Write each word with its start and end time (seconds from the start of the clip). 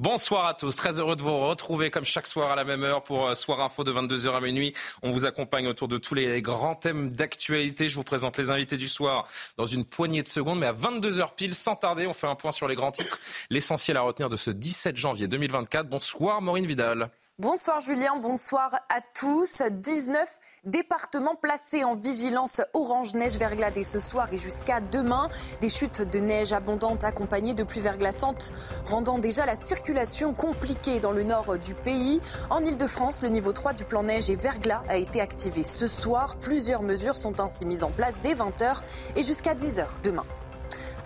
Bonsoir 0.00 0.46
à 0.46 0.54
tous, 0.54 0.74
très 0.74 0.98
heureux 0.98 1.14
de 1.14 1.22
vous 1.22 1.38
retrouver 1.38 1.88
comme 1.88 2.04
chaque 2.04 2.26
soir 2.26 2.50
à 2.50 2.56
la 2.56 2.64
même 2.64 2.82
heure 2.82 3.04
pour 3.04 3.28
euh, 3.28 3.36
Soir 3.36 3.60
Info 3.60 3.84
de 3.84 3.92
22h 3.92 4.32
à 4.32 4.40
minuit. 4.40 4.74
On 5.04 5.12
vous 5.12 5.24
accompagne 5.24 5.68
autour 5.68 5.86
de 5.86 5.98
tous 5.98 6.14
les 6.14 6.42
grands 6.42 6.74
thèmes 6.74 7.10
d'actualité. 7.10 7.88
Je 7.88 7.94
vous 7.94 8.02
présente 8.02 8.36
les 8.36 8.50
invités 8.50 8.76
du 8.76 8.88
soir 8.88 9.28
dans 9.56 9.66
une 9.66 9.84
poignée 9.84 10.24
de 10.24 10.28
secondes, 10.28 10.58
mais 10.58 10.66
à 10.66 10.72
22h 10.72 11.36
pile, 11.36 11.54
sans 11.54 11.76
tarder, 11.76 12.08
on 12.08 12.12
fait 12.12 12.26
un 12.26 12.34
point 12.34 12.50
sur 12.50 12.66
les 12.66 12.74
grands 12.74 12.90
titres. 12.90 13.20
L'essentiel 13.50 13.96
à 13.96 14.00
retenir 14.00 14.28
de 14.28 14.36
ce 14.36 14.50
17 14.50 14.96
janvier 14.96 15.28
2024. 15.28 15.88
Bonsoir 15.88 16.42
Maureen 16.42 16.66
Vidal. 16.66 17.08
Bonsoir 17.40 17.80
Julien, 17.80 18.16
bonsoir 18.20 18.76
à 18.88 19.00
tous. 19.12 19.60
19 19.68 20.38
départements 20.66 21.34
placés 21.34 21.82
en 21.82 21.96
vigilance 21.96 22.62
orange 22.74 23.14
neige 23.14 23.38
verglas 23.38 23.72
ce 23.84 23.98
soir 23.98 24.28
et 24.32 24.38
jusqu'à 24.38 24.80
demain. 24.80 25.28
Des 25.60 25.68
chutes 25.68 26.00
de 26.00 26.20
neige 26.20 26.52
abondantes 26.52 27.02
accompagnées 27.02 27.54
de 27.54 27.64
pluies 27.64 27.80
verglaçantes 27.80 28.52
rendant 28.86 29.18
déjà 29.18 29.46
la 29.46 29.56
circulation 29.56 30.32
compliquée 30.32 31.00
dans 31.00 31.10
le 31.10 31.24
nord 31.24 31.58
du 31.58 31.74
pays. 31.74 32.20
En 32.50 32.64
Ile-de-France, 32.64 33.20
le 33.22 33.30
niveau 33.30 33.52
3 33.52 33.72
du 33.72 33.84
plan 33.84 34.04
neige 34.04 34.30
et 34.30 34.36
verglas 34.36 34.84
a 34.88 34.96
été 34.96 35.20
activé 35.20 35.64
ce 35.64 35.88
soir. 35.88 36.36
Plusieurs 36.36 36.82
mesures 36.82 37.16
sont 37.16 37.40
ainsi 37.40 37.66
mises 37.66 37.82
en 37.82 37.90
place 37.90 38.14
dès 38.22 38.34
20h 38.34 38.76
et 39.16 39.24
jusqu'à 39.24 39.56
10h 39.56 39.86
demain. 40.04 40.24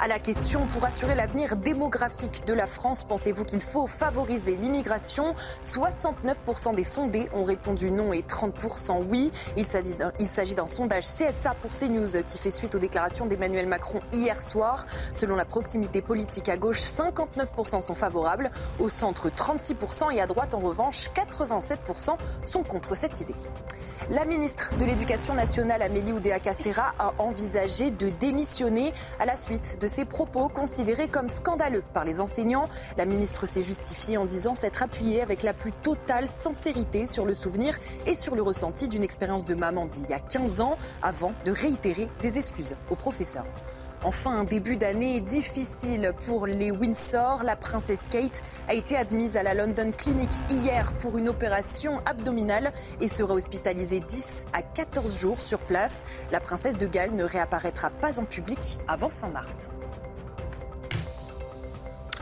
À 0.00 0.06
la 0.06 0.20
question 0.20 0.64
pour 0.68 0.84
assurer 0.84 1.16
l'avenir 1.16 1.56
démographique 1.56 2.46
de 2.46 2.52
la 2.52 2.68
France, 2.68 3.02
pensez-vous 3.02 3.44
qu'il 3.44 3.60
faut 3.60 3.88
favoriser 3.88 4.54
l'immigration? 4.54 5.34
69% 5.64 6.76
des 6.76 6.84
sondés 6.84 7.28
ont 7.34 7.42
répondu 7.42 7.90
non 7.90 8.12
et 8.12 8.20
30% 8.20 9.02
oui. 9.08 9.32
Il 9.56 9.64
s'agit 9.64 10.54
d'un 10.54 10.66
sondage 10.68 11.04
CSA 11.04 11.54
pour 11.60 11.72
CNews 11.72 12.22
qui 12.24 12.38
fait 12.38 12.52
suite 12.52 12.76
aux 12.76 12.78
déclarations 12.78 13.26
d'Emmanuel 13.26 13.66
Macron 13.66 13.98
hier 14.12 14.40
soir. 14.40 14.86
Selon 15.12 15.34
la 15.34 15.44
proximité 15.44 16.00
politique 16.00 16.48
à 16.48 16.56
gauche, 16.56 16.80
59% 16.80 17.80
sont 17.80 17.96
favorables, 17.96 18.50
au 18.78 18.88
centre 18.88 19.30
36% 19.30 20.12
et 20.14 20.20
à 20.20 20.28
droite 20.28 20.54
en 20.54 20.60
revanche 20.60 21.08
87% 21.16 22.16
sont 22.44 22.62
contre 22.62 22.96
cette 22.96 23.20
idée. 23.20 23.34
La 24.10 24.24
ministre 24.24 24.74
de 24.78 24.86
l'Éducation 24.86 25.34
nationale, 25.34 25.82
Amélie 25.82 26.12
Oudéa-Castera, 26.12 26.94
a 26.98 27.12
envisagé 27.18 27.90
de 27.90 28.08
démissionner 28.08 28.94
à 29.20 29.26
la 29.26 29.36
suite 29.36 29.76
de 29.82 29.86
ses 29.86 30.06
propos 30.06 30.48
considérés 30.48 31.08
comme 31.08 31.28
scandaleux 31.28 31.84
par 31.92 32.06
les 32.06 32.22
enseignants. 32.22 32.70
La 32.96 33.04
ministre 33.04 33.44
s'est 33.44 33.60
justifiée 33.60 34.16
en 34.16 34.24
disant 34.24 34.54
s'être 34.54 34.82
appuyée 34.82 35.20
avec 35.20 35.42
la 35.42 35.52
plus 35.52 35.72
totale 35.72 36.26
sincérité 36.26 37.06
sur 37.06 37.26
le 37.26 37.34
souvenir 37.34 37.78
et 38.06 38.14
sur 38.14 38.34
le 38.34 38.40
ressenti 38.40 38.88
d'une 38.88 39.04
expérience 39.04 39.44
de 39.44 39.54
maman 39.54 39.84
d'il 39.84 40.08
y 40.08 40.14
a 40.14 40.20
15 40.20 40.62
ans 40.62 40.78
avant 41.02 41.34
de 41.44 41.50
réitérer 41.50 42.08
des 42.22 42.38
excuses 42.38 42.76
aux 42.88 42.96
professeurs. 42.96 43.44
Enfin, 44.04 44.38
un 44.38 44.44
début 44.44 44.76
d'année 44.76 45.20
difficile 45.20 46.12
pour 46.24 46.46
les 46.46 46.70
Windsor. 46.70 47.42
La 47.42 47.56
princesse 47.56 48.06
Kate 48.08 48.42
a 48.68 48.74
été 48.74 48.96
admise 48.96 49.36
à 49.36 49.42
la 49.42 49.54
London 49.54 49.90
Clinic 49.90 50.30
hier 50.48 50.92
pour 50.98 51.18
une 51.18 51.28
opération 51.28 52.00
abdominale 52.06 52.72
et 53.00 53.08
sera 53.08 53.34
hospitalisée 53.34 54.00
10 54.00 54.46
à 54.52 54.62
14 54.62 55.18
jours 55.18 55.42
sur 55.42 55.58
place. 55.58 56.04
La 56.30 56.38
princesse 56.38 56.78
de 56.78 56.86
Galles 56.86 57.14
ne 57.16 57.24
réapparaîtra 57.24 57.90
pas 57.90 58.20
en 58.20 58.24
public 58.24 58.78
avant 58.86 59.08
fin 59.10 59.30
mars. 59.30 59.70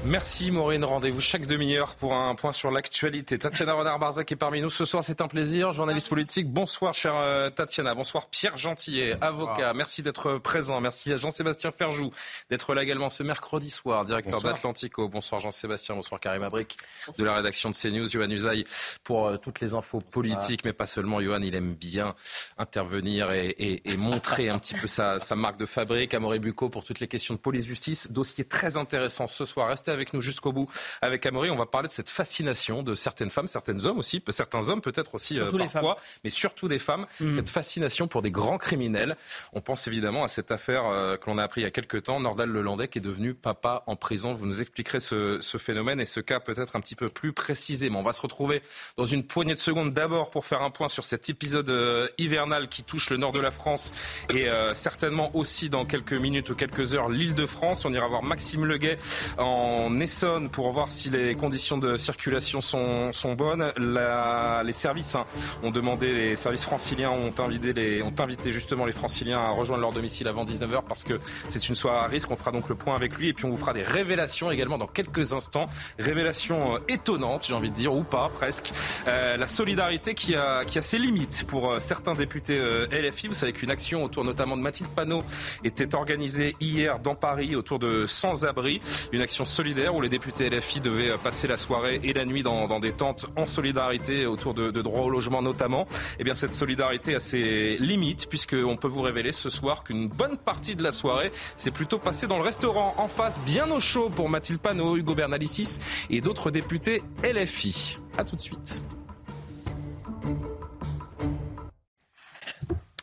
Merci 0.05 0.51
Maureen, 0.51 0.85
rendez-vous 0.85 1.21
chaque 1.21 1.47
demi-heure 1.47 1.95
pour 1.97 2.15
un 2.15 2.35
point 2.35 2.53
sur 2.53 2.71
l'actualité. 2.71 3.39
Tatiana 3.39 3.73
Renard-Barzac 3.73 4.31
est 4.31 4.37
parmi 4.37 4.61
nous 4.61 4.71
ce 4.71 4.85
soir, 4.85 5.03
c'est 5.03 5.21
un 5.21 5.29
plaisir. 5.29 5.73
Journaliste 5.73 6.09
politique, 6.09 6.49
bonsoir 6.49 6.95
chère 6.95 7.17
euh, 7.17 7.51
Tatiana, 7.51 7.95
bonsoir 7.95 8.27
Pierre 8.27 8.57
Gentillet, 8.57 9.17
avocat, 9.21 9.73
merci 9.75 10.03
d'être 10.03 10.39
présent. 10.39 10.81
Merci 10.81 11.13
à 11.13 11.17
Jean-Sébastien 11.17 11.73
Ferjou 11.73 12.11
d'être 12.51 12.75
là 12.75 12.83
également 12.83 13.09
ce 13.09 13.23
mercredi 13.23 13.71
soir, 13.71 14.05
directeur 14.05 14.41
d'Atlantico. 14.41 15.09
Bonsoir 15.09 15.41
Jean-Sébastien, 15.41 15.97
bonsoir 15.97 16.21
Karim 16.21 16.43
Abric 16.43 16.77
de 17.19 17.25
la 17.25 17.35
rédaction 17.35 17.71
de 17.71 17.75
CNews, 17.75 18.09
Johan 18.09 18.31
Usaï 18.31 18.65
pour 19.03 19.27
euh, 19.27 19.37
toutes 19.39 19.61
les 19.61 19.75
infos 19.75 20.01
politiques, 20.01 20.65
mais 20.65 20.73
pas 20.73 20.87
seulement. 20.87 21.21
Johan, 21.21 21.41
il 21.41 21.55
aime 21.55 21.75
bien 21.75 22.15
intervenir 22.59 23.33
et, 23.33 23.83
montrer 23.97 24.51
un 24.51 24.59
petit 24.59 24.75
peu 24.75 24.87
sa, 24.87 25.19
marque 25.35 25.57
de 25.57 25.67
fabrique. 25.67 26.15
Amaury 26.15 26.39
Bucco 26.39 26.69
pour 26.69 26.85
toutes 26.85 27.01
les 27.01 27.09
questions 27.09 27.35
de 27.35 27.41
police-justice. 27.41 28.13
Dossier 28.13 28.45
très 28.45 28.77
intéressant 28.77 29.27
ce 29.27 29.45
soir. 29.45 29.69
Restez 29.69 29.96
avec 29.97 30.15
nous 30.15 30.21
jusqu'au 30.21 30.53
bout. 30.53 30.69
Avec 31.03 31.27
Amaury, 31.27 31.51
on 31.51 31.57
va 31.57 31.67
parler 31.67 31.89
de 31.89 31.93
cette 31.93 32.11
fascination 32.11 32.83
de 32.83 32.95
certaines 32.95 33.31
femmes, 33.31 33.47
certains 33.47 33.85
hommes 33.85 33.99
aussi, 33.99 34.23
certains 34.29 34.69
hommes 34.69 34.81
peut-être 34.81 35.15
aussi 35.15 35.41
euh, 35.41 35.51
parfois, 35.51 35.97
mais 36.25 36.31
surtout 36.31 36.69
des 36.69 36.79
femmes, 36.79 37.07
mmh. 37.21 37.37
cette 37.37 37.49
fascination 37.49 38.09
pour 38.09 38.23
des 38.23 38.31
grands 38.31 38.59
criminels. 38.59 39.17
On 39.53 39.61
pense 39.61 39.87
évidemment 39.89 40.25
à 40.25 40.29
cette 40.29 40.51
affaire 40.51 40.87
euh, 40.87 41.17
que 41.17 41.29
l'on 41.29 41.39
a 41.39 41.45
appris 41.45 41.63
il 41.63 41.65
y 41.65 41.67
a 41.67 41.71
quelques 41.71 42.05
temps, 42.05 42.21
Nordal 42.21 42.51
Lelandais 42.51 42.89
qui 42.89 42.99
est 42.99 43.03
devenu 43.03 43.35
papa 43.35 43.83
en 43.87 43.97
prison. 43.97 44.33
Vous 44.33 44.47
nous 44.47 44.61
expliquerez 44.61 45.01
ce, 45.01 45.39
ce 45.41 45.59
phénomène 45.59 46.01
et 46.01 46.05
ce 46.05 46.21
cas 46.21 46.41
peut-être 46.41 46.77
un 46.77 46.81
petit 46.81 46.95
peu 46.95 47.09
plus 47.09 47.33
précisément. 47.33 48.01
On 48.01 48.05
va 48.05 48.13
se 48.13 48.21
retrouver 48.21 48.63
dans 48.97 49.05
une 49.05 49.25
poignée 49.25 49.55
de 49.55 49.61
secondes 49.61 49.93
d'abord 49.93 50.31
pour 50.31 50.45
faire 50.45 50.63
un 50.63 50.71
point 50.71 50.89
sur 50.89 51.05
cet 51.05 51.29
épisode 51.29 51.71
euh, 51.71 52.09
hivernal 52.19 52.69
qui 52.69 52.83
touche 52.83 53.11
le 53.11 53.17
nord 53.17 53.33
de 53.33 53.41
la 53.41 53.51
France 53.51 53.95
et 54.31 54.47
certainement 54.75 55.35
aussi 55.35 55.69
dans 55.69 55.85
quelques 55.85 56.13
minutes 56.13 56.51
ou 56.51 56.55
quelques 56.55 56.95
heures 56.95 57.09
l'île 57.09 57.35
de 57.35 57.47
France. 57.47 57.85
On 57.85 57.93
ira 57.93 58.07
voir 58.07 58.23
Maxime 58.23 58.65
Leguet 58.65 58.99
en 59.39 59.76
en 59.77 60.01
Essonne 60.01 60.49
pour 60.49 60.71
voir 60.71 60.91
si 60.91 61.11
les 61.11 61.35
conditions 61.35 61.79
de 61.79 61.97
circulation 61.97 62.61
sont, 62.61 63.35
bonnes. 63.37 63.73
Les 63.77 64.73
services 64.73 65.15
hein, 65.15 65.27
ont 65.63 65.71
demandé, 65.71 66.13
les 66.13 66.37
services 66.37 66.65
franciliens 66.65 67.11
ont 67.11 67.33
invité, 67.39 68.51
justement 68.51 68.87
les 68.87 68.93
franciliens 68.93 69.39
à 69.39 69.51
rejoindre 69.51 69.83
leur 69.83 69.93
domicile 69.93 70.29
avant 70.29 70.45
19h 70.45 70.83
parce 70.89 71.05
que 71.05 71.21
c'est 71.49 71.69
une 71.69 71.75
soirée 71.75 72.05
à 72.05 72.09
risque. 72.09 72.31
On 72.31 72.37
fera 72.37 72.53
donc 72.53 72.69
le 72.69 72.75
point 72.75 72.95
avec 72.95 73.17
lui 73.17 73.29
et 73.29 73.33
puis 73.33 73.45
on 73.45 73.51
vous 73.51 73.57
fera 73.57 73.73
des 73.73 73.83
révélations 73.83 74.51
également 74.51 74.79
dans 74.79 74.87
quelques 74.87 75.35
instants. 75.35 75.67
Révélations 75.99 76.77
euh, 76.77 76.79
étonnantes, 76.89 77.47
j'ai 77.47 77.55
envie 77.55 77.71
de 77.71 77.77
dire, 77.77 77.95
ou 77.95 78.03
pas 78.03 78.31
presque. 78.33 78.73
Euh, 79.07 79.37
la 79.37 79.47
solidarité 79.47 80.15
qui 80.15 80.35
a, 80.35 80.65
qui 80.65 80.79
a 80.79 80.83
ses 80.83 80.99
limites 80.99 81.45
pour 81.47 81.71
euh, 81.71 81.79
certains 81.79 82.15
députés 82.15 82.59
LFI. 82.91 83.29
Vous 83.29 83.35
savez 83.35 83.53
qu'une 83.53 83.71
action 83.71 84.05
autour 84.05 84.25
notamment 84.25 84.57
de 84.57 84.63
Mathilde 84.63 84.91
Panot 84.91 85.23
était 85.65 85.95
organisée 85.95 86.57
hier 86.61 86.99
dans 86.99 87.15
Paris 87.15 87.57
autour 87.57 87.79
de 87.79 88.07
sans-abri. 88.07 88.81
Une 89.13 89.21
action 89.21 89.45
solidaire 89.45 89.66
où 89.67 90.01
les 90.01 90.09
députés 90.09 90.49
LFI 90.49 90.81
devaient 90.81 91.13
passer 91.23 91.49
la 91.49 91.57
soirée 91.57 92.01
et 92.05 92.13
la 92.13 92.25
nuit 92.25 92.43
dans, 92.43 92.79
des 92.79 92.93
tentes 92.93 93.27
en 93.37 93.47
solidarité 93.47 94.25
autour 94.27 94.55
de, 94.55 94.71
droits 94.71 95.03
au 95.03 95.11
logement 95.11 95.43
notamment. 95.43 95.87
Eh 96.19 96.25
bien, 96.25 96.35
cette 96.35 96.55
solidarité 96.55 97.15
a 97.15 97.19
ses 97.19 97.77
limites 97.79 98.29
puisqu'on 98.29 98.77
peut 98.77 98.89
vous 98.89 99.03
révéler 99.03 99.33
ce 99.33 99.51
soir 99.51 99.83
qu'une 99.83 100.09
bonne 100.09 100.37
partie 100.37 100.77
de 100.77 100.83
la 100.83 100.93
soirée 100.93 101.33
s'est 101.57 101.73
plutôt 101.73 101.99
passée 101.99 102.27
dans 102.27 102.39
le 102.39 102.45
restaurant 102.45 102.95
en 102.99 103.09
face, 103.09 103.41
bien 103.41 103.69
au 103.71 103.81
chaud 103.81 104.09
pour 104.09 104.29
Mathilde 104.29 104.61
Panot, 104.61 104.97
Hugo 104.97 105.15
Bernalicis 105.15 105.79
et 106.11 106.21
d'autres 106.21 106.51
députés 106.51 107.03
LFI. 107.25 107.99
A 108.19 108.25
tout 108.25 108.37
de 108.37 108.41
suite. 108.41 108.83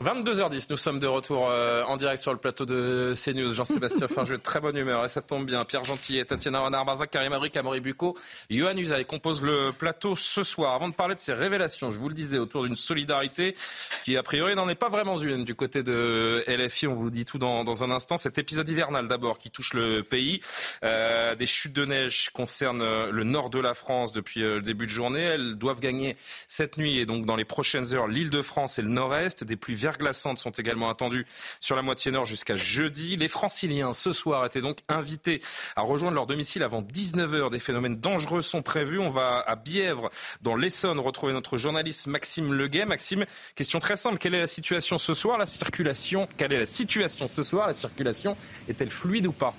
22h10, 0.03 0.67
nous 0.69 0.75
sommes 0.75 0.99
de 0.99 1.07
retour 1.07 1.47
euh, 1.49 1.81
en 1.83 1.95
direct 1.95 2.21
sur 2.21 2.33
le 2.33 2.37
plateau 2.37 2.65
de 2.65 3.13
CNews. 3.15 3.53
Jean-Sébastien 3.53 4.07
Finjeu, 4.09 4.37
très 4.37 4.59
bonne 4.59 4.75
humeur 4.75 5.05
et 5.05 5.07
ça 5.07 5.21
tombe 5.21 5.45
bien. 5.45 5.63
Pierre 5.63 5.85
Gentillet, 5.85 6.25
Tatiana 6.25 6.59
Renard-Barzac, 6.59 7.09
Karim 7.09 7.31
Abrik, 7.31 7.55
Amaury 7.55 7.79
Bucco, 7.79 8.17
Yohann 8.49 8.77
Usaï 8.77 9.05
composent 9.05 9.41
le 9.41 9.71
plateau 9.71 10.13
ce 10.13 10.43
soir. 10.43 10.73
Avant 10.73 10.89
de 10.89 10.93
parler 10.93 11.15
de 11.15 11.21
ces 11.21 11.31
révélations, 11.31 11.89
je 11.89 11.99
vous 11.99 12.09
le 12.09 12.15
disais, 12.15 12.37
autour 12.37 12.63
d'une 12.63 12.75
solidarité 12.75 13.55
qui 14.03 14.17
a 14.17 14.23
priori 14.23 14.55
n'en 14.55 14.67
est 14.67 14.75
pas 14.75 14.89
vraiment 14.89 15.15
une 15.15 15.45
du 15.45 15.55
côté 15.55 15.83
de 15.83 16.43
LFI. 16.47 16.87
On 16.87 16.93
vous 16.93 17.09
dit 17.09 17.23
tout 17.23 17.37
dans, 17.37 17.63
dans 17.63 17.85
un 17.85 17.91
instant. 17.91 18.17
Cet 18.17 18.37
épisode 18.37 18.67
hivernal 18.67 19.07
d'abord 19.07 19.37
qui 19.37 19.51
touche 19.51 19.73
le 19.73 20.03
pays. 20.03 20.41
Euh, 20.83 21.33
des 21.35 21.45
chutes 21.45 21.73
de 21.73 21.85
neige 21.85 22.29
concernent 22.33 23.09
le 23.09 23.23
nord 23.23 23.49
de 23.49 23.59
la 23.59 23.73
France 23.73 24.11
depuis 24.11 24.43
euh, 24.43 24.55
le 24.55 24.63
début 24.63 24.85
de 24.85 24.91
journée. 24.91 25.21
Elles 25.21 25.55
doivent 25.55 25.79
gagner 25.79 26.17
cette 26.49 26.77
nuit 26.77 26.97
et 26.97 27.05
donc 27.05 27.25
dans 27.25 27.37
les 27.37 27.45
prochaines 27.45 27.95
heures 27.95 28.09
l'île 28.09 28.31
de 28.31 28.41
France 28.41 28.79
et 28.79 28.81
le 28.81 28.89
nord-est. 28.89 29.45
Des 29.45 29.55
pluies 29.55 29.75
Glaçantes 29.97 30.39
sont 30.39 30.51
également 30.51 30.89
attendues 30.89 31.25
sur 31.59 31.75
la 31.75 31.81
moitié 31.81 32.11
nord 32.11 32.25
jusqu'à 32.25 32.55
jeudi. 32.55 33.17
Les 33.17 33.27
franciliens 33.27 33.93
ce 33.93 34.11
soir 34.11 34.45
étaient 34.45 34.61
donc 34.61 34.79
invités 34.89 35.41
à 35.75 35.81
rejoindre 35.81 36.15
leur 36.15 36.25
domicile 36.25 36.63
avant 36.63 36.81
19h. 36.81 37.49
Des 37.49 37.59
phénomènes 37.59 37.99
dangereux 37.99 38.41
sont 38.41 38.61
prévus. 38.61 38.99
On 38.99 39.09
va 39.09 39.43
à 39.45 39.55
Bièvre, 39.55 40.09
dans 40.41 40.55
l'Essonne, 40.55 40.99
retrouver 40.99 41.33
notre 41.33 41.57
journaliste 41.57 42.07
Maxime 42.07 42.53
Leguet. 42.53 42.85
Maxime, 42.85 43.25
question 43.55 43.79
très 43.79 43.95
simple. 43.95 44.17
Quelle 44.17 44.35
est 44.35 44.41
la 44.41 44.47
situation 44.47 44.97
ce 44.97 45.13
soir? 45.13 45.37
La 45.37 45.45
circulation, 45.45 46.27
quelle 46.37 46.53
est 46.53 46.59
la 46.59 46.65
situation 46.65 47.27
ce 47.27 47.43
soir? 47.43 47.67
La 47.67 47.73
circulation 47.73 48.35
est-elle 48.67 48.91
fluide 48.91 49.27
ou 49.27 49.33
pas? 49.33 49.53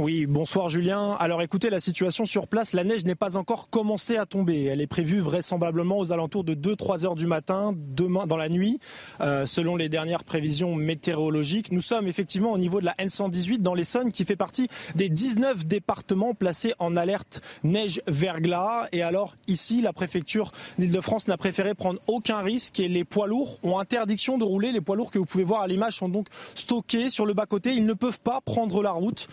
Oui, 0.00 0.24
bonsoir 0.24 0.70
Julien. 0.70 1.14
Alors 1.20 1.42
écoutez, 1.42 1.68
la 1.68 1.78
situation 1.78 2.24
sur 2.24 2.48
place, 2.48 2.72
la 2.72 2.84
neige 2.84 3.04
n'est 3.04 3.14
pas 3.14 3.36
encore 3.36 3.68
commencé 3.68 4.16
à 4.16 4.24
tomber. 4.24 4.64
Elle 4.64 4.80
est 4.80 4.86
prévue 4.86 5.20
vraisemblablement 5.20 5.98
aux 5.98 6.10
alentours 6.10 6.42
de 6.42 6.54
2-3 6.54 7.04
heures 7.04 7.14
du 7.14 7.26
matin, 7.26 7.74
demain 7.76 8.26
dans 8.26 8.38
la 8.38 8.48
nuit, 8.48 8.78
euh, 9.20 9.44
selon 9.44 9.76
les 9.76 9.90
dernières 9.90 10.24
prévisions 10.24 10.74
météorologiques. 10.74 11.70
Nous 11.70 11.82
sommes 11.82 12.08
effectivement 12.08 12.52
au 12.52 12.56
niveau 12.56 12.80
de 12.80 12.86
la 12.86 12.94
N118 12.94 13.58
dans 13.58 13.74
l'Essonne, 13.74 14.10
qui 14.10 14.24
fait 14.24 14.36
partie 14.36 14.68
des 14.94 15.10
19 15.10 15.66
départements 15.66 16.32
placés 16.32 16.72
en 16.78 16.96
alerte 16.96 17.42
neige-verglas. 17.62 18.88
Et 18.92 19.02
alors 19.02 19.36
ici, 19.48 19.82
la 19.82 19.92
préfecture 19.92 20.50
d'Île-de-France 20.78 21.28
n'a 21.28 21.36
préféré 21.36 21.74
prendre 21.74 22.00
aucun 22.06 22.38
risque 22.38 22.80
et 22.80 22.88
les 22.88 23.04
poids 23.04 23.26
lourds 23.26 23.58
ont 23.62 23.78
interdiction 23.78 24.38
de 24.38 24.44
rouler. 24.44 24.72
Les 24.72 24.80
poids 24.80 24.96
lourds 24.96 25.10
que 25.10 25.18
vous 25.18 25.26
pouvez 25.26 25.44
voir 25.44 25.60
à 25.60 25.66
l'image 25.66 25.96
sont 25.96 26.08
donc 26.08 26.28
stockés 26.54 27.10
sur 27.10 27.26
le 27.26 27.34
bas-côté. 27.34 27.74
Ils 27.74 27.84
ne 27.84 27.92
peuvent 27.92 28.20
pas 28.20 28.40
prendre 28.40 28.82
la 28.82 28.92
route. 28.92 29.28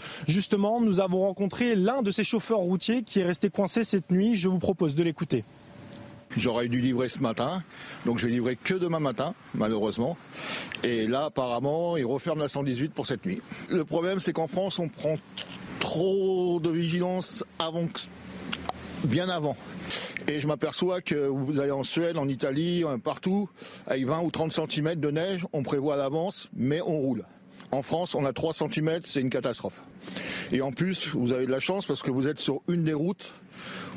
Nous 0.57 0.99
avons 0.99 1.21
rencontré 1.21 1.75
l'un 1.75 2.01
de 2.01 2.11
ces 2.11 2.23
chauffeurs 2.23 2.59
routiers 2.59 3.03
qui 3.03 3.19
est 3.19 3.25
resté 3.25 3.49
coincé 3.49 3.83
cette 3.83 4.11
nuit. 4.11 4.35
Je 4.35 4.47
vous 4.47 4.59
propose 4.59 4.95
de 4.95 5.03
l'écouter. 5.03 5.43
J'aurais 6.35 6.67
dû 6.67 6.81
livrer 6.81 7.09
ce 7.09 7.19
matin, 7.19 7.63
donc 8.05 8.19
je 8.19 8.27
vais 8.27 8.33
livrer 8.33 8.55
que 8.55 8.73
demain 8.73 8.99
matin, 8.99 9.33
malheureusement. 9.55 10.17
Et 10.83 11.07
là, 11.07 11.25
apparemment, 11.25 11.95
ils 11.95 12.05
referment 12.05 12.41
la 12.41 12.49
118 12.49 12.93
pour 12.93 13.07
cette 13.07 13.25
nuit. 13.25 13.41
Le 13.69 13.85
problème, 13.85 14.19
c'est 14.19 14.33
qu'en 14.33 14.47
France, 14.47 14.77
on 14.77 14.89
prend 14.89 15.15
trop 15.79 16.59
de 16.59 16.69
vigilance 16.69 17.43
avant, 17.59 17.87
bien 19.05 19.29
avant. 19.29 19.55
Et 20.27 20.41
je 20.41 20.47
m'aperçois 20.47 21.01
que 21.01 21.15
vous 21.15 21.61
allez 21.61 21.71
en 21.71 21.83
Suède, 21.83 22.17
en 22.17 22.27
Italie, 22.27 22.83
partout, 23.03 23.49
avec 23.87 24.05
20 24.05 24.21
ou 24.21 24.29
30 24.29 24.51
cm 24.51 24.95
de 24.95 25.09
neige, 25.09 25.45
on 25.53 25.63
prévoit 25.63 25.93
à 25.93 25.97
l'avance, 25.97 26.49
mais 26.53 26.81
on 26.81 26.97
roule. 26.97 27.23
En 27.71 27.81
France, 27.81 28.15
on 28.15 28.25
a 28.25 28.33
3 28.33 28.53
cm, 28.53 29.01
c'est 29.03 29.21
une 29.21 29.29
catastrophe. 29.29 29.81
Et 30.51 30.61
en 30.61 30.71
plus, 30.71 31.09
vous 31.13 31.33
avez 31.33 31.45
de 31.45 31.51
la 31.51 31.59
chance 31.59 31.85
parce 31.85 32.01
que 32.01 32.11
vous 32.11 32.27
êtes 32.27 32.39
sur 32.39 32.61
une 32.67 32.83
des 32.83 32.93
routes 32.93 33.33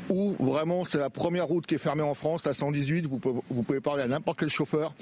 où 0.09 0.35
vraiment 0.39 0.83
c'est 0.83 0.97
la 0.97 1.09
première 1.09 1.47
route 1.47 1.65
qui 1.65 1.75
est 1.75 1.79
fermée 1.79 2.03
en 2.03 2.13
France, 2.13 2.45
la 2.45 2.53
118. 2.53 3.07
Vous 3.07 3.19
pouvez, 3.19 3.79
parler 3.79 4.03
à 4.03 4.07
n'importe 4.07 4.39
quel 4.39 4.49
chauffeur. 4.49 4.93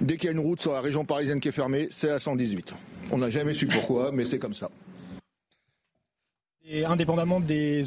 Dès 0.00 0.16
qu'il 0.16 0.26
y 0.26 0.28
a 0.28 0.32
une 0.32 0.40
route 0.40 0.60
sur 0.60 0.72
la 0.72 0.80
région 0.80 1.04
parisienne 1.04 1.40
qui 1.40 1.48
est 1.48 1.52
fermée, 1.52 1.88
c'est 1.90 2.08
la 2.08 2.18
118. 2.18 2.74
On 3.10 3.18
n'a 3.18 3.30
jamais 3.30 3.52
su 3.52 3.66
pourquoi, 3.66 4.10
mais 4.12 4.24
c'est 4.24 4.38
comme 4.38 4.54
ça. 4.54 4.70
Et 6.66 6.86
indépendamment 6.86 7.40
des, 7.40 7.82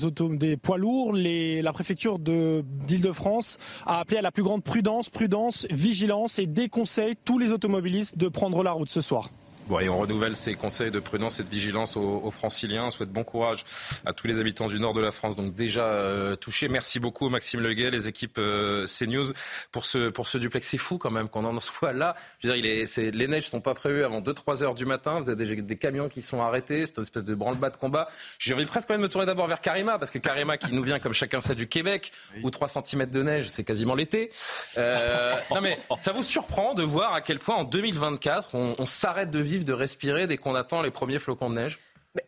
poids 0.62 0.78
lourds, 0.78 1.12
la 1.14 1.74
préfecture 1.74 2.20
d'Île-de-France 2.20 3.58
a 3.88 4.00
appelé 4.00 4.20
à 4.20 4.22
la 4.22 4.32
plus 4.32 4.44
grande 4.44 4.64
prudence, 4.64 5.10
prudence, 5.10 5.66
vigilance 5.72 6.38
et 6.38 6.46
déconseille 6.46 7.16
tous 7.26 7.40
les 7.40 7.52
automobilistes 7.52 8.20
de 8.20 8.28
prendre 8.28 8.62
la 8.62 8.74
route 8.74 8.90
ce 8.90 9.02
soir. 9.02 9.32
Bon, 9.68 9.82
et 9.82 9.90
on 9.90 9.98
renouvelle 9.98 10.38
ces 10.38 10.54
conseils 10.54 10.92
de 10.92 11.00
prudence 11.00 11.42
et 11.42 11.44
de 11.44 11.50
vigilance 11.50 11.98
aux, 11.98 12.32
franciliens. 12.32 12.86
On 12.86 12.90
souhaite 12.90 13.10
bon 13.10 13.26
courage 13.26 13.66
à 14.06 14.14
tous 14.14 14.26
les 14.26 14.40
habitants 14.40 14.68
du 14.68 14.80
nord 14.80 14.94
de 14.94 15.02
la 15.02 15.12
France, 15.12 15.36
donc 15.36 15.56
déjà 15.56 15.84
euh, 15.84 16.38
touchés. 16.38 16.70
Merci 16.70 17.02
beaucoup 17.02 17.28
Maxime 17.28 17.60
Leguet, 17.60 17.92
les 17.92 18.08
équipes 18.08 18.38
euh, 18.38 18.86
CNews 18.88 19.26
pour 19.74 19.86
ce, 19.86 20.08
pour 20.08 20.30
ce 20.30 20.38
duplex. 20.38 20.66
C'est 20.70 20.78
fou 20.78 20.98
quand 20.98 21.12
même 21.12 21.28
qu'on 21.28 21.44
en 21.44 21.60
soit 21.60 21.92
là. 21.92 22.16
Je 22.40 22.48
veux 22.48 22.54
dire, 22.54 22.66
il 22.66 22.72
est, 22.72 22.86
c'est, 22.86 23.12
les 23.12 23.28
neiges 23.28 23.50
sont 23.50 23.60
pas 23.60 23.74
prévues 23.74 24.06
avant 24.06 24.22
2-3 24.22 24.64
heures 24.64 24.74
du 24.74 24.86
matin. 24.86 25.20
Vous 25.20 25.30
avez 25.30 25.46
des, 25.46 25.62
des 25.62 25.76
camions 25.76 26.08
qui 26.08 26.22
sont 26.22 26.42
arrêtés. 26.42 26.86
C'est 26.86 26.96
une 26.96 27.04
espèce 27.04 27.26
de 27.26 27.36
branle-bas 27.36 27.70
de 27.70 27.78
combat. 27.78 28.08
J'ai 28.40 28.54
envie 28.54 28.66
presque 28.66 28.88
quand 28.88 28.94
même 28.94 29.02
de 29.02 29.08
me 29.08 29.12
tourner 29.12 29.26
d'abord 29.26 29.48
vers 29.48 29.60
Karima, 29.60 30.00
parce 30.00 30.12
que 30.12 30.20
Karima 30.20 30.58
qui 30.58 30.74
nous 30.74 30.84
vient, 30.84 31.00
comme 31.00 31.14
chacun 31.14 31.42
sait, 31.42 31.56
du 31.56 31.68
Québec, 31.68 32.14
où 32.42 32.50
3 32.50 32.70
cm 32.70 33.06
de 33.08 33.22
neige, 33.22 33.50
c'est 33.50 33.66
quasiment 33.66 33.96
l'été. 33.96 34.32
Euh, 34.78 35.34
non 35.54 35.60
mais 35.60 35.78
ça 36.00 36.14
vous 36.14 36.24
surprend 36.24 36.74
de 36.74 36.84
voir 36.84 37.14
à 37.14 37.20
quel 37.20 37.40
point 37.40 37.56
en 37.56 37.66
2024, 37.66 38.56
on, 38.56 38.76
on 38.78 38.86
s'arrête 38.86 39.30
de 39.30 39.40
vivre 39.40 39.57
de 39.66 39.74
respirer 39.74 40.28
dès 40.28 40.38
qu'on 40.38 40.56
attend 40.56 40.82
les 40.82 40.92
premiers 40.92 41.20
flocons 41.20 41.50
de 41.50 41.56
neige 41.56 41.80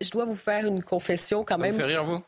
je 0.01 0.09
dois 0.11 0.25
vous 0.25 0.35
faire 0.35 0.65
une 0.65 0.83
confession 0.83 1.43
quand 1.43 1.57
même. 1.57 1.71
Ça 1.71 1.83
vous 1.83 1.87
fait 1.87 1.95
rire, 1.95 2.03
vous? 2.03 2.21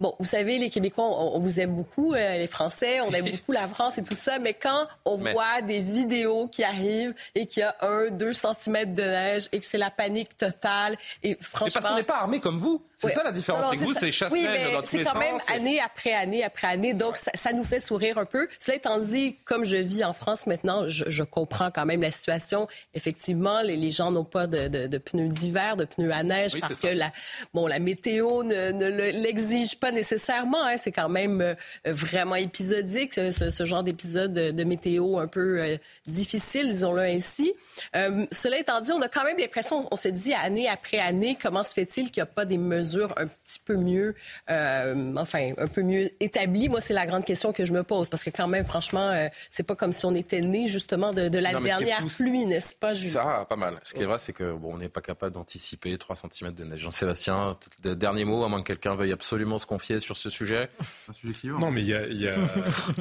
Bon, 0.00 0.16
vous 0.18 0.26
savez, 0.26 0.58
les 0.58 0.70
Québécois, 0.70 1.04
on, 1.04 1.38
vous 1.38 1.60
aime 1.60 1.76
beaucoup, 1.76 2.14
euh, 2.14 2.36
les 2.36 2.48
Français, 2.48 3.00
on 3.00 3.12
aime 3.12 3.24
beaucoup 3.30 3.52
la 3.52 3.68
France 3.68 3.96
et 3.96 4.02
tout 4.02 4.16
ça, 4.16 4.40
mais 4.40 4.52
quand 4.52 4.88
on 5.04 5.16
voit 5.16 5.62
des 5.62 5.78
vidéos 5.78 6.48
qui 6.48 6.64
arrivent 6.64 7.14
et 7.36 7.46
qu'il 7.46 7.60
y 7.60 7.62
a 7.62 7.76
un, 7.80 8.10
deux 8.10 8.32
centimètres 8.32 8.92
de 8.92 9.02
neige 9.02 9.48
et 9.52 9.60
que 9.60 9.64
c'est 9.64 9.78
la 9.78 9.90
panique 9.90 10.36
totale, 10.36 10.96
et 11.22 11.36
franchement... 11.40 11.66
Mais 11.66 11.70
parce 11.80 11.92
qu'on 11.92 11.98
n'est 11.98 12.02
pas 12.02 12.16
armé 12.16 12.40
comme 12.40 12.58
vous. 12.58 12.82
C'est 12.96 13.10
ça 13.10 13.22
la 13.22 13.32
différence. 13.32 13.66
C'est 13.70 13.76
que 13.76 13.84
vous, 13.84 13.92
c'est 13.92 14.10
chasse-neige 14.10 14.72
dans 14.72 14.80
tous. 14.80 14.88
C'est 14.88 15.02
quand 15.02 15.18
même 15.18 15.36
année 15.48 15.80
après 15.80 16.12
année 16.12 16.44
après 16.44 16.68
année, 16.68 16.94
donc 16.94 17.16
ça, 17.16 17.52
nous 17.52 17.64
fait 17.64 17.80
sourire 17.80 18.18
un 18.18 18.24
peu. 18.24 18.48
Cela 18.58 18.76
étant 18.76 18.98
dit, 18.98 19.36
comme 19.44 19.64
je 19.64 19.76
vis 19.76 20.04
en 20.04 20.12
France 20.12 20.46
maintenant, 20.46 20.88
je, 20.88 21.22
comprends 21.22 21.70
quand 21.70 21.86
même 21.86 22.02
la 22.02 22.10
situation. 22.10 22.68
Effectivement, 22.94 23.60
les, 23.62 23.90
gens 23.90 24.10
n'ont 24.10 24.24
pas 24.24 24.46
de, 24.46 24.98
pneus 24.98 25.28
d'hiver, 25.28 25.76
de 25.76 25.84
pneus 25.84 26.12
à 26.12 26.22
neige, 26.22 26.52
parce 26.60 26.80
que 26.80 26.88
la, 26.88 27.12
bon, 27.52 27.66
la 27.66 27.78
météo 27.78 28.42
ne, 28.42 28.70
ne 28.70 28.88
l'exige 28.88 29.76
pas 29.78 29.83
nécessairement. 29.90 30.64
Hein. 30.64 30.76
C'est 30.76 30.92
quand 30.92 31.08
même 31.08 31.40
euh, 31.40 31.54
vraiment 31.86 32.36
épisodique, 32.36 33.14
ce, 33.14 33.64
genre 33.64 33.82
d'épisode 33.82 34.32
de, 34.32 34.64
météo 34.64 35.18
un 35.18 35.26
peu 35.26 35.60
euh, 35.60 35.76
difficile, 36.06 36.68
disons-le 36.68 37.02
ainsi. 37.02 37.52
Euh, 37.96 38.26
cela 38.32 38.58
étant 38.58 38.80
dit, 38.80 38.92
on 38.92 39.02
a 39.02 39.08
quand 39.08 39.24
même 39.24 39.38
l'impression, 39.38 39.88
on 39.90 39.96
se 39.96 40.08
dit 40.08 40.34
année 40.34 40.68
après 40.68 40.98
année, 40.98 41.36
comment 41.40 41.62
se 41.62 41.74
fait-il 41.74 42.10
qu'il 42.10 42.22
n'y 42.22 42.28
a 42.28 42.32
pas 42.32 42.44
des 42.44 42.58
mesures 42.58 43.12
un 43.16 43.26
petit 43.26 43.60
peu 43.64 43.76
mieux, 43.76 44.14
enfin, 44.48 45.52
un 45.58 45.66
peu 45.66 45.82
mieux 45.82 46.08
établies? 46.20 46.68
Moi, 46.68 46.80
c'est 46.80 46.94
la 46.94 47.06
grande 47.06 47.24
question 47.24 47.52
que 47.52 47.64
je 47.64 47.72
me 47.72 47.82
pose, 47.82 48.08
parce 48.08 48.24
que 48.24 48.30
quand 48.30 48.48
même, 48.48 48.64
franchement, 48.64 49.28
c'est 49.50 49.62
pas 49.62 49.76
comme 49.76 49.92
si 49.92 50.06
on 50.06 50.14
était 50.14 50.40
né 50.40 50.66
justement 50.66 51.12
de, 51.12 51.38
la 51.38 51.54
dernière 51.54 52.04
pluie, 52.06 52.46
n'est-ce 52.46 52.74
pas, 52.74 52.92
Julien? 52.92 53.12
Ça, 53.12 53.46
pas 53.48 53.56
mal. 53.56 53.78
Ce 53.82 53.94
qui 53.94 54.02
est 54.02 54.06
vrai, 54.06 54.18
c'est 54.18 54.32
que 54.32 54.52
bon, 54.52 54.74
on 54.74 54.78
n'est 54.78 54.88
pas 54.88 55.00
capable 55.00 55.34
d'anticiper 55.34 55.96
3 55.96 56.16
cm 56.16 56.52
de 56.52 56.64
neige. 56.64 56.80
Jean-Sébastien, 56.80 57.56
dernier 57.82 58.24
mot, 58.24 58.44
à 58.44 58.48
moins 58.48 58.62
que 58.62 58.68
quelqu'un 58.68 58.94
veuille 58.94 59.12
absolument 59.12 59.58
se 59.58 59.66
confier 59.74 59.98
sur 59.98 60.16
ce 60.16 60.30
sujet 60.30 60.68
Un 61.08 61.12
sujet 61.12 61.34
clivant. 61.34 61.58
Non, 61.58 61.70
mais 61.72 61.80
il 61.80 61.88
y 61.88 61.94
a, 61.94 62.06
y 62.06 62.28
a, 62.28 62.34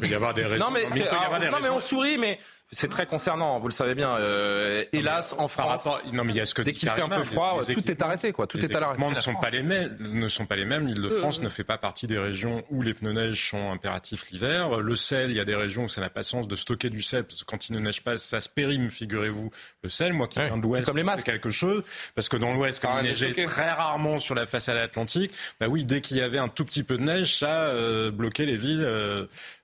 peut 0.01 0.07
y 0.07 0.15
avoir 0.15 0.33
des 0.33 0.43
raisons. 0.43 0.65
Non, 0.65 0.71
mais, 0.71 0.89
non, 0.89 1.57
mais 1.61 1.69
on 1.69 1.79
sourit, 1.79 2.17
mais 2.17 2.39
c'est 2.71 2.87
très 2.89 3.05
concernant, 3.05 3.59
vous 3.59 3.67
le 3.67 3.73
savez 3.73 3.93
bien. 3.93 4.17
Euh, 4.17 4.83
hélas, 4.93 5.35
en 5.37 5.47
France, 5.47 5.87
non, 6.11 6.23
mais 6.23 6.33
il 6.33 6.37
y 6.37 6.41
a 6.41 6.45
ce 6.45 6.53
que 6.53 6.61
dès 6.61 6.73
qu'il 6.73 6.89
fait 6.89 7.01
un 7.01 7.09
peu 7.09 7.23
froid, 7.23 7.59
tout 7.65 7.91
est 7.91 8.01
arrêté. 8.01 8.31
Quoi. 8.31 8.47
Tout 8.47 8.57
est 8.57 8.75
à 8.75 8.79
l'arrêt. 8.79 8.97
ne 8.97 9.15
sont 9.15 9.35
pas 9.35 9.49
les 9.49 9.61
mêmes. 9.61 9.95
Ne 9.99 10.27
sont 10.27 10.45
pas 10.45 10.55
les 10.55 10.65
mêmes. 10.65 10.87
L'Île-de-France 10.87 11.39
euh. 11.39 11.43
ne 11.43 11.49
fait 11.49 11.63
pas 11.63 11.77
partie 11.77 12.07
des 12.07 12.17
régions 12.17 12.63
où 12.69 12.81
les 12.81 12.93
pneus 12.93 13.13
neige 13.13 13.49
sont 13.49 13.71
impératifs 13.71 14.29
l'hiver. 14.31 14.79
Le 14.79 14.95
sel, 14.95 15.29
il 15.29 15.37
y 15.37 15.39
a 15.39 15.45
des 15.45 15.55
régions 15.55 15.83
où 15.83 15.89
ça 15.89 16.01
n'a 16.01 16.09
pas 16.09 16.23
sens 16.23 16.47
de 16.47 16.55
stocker 16.55 16.89
du 16.89 17.03
sel 17.03 17.23
parce 17.25 17.43
que 17.43 17.45
quand 17.45 17.69
il 17.69 17.73
ne 17.73 17.79
neige 17.79 18.01
pas, 18.01 18.17
ça 18.17 18.39
se 18.39 18.49
périme, 18.49 18.89
figurez-vous. 18.89 19.51
Le 19.83 19.89
sel, 19.89 20.13
moi 20.13 20.27
qui 20.27 20.39
viens 20.39 20.57
de 20.57 20.63
l'Ouest, 20.63 20.91
c'est 21.17 21.23
quelque 21.23 21.51
chose 21.51 21.83
parce 22.15 22.29
que 22.29 22.37
dans 22.37 22.53
l'Ouest, 22.53 22.81
comme 22.81 22.91
il 23.01 23.07
neigeait 23.09 23.33
très 23.45 23.71
rarement 23.71 24.19
sur 24.19 24.35
la 24.35 24.45
façade 24.45 24.77
atlantique, 24.77 25.31
bah 25.59 25.67
oui, 25.67 25.85
dès 25.85 26.01
qu'il 26.01 26.17
y 26.17 26.21
avait 26.21 26.39
un 26.39 26.47
tout 26.47 26.65
petit 26.65 26.83
peu 26.83 26.97
de 26.97 27.03
neige, 27.03 27.37
ça 27.37 27.51
euh, 27.51 28.11
bloquait 28.11 28.45
les 28.45 28.55
villes. 28.55 28.85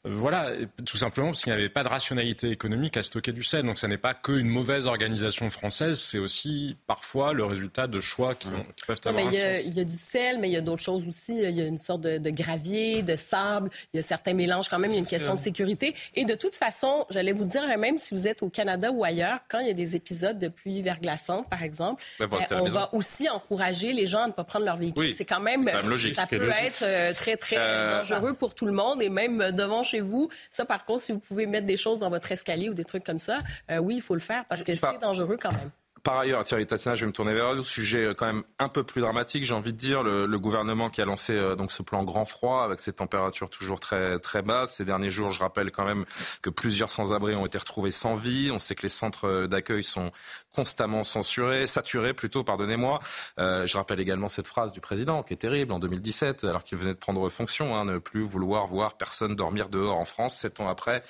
Euh, 0.06 0.12
voilà, 0.14 0.52
tout 0.86 0.96
simplement 0.96 1.28
parce 1.28 1.44
qu'il 1.44 1.52
n'y 1.52 1.60
avait 1.60 1.70
pas 1.70 1.84
de 1.84 1.90
rationalité 1.90 2.50
économique 2.50 2.96
à 2.96 3.04
stocker 3.04 3.34
du 3.34 3.44
sel. 3.44 3.64
Donc 3.66 3.78
ça 3.78 3.88
n'est 3.88 3.98
pas 3.98 4.14
qu'une 4.14 4.48
mauvaise 4.48 4.88
organisation 4.88 5.50
française, 5.50 6.00
c'est 6.00 6.20
aussi 6.20 6.78
parfois 6.88 7.34
le 7.34 7.44
résultat 7.44 7.88
de 7.88 8.00
choix 8.00 8.34
qui, 8.34 8.48
peuvent 8.88 9.00
avoir 9.06 9.26
mais 9.26 9.30
il, 9.30 9.38
y 9.38 9.42
a, 9.42 9.60
il 9.60 9.74
y 9.74 9.80
a 9.82 9.84
du 9.84 9.98
sel, 9.98 10.40
mais 10.40 10.48
il 10.48 10.54
y 10.54 10.58
a 10.58 10.62
d'autres 10.62 10.84
choses 10.84 11.06
aussi. 11.08 11.34
Il 11.38 11.52
y 11.52 11.62
a 11.62 11.66
une 11.66 11.78
sorte 11.78 12.02
de, 12.02 12.30
gravier, 12.30 13.02
de 13.04 13.16
sable. 13.16 13.70
Il 13.94 13.98
y 13.98 14.00
a 14.00 14.04
certains 14.04 14.34
mélanges 14.34 14.70
quand 14.70 14.80
même. 14.80 14.92
Il 14.92 14.96
y 14.96 14.98
a 14.98 15.02
une 15.02 15.06
question 15.06 15.36
de 15.36 15.40
sécurité. 15.40 15.94
Et 16.16 16.24
de 16.24 16.36
toute 16.36 16.56
façon, 16.56 17.06
j'allais 17.10 17.34
vous 17.34 17.46
dire, 17.46 17.62
même 17.78 17.98
si 17.98 18.14
vous 18.14 18.28
êtes 18.28 18.42
au 18.42 18.50
Canada 18.50 18.92
ou 18.92 19.04
ailleurs, 19.04 19.40
quand 19.50 19.60
il 19.60 19.68
y 19.68 19.72
a 19.72 19.74
des 19.74 19.96
épisodes 19.96 20.38
de 20.38 20.48
pluie 20.48 20.82
verglaçante, 20.82 21.50
par 21.50 21.64
exemple, 21.64 22.04
ben, 22.20 22.28
on 22.52 22.68
va 22.68 22.94
aussi 22.94 23.30
encourager 23.30 23.92
les 23.92 24.06
gens 24.06 24.24
à 24.24 24.28
ne 24.28 24.34
pas 24.34 24.44
prendre 24.46 24.66
leur 24.66 24.78
véhicule. 24.78 25.14
c'est 25.14 25.26
quand 25.26 25.42
même, 25.42 25.70
logique. 25.84 26.16
ça 26.16 26.26
peut 26.26 26.50
être 26.50 26.84
euh, 26.84 27.14
très, 27.14 27.36
très 27.36 27.58
euh, 27.58 28.00
dangereux 28.00 28.34
pour 28.34 28.56
tout 28.56 28.66
le 28.66 28.72
monde 28.72 29.02
et 29.02 29.10
même 29.10 29.52
devant 29.52 29.84
chez 29.84 29.99
vous. 30.02 30.30
Ça, 30.50 30.66
par 30.66 30.86
contre, 30.86 31.02
si 31.02 31.12
vous 31.12 31.20
pouvez 31.20 31.46
mettre 31.46 31.66
des 31.66 31.78
choses 31.78 32.00
dans 32.00 32.10
votre 32.10 32.32
escalier 32.32 32.70
ou 32.70 32.74
des 32.74 32.86
trucs 32.86 33.04
comme 33.04 33.20
ça, 33.20 33.40
euh, 33.72 33.78
oui, 33.78 33.96
il 33.96 34.02
faut 34.02 34.16
le 34.16 34.20
faire 34.20 34.46
parce 34.46 34.64
que 34.64 34.74
c'est 34.74 35.00
dangereux 35.02 35.38
quand 35.40 35.52
même. 35.52 35.72
Par 36.04 36.20
ailleurs, 36.20 36.44
Thierry 36.44 36.66
Tatiana, 36.66 36.96
je 36.96 37.02
vais 37.02 37.08
me 37.08 37.14
tourner 37.14 37.34
vers 37.34 37.56
vous. 37.56 37.64
Sujet 37.64 38.06
euh, 38.06 38.14
quand 38.14 38.26
même 38.26 38.44
un 38.60 38.70
peu 38.70 38.84
plus 38.84 39.02
dramatique, 39.02 39.44
j'ai 39.44 39.54
envie 39.54 39.74
de 39.74 39.78
dire. 39.78 40.04
Le, 40.04 40.40
gouvernement 40.40 40.90
qui 40.90 41.02
a 41.02 41.06
lancé 41.06 41.34
euh, 41.34 41.56
donc 41.56 41.72
ce 41.72 41.84
plan 41.84 42.04
grand 42.04 42.24
froid 42.24 42.64
avec 42.64 42.80
ces 42.80 42.94
températures 42.94 43.50
toujours 43.50 43.80
très 43.80 44.20
très 44.20 44.42
basses. 44.42 44.76
Ces 44.76 44.86
derniers 44.86 45.10
jours, 45.10 45.32
je 45.32 45.40
rappelle 45.40 45.72
quand 45.72 45.84
même 45.84 46.06
que 46.42 46.50
plusieurs 46.50 46.92
sans-abri 46.92 47.36
ont 47.36 47.46
été 47.46 47.58
retrouvés 47.58 47.92
sans 47.92 48.16
vie. 48.16 48.52
On 48.54 48.60
sait 48.60 48.76
que 48.76 48.84
les 48.84 48.90
centres 48.90 49.48
d'accueil 49.48 49.84
sont 49.84 50.12
constamment 50.56 51.04
censuré, 51.04 51.68
saturé 51.68 52.14
plutôt, 52.14 52.44
pardonnez-moi. 52.44 53.00
Euh, 53.40 53.66
je 53.66 53.78
rappelle 53.78 54.00
également 54.00 54.28
cette 54.28 54.48
phrase 54.48 54.72
du 54.72 54.82
président 54.82 55.24
qui 55.24 55.34
est 55.34 55.38
terrible 55.38 55.72
en 55.72 55.80
2017, 55.80 56.44
alors 56.44 56.64
qu'il 56.64 56.78
venait 56.78 56.94
de 56.94 56.98
prendre 56.98 57.30
fonction, 57.30 57.76
hein, 57.76 57.86
ne 57.86 57.98
plus 57.98 58.24
vouloir 58.24 58.66
voir 58.68 58.98
personne 58.98 59.36
dormir 59.36 59.70
dehors 59.70 59.98
en 59.98 60.06
France, 60.06 60.36
sept 60.36 60.60
ans 60.60 60.68
après. 60.68 61.04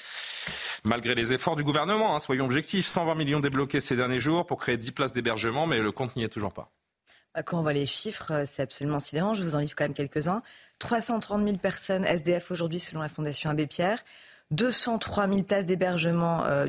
Malgré 0.84 1.16
les 1.16 1.34
efforts 1.34 1.56
du 1.56 1.64
gouvernement, 1.64 2.16
hein, 2.16 2.20
soyons 2.20 2.46
objectifs, 2.46 2.86
120 2.86 3.16
millions 3.16 3.40
débloqués 3.40 3.80
ces 3.80 3.96
derniers 3.96 4.20
jours 4.20 4.46
pour 4.46 4.60
créer 4.60 4.78
10 4.90 4.92
places 4.92 5.14
d'hébergement, 5.14 5.68
mais 5.68 5.80
le 5.80 5.92
compte 5.92 6.16
n'y 6.16 6.24
est 6.24 6.30
toujours 6.30 6.52
pas. 6.52 6.72
Bah, 7.36 7.44
quand 7.44 7.60
on 7.60 7.62
voit 7.62 7.74
les 7.74 7.86
chiffres, 7.86 8.32
euh, 8.32 8.44
c'est 8.46 8.64
absolument 8.64 9.00
sidérant. 9.00 9.36
Je 9.36 9.44
vous 9.44 9.56
en 9.56 9.60
livre 9.60 9.74
quand 9.76 9.84
même 9.84 9.94
quelques-uns. 9.94 10.42
330 10.80 11.44
000 11.44 11.58
personnes 11.58 12.04
SDF 12.04 12.52
aujourd'hui 12.52 12.80
selon 12.80 13.02
la 13.02 13.10
Fondation 13.10 13.50
Abbé 13.50 13.68
Pierre. 13.68 14.04
203 14.52 15.28
000 15.28 15.44
places 15.44 15.66
d'hébergement 15.66 16.44
euh, 16.46 16.66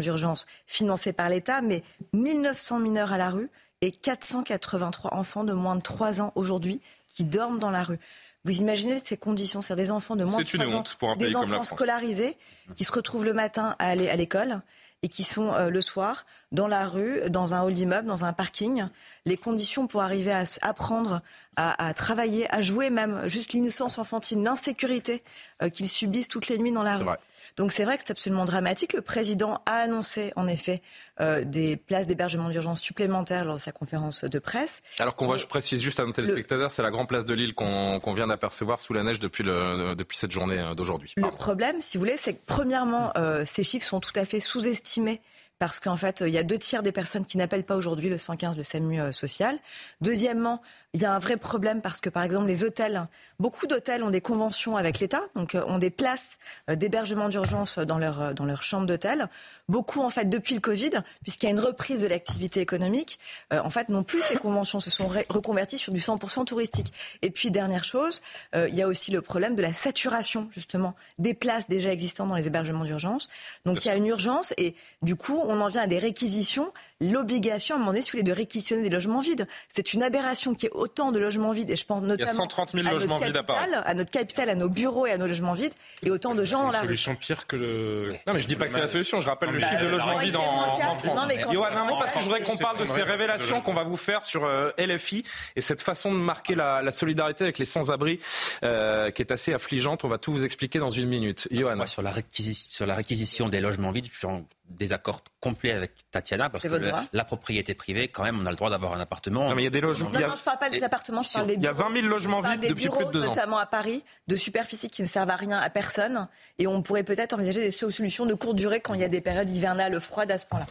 d'urgence 0.00 0.46
financées 0.66 1.12
par 1.12 1.28
l'État, 1.28 1.60
mais 1.60 1.84
1900 2.12 2.80
mineurs 2.80 3.12
à 3.12 3.18
la 3.18 3.30
rue, 3.30 3.48
et 3.82 3.92
483 3.92 5.14
enfants 5.14 5.44
de 5.44 5.52
moins 5.52 5.76
de 5.76 5.80
3 5.80 6.20
ans 6.20 6.32
aujourd'hui 6.34 6.80
qui 7.06 7.24
dorment 7.24 7.60
dans 7.60 7.70
la 7.70 7.84
rue. 7.84 8.00
Vous 8.44 8.60
imaginez 8.60 8.98
ces 8.98 9.16
conditions, 9.16 9.62
c'est 9.62 9.76
des 9.76 9.92
enfants 9.92 10.16
de 10.16 10.24
moins 10.24 10.40
de 10.40 10.44
3 10.44 10.74
ans, 10.74 10.82
pour 10.98 11.10
un 11.10 11.16
pays 11.16 11.28
des 11.28 11.32
comme 11.34 11.48
la 11.48 11.60
enfants 11.60 11.76
scolarisés 11.76 12.36
qui 12.74 12.82
se 12.82 12.90
retrouvent 12.90 13.24
le 13.24 13.34
matin 13.34 13.76
à 13.78 13.86
aller 13.86 14.08
à 14.08 14.16
l'école 14.16 14.60
et 15.02 15.08
qui 15.08 15.24
sont 15.24 15.52
euh, 15.54 15.70
le 15.70 15.80
soir 15.80 16.26
dans 16.52 16.68
la 16.68 16.86
rue, 16.86 17.20
dans 17.30 17.54
un 17.54 17.62
hall 17.62 17.74
d'immeuble, 17.74 18.06
dans 18.06 18.24
un 18.24 18.32
parking. 18.32 18.86
Les 19.24 19.36
conditions 19.36 19.86
pour 19.86 20.02
arriver 20.02 20.32
à 20.32 20.44
apprendre, 20.62 21.22
à, 21.56 21.86
à 21.86 21.94
travailler, 21.94 22.52
à 22.54 22.60
jouer 22.60 22.90
même, 22.90 23.26
juste 23.28 23.52
l'innocence 23.52 23.98
enfantine, 23.98 24.44
l'insécurité 24.44 25.22
euh, 25.62 25.70
qu'ils 25.70 25.88
subissent 25.88 26.28
toutes 26.28 26.48
les 26.48 26.58
nuits 26.58 26.72
dans 26.72 26.82
la 26.82 26.98
rue. 26.98 27.04
vrai. 27.04 27.18
Donc 27.56 27.72
c'est 27.72 27.84
vrai 27.84 27.96
que 27.96 28.02
c'est 28.06 28.12
absolument 28.12 28.44
dramatique. 28.44 28.92
Le 28.92 29.02
président 29.02 29.62
a 29.66 29.72
annoncé 29.72 30.32
en 30.36 30.46
effet 30.46 30.82
euh, 31.20 31.42
des 31.44 31.76
places 31.76 32.06
d'hébergement 32.06 32.50
d'urgence 32.50 32.80
supplémentaires 32.80 33.44
lors 33.44 33.56
de 33.56 33.60
sa 33.60 33.72
conférence 33.72 34.24
de 34.24 34.38
presse. 34.38 34.80
Alors 34.98 35.16
qu'on 35.16 35.26
voit, 35.26 35.36
je 35.36 35.46
précise 35.46 35.80
juste 35.80 36.00
à 36.00 36.04
nos 36.04 36.12
téléspectateurs, 36.12 36.70
c'est 36.70 36.82
la 36.82 36.90
grande 36.90 37.08
place 37.08 37.24
de 37.24 37.34
Lille 37.34 37.54
qu'on 37.54 38.12
vient 38.14 38.26
d'apercevoir 38.26 38.80
sous 38.80 38.92
la 38.92 39.02
neige 39.02 39.18
depuis, 39.18 39.44
le, 39.44 39.94
depuis 39.94 40.18
cette 40.18 40.30
journée 40.32 40.58
euh, 40.58 40.74
d'aujourd'hui. 40.74 41.12
Le 41.16 41.30
problème, 41.30 41.80
si 41.80 41.96
vous 41.96 42.02
voulez, 42.02 42.16
c'est 42.16 42.34
que 42.34 42.42
premièrement, 42.46 43.12
euh, 43.16 43.44
ces 43.46 43.62
chiffres 43.62 43.86
sont 43.86 44.00
tout 44.00 44.12
à 44.16 44.24
fait 44.24 44.40
sous-estimés 44.40 45.20
parce 45.60 45.78
qu'en 45.78 45.96
fait, 45.96 46.24
il 46.26 46.32
y 46.32 46.38
a 46.38 46.42
deux 46.42 46.56
tiers 46.56 46.82
des 46.82 46.90
personnes 46.90 47.26
qui 47.26 47.36
n'appellent 47.36 47.64
pas 47.64 47.76
aujourd'hui 47.76 48.08
le 48.08 48.16
115, 48.16 48.56
le 48.56 48.62
SAMU 48.62 48.98
euh, 48.98 49.12
social. 49.12 49.58
Deuxièmement, 50.00 50.62
il 50.94 51.02
y 51.02 51.04
a 51.04 51.12
un 51.12 51.18
vrai 51.18 51.36
problème 51.36 51.82
parce 51.82 52.00
que, 52.00 52.08
par 52.08 52.22
exemple, 52.22 52.46
les 52.46 52.64
hôtels, 52.64 53.06
beaucoup 53.38 53.66
d'hôtels 53.66 54.02
ont 54.02 54.08
des 54.08 54.22
conventions 54.22 54.78
avec 54.78 55.00
l'État, 55.00 55.20
donc 55.36 55.54
euh, 55.54 55.62
ont 55.66 55.76
des 55.76 55.90
places 55.90 56.38
euh, 56.70 56.76
d'hébergement 56.76 57.28
d'urgence 57.28 57.78
dans 57.78 57.98
leur, 57.98 58.32
dans 58.32 58.46
leur 58.46 58.62
chambre 58.62 58.86
d'hôtel. 58.86 59.28
Beaucoup, 59.68 60.00
en 60.00 60.08
fait, 60.08 60.30
depuis 60.30 60.54
le 60.54 60.62
Covid, 60.62 60.92
puisqu'il 61.22 61.44
y 61.44 61.48
a 61.50 61.52
une 61.52 61.60
reprise 61.60 62.00
de 62.00 62.06
l'activité 62.06 62.60
économique, 62.60 63.18
en 63.52 63.68
fait, 63.68 63.90
non 63.90 64.02
plus 64.02 64.22
ces 64.22 64.36
conventions 64.36 64.80
se 64.80 64.90
sont 64.90 65.08
reconverties 65.28 65.78
sur 65.78 65.92
du 65.92 66.00
100% 66.00 66.46
touristique. 66.46 66.92
Et 67.20 67.30
puis, 67.30 67.50
dernière 67.50 67.84
chose, 67.84 68.22
il 68.54 68.74
y 68.74 68.82
a 68.82 68.88
aussi 68.88 69.10
le 69.10 69.20
problème 69.20 69.54
de 69.54 69.62
la 69.62 69.72
saturation, 69.72 70.48
justement, 70.52 70.94
des 71.18 71.34
places 71.34 71.68
déjà 71.68 71.92
existantes 71.92 72.28
dans 72.28 72.36
les 72.36 72.46
hébergements 72.46 72.84
d'urgence. 72.84 73.28
Donc, 73.64 73.84
il 73.84 73.88
y 73.88 73.90
a 73.90 73.96
une 73.96 74.06
urgence 74.06 74.54
et, 74.56 74.74
du 75.02 75.14
coup, 75.14 75.40
on 75.50 75.60
en 75.60 75.68
vient 75.68 75.82
à 75.82 75.86
des 75.86 75.98
réquisitions. 75.98 76.72
L'obligation, 77.02 77.74
à 77.74 77.76
un 77.76 77.78
moment 77.78 77.92
donné, 77.92 78.02
si 78.02 78.10
vous 78.10 78.18
voulez, 78.18 78.22
de 78.30 78.32
réquisitionner 78.36 78.82
des 78.82 78.90
logements 78.90 79.20
vides. 79.20 79.46
C'est 79.68 79.94
une 79.94 80.02
aberration 80.02 80.54
qui 80.54 80.66
est 80.66 80.70
autant 80.72 81.12
de 81.12 81.18
logements 81.18 81.50
vides, 81.52 81.70
et 81.70 81.76
je 81.76 81.86
pense 81.86 82.02
notamment 82.02 82.32
130 82.32 82.72
000 82.72 82.86
à 82.86 82.90
logements 82.92 83.14
notre 83.14 83.26
vides 83.26 83.36
à 83.38 83.42
Paris. 83.42 83.70
à 83.86 83.94
notre 83.94 84.10
capitale, 84.10 84.50
à 84.50 84.54
nos 84.54 84.68
bureaux 84.68 85.06
et 85.06 85.12
à 85.12 85.16
nos 85.18 85.26
logements 85.26 85.54
vides, 85.54 85.72
et 86.02 86.10
autant 86.10 86.34
de 86.34 86.44
gens 86.44 86.60
dans 86.60 86.66
Une 86.66 86.72
la 86.74 86.80
rue. 86.80 86.86
solution 86.88 87.14
pire 87.16 87.46
que 87.46 87.56
le. 87.56 88.12
Non, 88.26 88.34
mais 88.34 88.40
je 88.40 88.46
dis 88.46 88.56
pas 88.56 88.66
que 88.66 88.72
c'est 88.72 88.80
la 88.80 88.86
solution. 88.86 89.20
Je 89.20 89.26
rappelle 89.28 89.50
le 89.50 89.60
Bah, 89.60 89.68
chiffre 89.68 89.82
de 89.82 89.86
logements 89.88 90.18
vides 90.18 90.36
en, 90.36 90.94
France. 90.96 91.04
Non, 91.16 91.22
mais 91.26 91.38
quand- 91.38 91.52
Johan, 91.52 91.68
un 91.74 91.84
mot 91.84 91.96
parce 91.98 92.12
que 92.12 92.20
je 92.20 92.24
voudrais 92.24 92.42
qu'on 92.42 92.56
parle 92.58 92.76
de 92.76 92.82
une 92.84 92.88
ces 92.90 93.02
révélations 93.02 93.60
qu'on 93.62 93.74
va 93.74 93.84
vous 93.84 93.96
faire 93.96 94.22
sur 94.22 94.44
euh, 94.44 94.70
LFI 94.76 95.24
et 95.56 95.60
cette 95.62 95.80
façon 95.80 96.12
de 96.12 96.18
marquer 96.18 96.54
la, 96.54 96.82
la 96.82 96.90
solidarité 96.90 97.44
avec 97.44 97.58
les 97.58 97.64
sans-abri 97.64 98.18
euh, 98.62 99.10
qui 99.10 99.22
est 99.22 99.32
assez 99.32 99.54
affligeante. 99.54 100.04
On 100.04 100.08
va 100.08 100.18
tout 100.18 100.32
vous 100.32 100.44
expliquer 100.44 100.78
dans 100.78 100.90
une 100.90 101.08
minute. 101.08 101.48
Johan. 101.50 101.76
Moi, 101.76 101.86
sur 101.86 102.02
la, 102.02 102.10
réquisi- 102.12 102.68
sur 102.70 102.84
la 102.84 102.94
réquisition 102.94 103.48
des 103.48 103.60
logements 103.60 103.90
vides, 103.90 104.08
je 104.12 104.18
suis 104.18 104.26
en 104.26 104.44
désaccord 104.68 105.22
complet 105.40 105.72
avec 105.72 105.92
Tatiana 106.12 106.48
parce 106.48 106.62
que 106.62 106.68
le- 106.68 106.89
droit. 106.90 107.04
la 107.12 107.24
propriété 107.24 107.74
privée, 107.74 108.08
quand 108.08 108.22
même, 108.22 108.38
on 108.40 108.46
a 108.46 108.50
le 108.50 108.56
droit 108.56 108.70
d'avoir 108.70 108.92
un 108.94 109.00
appartement. 109.00 109.48
Non, 109.48 109.54
mais 109.54 109.62
il 109.62 109.64
y 109.64 109.68
a 109.68 109.70
des 109.70 109.80
logements. 109.80 110.10
Non, 110.10 110.20
non, 110.20 110.34
je 110.36 110.42
parle 110.42 110.58
pas 110.58 110.70
des 110.70 110.82
appartements, 110.82 111.22
je 111.22 111.32
parle 111.32 111.46
des 111.46 111.54
il 111.54 111.62
y 111.62 111.66
a 111.66 111.72
bureaux. 111.72 111.88
20 111.90 111.94
000 112.02 112.06
logements 112.08 112.40
vides 112.40 112.60
des 112.60 112.68
depuis 112.68 112.84
bureaux, 112.84 112.96
plus 112.96 113.06
de 113.06 113.10
deux 113.12 113.24
ans. 113.24 113.28
notamment 113.30 113.58
à 113.58 113.66
Paris, 113.66 114.04
de 114.28 114.36
superficies 114.36 114.88
qui 114.90 115.02
ne 115.02 115.06
servent 115.08 115.30
à 115.30 115.36
rien 115.36 115.58
à 115.58 115.70
personne. 115.70 116.28
Et 116.58 116.66
on 116.66 116.82
pourrait 116.82 117.02
peut-être 117.04 117.32
envisager 117.34 117.60
des 117.60 117.70
solutions 117.70 118.26
de 118.26 118.34
courte 118.34 118.56
durée 118.56 118.80
quand 118.80 118.94
il 118.94 119.00
y 119.00 119.04
a 119.04 119.08
des 119.08 119.20
périodes 119.20 119.50
hivernales 119.50 119.98
froides 120.00 120.30
à 120.30 120.38
ce 120.38 120.46
point-là. 120.46 120.66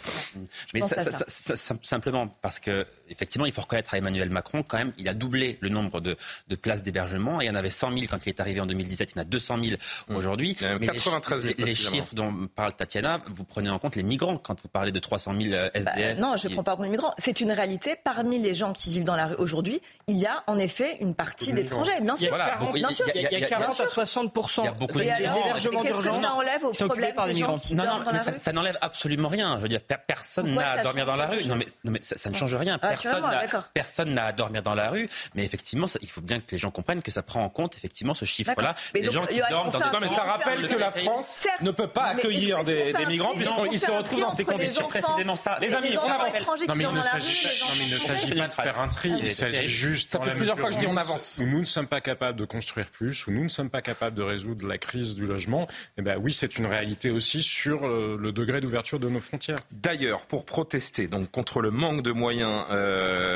Mais 0.73 0.81
ça. 0.81 1.03
ça- 1.11 1.55
ça- 1.55 1.75
simplement 1.81 2.27
parce 2.41 2.59
que 2.59 2.85
effectivement, 3.09 3.45
il 3.45 3.51
faut 3.51 3.61
reconnaître 3.61 3.93
à 3.93 3.97
Emmanuel 3.97 4.29
Macron 4.29 4.63
quand 4.63 4.77
même, 4.77 4.93
il 4.97 5.07
a 5.07 5.13
doublé 5.13 5.57
le 5.61 5.69
nombre 5.69 6.01
de, 6.01 6.15
de 6.47 6.55
places 6.55 6.83
d'hébergement. 6.83 7.41
Il 7.41 7.47
y 7.47 7.49
en 7.49 7.55
avait 7.55 7.69
100 7.69 7.91
000 7.93 8.05
quand 8.09 8.25
il 8.25 8.29
est 8.29 8.39
arrivé 8.39 8.59
en 8.61 8.65
2017, 8.65 9.11
il 9.11 9.15
y 9.17 9.19
en 9.19 9.21
a 9.21 9.25
200 9.25 9.57
000 9.63 9.75
aujourd'hui. 10.15 10.51
Mmh. 10.51 10.55
Il 10.59 10.63
y 10.63 10.65
en 10.65 10.69
a 10.69 10.71
même 10.73 10.79
Mais 10.81 10.87
les 10.87 10.93
93 10.93 11.41
000 11.41 11.53
chi- 11.57 11.63
les, 11.65 11.75
chiffres 11.75 12.13
dont 12.13 12.47
parle 12.55 12.73
Tatiana, 12.73 13.21
vous 13.27 13.43
prenez 13.43 13.69
en 13.69 13.79
compte 13.79 13.95
les 13.95 14.03
migrants 14.03 14.37
quand 14.37 14.59
vous 14.61 14.67
parlez 14.67 14.91
de 14.91 14.99
300 14.99 15.33
000 15.39 15.53
euh, 15.53 15.69
Bah, 15.73 15.79
SDF. 15.91 16.19
non, 16.19 16.35
je 16.37 16.47
ne 16.47 16.53
prends 16.53 16.63
pas 16.63 16.73
en 16.73 16.75
compte 16.77 16.85
les 16.85 16.91
migrants. 16.91 17.13
C'est 17.17 17.41
une 17.41 17.51
réalité. 17.51 17.95
Parmi 18.03 18.39
les 18.39 18.53
gens 18.53 18.73
qui 18.73 18.89
vivent 18.91 19.03
dans 19.03 19.15
la 19.15 19.27
rue 19.27 19.35
aujourd'hui, 19.35 19.81
il 20.07 20.17
y 20.17 20.25
a 20.25 20.43
en 20.47 20.57
effet 20.59 20.97
une 21.01 21.15
partie 21.15 21.53
d'étrangers. 21.53 21.99
Bien 22.01 22.15
sûr. 22.15 22.35
Il- 22.75 22.77
il 22.77 22.81
y 22.81 23.25
a- 23.25 23.31
il 23.31 23.39
y 23.39 23.43
a- 23.45 23.47
40 23.47 23.79
à 23.79 23.83
Il 23.85 23.89
60 23.89 24.33
y 24.63 24.67
a 24.67 24.71
beaucoup 24.71 24.99
de 24.99 25.03
migrants. 25.03 25.43
qu'est-ce 25.83 25.97
que 25.97 26.03
ça 26.03 26.33
enlève 26.33 26.63
au 26.65 26.71
problème 26.85 27.13
par 27.13 27.27
des 27.27 27.33
gens 27.33 27.39
migrants. 27.39 27.57
qui 27.59 27.75
Non, 27.75 27.83
non, 27.85 27.99
dans 28.03 28.11
mais 28.11 28.17
la 28.17 28.23
ça, 28.23 28.31
rue 28.31 28.39
ça 28.39 28.51
n'enlève 28.53 28.77
absolument 28.81 29.27
rien. 29.29 29.55
Je 29.57 29.61
veux 29.63 29.67
dire, 29.67 29.81
per- 29.81 29.95
personne 30.07 30.53
n'a 30.53 30.71
à 30.71 30.83
dormir 30.83 31.05
dans 31.05 31.15
la 31.15 31.27
rue. 31.27 31.45
Non, 31.47 31.55
mais, 31.55 31.99
ça, 32.01 32.17
ça 32.17 32.29
ne 32.29 32.35
change 32.35 32.55
rien. 32.55 32.77
Personne 33.03 33.21
n'a, 33.23 33.29
d'accord. 33.41 33.63
personne 33.73 34.13
n'a 34.13 34.25
à 34.25 34.31
dormir 34.31 34.61
dans 34.63 34.75
la 34.75 34.89
rue. 34.89 35.09
Mais 35.35 35.43
effectivement, 35.43 35.87
ça- 35.87 35.99
il 36.01 36.09
faut 36.09 36.21
bien 36.21 36.39
que 36.39 36.45
les 36.51 36.57
gens 36.57 36.71
comprennent 36.71 37.01
que 37.01 37.11
ça 37.11 37.21
prend 37.23 37.43
en 37.43 37.49
compte 37.49 37.75
effectivement 37.75 38.13
ce 38.13 38.25
chiffre-là. 38.25 38.75
Mais 38.93 38.99
Les 39.01 39.05
donc, 39.07 39.13
gens 39.15 39.25
qui 39.25 39.37
Johan, 39.37 39.47
dorment 39.49 39.67
on 39.67 39.71
dans 39.71 39.79
fait 39.79 39.89
des 39.89 39.95
un- 39.95 39.99
Non, 39.99 40.07
mais 40.09 40.15
ça 40.15 40.23
rappelle 40.23 40.67
que 40.67 40.75
la. 40.77 40.91
France 40.91 41.27
Certes, 41.27 41.61
ne 41.61 41.71
peut 41.71 41.87
pas 41.87 42.05
accueillir 42.05 42.63
des, 42.63 42.93
migrants 43.07 43.33
puisqu'ils 43.35 43.79
se 43.79 43.91
retrouvent 43.91 44.21
dans 44.21 44.31
ces 44.31 44.43
conditions. 44.45 44.87
précisément 44.87 45.35
ça. 45.35 45.57
Les 45.61 45.73
amis, 45.73 45.95
on 45.97 46.09
avance. 46.09 46.47
Non, 46.67 46.75
mais 46.75 46.83
il 46.85 47.93
ne 47.93 47.99
s'agit 47.99 48.33
pas, 48.35 48.47
de 48.47 48.53
faire 48.53 48.79
un 48.79 48.87
tri. 48.87 49.13
Il 49.21 49.33
s'agit 49.33 49.67
juste. 49.67 50.09
Ça 50.09 50.19
fait 50.19 50.33
plusieurs 50.33 50.57
fois 50.57 50.69
que 50.69 50.75
je 50.75 50.79
dis 50.79 50.87
on 50.87 50.97
avance. 50.97 51.39
Où 51.41 51.45
nous 51.45 51.59
ne 51.59 51.63
sommes 51.65 51.87
pas 51.87 52.01
capables 52.01 52.37
de 52.39 52.45
construire 52.45 52.89
plus, 52.89 53.27
où 53.27 53.31
nous 53.31 53.43
ne 53.43 53.49
sommes 53.49 53.69
pas 53.69 53.81
capables 53.81 54.15
de 54.15 54.23
résoudre 54.23 54.67
la 54.67 54.77
crise 54.77 55.15
du 55.15 55.25
logement. 55.25 55.67
Eh 55.97 56.01
ben 56.01 56.17
oui, 56.21 56.33
c'est 56.33 56.57
une 56.57 56.65
réalité 56.65 57.09
aussi 57.11 57.43
sur 57.43 57.85
euh, 57.87 58.17
le 58.19 58.31
degré 58.31 58.61
d'ouverture 58.61 58.99
de 58.99 59.09
nos 59.09 59.19
frontières. 59.19 59.57
D'ailleurs, 59.71 60.21
pour 60.25 60.45
protester 60.45 61.07
donc 61.07 61.31
contre 61.31 61.61
le 61.61 61.71
manque 61.71 62.01
de 62.01 62.11
moyens, 62.11 62.65
euh, 62.71 62.88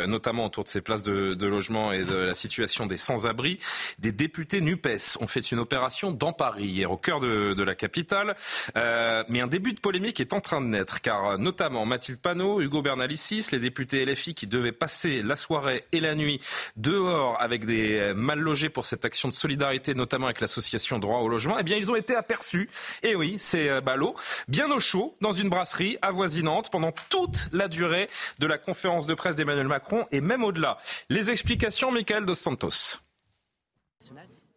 notamment 0.08 0.46
autour 0.46 0.64
de 0.64 0.70
ces 0.70 0.82
places 0.82 1.04
de, 1.04 1.46
logement 1.46 1.92
et 1.92 2.04
de 2.04 2.16
la 2.16 2.34
situation 2.34 2.86
des 2.86 2.98
sans-abri, 2.98 3.60
des 4.00 4.12
députés 4.12 4.62
Nupes 4.62 4.88
ont 5.20 5.28
fait 5.28 5.52
une 5.52 5.60
opération 5.60 6.12
dans 6.12 6.34
Paris 6.34 6.66
hier, 6.66 6.92
au 6.92 6.98
cœur 6.98 7.20
de, 7.20 7.54
de 7.54 7.64
la 7.64 7.76
capitale. 7.76 8.36
Euh, 8.78 9.24
mais 9.30 9.42
un 9.42 9.48
début 9.48 9.74
de 9.74 9.80
polémique 9.80 10.20
est 10.20 10.34
en 10.34 10.42
train 10.42 10.62
de 10.62 10.68
naître, 10.68 11.02
car 11.02 11.26
euh, 11.26 11.38
notamment 11.38 11.86
Mathilde 11.86 12.20
Panot, 12.20 12.62
Hugo 12.62 12.82
Bernalicis, 12.82 13.48
les 13.52 13.60
députés 13.60 14.06
LFI 14.06 14.34
qui 14.34 14.48
devaient 14.48 14.72
passer 14.72 15.22
la 15.22 15.36
soirée 15.36 15.86
et 15.92 16.00
la 16.00 16.16
nuit 16.16 16.42
dehors 16.76 17.38
avec 17.42 17.66
des 17.66 18.00
euh, 18.00 18.14
mal 18.14 18.40
logés 18.40 18.70
pour 18.70 18.86
cette 18.86 19.06
action 19.06 19.28
de 19.28 19.34
solidarité, 19.34 19.94
notamment 19.94 20.28
avec 20.28 20.42
l'association 20.42 21.00
Droit 21.00 21.20
au 21.20 21.28
logement, 21.28 21.58
eh 21.60 21.64
bien 21.64 21.78
ils 21.78 21.92
ont 21.92 21.96
été 21.96 22.16
aperçus. 22.16 22.70
Et 23.02 23.16
oui, 23.16 23.36
c'est 23.38 23.70
euh, 23.70 23.82
ballot, 23.82 24.16
bien 24.48 24.72
au 24.72 24.80
chaud, 24.80 25.16
dans 25.22 25.32
une 25.32 25.50
brasserie 25.50 25.98
avoisinante 26.02 26.70
pendant 26.72 26.94
toute 27.10 27.50
la 27.52 27.68
durée 27.68 28.10
de 28.40 28.48
la 28.48 28.58
conférence 28.58 29.08
de 29.08 29.14
presse 29.14 29.36
d'Emmanuel 29.44 29.68
Macron 29.68 30.06
et 30.12 30.22
même 30.22 30.44
au-delà. 30.44 30.78
Les 31.10 31.30
explications, 31.30 31.92
Michael 31.92 32.26
Dos 32.26 32.34
Santos. 32.34 33.00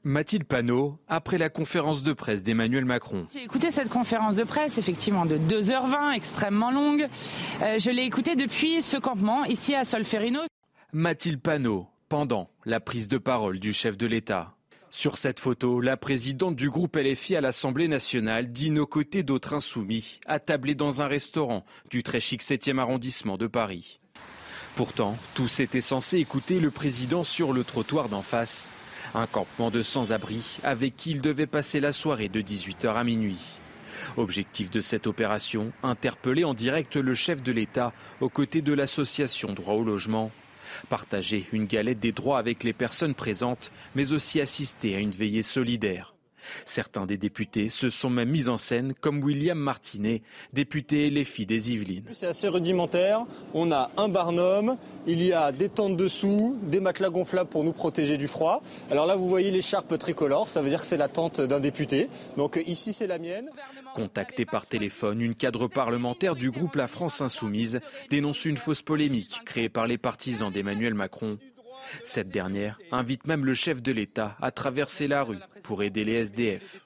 Mathilde 0.05 0.45
Panot, 0.45 1.01
après 1.09 1.39
la 1.39 1.49
conférence 1.49 2.05
de 2.05 2.13
presse 2.13 2.45
d'Emmanuel 2.45 2.85
Macron. 2.85 3.27
J'ai 3.33 3.43
écouté 3.43 3.73
cette 3.73 3.89
conférence 3.89 4.37
de 4.37 4.45
presse, 4.45 4.79
effectivement, 4.79 5.27
de 5.27 5.37
2h20, 5.37 6.15
extrêmement 6.15 6.71
longue. 6.71 7.09
Euh, 7.63 7.79
je 7.79 7.91
l'ai 7.91 8.05
écoutée 8.05 8.37
depuis 8.37 8.83
ce 8.83 8.97
campement, 8.97 9.45
ici 9.45 9.75
à 9.75 9.85
Solferino. 9.85 10.43
Mathilde 10.93 11.41
Panot, 11.41 11.89
pendant 12.09 12.49
la 12.65 12.79
prise 12.79 13.09
de 13.09 13.19
parole 13.19 13.59
du 13.59 13.73
chef 13.73 13.97
de 13.97 14.07
l'État. 14.07 14.55
Sur 14.91 15.19
cette 15.19 15.41
photo, 15.41 15.81
la 15.81 15.97
présidente 15.97 16.55
du 16.55 16.71
groupe 16.71 16.95
LFI 16.95 17.35
à 17.35 17.41
l'Assemblée 17.41 17.89
nationale 17.89 18.53
dîne 18.53 18.79
aux 18.79 18.87
côtés 18.87 19.25
d'autres 19.25 19.55
insoumis, 19.55 20.21
attablés 20.27 20.77
dans 20.77 21.03
un 21.03 21.09
restaurant 21.09 21.65
du 21.91 22.05
très 22.05 22.21
chic 22.21 22.43
7e 22.43 22.79
arrondissement 22.79 23.37
de 23.37 23.49
Paris. 23.49 23.99
Pourtant, 24.77 25.17
tous 25.35 25.61
étaient 25.61 25.81
censés 25.81 26.19
écouter 26.19 26.61
le 26.61 26.71
président 26.71 27.25
sur 27.25 27.55
le 27.55 27.65
trottoir 27.65 28.11
d'en 28.11 28.21
face. 28.21 28.69
Un 29.15 29.27
campement 29.27 29.71
de 29.71 29.81
sans-abri 29.81 30.59
avec 30.63 30.97
qui 30.97 31.13
il 31.13 31.23
devait 31.23 31.47
passer 31.47 31.81
la 31.81 31.93
soirée 31.93 32.29
de 32.29 32.43
18h 32.43 32.95
à 32.95 33.03
minuit. 33.03 33.41
Objectif 34.19 34.71
de 34.71 34.83
cette 34.83 35.07
opération, 35.07 35.73
interpeller 35.83 36.45
en 36.45 36.53
direct 36.53 36.97
le 36.97 37.15
chef 37.15 37.43
de 37.43 37.53
l'État 37.53 37.95
aux 38.21 38.29
côtés 38.29 38.61
de 38.61 38.75
l'association 38.75 39.55
Droit 39.55 39.77
au 39.77 39.83
logement. 39.83 40.31
Partager 40.91 41.47
une 41.53 41.65
galette 41.65 42.01
des 42.01 42.13
droits 42.13 42.39
avec 42.39 42.63
les 42.63 42.75
personnes 42.75 43.15
présentes, 43.15 43.71
mais 43.95 44.13
aussi 44.13 44.43
assister 44.43 44.95
à 44.95 44.99
une 44.99 45.11
veillée 45.11 45.43
solidaire. 45.43 46.16
Certains 46.65 47.07
des 47.07 47.17
députés 47.17 47.69
se 47.69 47.91
sont 47.91 48.11
même 48.11 48.31
mis 48.31 48.49
en 48.49 48.59
scène, 48.59 48.95
comme 49.01 49.23
William 49.23 49.59
Martinet, 49.59 50.23
député 50.53 51.11
LFI 51.11 51.47
des 51.47 51.73
Yvelines. 51.73 52.05
C'est 52.13 52.27
assez 52.27 52.49
rudimentaire. 52.49 53.25
On 53.55 53.73
a 53.73 53.91
un 53.97 54.09
barnum, 54.09 54.77
il 55.07 55.23
y 55.23 55.33
a 55.33 55.53
des 55.53 55.69
tentes 55.69 55.97
dessous, 55.97 56.57
des 56.63 56.81
matelas 56.81 57.11
gonflables 57.11 57.51
pour 57.51 57.65
nous 57.65 57.73
protéger 57.73 58.17
du 58.17 58.29
froid. 58.29 58.63
Alors 58.91 59.07
là, 59.07 59.17
vous 59.17 59.29
voyez 59.29 59.51
l'écharpe 59.51 59.97
tricolore, 59.99 60.49
ça 60.49 60.61
veut 60.63 60.69
dire 60.69 60.81
que 60.81 60.87
c'est 60.87 60.97
la 60.97 61.09
tente 61.09 61.41
d'un 61.41 61.61
député. 61.61 62.09
Donc 62.37 62.57
euh, 62.57 62.63
ici, 62.67 62.93
c'est 62.93 63.07
la 63.07 63.19
mienne. 63.19 63.51
Contacté 63.95 64.45
par 64.45 64.67
téléphone, 64.67 65.21
une 65.21 65.35
cadre 65.35 65.69
parlementaire 65.69 66.35
du 66.35 66.51
groupe 66.51 66.77
La 66.77 66.87
France 66.87 67.21
Insoumise 67.21 67.81
dénonce 68.11 68.45
une 68.45 68.59
fausse 68.59 68.83
polémique 68.83 69.41
créée 69.45 69.69
par 69.69 69.87
les 69.87 69.99
partisans 69.99 70.53
d'Emmanuel 70.53 70.95
Macron. 70.95 71.39
Cette 72.05 72.29
dernière 72.29 72.79
invite 72.93 73.27
même 73.27 73.45
le 73.45 73.55
chef 73.55 73.83
de 73.83 73.93
l'État 73.93 74.37
à 74.41 74.51
traverser 74.51 75.07
la 75.07 75.23
rue 75.23 75.39
pour 75.63 75.83
aider 75.83 76.05
les 76.05 76.15
SDF. 76.27 76.83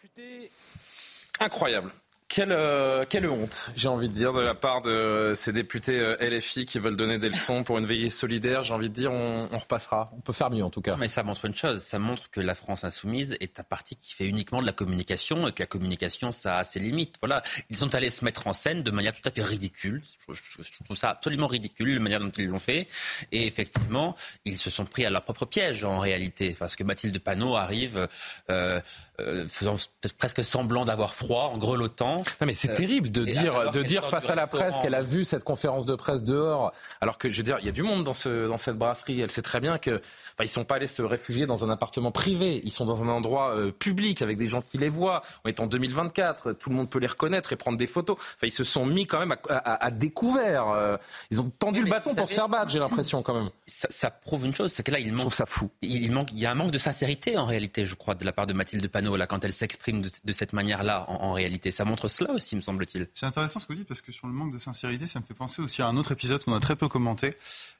Incroyable. 1.40 1.90
Quelle, 2.32 2.52
euh, 2.52 3.02
quelle 3.08 3.28
honte, 3.28 3.72
j'ai 3.74 3.88
envie 3.88 4.08
de 4.08 4.14
dire, 4.14 4.32
de 4.32 4.40
la 4.40 4.54
part 4.54 4.82
de 4.82 5.32
ces 5.34 5.52
députés 5.52 5.98
euh, 5.98 6.16
LFI 6.20 6.64
qui 6.64 6.78
veulent 6.78 6.94
donner 6.94 7.18
des 7.18 7.28
leçons 7.28 7.64
pour 7.64 7.76
une 7.76 7.86
veillée 7.86 8.08
solidaire. 8.08 8.62
J'ai 8.62 8.72
envie 8.72 8.88
de 8.88 8.94
dire, 8.94 9.10
on, 9.10 9.48
on, 9.50 9.58
repassera. 9.58 10.12
On 10.16 10.20
peut 10.20 10.32
faire 10.32 10.48
mieux 10.48 10.62
en 10.62 10.70
tout 10.70 10.80
cas. 10.80 10.96
Mais 10.96 11.08
ça 11.08 11.24
montre 11.24 11.46
une 11.46 11.56
chose, 11.56 11.82
ça 11.82 11.98
montre 11.98 12.30
que 12.30 12.38
la 12.38 12.54
France 12.54 12.84
insoumise 12.84 13.36
est 13.40 13.58
un 13.58 13.64
parti 13.64 13.96
qui 13.96 14.14
fait 14.14 14.28
uniquement 14.28 14.60
de 14.60 14.66
la 14.66 14.72
communication 14.72 15.48
et 15.48 15.52
que 15.52 15.60
la 15.60 15.66
communication, 15.66 16.30
ça 16.30 16.58
a 16.58 16.62
ses 16.64 16.78
limites. 16.78 17.16
Voilà, 17.20 17.42
ils 17.68 17.76
sont 17.76 17.92
allés 17.96 18.10
se 18.10 18.24
mettre 18.24 18.46
en 18.46 18.52
scène 18.52 18.84
de 18.84 18.92
manière 18.92 19.12
tout 19.12 19.28
à 19.28 19.32
fait 19.32 19.42
ridicule. 19.42 20.00
Je, 20.28 20.34
je, 20.34 20.62
je 20.62 20.84
trouve 20.84 20.96
ça 20.96 21.10
absolument 21.10 21.48
ridicule, 21.48 21.94
la 21.94 22.00
manière 22.00 22.20
dont 22.20 22.30
ils 22.38 22.46
l'ont 22.46 22.60
fait. 22.60 22.86
Et 23.32 23.48
effectivement, 23.48 24.14
ils 24.44 24.56
se 24.56 24.70
sont 24.70 24.84
pris 24.84 25.04
à 25.04 25.10
leur 25.10 25.22
propre 25.22 25.46
piège 25.46 25.82
en 25.82 25.98
réalité, 25.98 26.54
parce 26.56 26.76
que 26.76 26.84
Mathilde 26.84 27.18
Panot 27.18 27.56
arrive. 27.56 28.06
Euh, 28.50 28.80
euh, 29.20 29.46
faisant 29.48 29.76
presque 30.18 30.42
semblant 30.42 30.84
d'avoir 30.84 31.14
froid, 31.14 31.50
en 31.52 31.58
grelottant. 31.58 32.19
Non 32.40 32.46
mais 32.46 32.54
c'est 32.54 32.70
euh, 32.70 32.74
terrible 32.74 33.10
de 33.10 33.24
dire, 33.24 33.70
de 33.70 33.82
dire 33.82 34.08
face 34.08 34.30
à 34.30 34.34
la 34.34 34.46
presse 34.46 34.78
qu'elle 34.78 34.94
a 34.94 35.02
vu 35.02 35.24
cette 35.24 35.44
conférence 35.44 35.86
de 35.86 35.94
presse 35.94 36.22
dehors, 36.22 36.72
alors 37.00 37.18
que 37.18 37.30
je 37.30 37.36
veux 37.38 37.42
dire, 37.44 37.58
il 37.60 37.66
y 37.66 37.68
a 37.68 37.72
du 37.72 37.82
monde 37.82 38.04
dans, 38.04 38.12
ce, 38.12 38.48
dans 38.48 38.58
cette 38.58 38.76
brasserie. 38.76 39.20
Elle 39.20 39.30
sait 39.30 39.42
très 39.42 39.60
bien 39.60 39.78
que, 39.78 40.00
enfin, 40.34 40.44
ils 40.44 40.48
sont 40.48 40.64
pas 40.64 40.76
allés 40.76 40.86
se 40.86 41.02
réfugier 41.02 41.46
dans 41.46 41.64
un 41.64 41.70
appartement 41.70 42.12
privé. 42.12 42.60
Ils 42.64 42.70
sont 42.70 42.84
dans 42.84 43.02
un 43.02 43.08
endroit 43.08 43.54
euh, 43.56 43.72
public 43.72 44.22
avec 44.22 44.38
des 44.38 44.46
gens 44.46 44.62
qui 44.62 44.78
les 44.78 44.88
voient. 44.88 45.22
On 45.44 45.48
est 45.48 45.60
en 45.60 45.66
2024, 45.66 46.52
tout 46.52 46.70
le 46.70 46.76
monde 46.76 46.90
peut 46.90 46.98
les 46.98 47.06
reconnaître 47.06 47.52
et 47.52 47.56
prendre 47.56 47.78
des 47.78 47.86
photos. 47.86 48.16
Enfin, 48.18 48.46
ils 48.46 48.52
se 48.52 48.64
sont 48.64 48.86
mis 48.86 49.06
quand 49.06 49.18
même 49.18 49.32
à, 49.48 49.56
à, 49.56 49.84
à 49.86 49.90
découvert. 49.90 50.68
Euh, 50.68 50.96
ils 51.30 51.40
ont 51.40 51.50
tendu 51.58 51.82
le 51.82 51.90
bâton 51.90 52.14
pour 52.14 52.28
se 52.28 52.34
faire 52.34 52.48
battre. 52.48 52.70
J'ai 52.70 52.78
l'impression 52.78 53.22
quand 53.22 53.34
même. 53.34 53.50
Ça, 53.66 53.88
ça, 53.90 54.10
prouve 54.10 54.46
une 54.46 54.54
chose, 54.54 54.72
c'est 54.72 54.82
que 54.82 54.90
là, 54.90 54.98
il 54.98 55.08
manque. 55.08 55.18
Je 55.18 55.22
trouve 55.22 55.34
ça 55.34 55.46
fou. 55.46 55.70
Il, 55.82 56.12
manque, 56.12 56.30
il 56.32 56.38
y 56.38 56.46
a 56.46 56.50
un 56.50 56.54
manque 56.54 56.70
de 56.70 56.78
sincérité 56.78 57.36
en 57.36 57.46
réalité, 57.46 57.86
je 57.86 57.94
crois, 57.94 58.14
de 58.14 58.24
la 58.24 58.32
part 58.32 58.46
de 58.46 58.52
Mathilde 58.52 58.86
Panot 58.88 59.16
là 59.16 59.26
quand 59.26 59.44
elle 59.44 59.52
s'exprime 59.52 60.02
de, 60.02 60.10
de, 60.24 60.32
cette 60.32 60.52
manière-là 60.52 61.04
en, 61.08 61.14
en, 61.14 61.32
réalité. 61.32 61.70
Ça 61.70 61.84
montre 61.84 62.08
cela 62.10 62.32
aussi, 62.32 62.56
me 62.56 62.60
semble-t-il. 62.60 63.08
C'est 63.14 63.26
intéressant 63.26 63.60
ce 63.60 63.66
que 63.66 63.72
vous 63.72 63.78
dites 63.78 63.88
parce 63.88 64.02
que 64.02 64.12
sur 64.12 64.26
le 64.26 64.32
manque 64.32 64.52
de 64.52 64.58
sincérité, 64.58 65.06
ça 65.06 65.20
me 65.20 65.24
fait 65.24 65.34
penser 65.34 65.62
aussi 65.62 65.80
à 65.80 65.86
un 65.86 65.96
autre 65.96 66.12
épisode 66.12 66.44
qu'on 66.44 66.54
a 66.54 66.60
très 66.60 66.76
peu 66.76 66.88
commenté, 66.88 67.34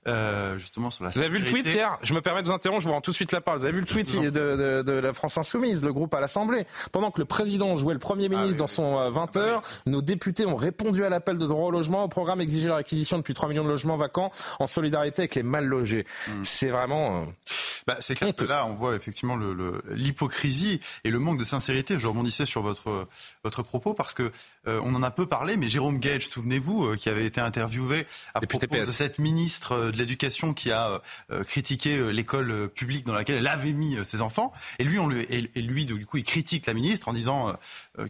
euh, 0.09 0.57
justement 0.57 0.91
sur 0.91 1.05
la. 1.05 1.11
Vous 1.11 1.19
avez 1.19 1.29
vu 1.29 1.39
le 1.39 1.45
tweet 1.45 1.67
hier 1.67 1.99
Je 2.03 2.15
me 2.15 2.21
permets 2.21 2.43
de 2.43 2.49
vous 2.49 2.55
interrompre, 2.55 2.81
je 2.83 2.89
vous 2.89 2.95
rends 2.95 3.01
tout 3.01 3.11
de 3.11 3.17
suite 3.17 3.33
la 3.33 3.41
parole. 3.41 3.61
Vous 3.61 3.67
avez 3.67 3.75
vu 3.75 3.81
le 3.81 3.87
tweet 3.87 4.19
de, 4.19 4.31
de, 4.31 4.83
de 4.83 4.93
la 4.93 5.13
France 5.13 5.37
Insoumise, 5.37 5.85
le 5.85 5.93
groupe 5.93 6.15
à 6.15 6.21
l'Assemblée? 6.21 6.67
Pendant 6.93 7.11
que 7.11 7.21
le 7.21 7.27
président 7.27 7.77
jouait 7.77 7.95
le 7.95 8.01
Premier 8.01 8.29
ministre 8.29 8.47
ah, 8.49 8.53
oui, 8.53 8.57
dans 8.57 8.67
son 8.67 8.99
euh, 8.99 9.11
20 9.11 9.37
heures, 9.37 9.63
oui. 9.87 9.93
nos 9.93 10.03
députés 10.03 10.47
ont 10.47 10.57
répondu 10.57 11.05
à 11.05 11.09
l'appel 11.09 11.37
de 11.39 11.47
droit 11.47 11.67
au 11.67 11.71
logement, 11.71 12.05
au 12.05 12.09
programme 12.09 12.41
exiger 12.41 12.69
la 12.69 12.77
réquisition 12.77 13.19
depuis 13.19 13.35
3 13.35 13.49
millions 13.49 13.65
de 13.65 13.69
logements 13.69 13.97
vacants 13.97 14.31
en 14.59 14.67
solidarité 14.67 15.23
avec 15.23 15.35
les 15.35 15.43
mal 15.43 15.67
logés. 15.67 16.07
Mmh. 16.29 16.33
C'est 16.45 16.69
vraiment. 16.69 17.23
Euh, 17.23 17.25
bah, 17.87 17.97
c'est 18.01 18.15
clair 18.15 18.35
que 18.35 18.45
là, 18.45 18.67
on 18.67 18.75
voit 18.75 18.95
effectivement 18.97 19.39
l'hypocrisie 19.91 20.81
le, 21.05 21.09
et 21.09 21.11
le 21.11 21.19
manque 21.19 21.39
de 21.39 21.45
sincérité. 21.45 21.99
Je 21.99 22.07
rebondissais 22.07 22.47
sur 22.47 22.63
votre, 22.63 23.09
votre 23.45 23.63
propos 23.63 23.95
parce 23.95 24.15
que 24.15 24.31
euh, 24.67 24.81
on 24.85 24.95
en 24.95 25.03
a 25.03 25.11
peu 25.11 25.27
parlé, 25.27 25.57
mais 25.57 25.69
Jérôme 25.69 25.99
Gage, 25.99 26.29
souvenez-vous, 26.29 26.85
euh, 26.85 26.97
qui 26.97 27.09
avait 27.09 27.25
été 27.25 27.41
interviewé 27.41 28.07
à 28.35 28.41
Député 28.41 28.67
propos 28.67 28.83
PS. 28.83 28.89
de 28.89 28.93
cette 28.93 29.19
ministre 29.19 29.73
euh, 29.73 29.91
de 29.91 29.97
l'Éducation 29.97 30.55
qui 30.55 30.71
a 30.71 31.01
euh, 31.31 31.45
critiqué 31.45 32.13
l'école 32.13 32.69
publique 32.69 33.07
dans 33.07 33.15
laquelle 33.15 33.37
elle 33.37 33.47
avait 33.47 33.73
mis 33.73 33.97
ses 34.05 34.21
enfants. 34.21 34.53
Et 34.79 34.85
lui, 34.85 34.99
on 34.99 35.09
lui, 35.09 35.21
et, 35.23 35.51
et 35.55 35.63
lui, 35.63 35.85
du 35.85 36.07
coup, 36.07 36.19
il 36.19 36.25
critique 36.25 36.67
la 36.67 36.75
ministre 36.75 37.09
en 37.09 37.13
disant 37.13 37.55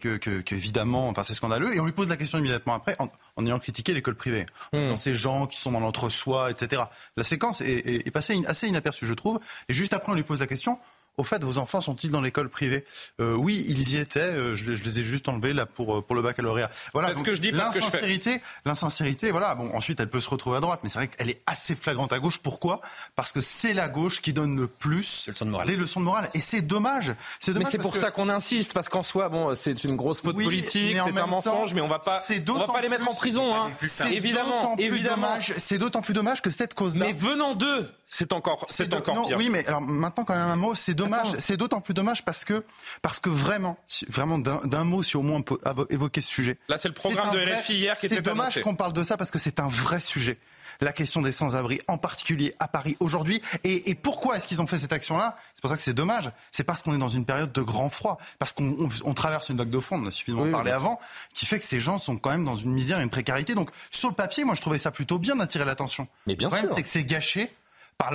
que, 0.01 0.17
que, 0.17 0.41
que, 0.41 0.55
évidemment, 0.55 1.09
enfin, 1.09 1.23
c'est 1.23 1.35
scandaleux. 1.35 1.75
Et 1.75 1.81
on 1.81 1.85
lui 1.85 1.93
pose 1.93 2.09
la 2.09 2.17
question 2.17 2.39
immédiatement 2.39 2.75
après, 2.75 2.97
en, 2.99 3.09
en 3.37 3.47
ayant 3.47 3.59
critiqué 3.59 3.95
l'école 3.95 4.15
privée, 4.15 4.47
en 4.73 4.79
mmh. 4.79 4.83
disant 4.83 4.97
ces 4.97 5.15
gens 5.15 5.47
qui 5.47 5.59
sont 5.59 5.73
dans 5.73 5.81
l'entre-soi, 5.81 6.51
etc. 6.51 6.83
La 7.17 7.25
séquence 7.25 7.61
est, 7.61 7.71
est, 7.71 8.07
est 8.07 8.11
passée 8.11 8.41
assez 8.47 8.67
inaperçue, 8.67 9.07
je 9.07 9.15
trouve. 9.15 9.41
Et 9.69 9.75
juste 9.75 9.95
après, 9.95 10.13
on 10.13 10.15
lui 10.15 10.23
pose 10.23 10.41
la 10.41 10.47
question 10.47 10.79
au 11.21 11.25
fait, 11.25 11.45
vos 11.45 11.59
enfants 11.59 11.81
sont-ils 11.81 12.11
dans 12.11 12.23
l'école 12.23 12.49
privée 12.49 12.85
euh, 13.21 13.35
Oui, 13.35 13.65
ils 13.69 13.95
y 13.95 13.99
étaient. 13.99 14.21
Euh, 14.21 14.57
je, 14.57 14.75
je, 14.75 14.83
les 14.83 15.01
ai 15.01 15.03
juste 15.03 15.29
enlevés 15.29 15.53
là 15.53 15.67
pour 15.67 15.99
euh, 15.99 16.01
pour 16.01 16.17
le 16.17 16.23
baccalauréat. 16.23 16.71
Voilà. 16.95 17.15
ce 17.15 17.23
que 17.23 17.35
je 17.35 17.41
dis 17.41 17.51
l'insincérité, 17.51 18.41
l'insincérité. 18.65 19.31
Voilà. 19.31 19.55
Bon, 19.55 19.73
ensuite, 19.75 20.01
elle 20.01 20.09
peut 20.09 20.21
se 20.21 20.29
retrouver 20.31 20.57
à 20.57 20.61
droite, 20.61 20.81
mais 20.83 20.89
c'est 20.89 20.99
vrai 20.99 21.09
qu'elle 21.09 21.31
est 21.31 21.43
assez 21.47 21.77
flagrante 21.77 22.13
à 22.13 22.19
gauche. 22.19 22.39
Pourquoi? 22.39 22.81
Parce 23.15 23.33
que 23.33 23.41
c'est 23.41 23.75
la 23.75 23.89
gauche 23.89 24.23
qui 24.23 24.33
donne 24.33 24.57
le 24.57 24.67
plus 24.67 25.29
leçons 25.29 25.45
de 25.45 25.67
des 25.67 25.77
leçons 25.77 26.01
de 26.01 26.07
morale. 26.07 26.29
Et 26.35 26.41
c'est 26.41 26.63
dommage. 26.63 27.13
C'est 27.39 27.55
Mais 27.55 27.67
c'est 27.67 27.79
pour 27.79 27.93
que... 27.93 27.99
ça 27.99 28.11
qu'on 28.11 28.29
insiste, 28.29 28.73
parce 28.73 28.89
qu'en 28.89 29.03
soi, 29.03 29.29
bon, 29.29 29.55
c'est 29.55 29.85
une 29.85 29.97
grosse 29.97 30.23
faute 30.23 30.37
oui, 30.37 30.45
politique, 30.45 30.97
c'est 31.05 31.19
un 31.19 31.27
mensonge, 31.27 31.75
mais 31.75 31.83
on 31.83 31.89
va 31.89 31.99
pas, 31.99 32.21
on 32.49 32.59
va 32.59 32.67
pas 32.67 32.81
les 32.81 32.89
mettre 32.89 33.09
en 33.09 33.15
prison. 33.15 33.55
Hein. 33.55 33.71
Évidemment, 34.11 34.77
évidemment. 34.79 35.39
C'est 35.41 35.79
d'autant 35.79 36.01
plus 36.01 36.15
dommage 36.15 36.41
que 36.41 36.51
cette 36.51 36.75
cause-là. 36.75 37.07
Mais 37.07 37.13
venant 37.13 37.55
d'eux, 37.55 37.91
c'est 38.13 38.33
encore, 38.33 38.65
c'est 38.69 38.93
encore 38.93 39.15
non, 39.15 39.27
pire. 39.27 39.37
Oui, 39.37 39.49
mais 39.49 39.65
alors 39.67 39.81
maintenant 39.81 40.25
quand 40.25 40.35
même 40.35 40.49
un 40.49 40.57
mot, 40.57 40.75
c'est 40.75 40.95
dommage, 40.95 41.10
c'est 41.39 41.57
d'autant 41.57 41.81
plus 41.81 41.95
dommage 41.95 42.25
parce 42.25 42.45
que 42.45 42.65
parce 43.03 43.21
que 43.21 43.31
vraiment, 43.31 43.79
vraiment 44.09 44.39
d'un 44.39 44.85
mot, 44.85 45.03
si 45.03 45.17
au 45.17 45.23
moins 45.23 45.39
on 45.39 45.43
peut 45.43 45.59
évoquer 45.91 46.21
ce 46.21 46.29
sujet. 46.29 46.59
Là, 46.69 46.79
c'est 46.79 46.89
le 46.89 46.95
programme 46.95 47.31
de 47.31 47.39
LFI 47.39 47.75
hier 47.75 47.99
qui 47.99 48.07
était 48.07 48.17
C'est 48.17 48.23
dommage 48.23 48.61
qu'on 48.63 48.75
parle 48.75 48.93
de 48.93 49.03
ça 49.03 49.17
parce 49.17 49.31
que 49.31 49.39
c'est 49.39 49.61
un 49.61 49.69
vrai 49.69 50.01
sujet. 50.01 50.39
La 50.81 50.93
question 50.93 51.21
des 51.21 51.33
sans-abri, 51.33 51.81
en 51.89 51.99
particulier 51.99 52.55
à 52.59 52.67
Paris 52.67 52.97
aujourd'hui. 53.01 53.43
Et, 53.65 53.91
et 53.91 53.95
pourquoi 53.95 54.37
est-ce 54.37 54.47
qu'ils 54.47 54.63
ont 54.63 54.67
fait 54.67 54.79
cette 54.79 54.95
action-là? 54.95 55.37
C'est 55.55 55.61
pour 55.61 55.69
ça 55.69 55.77
que 55.77 55.83
c'est 55.83 55.93
dommage. 55.93 56.31
C'est 56.53 56.65
parce 56.65 56.83
qu'on 56.83 56.95
est 56.95 56.99
dans 56.99 57.09
une 57.09 57.27
période 57.27 57.53
de 57.53 57.61
grand 57.61 57.91
froid, 57.91 58.17
parce 58.39 58.55
qu'on 58.55 58.75
on, 58.79 58.89
on 59.05 59.13
traverse 59.13 59.51
une 59.51 59.59
vague 59.59 59.69
de 59.69 59.79
fond. 59.79 60.01
On 60.03 60.07
a 60.07 60.11
suffisamment 60.11 60.45
oui, 60.45 60.53
parlé 60.53 60.71
oui. 60.71 60.77
avant, 60.77 60.99
qui 61.35 61.45
fait 61.45 61.59
que 61.59 61.65
ces 61.65 61.81
gens 61.81 61.99
sont 61.99 62.17
quand 62.17 62.31
même 62.31 62.47
dans 62.47 62.55
une 62.55 62.73
misère 62.73 62.99
et 62.99 63.03
une 63.03 63.11
précarité. 63.11 63.55
Donc 63.55 63.71
sur 63.91 64.09
le 64.09 64.15
papier, 64.15 64.45
moi 64.45 64.55
je 64.55 64.63
trouvais 64.63 64.79
ça 64.79 64.91
plutôt 64.91 65.19
bien 65.19 65.37
d'attirer 65.37 65.67
l'attention. 65.67 66.09
Mais 66.27 66.35
bien 66.35 66.49
le 66.49 66.57
sûr. 66.57 66.75
c'est 66.75 66.83
que 66.83 66.89
c'est 66.89 67.05
gâché 67.05 67.51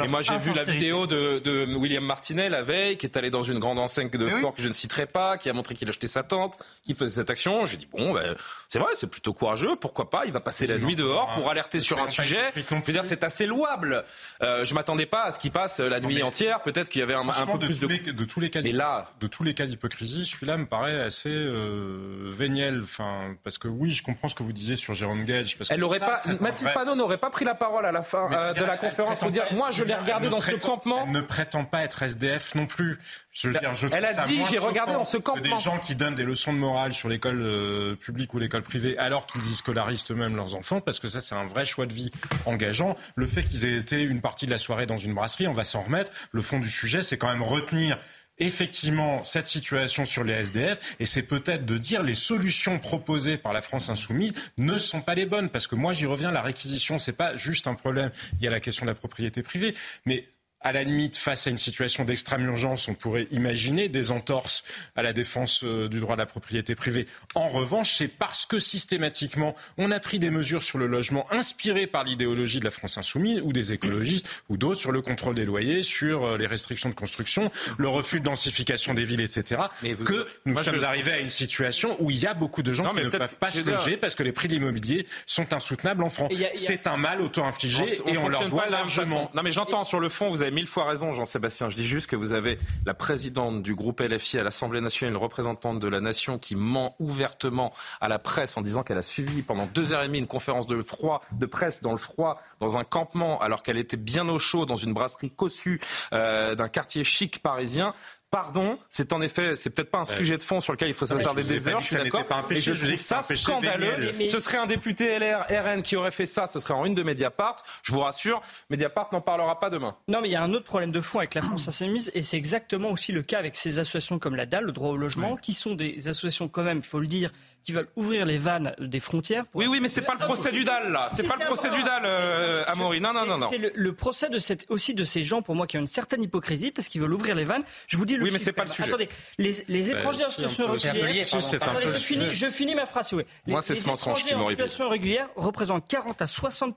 et 0.03 0.07
moi, 0.07 0.21
j'ai 0.21 0.37
vu 0.37 0.53
la 0.53 0.63
vidéo 0.63 1.07
de, 1.07 1.39
de, 1.39 1.65
William 1.75 2.03
Martinet 2.03 2.49
la 2.49 2.61
veille, 2.61 2.97
qui 2.97 3.05
est 3.05 3.17
allé 3.17 3.29
dans 3.29 3.41
une 3.41 3.59
grande 3.59 3.79
enseigne 3.79 4.09
de 4.09 4.27
sport 4.27 4.51
oui. 4.51 4.55
que 4.55 4.61
je 4.61 4.67
ne 4.67 4.73
citerai 4.73 5.05
pas, 5.05 5.37
qui 5.37 5.49
a 5.49 5.53
montré 5.53 5.75
qu'il 5.75 5.87
achetait 5.89 6.07
sa 6.07 6.23
tente, 6.23 6.57
qui 6.85 6.93
faisait 6.93 7.21
cette 7.21 7.29
action. 7.29 7.65
J'ai 7.65 7.77
dit, 7.77 7.87
bon, 7.91 8.13
ben, 8.13 8.35
c'est 8.67 8.79
vrai, 8.79 8.91
c'est 8.95 9.07
plutôt 9.07 9.33
courageux, 9.33 9.75
pourquoi 9.75 10.09
pas, 10.09 10.25
il 10.25 10.31
va 10.31 10.39
passer 10.39 10.67
la 10.67 10.77
nuit 10.77 10.95
dehors 10.95 11.31
pour 11.33 11.49
alerter 11.49 11.79
sur 11.79 12.01
un 12.01 12.07
sujet. 12.07 12.51
Je 12.55 12.61
veux 12.75 12.93
dire, 12.93 13.05
c'est 13.05 13.23
assez 13.23 13.45
louable. 13.45 14.03
Euh, 14.41 14.63
je 14.65 14.73
m'attendais 14.73 15.05
pas 15.05 15.23
à 15.23 15.31
ce 15.31 15.39
qu'il 15.39 15.51
passe 15.51 15.79
la 15.79 15.99
nuit 15.99 16.15
mais, 16.15 16.23
entière, 16.23 16.61
peut-être 16.61 16.89
qu'il 16.89 16.99
y 16.99 17.03
avait 17.03 17.13
un, 17.13 17.27
un 17.27 17.45
peu 17.45 17.57
de 17.57 17.65
plus 17.65 17.79
de... 17.79 17.87
Les, 17.87 17.99
de 17.99 18.25
tous 18.25 18.39
les 18.39 18.49
cas 18.49 18.61
Et 18.61 18.71
là, 18.71 19.05
de 19.19 19.27
tous 19.27 19.43
les 19.43 19.53
cas 19.53 19.65
d'hypocrisie, 19.65 20.25
celui-là 20.25 20.57
me 20.57 20.65
paraît 20.65 21.01
assez 21.01 21.29
euh, 21.29 22.23
véniel. 22.25 22.81
Enfin, 22.83 23.35
parce 23.43 23.57
que 23.57 23.67
oui, 23.67 23.91
je 23.91 24.03
comprends 24.03 24.27
ce 24.27 24.35
que 24.35 24.43
vous 24.43 24.53
disiez 24.53 24.75
sur 24.75 24.93
Jérôme 24.93 25.25
Gage. 25.25 25.57
Parce 25.57 25.71
Elle 25.71 25.79
que 25.79 25.85
aurait 25.85 25.99
ça, 25.99 26.07
pas, 26.07 26.33
Mathilde 26.39 26.71
vrai... 26.71 26.73
Panot 26.73 26.95
n'aurait 26.95 27.17
pas 27.17 27.29
pris 27.29 27.45
la 27.45 27.55
parole 27.55 27.85
à 27.85 27.91
la 27.91 28.01
fin 28.01 28.31
euh, 28.31 28.53
de 28.53 28.63
la 28.63 28.77
conférence 28.77 29.19
pour 29.19 29.31
dire, 29.31 29.45
moi, 29.51 29.71
je 29.75 29.83
l'ai 29.83 29.95
regardé 29.95 30.29
dans 30.29 30.41
ce 30.41 30.55
campement. 30.55 31.03
Elle 31.05 31.11
ne 31.11 31.21
prétend 31.21 31.65
pas 31.65 31.83
être 31.83 32.03
SDF 32.03 32.55
non 32.55 32.65
plus. 32.65 32.99
Je 33.31 33.49
veux 33.49 33.59
dire, 33.59 33.75
je 33.75 33.87
elle 33.91 34.05
a 34.05 34.13
dit, 34.25 34.41
j'ai 34.49 34.57
regardé 34.57 34.93
dans 34.93 35.03
ce 35.03 35.17
campement. 35.17 35.57
Des 35.57 35.61
gens 35.61 35.77
qui 35.77 35.95
donnent 35.95 36.15
des 36.15 36.23
leçons 36.23 36.53
de 36.53 36.57
morale 36.57 36.93
sur 36.93 37.09
l'école 37.09 37.41
euh, 37.41 37.95
publique 37.95 38.33
ou 38.33 38.39
l'école 38.39 38.61
privée, 38.61 38.97
alors 38.97 39.25
qu'ils 39.25 39.45
y 39.45 39.55
scolarisent 39.55 40.05
eux-mêmes 40.09 40.35
leurs 40.35 40.55
enfants, 40.55 40.79
parce 40.79 40.99
que 40.99 41.07
ça, 41.07 41.19
c'est 41.19 41.35
un 41.35 41.45
vrai 41.45 41.65
choix 41.65 41.85
de 41.85 41.93
vie 41.93 42.11
engageant. 42.45 42.95
Le 43.15 43.25
fait 43.25 43.43
qu'ils 43.43 43.65
aient 43.65 43.77
été 43.77 44.01
une 44.01 44.21
partie 44.21 44.45
de 44.45 44.51
la 44.51 44.57
soirée 44.57 44.85
dans 44.85 44.97
une 44.97 45.13
brasserie, 45.13 45.47
on 45.47 45.53
va 45.53 45.63
s'en 45.63 45.81
remettre. 45.81 46.11
Le 46.31 46.41
fond 46.41 46.59
du 46.59 46.69
sujet, 46.69 47.01
c'est 47.01 47.17
quand 47.17 47.29
même 47.29 47.43
retenir 47.43 47.97
effectivement 48.37 49.23
cette 49.23 49.47
situation 49.47 50.05
sur 50.05 50.23
les 50.23 50.33
SDF 50.33 50.95
et 50.99 51.05
c'est 51.05 51.23
peut-être 51.23 51.65
de 51.65 51.77
dire 51.77 52.03
les 52.03 52.15
solutions 52.15 52.79
proposées 52.79 53.37
par 53.37 53.53
la 53.53 53.61
France 53.61 53.89
insoumise 53.89 54.33
ne 54.57 54.77
sont 54.77 55.01
pas 55.01 55.15
les 55.15 55.25
bonnes. 55.25 55.49
Parce 55.49 55.67
que 55.67 55.75
moi 55.75 55.93
j'y 55.93 56.05
reviens 56.05 56.31
la 56.31 56.41
réquisition 56.41 56.97
c'est 56.97 57.13
pas 57.13 57.35
juste 57.35 57.67
un 57.67 57.75
problème. 57.75 58.11
Il 58.39 58.43
y 58.43 58.47
a 58.47 58.51
la 58.51 58.59
question 58.59 58.85
de 58.85 58.91
la 58.91 58.95
propriété 58.95 59.41
privée. 59.41 59.75
Mais 60.05 60.27
à 60.65 60.71
la 60.71 60.83
limite, 60.83 61.15
face 61.15 61.45
à 61.45 61.51
une 61.51 61.57
situation 61.57 62.05
d'extrême 62.05 62.43
urgence, 62.43 62.87
on 62.87 62.95
pourrait 62.95 63.27
imaginer 63.29 63.87
des 63.87 64.09
entorses 64.09 64.63
à 64.95 65.03
la 65.03 65.13
défense 65.13 65.63
euh, 65.63 65.87
du 65.87 65.99
droit 65.99 66.15
de 66.15 66.21
la 66.21 66.25
propriété 66.25 66.73
privée. 66.73 67.05
En 67.35 67.47
revanche, 67.47 67.93
c'est 67.97 68.07
parce 68.07 68.47
que 68.47 68.57
systématiquement, 68.57 69.55
on 69.77 69.91
a 69.91 69.99
pris 69.99 70.17
des 70.17 70.31
mesures 70.31 70.63
sur 70.63 70.79
le 70.79 70.87
logement 70.87 71.31
inspirées 71.31 71.85
par 71.85 72.03
l'idéologie 72.03 72.59
de 72.59 72.65
la 72.65 72.71
France 72.71 72.97
insoumise 72.97 73.41
ou 73.43 73.53
des 73.53 73.73
écologistes 73.73 74.27
ou 74.49 74.57
d'autres 74.57 74.79
sur 74.79 74.91
le 74.91 75.03
contrôle 75.03 75.35
des 75.35 75.45
loyers, 75.45 75.83
sur 75.83 76.25
euh, 76.25 76.37
les 76.37 76.47
restrictions 76.47 76.89
de 76.89 76.95
construction, 76.95 77.51
le 77.77 77.87
refus 77.87 78.19
de 78.19 78.25
densification 78.25 78.95
des 78.95 79.05
villes, 79.05 79.21
etc. 79.21 79.61
Vous... 79.83 80.03
que 80.03 80.27
nous 80.45 80.53
Moi, 80.53 80.63
sommes 80.63 80.79
je... 80.79 80.83
arrivés 80.83 81.11
à 81.11 81.19
une 81.19 81.29
situation 81.29 81.95
où 81.99 82.09
il 82.09 82.17
y 82.17 82.25
a 82.25 82.33
beaucoup 82.33 82.63
de 82.63 82.73
gens 82.73 82.85
non, 82.85 82.89
qui 82.89 83.03
ne 83.03 83.09
peuvent 83.09 83.35
pas 83.35 83.51
se 83.51 83.63
loger 83.63 83.97
parce 83.97 84.15
que 84.15 84.23
les 84.23 84.31
prix 84.31 84.47
de 84.47 84.53
l'immobilier 84.53 85.05
sont 85.27 85.53
insoutenables 85.53 86.03
en 86.03 86.09
France. 86.09 86.33
A... 86.33 86.55
C'est 86.55 86.87
un 86.87 86.97
mal 86.97 87.21
auto-infligé 87.21 87.85
et 88.07 88.17
on 88.17 88.29
leur 88.29 88.47
doit 88.47 88.65
largement. 88.65 89.29
Non 89.35 89.43
mais 89.43 89.51
j'entends 89.51 89.83
sur 89.83 89.99
le 89.99 90.09
fond, 90.09 90.31
vous 90.31 90.41
avez 90.41 90.54
mille 90.55 90.67
fois 90.67 90.85
raison, 90.85 91.11
Jean-Sébastien. 91.11 91.69
Je 91.69 91.75
dis 91.75 91.85
juste 91.85 92.07
que 92.07 92.15
vous 92.15 92.31
avez 92.31 92.57
la 92.85 92.93
présidente 92.93 93.61
du 93.61 93.75
groupe 93.75 93.99
LFI 93.99 94.39
à 94.39 94.43
l'Assemblée 94.43 94.79
nationale, 94.79 95.13
une 95.13 95.21
représentante 95.21 95.79
de 95.79 95.87
la 95.87 95.99
nation 95.99 96.39
qui 96.39 96.55
ment 96.55 96.95
ouvertement 96.99 97.73
à 97.99 98.07
la 98.07 98.19
presse 98.19 98.55
en 98.55 98.61
disant 98.61 98.81
qu'elle 98.81 98.97
a 98.97 99.03
suivi 99.03 99.41
pendant 99.41 99.65
deux 99.65 99.91
heures 99.91 100.01
et 100.01 100.07
demie 100.07 100.19
une 100.19 100.27
conférence 100.27 100.65
de 100.65 101.45
presse 101.45 101.81
dans 101.81 101.91
le 101.91 101.97
froid, 101.97 102.37
dans 102.61 102.77
un 102.77 102.85
campement, 102.85 103.39
alors 103.41 103.63
qu'elle 103.63 103.77
était 103.77 103.97
bien 103.97 104.29
au 104.29 104.39
chaud 104.39 104.65
dans 104.65 104.77
une 104.77 104.93
brasserie 104.93 105.29
cossue 105.29 105.81
euh, 106.13 106.55
d'un 106.55 106.69
quartier 106.69 107.03
chic 107.03 107.43
parisien. 107.43 107.93
Pardon, 108.31 108.77
c'est 108.89 109.13
en 109.13 109.21
effet, 109.21 109.55
c'est 109.55 109.69
peut-être 109.69 109.91
pas 109.91 109.99
un 109.99 110.05
sujet 110.05 110.37
de 110.37 110.43
fond 110.43 110.59
sur 110.59 110.73
lequel 110.73 110.89
il 110.89 110.93
faut 110.93 111.05
s'attarder 111.05 111.43
des 111.43 111.67
heures, 111.69 111.81
je 111.81 111.87
suis 111.87 111.95
d'accord. 111.95 112.25
Mais 112.49 112.59
je 112.59 112.73
trouve 112.73 112.97
ça 112.97 113.21
scandaleux. 113.23 114.13
Ce 114.29 114.39
serait 114.39 114.57
un 114.57 114.65
député 114.65 115.17
LR, 115.19 115.45
RN 115.49 115.81
qui 115.81 115.95
aurait 115.95 116.11
fait 116.11 116.25
ça, 116.25 116.47
ce 116.47 116.59
serait 116.59 116.73
en 116.73 116.85
une 116.85 116.95
de 116.95 117.03
Mediapart. 117.03 117.57
Je 117.83 117.93
vous 117.93 118.01
rassure, 118.01 118.41
Mediapart 118.69 119.09
n'en 119.13 119.21
parlera 119.21 119.59
pas 119.59 119.69
demain. 119.69 119.95
Non, 120.07 120.21
mais 120.21 120.29
il 120.29 120.31
y 120.31 120.35
a 120.35 120.43
un 120.43 120.53
autre 120.53 120.65
problème 120.65 120.91
de 120.91 121.01
fond 121.01 121.19
avec 121.19 121.33
la 121.33 121.41
France 121.41 121.67
Insoumise, 121.67 122.11
et 122.13 122.23
c'est 122.23 122.37
exactement 122.37 122.89
aussi 122.89 123.11
le 123.11 123.21
cas 123.21 123.39
avec 123.39 123.55
ces 123.55 123.79
associations 123.79 124.19
comme 124.19 124.35
la 124.35 124.45
DAL, 124.45 124.65
le 124.65 124.71
droit 124.71 124.89
au 124.89 124.97
logement, 124.97 125.37
qui 125.37 125.53
sont 125.53 125.75
des 125.75 126.07
associations 126.07 126.47
quand 126.47 126.63
même, 126.63 126.79
il 126.79 126.83
faut 126.83 126.99
le 126.99 127.07
dire, 127.07 127.31
qui 127.63 127.71
veulent 127.71 127.89
ouvrir 127.95 128.25
les 128.25 128.37
vannes 128.37 128.75
des 128.79 128.99
frontières. 128.99 129.45
Oui, 129.53 129.67
oui, 129.67 129.79
mais 129.79 129.87
c'est 129.87 130.01
pas 130.01 130.13
le 130.13 130.25
procès 130.25 130.51
du 130.51 130.63
DAL 130.63 130.91
là. 130.91 131.09
C'est 131.15 131.27
pas 131.27 131.35
le 131.35 131.45
procès 131.45 131.69
du 131.71 131.81
DAL, 131.83 132.03
euh, 132.05 132.63
Amaury. 132.67 133.01
Non, 133.01 133.13
non, 133.13 133.25
non, 133.25 133.37
non. 133.37 133.47
C'est 133.49 133.73
le, 133.73 133.93
procès 133.93 134.29
de 134.29 134.37
cette, 134.37 134.65
aussi 134.69 134.93
de 134.93 135.03
ces 135.03 135.23
gens, 135.23 135.41
pour 135.41 135.55
moi, 135.55 135.67
qui 135.67 135.77
ont 135.77 135.81
une 135.81 135.87
certaine 135.87 136.21
hypocrisie 136.21 136.71
parce 136.71 136.87
qu'ils 136.87 137.01
veulent 137.01 137.13
ouvrir 137.13 137.35
les 137.35 137.43
vannes. 137.43 137.63
Je 137.87 137.97
vous 137.97 138.05
dis 138.05 138.14
le 138.17 138.23
Oui, 138.23 138.29
mais 138.31 138.39
c'est 138.39 138.53
pas 138.53 138.63
le 138.63 138.69
sujet. 138.69 138.87
Attendez, 138.87 139.09
les, 139.37 139.63
les 139.67 139.91
étrangers 139.91 140.25
en 140.25 140.29
situation 140.29 140.67
régulière. 140.67 141.25
Je 141.25 141.97
finis, 141.97 142.33
je 142.33 142.45
finis 142.47 142.75
ma 142.75 142.85
phrase. 142.85 143.13
Oui. 143.13 143.23
Moi, 143.47 143.61
c'est 143.61 143.75
ce 143.75 143.87
mensonge 143.87 144.23
qui 144.23 144.33
m'aurait 144.35 144.53
En 144.53 144.57
situation 144.57 144.89
régulière 144.89 145.29
représentent 145.35 145.87
40 145.87 146.21
à 146.21 146.27
60 146.27 146.75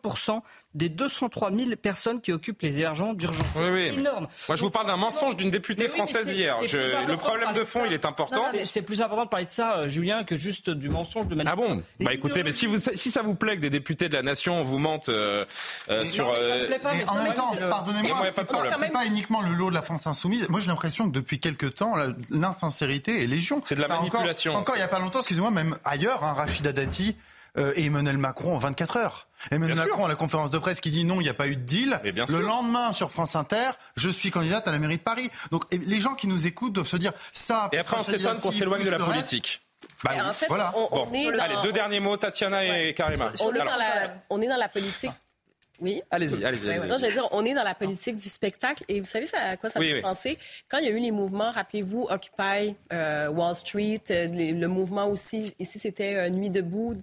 des 0.75 0.89
203 0.89 1.51
000 1.51 1.71
personnes 1.77 2.21
qui 2.21 2.33
occupent 2.33 2.63
les 2.63 2.79
hébergements 2.79 3.15
d'urgence. 3.15 3.47
Oui, 3.57 3.69
oui. 3.71 3.99
Énorme. 3.99 4.29
Moi, 4.49 4.57
je 4.57 4.63
vous 4.63 4.71
parle 4.71 4.87
d'un 4.87 4.97
mensonge 4.97 5.37
d'une 5.37 5.51
députée 5.51 5.89
française 5.89 6.31
hier. 6.31 6.57
Le 6.63 7.17
problème 7.17 7.55
de 7.55 7.65
fond, 7.65 7.85
il 7.87 7.93
est 7.93 8.05
important. 8.05 8.45
C'est 8.65 8.83
plus 8.83 9.03
important 9.03 9.25
de 9.25 9.31
parler 9.31 9.47
de 9.47 9.51
ça, 9.51 9.79
euh, 9.79 9.89
Julien, 9.89 10.25
que 10.25 10.37
juste 10.37 10.71
du 10.71 10.89
mensonge 10.89 11.27
de 11.27 11.35
manière 11.35 11.57
bon 11.57 11.83
Bah 12.01 12.13
écoutez, 12.13 12.43
mais 12.43 12.53
si, 12.53 12.67
vous, 12.67 12.77
si 12.95 13.11
ça 13.11 13.23
vous 13.23 13.35
plaît 13.35 13.57
que 13.57 13.63
des 13.63 13.71
députés 13.71 14.09
de 14.09 14.15
la 14.15 14.23
nation 14.23 14.63
vous 14.63 14.79
mentent 14.79 15.09
euh, 15.09 15.45
euh, 15.89 16.05
sur. 16.05 16.31
Euh, 16.31 16.69
en 17.09 17.23
même 17.23 17.35
temps, 17.35 17.55
pardonnez-moi, 17.69 18.23
c'est 18.31 18.45
pas, 18.45 18.89
pas, 18.93 19.07
uniquement 19.07 19.41
le 19.41 19.55
lot 19.55 19.71
de 19.71 19.75
la 19.75 19.83
France 19.83 20.07
insoumise. 20.07 20.49
Moi, 20.49 20.61
j'ai 20.61 20.69
l'impression 20.69 21.07
que 21.07 21.13
depuis 21.13 21.39
quelques 21.39 21.77
temps, 21.77 21.95
l'insincérité 22.31 23.23
est 23.23 23.27
légion. 23.27 23.61
C'est 23.65 23.75
de 23.75 23.81
la 23.81 23.89
manipulation. 23.89 24.55
Encore, 24.55 24.77
il 24.77 24.79
n'y 24.79 24.85
a 24.85 24.89
pas 24.89 25.01
longtemps, 25.01 25.21
excusez-moi, 25.21 25.51
même 25.51 25.77
ailleurs, 25.85 26.25
hein, 26.25 26.35
Rachida 26.35 26.73
Dati 26.73 27.17
et 27.77 27.87
Emmanuel 27.87 28.19
Macron 28.19 28.55
en 28.55 28.59
24 28.59 28.97
heures. 28.97 29.29
Emmanuel 29.51 29.77
Macron 29.77 30.05
à 30.05 30.09
la 30.09 30.15
conférence 30.15 30.51
de 30.51 30.59
presse 30.59 30.81
qui 30.81 30.91
dit 30.91 31.05
non, 31.05 31.17
il 31.21 31.25
n'y 31.25 31.29
a 31.29 31.35
pas 31.35 31.49
eu 31.49 31.57
de 31.57 31.63
deal. 31.63 32.01
Le 32.05 32.41
lendemain 32.41 32.93
sur 32.93 33.11
France 33.11 33.37
Inter, 33.37 33.71
je 33.97 34.11
suis 34.11 34.31
candidate 34.31 34.67
à 34.69 34.73
la 34.73 34.79
mairie 34.79 34.99
de 34.99 35.03
Paris. 35.03 35.31
Donc 35.51 35.65
les 35.73 36.01
gens 36.01 36.15
qui 36.15 36.27
nous 36.27 36.47
écoutent 36.47 36.73
doivent 36.73 36.87
se 36.87 36.97
dire 36.97 37.13
ça. 37.33 37.69
Et 37.73 37.79
après 37.79 37.97
on 37.99 38.03
s'étonne 38.03 38.39
qu'on 38.39 38.53
s'éloigne 38.53 38.85
de 38.85 38.91
la 38.91 38.99
politique. 38.99 39.61
Bah 40.05 40.13
en 40.29 40.33
fait, 40.33 40.47
voilà. 40.47 40.73
on, 40.77 41.13
est 41.13 41.41
Allez, 41.41 41.57
deux 41.63 41.73
derniers 41.73 42.01
mots, 42.01 42.17
Tatiana 42.17 42.65
et 42.65 42.95
Karima. 42.95 43.33
On 43.41 43.53
est, 43.53 43.59
dans 43.59 43.65
la, 43.65 44.23
on 44.31 44.41
est 44.41 44.47
dans 44.47 44.57
la 44.57 44.69
politique. 44.69 45.11
Oui. 45.81 46.03
Allez-y, 46.11 46.45
allez-y. 46.45 46.71
Allez 46.71 46.89
non, 46.89 46.97
dire, 46.97 47.29
on 47.31 47.45
est 47.45 47.55
dans 47.55 47.63
la 47.63 47.75
politique 47.75 48.17
du 48.17 48.29
spectacle 48.29 48.85
et 48.89 49.01
vous 49.01 49.07
savez 49.07 49.27
ça, 49.27 49.39
à 49.41 49.57
quoi 49.57 49.71
ça 49.71 49.79
me 49.79 49.85
fait 49.85 50.01
penser? 50.01 50.39
Quand 50.69 50.79
il 50.79 50.85
y 50.85 50.89
a 50.89 50.91
eu 50.91 50.99
les 50.99 51.13
mouvements, 51.13 51.51
rappelez-vous, 51.51 52.09
Occupy, 52.11 52.75
euh, 52.93 53.29
Wall 53.29 53.55
Street, 53.55 54.03
euh, 54.11 54.29
le 54.29 54.67
mouvement 54.67 55.07
aussi, 55.07 55.55
ici 55.59 55.79
c'était 55.79 56.15
euh, 56.15 56.31
Nuit 56.31 56.51
debout. 56.51 56.95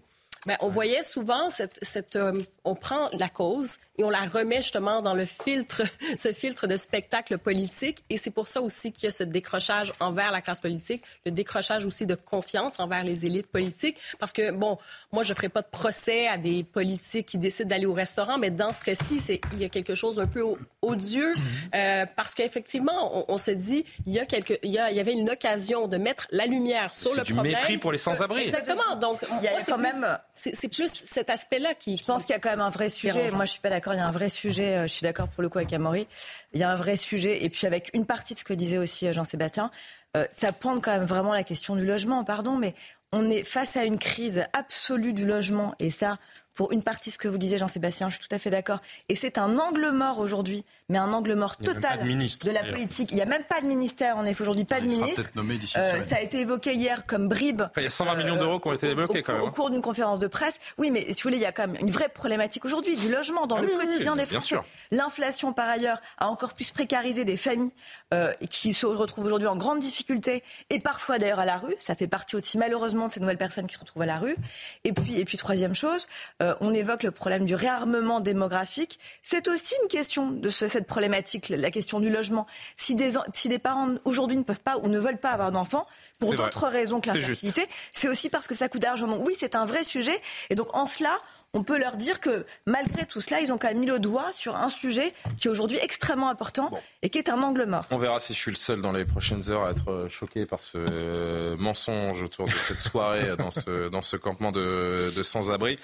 Ben, 0.45 0.57
on 0.59 0.69
voyait 0.69 1.03
souvent 1.03 1.49
cette, 1.49 1.79
cette 1.81 2.17
on 2.65 2.75
prend 2.75 3.09
la 3.13 3.29
cause 3.29 3.77
et 3.97 4.03
on 4.03 4.09
la 4.09 4.25
remet 4.25 4.57
justement 4.57 5.01
dans 5.01 5.13
le 5.13 5.25
filtre, 5.25 5.83
ce 6.17 6.33
filtre 6.33 6.67
de 6.67 6.77
spectacle 6.77 7.37
politique. 7.37 8.03
Et 8.09 8.17
c'est 8.17 8.31
pour 8.31 8.47
ça 8.47 8.61
aussi 8.61 8.91
qu'il 8.91 9.05
y 9.05 9.07
a 9.07 9.11
ce 9.11 9.23
décrochage 9.23 9.93
envers 9.99 10.31
la 10.31 10.41
classe 10.41 10.61
politique, 10.61 11.03
le 11.25 11.31
décrochage 11.31 11.85
aussi 11.85 12.05
de 12.05 12.15
confiance 12.15 12.79
envers 12.79 13.03
les 13.03 13.25
élites 13.25 13.47
politiques. 13.47 13.97
Parce 14.19 14.33
que, 14.33 14.51
bon, 14.51 14.77
moi, 15.13 15.23
je 15.23 15.31
ne 15.31 15.35
ferai 15.35 15.49
pas 15.49 15.61
de 15.61 15.67
procès 15.67 16.27
à 16.27 16.37
des 16.37 16.63
politiques 16.63 17.27
qui 17.27 17.37
décident 17.37 17.69
d'aller 17.69 17.85
au 17.85 17.93
restaurant, 17.93 18.37
mais 18.37 18.49
dans 18.49 18.73
ce 18.73 18.83
cas-ci, 18.83 19.19
il 19.53 19.59
y 19.59 19.65
a 19.65 19.69
quelque 19.69 19.95
chose 19.95 20.19
un 20.19 20.27
peu 20.27 20.43
odieux. 20.81 21.33
Euh, 21.73 22.05
parce 22.15 22.33
qu'effectivement, 22.33 23.31
on, 23.31 23.37
se 23.37 23.51
dit, 23.51 23.85
il 24.05 24.13
y, 24.13 24.19
a 24.19 24.25
quelque, 24.25 24.59
il, 24.63 24.71
y 24.71 24.79
a, 24.79 24.91
il 24.91 24.97
y 24.97 24.99
avait 24.99 25.13
une 25.13 25.29
occasion 25.29 25.87
de 25.87 25.97
mettre 25.97 26.27
la 26.31 26.45
lumière 26.47 26.93
sur 26.93 27.15
le 27.15 27.23
du 27.23 27.33
problème. 27.33 27.55
mépris 27.55 27.77
pour 27.77 27.91
les 27.91 27.97
sans-abri. 27.97 28.43
Exactement. 28.43 28.95
Donc, 28.99 29.19
il 29.39 29.45
y 29.45 29.47
a 29.47 29.61
quand 29.65 29.77
même... 29.77 30.17
C'est 30.33 30.67
plus 30.67 30.91
cet 30.93 31.29
aspect-là 31.29 31.75
qui... 31.75 31.97
Je 31.97 32.03
pense 32.03 32.25
qu'il 32.25 32.33
y 32.33 32.37
a 32.37 32.39
quand 32.39 32.49
même 32.49 32.54
un 32.61 32.69
vrai 32.69 32.89
sujet. 32.89 33.31
Moi, 33.31 33.45
je 33.45 33.51
suis 33.51 33.59
pas 33.59 33.69
d'accord. 33.69 33.93
Il 33.93 33.97
y 33.97 33.99
a 33.99 34.07
un 34.07 34.11
vrai 34.11 34.29
sujet. 34.29 34.75
Euh, 34.75 34.81
je 34.83 34.93
suis 34.93 35.03
d'accord 35.03 35.27
pour 35.27 35.41
le 35.41 35.49
coup 35.49 35.57
avec 35.57 35.71
Amaury. 35.73 36.07
Il 36.53 36.59
y 36.59 36.63
a 36.63 36.69
un 36.69 36.75
vrai 36.75 36.95
sujet. 36.95 37.43
Et 37.43 37.49
puis 37.49 37.67
avec 37.67 37.91
une 37.93 38.05
partie 38.05 38.33
de 38.33 38.39
ce 38.39 38.43
que 38.43 38.53
disait 38.53 38.77
aussi 38.77 39.07
euh, 39.07 39.13
Jean-Sébastien, 39.13 39.71
euh, 40.15 40.25
ça 40.37 40.51
pointe 40.51 40.83
quand 40.83 40.91
même 40.91 41.05
vraiment 41.05 41.33
la 41.33 41.43
question 41.43 41.75
du 41.75 41.85
logement. 41.85 42.23
Pardon, 42.23 42.57
mais 42.57 42.73
on 43.11 43.29
est 43.29 43.43
face 43.43 43.77
à 43.77 43.85
une 43.85 43.99
crise 43.99 44.45
absolue 44.53 45.13
du 45.13 45.25
logement. 45.25 45.75
Et 45.79 45.91
ça, 45.91 46.17
pour 46.55 46.71
une 46.71 46.81
partie 46.81 47.11
ce 47.11 47.17
que 47.17 47.27
vous 47.27 47.37
disiez, 47.37 47.57
Jean-Sébastien, 47.57 48.09
je 48.09 48.15
suis 48.17 48.27
tout 48.27 48.33
à 48.33 48.39
fait 48.39 48.49
d'accord. 48.49 48.79
Et 49.09 49.15
c'est 49.15 49.37
un 49.37 49.59
angle 49.59 49.91
mort 49.91 50.19
aujourd'hui, 50.19 50.63
mais 50.89 50.97
un 50.97 51.11
angle 51.11 51.35
mort 51.35 51.57
total 51.57 51.99
de, 51.99 52.51
la 52.51 52.63
politique. 52.63 53.11
Il 53.11 53.15
n'y 53.15 53.21
a 53.21 53.25
même 53.25 53.43
pas 53.43 53.61
de 53.61 53.67
ministère, 53.67 54.15
on 54.17 54.25
est 54.25 54.39
aujourd'hui 54.39 54.63
pas 54.63 54.79
de 54.79 54.85
ministre. 54.85 55.31
Euh, 55.77 56.05
ça 56.07 56.15
a 56.15 56.21
été 56.21 56.39
évoqué 56.39 56.73
hier 56.73 57.03
comme 57.05 57.27
bribe. 57.27 57.63
il 57.77 57.83
y 57.83 57.87
a 57.87 57.89
120 57.89 58.15
millions 58.15 58.37
d'euros 58.37 58.59
qui 58.59 58.67
ont 58.69 58.73
été 58.73 58.87
débloqués 58.87 59.21
quand 59.21 59.33
même. 59.33 59.41
Au 59.41 59.51
cours 59.51 59.69
d'une 59.69 59.81
conférence 59.81 60.19
de 60.19 60.27
presse. 60.27 60.55
Oui, 60.77 60.91
mais 60.91 61.01
si 61.01 61.21
vous 61.21 61.29
voulez, 61.29 61.37
il 61.37 61.43
y 61.43 61.45
a 61.45 61.51
quand 61.51 61.67
même 61.67 61.77
une 61.81 61.91
vraie 61.91 62.09
problématique 62.09 62.63
aujourd'hui 62.63 62.95
du 62.95 63.11
logement 63.11 63.47
dans 63.47 63.57
ah 63.57 63.61
le 63.61 63.67
quotidien 63.67 64.15
des 64.15 64.25
Français. 64.25 64.55
L'inflation, 64.91 65.51
par 65.51 65.67
ailleurs, 65.67 66.01
a 66.17 66.29
encore 66.29 66.53
plus 66.53 66.71
précarisé 66.71 67.25
des 67.25 67.37
familles 67.37 67.71
euh, 68.13 68.31
qui 68.49 68.73
se 68.73 68.85
retrouvent 68.85 69.25
aujourd'hui 69.25 69.47
en 69.47 69.57
grande 69.57 69.79
difficulté 69.79 70.43
et 70.69 70.79
parfois 70.79 71.19
d'ailleurs 71.19 71.39
à 71.39 71.45
la 71.45 71.57
rue. 71.57 71.75
Ça 71.79 71.95
fait 71.95 72.07
partie 72.07 72.35
aussi 72.35 72.57
malheureusement 72.57 73.07
de 73.07 73.11
ces 73.11 73.19
nouvelles 73.19 73.37
personnes 73.37 73.67
qui 73.67 73.73
se 73.73 73.79
retrouvent 73.79 74.03
à 74.03 74.05
la 74.05 74.19
rue. 74.19 74.35
Et 74.83 74.93
puis, 74.93 75.19
et 75.19 75.25
puis 75.25 75.37
troisième 75.37 75.73
chose, 75.73 76.07
euh, 76.45 76.55
on 76.61 76.73
évoque 76.73 77.03
le 77.03 77.11
problème 77.11 77.45
du 77.45 77.55
réarmement 77.55 78.19
démographique. 78.19 78.99
C'est 79.23 79.47
aussi 79.47 79.73
une 79.83 79.89
question 79.89 80.31
de 80.31 80.49
cette 80.49 80.87
problématique, 80.87 81.49
la 81.49 81.71
question 81.71 81.99
du 81.99 82.09
logement. 82.09 82.45
Si 82.77 82.95
des, 82.95 83.13
si 83.33 83.49
des 83.49 83.59
parents 83.59 83.89
aujourd'hui 84.05 84.37
ne 84.37 84.43
peuvent 84.43 84.59
pas 84.59 84.77
ou 84.77 84.87
ne 84.87 84.99
veulent 84.99 85.17
pas 85.17 85.31
avoir 85.31 85.51
d'enfants, 85.51 85.85
pour 86.19 86.33
d'autres 86.33 86.67
raisons 86.67 87.01
que 87.01 87.09
l'infertilité, 87.09 87.67
c'est 87.93 88.07
aussi 88.07 88.29
parce 88.29 88.47
que 88.47 88.55
ça 88.55 88.69
coûte 88.69 88.81
d'argent. 88.81 89.07
oui, 89.19 89.33
c'est 89.37 89.55
un 89.55 89.65
vrai 89.65 89.83
sujet. 89.83 90.19
Et 90.49 90.55
donc 90.55 90.75
en 90.75 90.85
cela, 90.85 91.11
on 91.55 91.63
peut 91.63 91.79
leur 91.79 91.97
dire 91.97 92.19
que 92.19 92.45
malgré 92.65 93.05
tout 93.05 93.21
cela, 93.21 93.39
ils 93.39 93.51
ont 93.51 93.57
quand 93.57 93.69
même 93.69 93.79
mis 93.79 93.85
le 93.85 93.97
doigt 93.97 94.31
sur 94.33 94.55
un 94.55 94.69
sujet 94.69 95.13
qui 95.37 95.47
est 95.47 95.51
aujourd'hui 95.51 95.77
extrêmement 95.81 96.29
important 96.29 96.69
et 97.01 97.09
qui 97.09 97.17
est 97.17 97.29
un 97.29 97.41
angle 97.41 97.65
mort. 97.65 97.85
On 97.91 97.97
verra 97.97 98.19
si 98.19 98.33
je 98.33 98.39
suis 98.39 98.51
le 98.51 98.57
seul 98.57 98.81
dans 98.81 98.91
les 98.91 99.05
prochaines 99.05 99.49
heures 99.49 99.63
à 99.63 99.71
être 99.71 99.89
euh, 99.89 100.09
choqué 100.09 100.45
par 100.45 100.59
ce 100.59 100.77
euh, 100.77 101.57
mensonge 101.57 102.21
autour 102.21 102.45
de 102.45 102.51
cette 102.51 102.81
soirée 102.81 103.29
euh, 103.29 103.35
dans 103.35 103.51
ce, 103.51 103.89
dans 103.89 104.01
ce 104.01 104.17
campement 104.17 104.51
de, 104.51 105.11
sans-abri. 105.23 105.77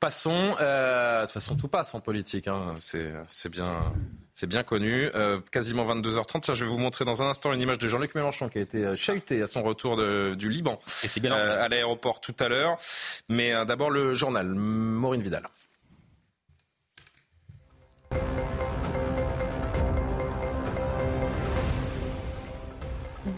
Passons. 0.00 0.54
de 0.58 1.20
toute 1.22 1.32
façon, 1.32 1.56
tout 1.56 1.68
passe 1.68 1.94
en 1.94 2.00
politique. 2.00 2.48
Hein. 2.48 2.74
C'est 2.78 3.50
bien. 3.50 3.92
C'est 4.38 4.46
bien 4.46 4.62
connu. 4.62 5.10
Euh, 5.16 5.40
quasiment 5.50 5.84
22h30. 5.84 6.46
Ça, 6.46 6.54
je 6.54 6.64
vais 6.64 6.70
vous 6.70 6.78
montrer 6.78 7.04
dans 7.04 7.24
un 7.24 7.26
instant 7.26 7.52
une 7.52 7.60
image 7.60 7.78
de 7.78 7.88
Jean-Luc 7.88 8.14
Mélenchon 8.14 8.48
qui 8.48 8.58
a 8.58 8.60
été 8.60 8.84
euh, 8.84 8.94
chahuté 8.94 9.42
à 9.42 9.48
son 9.48 9.64
retour 9.64 9.96
du 10.36 10.48
Liban 10.48 10.78
Et 11.02 11.08
bien 11.18 11.32
euh, 11.32 11.64
à 11.64 11.68
l'aéroport 11.68 12.20
tout 12.20 12.36
à 12.38 12.46
l'heure. 12.48 12.76
Mais 13.28 13.50
d'abord 13.66 13.90
le 13.90 14.14
journal. 14.14 14.46
Maureen 14.46 15.22
Vidal. 15.22 15.42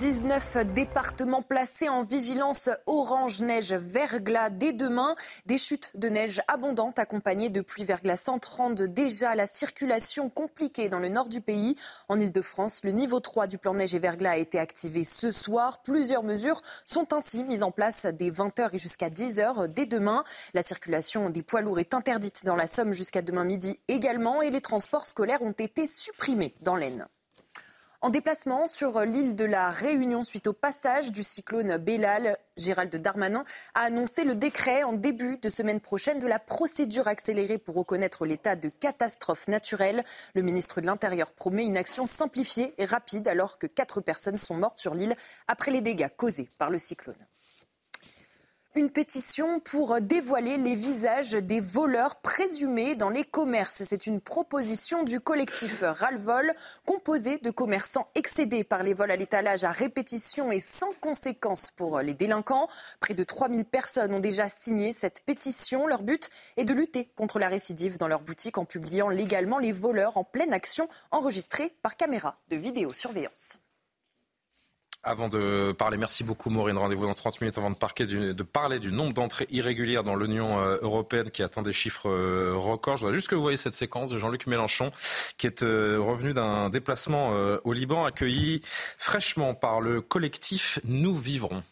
19 0.00 0.56
départements 0.72 1.42
placés 1.42 1.90
en 1.90 2.02
vigilance 2.02 2.70
orange 2.86 3.42
neige 3.42 3.74
verglas 3.74 4.48
dès 4.48 4.72
demain. 4.72 5.14
Des 5.44 5.58
chutes 5.58 5.92
de 5.94 6.08
neige 6.08 6.40
abondantes 6.48 6.98
accompagnées 6.98 7.50
de 7.50 7.60
pluies 7.60 7.84
verglaçantes 7.84 8.46
rendent 8.46 8.80
déjà 8.80 9.34
la 9.34 9.46
circulation 9.46 10.30
compliquée 10.30 10.88
dans 10.88 11.00
le 11.00 11.10
nord 11.10 11.28
du 11.28 11.42
pays. 11.42 11.76
En 12.08 12.18
Ile-de-France, 12.18 12.80
le 12.82 12.92
niveau 12.92 13.20
3 13.20 13.46
du 13.46 13.58
plan 13.58 13.74
neige 13.74 13.94
et 13.94 13.98
verglas 13.98 14.30
a 14.30 14.36
été 14.38 14.58
activé 14.58 15.04
ce 15.04 15.32
soir. 15.32 15.82
Plusieurs 15.82 16.22
mesures 16.22 16.62
sont 16.86 17.12
ainsi 17.12 17.44
mises 17.44 17.62
en 17.62 17.70
place 17.70 18.06
dès 18.06 18.30
20h 18.30 18.70
et 18.72 18.78
jusqu'à 18.78 19.10
10h 19.10 19.68
dès 19.68 19.84
demain. 19.84 20.24
La 20.54 20.62
circulation 20.62 21.28
des 21.28 21.42
poids 21.42 21.60
lourds 21.60 21.78
est 21.78 21.92
interdite 21.92 22.46
dans 22.46 22.56
la 22.56 22.68
Somme 22.68 22.94
jusqu'à 22.94 23.20
demain 23.20 23.44
midi 23.44 23.78
également 23.88 24.40
et 24.40 24.50
les 24.50 24.62
transports 24.62 25.04
scolaires 25.04 25.42
ont 25.42 25.52
été 25.52 25.86
supprimés 25.86 26.54
dans 26.62 26.76
l'Aisne. 26.76 27.06
En 28.02 28.08
déplacement 28.08 28.66
sur 28.66 29.00
l'île 29.00 29.36
de 29.36 29.44
la 29.44 29.68
Réunion 29.68 30.22
suite 30.22 30.46
au 30.46 30.54
passage 30.54 31.12
du 31.12 31.22
cyclone 31.22 31.76
Bellal, 31.76 32.38
Gérald 32.56 32.96
Darmanin 32.96 33.44
a 33.74 33.80
annoncé 33.80 34.24
le 34.24 34.34
décret 34.34 34.84
en 34.84 34.94
début 34.94 35.36
de 35.36 35.50
semaine 35.50 35.80
prochaine 35.80 36.18
de 36.18 36.26
la 36.26 36.38
procédure 36.38 37.08
accélérée 37.08 37.58
pour 37.58 37.74
reconnaître 37.74 38.24
l'état 38.24 38.56
de 38.56 38.70
catastrophe 38.70 39.48
naturelle. 39.48 40.02
Le 40.34 40.40
ministre 40.40 40.80
de 40.80 40.86
l'Intérieur 40.86 41.32
promet 41.32 41.66
une 41.66 41.76
action 41.76 42.06
simplifiée 42.06 42.72
et 42.78 42.86
rapide 42.86 43.28
alors 43.28 43.58
que 43.58 43.66
quatre 43.66 44.00
personnes 44.00 44.38
sont 44.38 44.56
mortes 44.56 44.78
sur 44.78 44.94
l'île 44.94 45.14
après 45.46 45.70
les 45.70 45.82
dégâts 45.82 46.08
causés 46.16 46.48
par 46.56 46.70
le 46.70 46.78
cyclone. 46.78 47.26
Une 48.76 48.88
pétition 48.88 49.58
pour 49.58 50.00
dévoiler 50.00 50.56
les 50.56 50.76
visages 50.76 51.32
des 51.32 51.58
voleurs 51.58 52.20
présumés 52.20 52.94
dans 52.94 53.10
les 53.10 53.24
commerces. 53.24 53.82
C'est 53.82 54.06
une 54.06 54.20
proposition 54.20 55.02
du 55.02 55.18
collectif 55.18 55.82
Ralvol, 55.82 56.52
composé 56.86 57.38
de 57.38 57.50
commerçants 57.50 58.06
excédés 58.14 58.62
par 58.62 58.84
les 58.84 58.94
vols 58.94 59.10
à 59.10 59.16
l'étalage 59.16 59.64
à 59.64 59.72
répétition 59.72 60.52
et 60.52 60.60
sans 60.60 60.92
conséquence 61.00 61.72
pour 61.74 61.98
les 61.98 62.14
délinquants. 62.14 62.68
Près 63.00 63.14
de 63.14 63.24
3000 63.24 63.64
personnes 63.64 64.14
ont 64.14 64.20
déjà 64.20 64.48
signé 64.48 64.92
cette 64.92 65.24
pétition. 65.24 65.88
Leur 65.88 66.04
but 66.04 66.30
est 66.56 66.64
de 66.64 66.72
lutter 66.72 67.06
contre 67.16 67.40
la 67.40 67.48
récidive 67.48 67.98
dans 67.98 68.06
leurs 68.06 68.22
boutiques 68.22 68.58
en 68.58 68.64
publiant 68.64 69.08
légalement 69.08 69.58
les 69.58 69.72
voleurs 69.72 70.16
en 70.16 70.22
pleine 70.22 70.52
action 70.52 70.86
enregistrés 71.10 71.74
par 71.82 71.96
caméra 71.96 72.38
de 72.50 72.56
vidéosurveillance. 72.56 73.58
Avant 75.02 75.30
de 75.30 75.72
parler, 75.72 75.96
merci 75.96 76.24
beaucoup 76.24 76.50
Maureen. 76.50 76.76
Rendez-vous 76.76 77.06
dans 77.06 77.14
30 77.14 77.40
minutes 77.40 77.56
avant 77.56 77.70
de, 77.70 78.32
de 78.32 78.42
parler 78.42 78.78
du 78.78 78.92
nombre 78.92 79.14
d'entrées 79.14 79.46
irrégulières 79.48 80.04
dans 80.04 80.14
l'Union 80.14 80.60
euh, 80.60 80.76
européenne 80.82 81.30
qui 81.30 81.42
atteint 81.42 81.62
des 81.62 81.72
chiffres 81.72 82.10
euh, 82.10 82.52
records. 82.54 82.98
Je 82.98 83.04
voudrais 83.04 83.16
juste 83.16 83.28
que 83.28 83.34
vous 83.34 83.40
voyez 83.40 83.56
cette 83.56 83.72
séquence 83.72 84.10
de 84.10 84.18
Jean-Luc 84.18 84.46
Mélenchon 84.46 84.92
qui 85.38 85.46
est 85.46 85.62
euh, 85.62 85.96
revenu 85.98 86.34
d'un 86.34 86.68
déplacement 86.68 87.32
au 87.64 87.72
Liban 87.72 88.04
accueilli 88.04 88.60
fraîchement 88.98 89.54
par 89.54 89.80
le 89.80 90.02
collectif 90.02 90.78
Nous 90.84 91.16
Vivrons. 91.16 91.62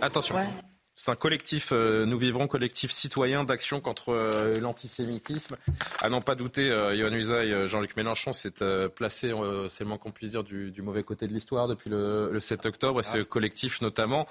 Attention. 0.00 0.36
C'est 0.94 1.10
un 1.10 1.14
collectif, 1.14 1.70
euh, 1.72 2.04
nous 2.04 2.18
vivrons 2.18 2.46
collectif 2.46 2.90
citoyen 2.90 3.44
d'action 3.44 3.80
contre 3.80 4.10
euh, 4.10 4.60
l'antisémitisme. 4.60 5.56
À 6.02 6.10
n'en 6.10 6.20
pas 6.20 6.34
douter, 6.34 6.70
euh, 6.70 6.94
Yohann 6.94 7.14
Usaï, 7.14 7.66
Jean-Luc 7.66 7.96
Mélenchon 7.96 8.34
s'est 8.34 8.50
placé, 8.94 9.32
c'est 9.70 9.84
le 9.84 9.88
moins 9.88 9.96
qu'on 9.96 10.10
puisse 10.10 10.32
dire, 10.32 10.44
du, 10.44 10.82
mauvais 10.82 11.02
côté 11.02 11.26
de 11.26 11.32
l'histoire 11.32 11.68
depuis 11.68 11.88
le, 11.88 12.38
7 12.38 12.66
octobre. 12.66 13.00
Et 13.00 13.02
ce 13.02 13.18
collectif, 13.22 13.80
notamment, 13.80 14.26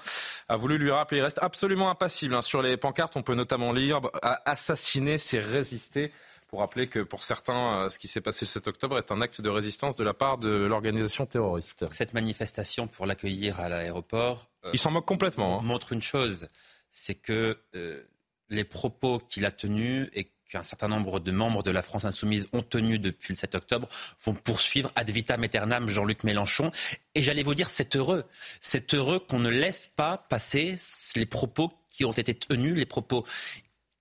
a 0.48 0.54
voulu 0.54 0.78
lui 0.78 0.92
rappeler, 0.92 1.18
il 1.18 1.22
reste 1.22 1.40
absolument 1.42 1.90
impassible. 1.90 2.36
Hein. 2.36 2.42
Sur 2.42 2.62
les 2.62 2.76
pancartes, 2.76 3.16
on 3.16 3.22
peut 3.22 3.34
notamment 3.34 3.72
lire 3.72 4.00
«Assassiner, 4.22 5.18
c'est 5.18 5.40
résister» 5.40 6.12
pour 6.50 6.58
rappeler 6.58 6.88
que 6.88 6.98
pour 6.98 7.22
certains, 7.22 7.84
euh, 7.84 7.88
ce 7.88 8.00
qui 8.00 8.08
s'est 8.08 8.20
passé 8.20 8.44
le 8.44 8.48
7 8.48 8.66
octobre 8.66 8.98
est 8.98 9.12
un 9.12 9.20
acte 9.20 9.40
de 9.40 9.48
résistance 9.48 9.94
de 9.94 10.02
la 10.02 10.14
part 10.14 10.36
de 10.36 10.50
l'organisation 10.50 11.24
terroriste. 11.24 11.86
Cette 11.92 12.12
manifestation 12.12 12.88
pour 12.88 13.06
l'accueillir 13.06 13.60
à 13.60 13.68
l'aéroport. 13.68 14.50
Euh, 14.64 14.70
Il 14.72 14.78
s'en 14.80 14.90
moque 14.90 15.06
complètement. 15.06 15.60
Hein. 15.60 15.62
Montre 15.62 15.92
une 15.92 16.02
chose, 16.02 16.48
c'est 16.90 17.14
que 17.14 17.56
euh, 17.76 18.02
les 18.48 18.64
propos 18.64 19.20
qu'il 19.28 19.44
a 19.44 19.52
tenus 19.52 20.10
et 20.12 20.32
qu'un 20.48 20.64
certain 20.64 20.88
nombre 20.88 21.20
de 21.20 21.30
membres 21.30 21.62
de 21.62 21.70
la 21.70 21.82
France 21.82 22.04
insoumise 22.04 22.48
ont 22.52 22.62
tenus 22.62 23.00
depuis 23.00 23.32
le 23.32 23.38
7 23.38 23.54
octobre 23.54 23.88
vont 24.24 24.34
poursuivre 24.34 24.90
ad 24.96 25.08
vitam 25.08 25.44
aeternam 25.44 25.88
Jean-Luc 25.88 26.24
Mélenchon. 26.24 26.72
Et 27.14 27.22
j'allais 27.22 27.44
vous 27.44 27.54
dire, 27.54 27.70
c'est 27.70 27.94
heureux. 27.94 28.24
C'est 28.60 28.92
heureux 28.94 29.20
qu'on 29.20 29.38
ne 29.38 29.50
laisse 29.50 29.86
pas 29.86 30.18
passer 30.18 30.74
les 31.14 31.26
propos 31.26 31.72
qui 31.90 32.04
ont 32.04 32.10
été 32.10 32.34
tenus, 32.34 32.74
les 32.74 32.86
propos 32.86 33.24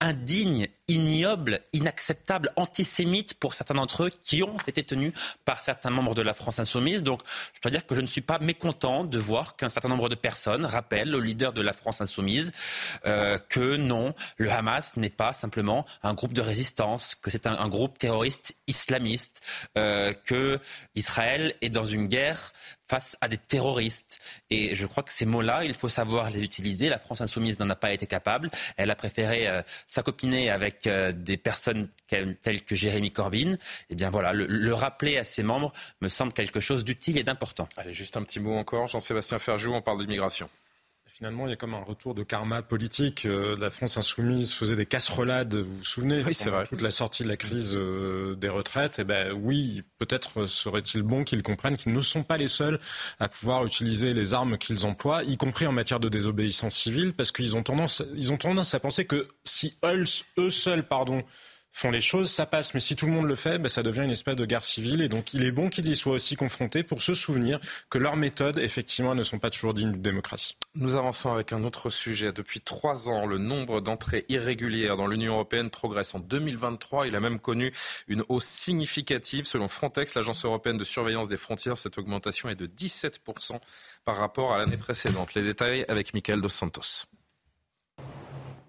indignes 0.01 0.67
ignoble, 0.89 1.62
inacceptable, 1.71 2.52
antisémite 2.58 3.36
pour 3.36 3.54
certains 3.54 3.75
d'entre 3.75 4.04
eux 4.04 4.10
qui 4.10 4.43
ont 4.43 4.58
été 4.67 4.84
tenus 4.84 5.13
par 5.45 5.62
certains 5.62 5.91
membres 5.91 6.15
de 6.15 6.21
la 6.21 6.34
France 6.34 6.60
insoumise. 6.60 7.04
Donc 7.04 7.21
je 7.54 7.62
dois 7.62 7.71
dire 7.71 7.86
que 7.86 7.95
je 7.95 8.02
ne 8.02 8.08
suis 8.08 8.21
pas 8.21 8.39
mécontent 8.39 9.06
de 9.06 9.17
voir 9.17 9.56
qu'un 9.56 9.69
certain 9.69 9.88
nombre 9.88 10.10
de 10.10 10.15
personnes 10.15 10.65
rappellent 10.65 11.15
au 11.15 11.21
leader 11.21 11.54
de 11.54 11.62
la 11.62 11.73
France 11.73 12.02
insoumise 12.02 12.52
euh, 13.06 13.38
que 13.38 13.78
non, 13.78 14.13
le 14.38 14.52
Hamas 14.52 14.97
n'est 14.97 15.10
pas 15.10 15.32
simplement 15.32 15.86
un 16.04 16.13
groupe 16.13 16.34
de 16.34 16.41
résistance, 16.41 17.15
que 17.15 17.30
c'est 17.30 17.45
un, 17.45 17.69
groupe 17.69 17.99
terroriste 17.99 18.56
islamiste, 18.67 19.41
euh, 19.78 20.13
que 20.25 20.60
Israël 20.95 21.54
est 21.62 21.69
dans 21.69 21.86
une 21.86 22.08
guerre 22.08 22.52
face 22.89 23.15
à 23.21 23.28
des 23.28 23.38
terroristes. 23.38 24.19
Et 24.49 24.75
je 24.75 24.86
crois 24.88 25.04
que 25.04 25.13
ces 25.13 25.25
mots-là, 25.25 25.63
il 25.63 25.75
faut 25.75 25.89
savoir 25.89 26.32
les 26.32 26.41
utiliser. 26.41 26.89
La 26.89 26.97
France 26.97 27.21
insoumise 27.21 27.60
n'en 27.60 27.69
a 27.69 27.75
pas 27.75 27.93
été 27.93 28.08
capable. 28.08 28.49
Elle 28.78 28.89
a 28.89 28.95
préféré 28.95 29.47
euh, 29.47 29.62
s'acopiner 29.86 30.49
avec 30.49 30.78
euh, 30.87 31.11
des 31.11 31.37
personnes 31.37 31.87
telles 32.07 32.63
que 32.63 32.75
Jérémy 32.75 33.11
Corbyn, 33.11 33.55
eh 33.89 33.95
bien 33.95 34.09
voilà, 34.09 34.33
le, 34.33 34.73
rappeler 34.73 35.17
à 35.17 35.23
ses 35.23 35.43
membres 35.43 35.71
me 36.01 36.07
semble 36.07 36.33
quelque 36.33 36.59
chose 36.59 36.83
d'utile 36.83 37.17
et 37.17 37.23
d'important. 37.23 37.69
Allez, 37.77 37.93
juste 37.93 38.17
un 38.17 38.23
petit 38.23 38.39
mot 38.39 38.55
encore. 38.55 38.87
Jean-Sébastien 38.87 39.39
Ferjou, 39.39 39.73
on 39.73 39.81
parle 39.81 39.99
d'immigration. 39.99 40.49
Finalement, 41.19 41.47
il 41.47 41.49
y 41.49 41.53
a 41.53 41.58
comme 41.58 41.73
un 41.73 41.84
retour 41.84 42.15
de 42.15 42.23
karma 42.23 42.62
politique. 42.62 43.25
Euh, 43.25 43.58
la 43.60 43.69
France 43.69 43.97
insoumise 43.97 44.53
faisait 44.53 44.77
des 44.77 44.86
casserolades, 44.86 45.53
vous 45.53 45.79
vous 45.79 45.84
souvenez 45.84 46.23
Oui, 46.23 46.34
c'est 46.34 46.49
vrai. 46.49 46.63
Toute 46.63 46.79
la 46.79 46.91
sortie 46.91 47.23
de 47.23 47.27
la 47.27 47.36
crise 47.36 47.73
euh, 47.75 48.36
des 48.36 48.47
retraites. 48.47 48.99
Et 48.99 49.01
eh 49.01 49.03
ben 49.03 49.34
oui, 49.34 49.84
peut-être 49.97 50.45
serait-il 50.45 51.01
bon 51.01 51.25
qu'ils 51.25 51.43
comprennent 51.43 51.75
qu'ils 51.75 51.91
ne 51.91 51.99
sont 51.99 52.23
pas 52.23 52.38
les 52.38 52.47
seuls 52.47 52.79
à 53.19 53.27
pouvoir 53.27 53.65
utiliser 53.65 54.13
les 54.13 54.34
armes 54.34 54.58
qu'ils 54.58 54.86
emploient, 54.86 55.25
y 55.25 55.36
compris 55.36 55.67
en 55.67 55.73
matière 55.73 55.99
de 55.99 56.08
désobéissance 56.08 56.77
civile, 56.77 57.12
parce 57.12 57.34
qu'ils 57.34 57.58
ont 57.58 57.63
tendance, 57.63 58.01
ils 58.15 58.32
ont 58.32 58.38
tendance 58.38 58.73
à 58.73 58.79
penser 58.79 59.03
que 59.03 59.27
si 59.43 59.77
eux, 59.84 60.05
eux 60.38 60.49
seuls, 60.49 60.88
pardon, 60.88 61.23
font 61.79 61.91
les 61.91 62.01
choses, 62.01 62.29
ça 62.29 62.45
passe. 62.45 62.73
Mais 62.73 62.79
si 62.79 62.95
tout 62.95 63.05
le 63.05 63.13
monde 63.13 63.25
le 63.25 63.35
fait, 63.35 63.57
ben, 63.57 63.69
ça 63.69 63.83
devient 63.83 64.03
une 64.03 64.11
espèce 64.11 64.35
de 64.35 64.45
guerre 64.45 64.63
civile. 64.63 65.01
Et 65.01 65.07
donc, 65.07 65.33
il 65.33 65.45
est 65.45 65.51
bon 65.51 65.69
qu'ils 65.69 65.87
y 65.87 65.95
soient 65.95 66.13
aussi 66.13 66.35
confrontés 66.35 66.83
pour 66.83 67.01
se 67.01 67.13
souvenir 67.13 67.59
que 67.89 67.97
leurs 67.97 68.17
méthodes, 68.17 68.59
effectivement, 68.59 69.15
ne 69.15 69.23
sont 69.23 69.39
pas 69.39 69.49
toujours 69.49 69.73
dignes 69.73 69.93
d'une 69.93 70.01
démocratie. 70.01 70.57
Nous 70.75 70.95
avançons 70.95 71.31
avec 71.31 71.53
un 71.53 71.63
autre 71.63 71.89
sujet. 71.89 72.33
Depuis 72.33 72.59
trois 72.59 73.09
ans, 73.09 73.25
le 73.25 73.37
nombre 73.37 73.79
d'entrées 73.79 74.25
irrégulières 74.27 74.97
dans 74.97 75.07
l'Union 75.07 75.35
européenne 75.35 75.69
progresse. 75.69 76.13
En 76.13 76.19
2023, 76.19 77.07
il 77.07 77.15
a 77.15 77.21
même 77.21 77.39
connu 77.39 77.71
une 78.07 78.23
hausse 78.27 78.45
significative. 78.45 79.45
Selon 79.45 79.69
Frontex, 79.69 80.15
l'agence 80.15 80.43
européenne 80.43 80.77
de 80.77 80.83
surveillance 80.83 81.29
des 81.29 81.37
frontières, 81.37 81.77
cette 81.77 81.97
augmentation 81.97 82.49
est 82.49 82.55
de 82.55 82.67
17% 82.67 83.59
par 84.03 84.17
rapport 84.17 84.53
à 84.53 84.57
l'année 84.57 84.77
précédente. 84.77 85.33
Les 85.33 85.43
détails 85.43 85.85
avec 85.87 86.13
Michael 86.13 86.41
Dos 86.41 86.49
Santos. 86.49 87.05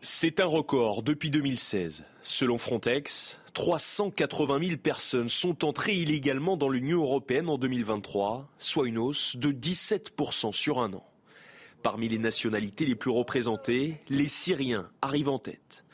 C'est 0.00 0.40
un 0.40 0.46
record 0.46 1.02
depuis 1.02 1.30
2016. 1.30 2.04
Selon 2.22 2.58
Frontex, 2.58 3.40
380 3.54 4.60
000 4.62 4.76
personnes 4.76 5.30
sont 5.30 5.64
entrées 5.64 5.94
illégalement 5.94 6.58
dans 6.58 6.68
l'Union 6.68 7.02
européenne 7.02 7.48
en 7.48 7.56
2023, 7.56 8.46
soit 8.58 8.88
une 8.88 8.98
hausse 8.98 9.36
de 9.36 9.52
17% 9.52 10.52
sur 10.52 10.80
un 10.80 10.92
an. 10.92 11.06
Parmi 11.82 12.08
les 12.08 12.18
nationalités 12.18 12.84
les 12.84 12.94
plus 12.94 13.10
représentées, 13.10 14.02
les 14.10 14.28
Syriens 14.28 14.90
arrivent 15.00 15.30
en 15.30 15.38
tête. 15.38 15.84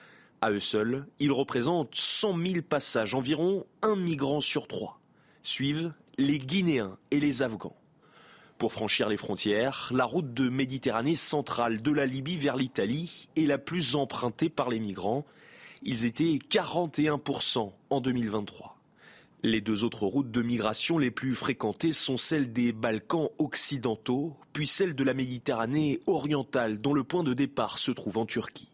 À 0.41 0.51
eux 0.51 0.61
seuls, 0.61 1.07
ils 1.21 1.31
représentent 1.31 1.95
100 1.95 2.37
000 2.39 2.55
passages, 2.69 3.15
environ 3.15 3.65
un 3.83 3.95
migrant 3.95 4.41
sur 4.41 4.67
trois. 4.67 5.01
Suivent 5.45 5.93
les 6.19 6.41
Guinéens 6.41 6.99
et 7.13 7.21
les 7.21 7.43
Afghans. 7.43 7.77
Pour 8.59 8.73
franchir 8.73 9.09
les 9.09 9.17
frontières, 9.17 9.91
la 9.95 10.05
route 10.05 10.35
de 10.35 10.49
Méditerranée 10.49 11.15
centrale 11.15 11.83
de 11.83 11.93
la 11.93 12.07
Libye 12.07 12.37
vers 12.37 12.57
l'Italie 12.57 13.29
est 13.37 13.47
la 13.47 13.59
plus 13.59 13.95
empruntée 13.95 14.49
par 14.49 14.71
les 14.71 14.81
migrants. 14.81 15.25
Ils 15.83 16.05
étaient 16.05 16.39
41% 16.51 17.73
en 17.91 18.01
2023. 18.01 18.77
Les 19.43 19.61
deux 19.61 19.85
autres 19.85 20.07
routes 20.07 20.31
de 20.31 20.43
migration 20.43 20.99
les 20.99 21.11
plus 21.11 21.35
fréquentées 21.35 21.93
sont 21.93 22.17
celles 22.17 22.53
des 22.53 22.73
Balkans 22.73 23.29
occidentaux, 23.39 24.37
puis 24.53 24.67
celle 24.67 24.95
de 24.95 25.05
la 25.05 25.15
Méditerranée 25.15 26.01
orientale, 26.07 26.81
dont 26.81 26.95
le 26.95 27.05
point 27.05 27.23
de 27.23 27.35
départ 27.35 27.79
se 27.79 27.91
trouve 27.91 28.19
en 28.19 28.27
Turquie. 28.27 28.71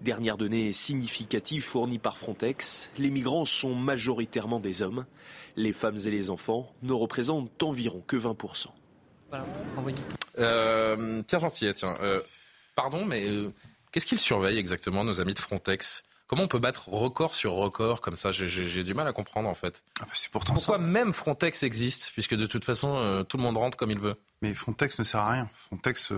Dernière 0.00 0.36
donnée 0.36 0.72
significative 0.72 1.62
fournie 1.62 1.98
par 1.98 2.16
Frontex, 2.16 2.90
les 2.98 3.10
migrants 3.10 3.44
sont 3.44 3.74
majoritairement 3.74 4.60
des 4.60 4.82
hommes. 4.82 5.04
Les 5.56 5.72
femmes 5.72 5.98
et 6.06 6.10
les 6.10 6.30
enfants 6.30 6.72
ne 6.82 6.92
représentent 6.92 7.62
environ 7.62 8.02
que 8.06 8.16
20%. 8.16 8.68
Euh, 10.38 11.22
Pierre 11.22 11.40
Gentillet, 11.40 11.74
tiens. 11.74 11.96
Euh, 12.00 12.20
pardon, 12.74 13.04
mais 13.04 13.28
euh, 13.28 13.52
qu'est-ce 13.92 14.06
qu'ils 14.06 14.18
surveillent 14.18 14.58
exactement, 14.58 15.04
nos 15.04 15.20
amis 15.20 15.34
de 15.34 15.38
Frontex? 15.38 16.04
Comment 16.30 16.44
on 16.44 16.48
peut 16.48 16.60
battre 16.60 16.88
record 16.90 17.34
sur 17.34 17.54
record 17.54 18.00
comme 18.00 18.14
ça? 18.14 18.30
J'ai 18.30 18.84
du 18.84 18.94
mal 18.94 19.08
à 19.08 19.12
comprendre 19.12 19.48
en 19.48 19.54
fait. 19.54 19.82
Ah 19.98 20.04
bah, 20.04 20.12
c'est 20.14 20.30
pourtant 20.30 20.54
Pourquoi 20.54 20.78
même 20.78 21.12
Frontex 21.12 21.64
existe 21.64 22.12
Puisque 22.12 22.36
de 22.36 22.46
toute 22.46 22.64
façon, 22.64 23.26
tout 23.28 23.36
le 23.36 23.42
monde 23.42 23.56
rentre 23.56 23.76
comme 23.76 23.90
il 23.90 23.98
veut? 23.98 24.14
Mais 24.40 24.54
Frontex 24.54 24.96
ne 25.00 25.02
sert 25.02 25.18
à 25.18 25.32
rien. 25.32 25.50
Frontex, 25.54 26.12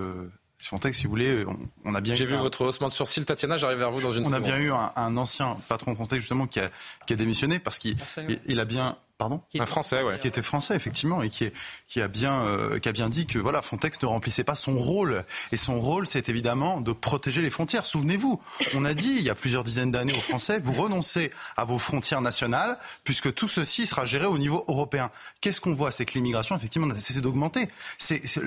Frontex, 0.59 0.99
si 0.99 1.05
vous 1.05 1.09
voulez, 1.09 1.43
on, 1.83 1.95
a 1.95 1.99
bien. 1.99 2.13
J'ai 2.13 2.27
vu 2.27 2.35
votre 2.35 2.63
haussement 2.63 2.89
de 2.89 2.93
sourcil, 2.93 3.25
Tatiana. 3.25 3.57
J'arrive 3.57 3.79
vers 3.79 3.89
vous 3.89 4.01
dans 4.01 4.11
une. 4.11 4.27
On 4.27 4.33
a 4.33 4.39
bien 4.39 4.57
eu 4.57 4.71
un, 4.71 5.17
ancien 5.17 5.57
patron 5.67 5.93
de 5.93 5.95
Frontex 5.95 6.21
justement 6.21 6.45
qui 6.45 6.59
a, 6.59 6.69
qui 7.07 7.13
a 7.13 7.15
démissionné 7.15 7.57
parce 7.57 7.79
qu'il 7.79 7.97
il 8.45 8.59
a 8.59 8.65
bien 8.65 8.99
Pardon 9.19 9.41
Un 9.57 9.65
Français, 9.67 10.01
ouais. 10.01 10.17
Qui 10.17 10.27
était 10.27 10.41
français, 10.41 10.75
effectivement, 10.75 11.21
et 11.21 11.29
qui, 11.29 11.45
est, 11.45 11.53
qui, 11.87 12.01
a 12.01 12.07
bien, 12.07 12.41
euh, 12.41 12.79
qui 12.79 12.89
a 12.89 12.91
bien 12.91 13.09
dit 13.09 13.27
que 13.27 13.37
voilà, 13.37 13.61
Frontex 13.61 14.01
ne 14.01 14.07
remplissait 14.07 14.43
pas 14.43 14.55
son 14.55 14.75
rôle. 14.75 15.23
Et 15.51 15.57
son 15.57 15.79
rôle, 15.79 16.07
c'est 16.07 16.29
évidemment 16.29 16.81
de 16.81 16.91
protéger 16.93 17.41
les 17.41 17.51
frontières. 17.51 17.85
Souvenez-vous, 17.85 18.41
on 18.73 18.85
a 18.85 18.95
dit 18.95 19.13
il 19.15 19.21
y 19.21 19.29
a 19.29 19.35
plusieurs 19.35 19.63
dizaines 19.63 19.91
d'années 19.91 20.13
aux 20.13 20.21
Français, 20.21 20.59
vous 20.59 20.73
renoncez 20.73 21.31
à 21.57 21.63
vos 21.63 21.77
frontières 21.77 22.21
nationales, 22.21 22.77
puisque 23.03 23.33
tout 23.33 23.47
ceci 23.47 23.85
sera 23.85 24.07
géré 24.07 24.25
au 24.25 24.39
niveau 24.39 24.65
européen. 24.67 25.11
Qu'est-ce 25.41 25.61
qu'on 25.61 25.73
voit? 25.73 25.91
C'est 25.91 26.05
que 26.05 26.15
l'immigration, 26.15 26.55
effectivement, 26.55 26.87
n'a 26.87 26.99
cessé 26.99 27.21
d'augmenter. 27.21 27.69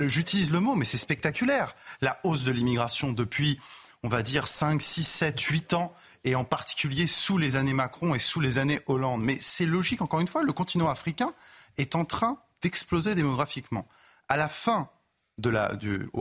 J'utilise 0.01 0.51
le 0.51 0.59
mot, 0.59 0.75
mais 0.75 0.85
c'est 0.85 0.97
spectaculaire. 0.97 1.75
La 2.01 2.19
hausse 2.23 2.43
de 2.43 2.51
l'immigration 2.51 3.13
depuis, 3.13 3.57
on 4.03 4.09
va 4.09 4.21
dire, 4.21 4.47
5, 4.47 4.81
6, 4.81 5.07
7, 5.07 5.41
8 5.41 5.73
ans 5.75 5.93
et 6.23 6.35
en 6.35 6.43
particulier 6.43 7.07
sous 7.07 7.37
les 7.37 7.55
années 7.55 7.73
Macron 7.73 8.15
et 8.15 8.19
sous 8.19 8.39
les 8.39 8.57
années 8.57 8.79
Hollande. 8.87 9.21
Mais 9.21 9.37
c'est 9.39 9.65
logique, 9.65 10.01
encore 10.01 10.19
une 10.19 10.27
fois, 10.27 10.43
le 10.43 10.53
continent 10.53 10.89
africain 10.89 11.33
est 11.77 11.95
en 11.95 12.05
train 12.05 12.39
d'exploser 12.61 13.15
démographiquement. 13.15 13.87
À 14.27 14.37
la 14.37 14.49
fin 14.49 14.89
de 15.37 15.49
la, 15.49 15.73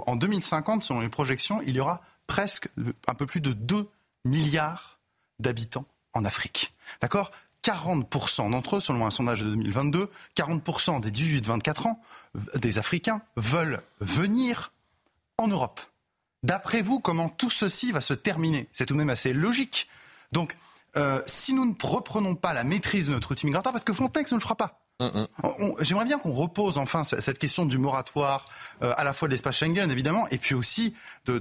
en 0.07 0.17
2050, 0.17 0.83
selon 0.83 1.01
les 1.01 1.09
projections, 1.09 1.63
il 1.63 1.77
y 1.77 1.81
aura 1.81 2.03
presque 2.27 2.69
un 3.07 3.15
peu 3.15 3.27
plus 3.27 3.41
de 3.41 3.53
2 3.53 3.89
milliards 4.25 4.99
d'habitants 5.39 5.87
en 6.13 6.25
Afrique. 6.25 6.75
D'accord? 7.01 7.31
40% 7.63 8.51
d'entre 8.51 8.77
eux, 8.77 8.81
selon 8.81 9.07
un 9.07 9.11
sondage 9.11 9.43
de 9.43 9.51
2022, 9.51 10.09
40% 10.37 11.01
des 11.01 11.11
18-24 11.11 11.89
ans, 11.89 12.01
des 12.55 12.79
Africains, 12.79 13.23
veulent 13.37 13.83
venir 14.01 14.73
en 15.39 15.49
Europe. 15.49 15.81
D'après 16.47 16.81
vous, 16.81 17.01
comment 17.01 17.29
tout 17.29 17.51
ceci 17.51 17.91
va 17.91 18.01
se 18.01 18.15
terminer? 18.15 18.69
C'est 18.73 18.87
tout 18.87 18.95
de 18.95 18.99
même 18.99 19.11
assez 19.11 19.33
logique. 19.33 19.89
Donc, 20.31 20.57
euh, 20.97 21.21
si 21.27 21.53
nous 21.53 21.65
ne 21.65 21.75
reprenons 21.83 22.37
pas 22.37 22.55
la 22.55 22.63
maîtrise 22.63 23.09
de 23.09 23.13
notre 23.13 23.33
outil 23.33 23.47
migratoire, 23.47 23.73
parce 23.73 23.83
que 23.83 23.93
Frontex 23.93 24.31
ne 24.31 24.37
le 24.37 24.43
fera 24.43 24.55
pas. 24.55 24.81
J'aimerais 25.81 26.05
bien 26.05 26.19
qu'on 26.19 26.33
repose 26.33 26.79
enfin 26.79 27.03
cette 27.05 27.39
question 27.39 27.67
du 27.67 27.79
moratoire, 27.79 28.47
euh, 28.83 28.95
à 28.97 29.03
la 29.03 29.13
fois 29.13 29.27
de 29.27 29.33
l'espace 29.33 29.57
Schengen 29.57 29.91
évidemment, 29.91 30.27
et 30.29 30.39
puis 30.39 30.55
aussi 30.55 30.95
de, 31.27 31.39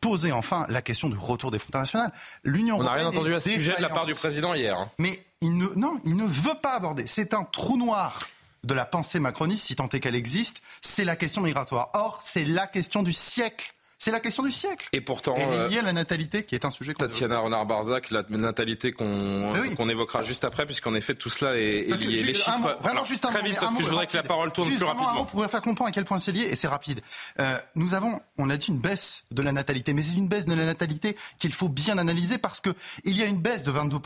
poser 0.00 0.30
enfin 0.30 0.66
la 0.68 0.82
question 0.82 1.10
du 1.10 1.18
retour 1.18 1.50
des 1.50 1.58
frontières 1.58 1.82
nationales. 1.82 2.12
L'Union 2.44 2.78
On 2.78 2.84
n'a 2.84 2.92
rien 2.92 3.06
entendu 3.06 3.34
à 3.34 3.40
ce 3.40 3.50
sujet 3.50 3.76
de 3.76 3.82
la 3.82 3.90
part 3.90 4.06
du 4.06 4.14
président 4.14 4.54
hier. 4.54 4.78
Hein. 4.78 4.88
Mais 4.98 5.22
il 5.40 5.58
ne, 5.58 5.66
non, 5.74 6.00
il 6.04 6.16
ne 6.16 6.24
veut 6.24 6.58
pas 6.62 6.76
aborder. 6.76 7.06
C'est 7.08 7.34
un 7.34 7.42
trou 7.44 7.76
noir 7.76 8.26
de 8.64 8.72
la 8.72 8.86
pensée 8.86 9.18
macroniste, 9.18 9.66
si 9.66 9.76
tant 9.76 9.88
est 9.88 10.00
qu'elle 10.00 10.14
existe, 10.14 10.62
c'est 10.80 11.04
la 11.04 11.16
question 11.16 11.42
migratoire. 11.42 11.90
Or, 11.94 12.20
c'est 12.22 12.44
la 12.44 12.68
question 12.68 13.02
du 13.02 13.12
siècle. 13.12 13.74
C'est 14.00 14.12
la 14.12 14.20
question 14.20 14.44
du 14.44 14.52
siècle. 14.52 14.88
Et 14.92 15.00
pourtant, 15.00 15.34
elle 15.36 15.52
est 15.52 15.68
liée 15.70 15.78
à 15.78 15.82
la 15.82 15.92
natalité, 15.92 16.44
qui 16.44 16.54
est 16.54 16.64
un 16.64 16.70
sujet. 16.70 16.94
Tatiana 16.94 17.40
Renard-Barzac, 17.40 18.12
la 18.12 18.22
natalité 18.28 18.92
qu'on 18.92 19.52
qu'on 19.76 19.88
évoquera 19.88 20.22
juste 20.22 20.44
après, 20.44 20.66
puisqu'en 20.66 20.94
effet 20.94 21.16
tout 21.16 21.30
cela 21.30 21.56
est, 21.56 21.82
lié. 21.98 22.22
Les 22.22 22.34
chiffres, 22.34 22.78
vraiment 22.80 23.02
juste 23.02 23.24
un 23.24 23.28
très 23.30 23.42
vite, 23.42 23.58
parce 23.58 23.74
que 23.74 23.82
je 23.82 23.88
voudrais 23.88 24.06
que 24.06 24.16
la 24.16 24.22
parole 24.22 24.52
tourne 24.52 24.68
plus 24.68 24.84
rapidement. 24.84 25.24
Pour 25.24 25.44
faire 25.46 25.60
comprendre 25.60 25.88
à 25.88 25.92
quel 25.92 26.04
point 26.04 26.18
c'est 26.18 26.30
lié, 26.30 26.42
et 26.42 26.54
c'est 26.54 26.68
rapide. 26.68 27.00
Euh, 27.40 27.58
nous 27.74 27.94
avons, 27.94 28.20
on 28.38 28.50
a 28.50 28.56
dit 28.56 28.68
une 28.68 28.78
baisse 28.78 29.24
de 29.32 29.42
la 29.42 29.50
natalité, 29.50 29.92
mais 29.92 30.02
c'est 30.02 30.16
une 30.16 30.28
baisse 30.28 30.46
de 30.46 30.54
la 30.54 30.64
natalité 30.64 31.16
qu'il 31.40 31.52
faut 31.52 31.68
bien 31.68 31.98
analyser 31.98 32.38
parce 32.38 32.60
que 32.60 32.70
il 33.02 33.16
y 33.16 33.22
a 33.22 33.26
une 33.26 33.40
baisse 33.40 33.64
de 33.64 33.72
22 33.72 33.98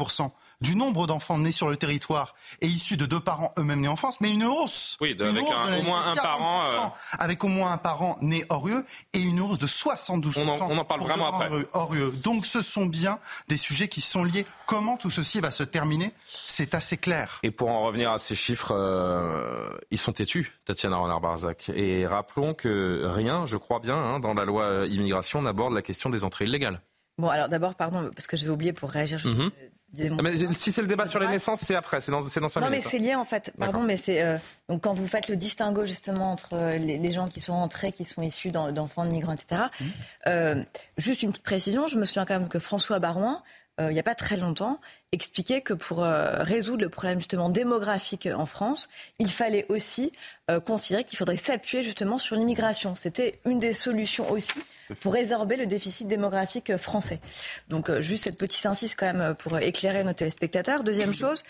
du 0.62 0.76
nombre 0.76 1.06
d'enfants 1.06 1.38
nés 1.38 1.52
sur 1.52 1.68
le 1.68 1.76
territoire 1.76 2.34
et 2.60 2.66
issus 2.66 2.96
de 2.96 3.04
deux 3.04 3.20
parents 3.20 3.52
eux-mêmes 3.58 3.80
nés 3.80 3.88
en 3.88 3.96
France, 3.96 4.20
mais 4.20 4.32
une 4.32 4.44
hausse. 4.44 4.96
Oui, 5.00 5.16
avec 5.20 5.42
au 5.42 5.82
moins 5.82 6.06
un 6.06 6.14
parent. 6.14 6.64
Euh, 6.66 6.78
avec 7.18 7.44
au 7.44 7.48
moins 7.48 7.72
un 7.72 7.78
parent 7.78 8.16
né 8.22 8.44
hors 8.48 8.68
UE 8.68 8.82
et 9.12 9.20
une 9.20 9.40
hausse 9.40 9.58
de 9.58 9.66
72%. 9.66 10.40
On 10.40 10.48
en, 10.48 10.70
on 10.70 10.78
en 10.78 10.84
parle 10.84 11.00
vraiment 11.02 11.34
après. 11.34 11.50
Hors 11.72 11.92
UE. 11.94 12.12
Donc 12.22 12.46
ce 12.46 12.60
sont 12.60 12.86
bien 12.86 13.18
des 13.48 13.56
sujets 13.56 13.88
qui 13.88 14.00
sont 14.00 14.24
liés. 14.24 14.46
Comment 14.66 14.96
tout 14.96 15.10
ceci 15.10 15.40
va 15.40 15.50
se 15.50 15.64
terminer 15.64 16.12
C'est 16.24 16.74
assez 16.74 16.96
clair. 16.96 17.40
Et 17.42 17.50
pour 17.50 17.68
en 17.68 17.82
revenir 17.82 18.12
à 18.12 18.18
ces 18.18 18.36
chiffres, 18.36 18.72
euh, 18.72 19.68
ils 19.90 19.98
sont 19.98 20.12
têtus, 20.12 20.52
Tatiana 20.64 20.96
Renard-Barzac. 20.96 21.70
Et 21.74 22.06
rappelons 22.06 22.54
que 22.54 23.02
rien, 23.06 23.46
je 23.46 23.56
crois 23.56 23.80
bien, 23.80 23.96
hein, 23.96 24.20
dans 24.20 24.34
la 24.34 24.44
loi 24.44 24.86
immigration 24.86 25.42
n'aborde 25.42 25.74
la 25.74 25.82
question 25.82 26.08
des 26.08 26.24
entrées 26.24 26.44
illégales. 26.44 26.80
Bon, 27.18 27.28
alors 27.28 27.48
d'abord, 27.48 27.74
pardon, 27.74 28.10
parce 28.14 28.26
que 28.26 28.36
je 28.36 28.44
vais 28.44 28.50
oublier 28.50 28.72
pour 28.72 28.90
réagir. 28.90 29.20
Mhm. 29.24 29.50
Ah, 29.98 30.22
mais 30.22 30.34
si 30.54 30.72
c'est 30.72 30.80
le 30.80 30.88
débat 30.88 31.06
sur 31.06 31.20
les 31.20 31.28
naissances, 31.28 31.60
c'est 31.60 31.74
après, 31.74 32.00
c'est 32.00 32.10
dans, 32.10 32.20
dans 32.20 32.28
5 32.28 32.60
non, 32.60 32.70
minutes. 32.70 32.84
Mais 32.84 32.90
c'est 32.90 32.98
lié 32.98 33.14
en 33.14 33.24
fait. 33.24 33.52
Pardon, 33.58 33.82
mais 33.82 33.96
c'est 33.96 34.22
euh, 34.22 34.38
donc 34.68 34.82
quand 34.82 34.94
vous 34.94 35.06
faites 35.06 35.28
le 35.28 35.36
distinguo 35.36 35.84
justement 35.84 36.32
entre 36.32 36.54
euh, 36.54 36.78
les, 36.78 37.10
gens 37.10 37.26
qui 37.26 37.40
sont 37.40 37.52
entrés, 37.52 37.92
qui 37.92 38.04
sont 38.04 38.22
issus 38.22 38.50
d'enfants 38.50 39.04
de 39.04 39.10
migrants, 39.10 39.34
etc. 39.34 39.64
Mmh. 39.80 39.84
Euh, 40.28 40.62
juste 40.96 41.22
une 41.22 41.30
petite 41.30 41.44
précision, 41.44 41.86
je 41.86 41.98
me 41.98 42.06
souviens 42.06 42.24
quand 42.24 42.38
même 42.38 42.48
que 42.48 42.58
François 42.58 42.98
Barouin 43.00 43.42
euh, 43.80 43.90
il 43.90 43.94
n'y 43.94 44.00
a 44.00 44.02
pas 44.02 44.14
très 44.14 44.36
longtemps, 44.36 44.80
expliquait 45.12 45.62
que 45.62 45.72
pour 45.72 46.04
euh, 46.04 46.42
résoudre 46.42 46.82
le 46.82 46.90
problème 46.90 47.20
justement 47.20 47.48
démographique 47.48 48.28
en 48.34 48.44
France, 48.44 48.90
il 49.18 49.30
fallait 49.30 49.64
aussi 49.70 50.12
euh, 50.50 50.60
considérer 50.60 51.04
qu'il 51.04 51.16
faudrait 51.16 51.38
s'appuyer 51.38 51.82
justement 51.82 52.18
sur 52.18 52.36
l'immigration. 52.36 52.94
C'était 52.94 53.40
une 53.46 53.58
des 53.58 53.72
solutions 53.72 54.30
aussi 54.30 54.52
pour 55.00 55.14
résorber 55.14 55.56
le 55.56 55.64
déficit 55.64 56.06
démographique 56.06 56.76
français. 56.76 57.20
Donc 57.68 57.90
juste 58.00 58.24
cette 58.24 58.38
petite 58.38 58.66
insiste 58.66 58.94
quand 58.98 59.10
même 59.10 59.34
pour 59.36 59.58
éclairer 59.58 60.04
nos 60.04 60.12
téléspectateurs. 60.12 60.84
Deuxième 60.84 61.14
chose, 61.14 61.42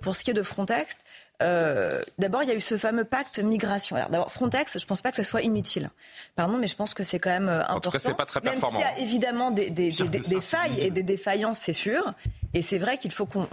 pour 0.00 0.14
ce 0.14 0.22
qui 0.22 0.30
est 0.30 0.34
de 0.34 0.44
Frontex, 0.44 0.96
euh, 1.42 2.00
d'abord, 2.18 2.42
il 2.42 2.48
y 2.48 2.52
a 2.52 2.54
eu 2.54 2.60
ce 2.60 2.78
fameux 2.78 3.04
pacte 3.04 3.38
migration. 3.40 3.96
Alors, 3.96 4.08
d'abord, 4.08 4.30
Frontex, 4.30 4.78
je 4.78 4.84
ne 4.84 4.88
pense 4.88 5.02
pas 5.02 5.10
que 5.10 5.16
ça 5.16 5.24
soit 5.24 5.42
inutile. 5.42 5.90
Pardon, 6.36 6.58
mais 6.58 6.68
je 6.68 6.76
pense 6.76 6.94
que 6.94 7.02
c'est 7.02 7.18
quand 7.18 7.30
même 7.30 7.48
important. 7.48 7.76
En 7.76 7.80
tout 7.80 7.90
cas, 7.90 7.98
c'est 7.98 8.14
pas 8.14 8.24
très 8.24 8.40
performant. 8.40 8.78
Même 8.78 8.86
s'il 8.88 8.98
y 8.98 9.02
a 9.02 9.04
évidemment 9.04 9.50
des, 9.50 9.70
des, 9.70 9.90
des, 9.90 10.40
failles 10.40 10.80
et 10.80 10.90
des 10.90 11.02
défaillances, 11.02 11.58
c'est 11.58 11.72
sûr. 11.72 12.14
Et 12.54 12.62
c'est 12.62 12.78
vrai 12.78 12.98
qu'il 12.98 13.10
faut 13.10 13.26
qu'on 13.26 13.48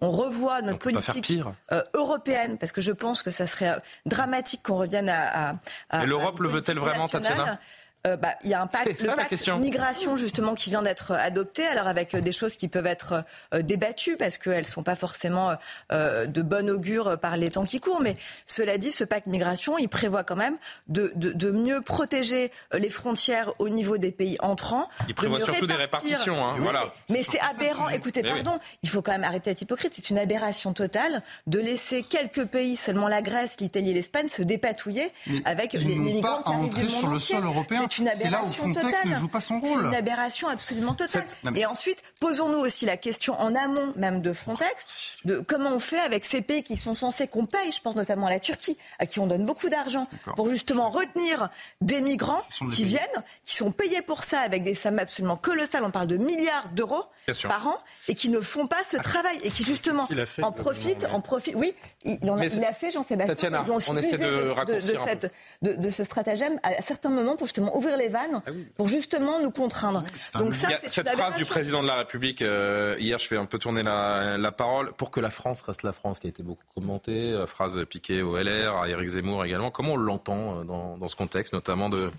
on, 0.00 0.10
revoie 0.10 0.62
notre 0.62 0.78
politique 0.78 1.42
euh, 1.72 1.82
européenne, 1.92 2.56
parce 2.58 2.72
que 2.72 2.80
je 2.80 2.92
pense 2.92 3.22
que 3.22 3.30
ça 3.30 3.46
serait 3.46 3.76
dramatique 4.06 4.62
qu'on 4.62 4.76
revienne 4.76 5.10
à. 5.10 5.50
à, 5.50 5.54
à 5.90 5.98
Mais 6.00 6.06
l'Europe 6.06 6.40
le 6.40 6.48
veut-elle 6.48 6.78
vraiment, 6.78 7.06
Tatiana? 7.06 7.60
Euh, 8.06 8.16
bah, 8.16 8.34
il 8.44 8.50
y 8.50 8.54
a 8.54 8.62
un 8.62 8.66
pacte, 8.66 9.00
le 9.00 9.16
pacte 9.16 9.48
migration 9.58 10.16
justement 10.16 10.54
qui 10.54 10.70
vient 10.70 10.82
d'être 10.82 11.12
adopté, 11.12 11.66
alors 11.66 11.86
avec 11.86 12.14
euh, 12.14 12.20
des 12.20 12.32
choses 12.32 12.56
qui 12.56 12.68
peuvent 12.68 12.86
être 12.86 13.24
euh, 13.54 13.62
débattues 13.62 14.16
parce 14.16 14.38
qu'elles 14.38 14.60
ne 14.60 14.64
sont 14.64 14.82
pas 14.82 14.96
forcément 14.96 15.56
de 15.90 16.42
bon 16.42 16.70
augure 16.70 17.18
par 17.18 17.36
les 17.36 17.50
temps 17.50 17.64
qui 17.64 17.80
courent. 17.80 18.00
Mais 18.00 18.14
cela 18.46 18.78
dit, 18.78 18.92
ce 18.92 19.04
pacte 19.04 19.26
migration, 19.26 19.78
il 19.78 19.88
prévoit 19.88 20.24
quand 20.24 20.36
même 20.36 20.56
de, 20.88 21.12
de, 21.14 21.50
mieux 21.50 21.80
protéger 21.80 22.50
les 22.72 22.88
frontières 22.88 23.52
au 23.58 23.68
niveau 23.68 23.98
des 23.98 24.12
pays 24.12 24.36
entrants. 24.40 24.88
Il 25.08 25.14
prévoit 25.14 25.40
surtout 25.40 25.66
des 25.66 25.74
répartitions. 25.74 26.44
Hein, 26.44 26.56
voilà. 26.60 26.82
Mais, 27.10 27.22
c'est 27.22 27.40
aberrant. 27.40 27.88
Écoutez, 27.88 28.22
pardon, 28.22 28.58
il 28.82 28.88
faut 28.88 29.02
quand 29.02 29.12
même 29.12 29.24
arrêter 29.24 29.50
d'être 29.50 29.62
hypocrite. 29.62 29.92
C'est 29.94 30.10
une 30.10 30.18
aberration 30.18 30.72
totale 30.72 31.22
de 31.46 31.58
laisser 31.58 32.02
quelques 32.02 32.44
pays, 32.44 32.76
seulement 32.76 33.08
la 33.08 33.22
Grèce, 33.22 33.56
l'Italie 33.60 33.90
et 33.90 33.94
l'Espagne, 33.94 34.28
se 34.28 34.42
dépatouiller 34.42 35.12
avec 35.44 35.72
les, 35.72 35.96
migrants 35.96 36.42
qui 36.42 36.52
arrivent 36.52 36.74
du 36.74 36.84
monde 36.84 36.90
sur 36.90 37.08
le 37.08 37.18
sol 37.18 37.44
européen 37.44 37.86
c'est 38.14 38.30
là 38.30 38.42
où 38.44 38.52
Frontex 38.52 39.04
ne 39.04 39.14
joue 39.14 39.28
pas 39.28 39.40
son 39.40 39.60
rôle. 39.60 39.82
C'est 39.82 39.88
une 39.88 39.94
aberration 39.94 40.48
absolument 40.48 40.94
totale. 40.94 41.26
Et 41.54 41.66
ensuite, 41.66 42.02
posons-nous 42.20 42.58
aussi 42.58 42.86
la 42.86 42.96
question 42.96 43.38
en 43.40 43.54
amont 43.54 43.92
même 43.96 44.20
de 44.20 44.32
Frontex, 44.32 45.16
de 45.24 45.40
comment 45.40 45.70
on 45.70 45.78
fait 45.80 45.98
avec 45.98 46.24
ces 46.24 46.42
pays 46.42 46.62
qui 46.62 46.76
sont 46.76 46.94
censés 46.94 47.28
qu'on 47.28 47.46
paye, 47.46 47.72
je 47.72 47.80
pense 47.80 47.96
notamment 47.96 48.26
à 48.26 48.30
la 48.30 48.40
Turquie, 48.40 48.76
à 48.98 49.06
qui 49.06 49.20
on 49.20 49.26
donne 49.26 49.44
beaucoup 49.44 49.68
d'argent, 49.68 50.06
pour 50.34 50.48
justement 50.48 50.90
retenir 50.90 51.48
des 51.80 52.00
migrants 52.00 52.42
qui, 52.72 52.84
viennent, 52.84 53.02
qui 53.44 53.56
sont 53.56 53.70
payés 53.70 54.02
pour 54.02 54.22
ça 54.24 54.40
avec 54.40 54.64
des 54.64 54.74
sommes 54.74 54.98
absolument 54.98 55.36
colossales, 55.36 55.84
on 55.84 55.90
parle 55.90 56.06
de 56.06 56.16
milliards 56.16 56.68
d'euros 56.70 57.04
par 57.42 57.66
an, 57.66 57.78
et 58.08 58.14
qui 58.14 58.28
ne 58.28 58.40
font 58.40 58.66
pas 58.66 58.82
ce 58.84 58.96
travail, 58.96 59.38
et 59.42 59.50
qui 59.50 59.64
justement 59.64 60.08
en 60.42 60.52
profitent, 60.52 61.06
en 61.10 61.20
profite. 61.20 61.54
Oui, 61.56 61.74
il, 62.04 62.18
il 62.22 62.64
a 62.64 62.72
fait, 62.72 62.90
Jean-Sébastien. 62.90 63.50
Ils 63.64 63.72
ont 63.72 63.78
on 63.88 63.96
essaie 63.96 64.18
de, 64.18 64.24
de, 64.24 65.30
de, 65.62 65.72
de, 65.74 65.90
ce 65.90 66.04
stratagème 66.04 66.58
à 66.62 66.82
certains 66.82 67.08
moments 67.08 67.36
pour 67.36 67.46
justement 67.46 67.76
ouvrir 67.76 67.85
les 67.90 68.08
vannes 68.08 68.42
ah 68.46 68.50
pour 68.76 68.86
justement 68.86 69.40
nous 69.40 69.50
contraindre. 69.50 70.04
Donc 70.34 70.54
ça, 70.54 70.68
cette 70.86 71.08
phrase 71.10 71.36
du 71.36 71.44
président 71.44 71.82
de 71.82 71.88
la 71.88 71.96
République 71.96 72.42
euh, 72.42 72.96
hier, 72.98 73.18
je 73.18 73.26
fais 73.26 73.36
un 73.36 73.46
peu 73.46 73.58
tourner 73.58 73.82
la, 73.82 74.52
parole. 74.56 74.92
Pour 74.92 75.10
que 75.10 75.20
la 75.20 75.30
France 75.30 75.62
reste 75.62 75.82
la 75.82 75.92
France, 75.92 76.18
qui 76.18 76.26
a 76.26 76.30
été 76.30 76.42
beaucoup 76.42 76.64
commentée, 76.74 77.32
euh, 77.32 77.46
phrase 77.46 77.84
piquée 77.88 78.22
au 78.22 78.36
LR, 78.36 78.76
à 78.76 78.88
Éric 78.88 79.08
Zemmour 79.08 79.44
également. 79.44 79.70
Comment 79.70 79.94
on 79.94 79.96
l'entend 79.96 80.60
euh, 80.60 80.64
dans, 80.64 80.96
dans 80.96 81.08
ce 81.08 81.16
contexte, 81.16 81.52
notamment 81.52 81.88
de 81.88 82.10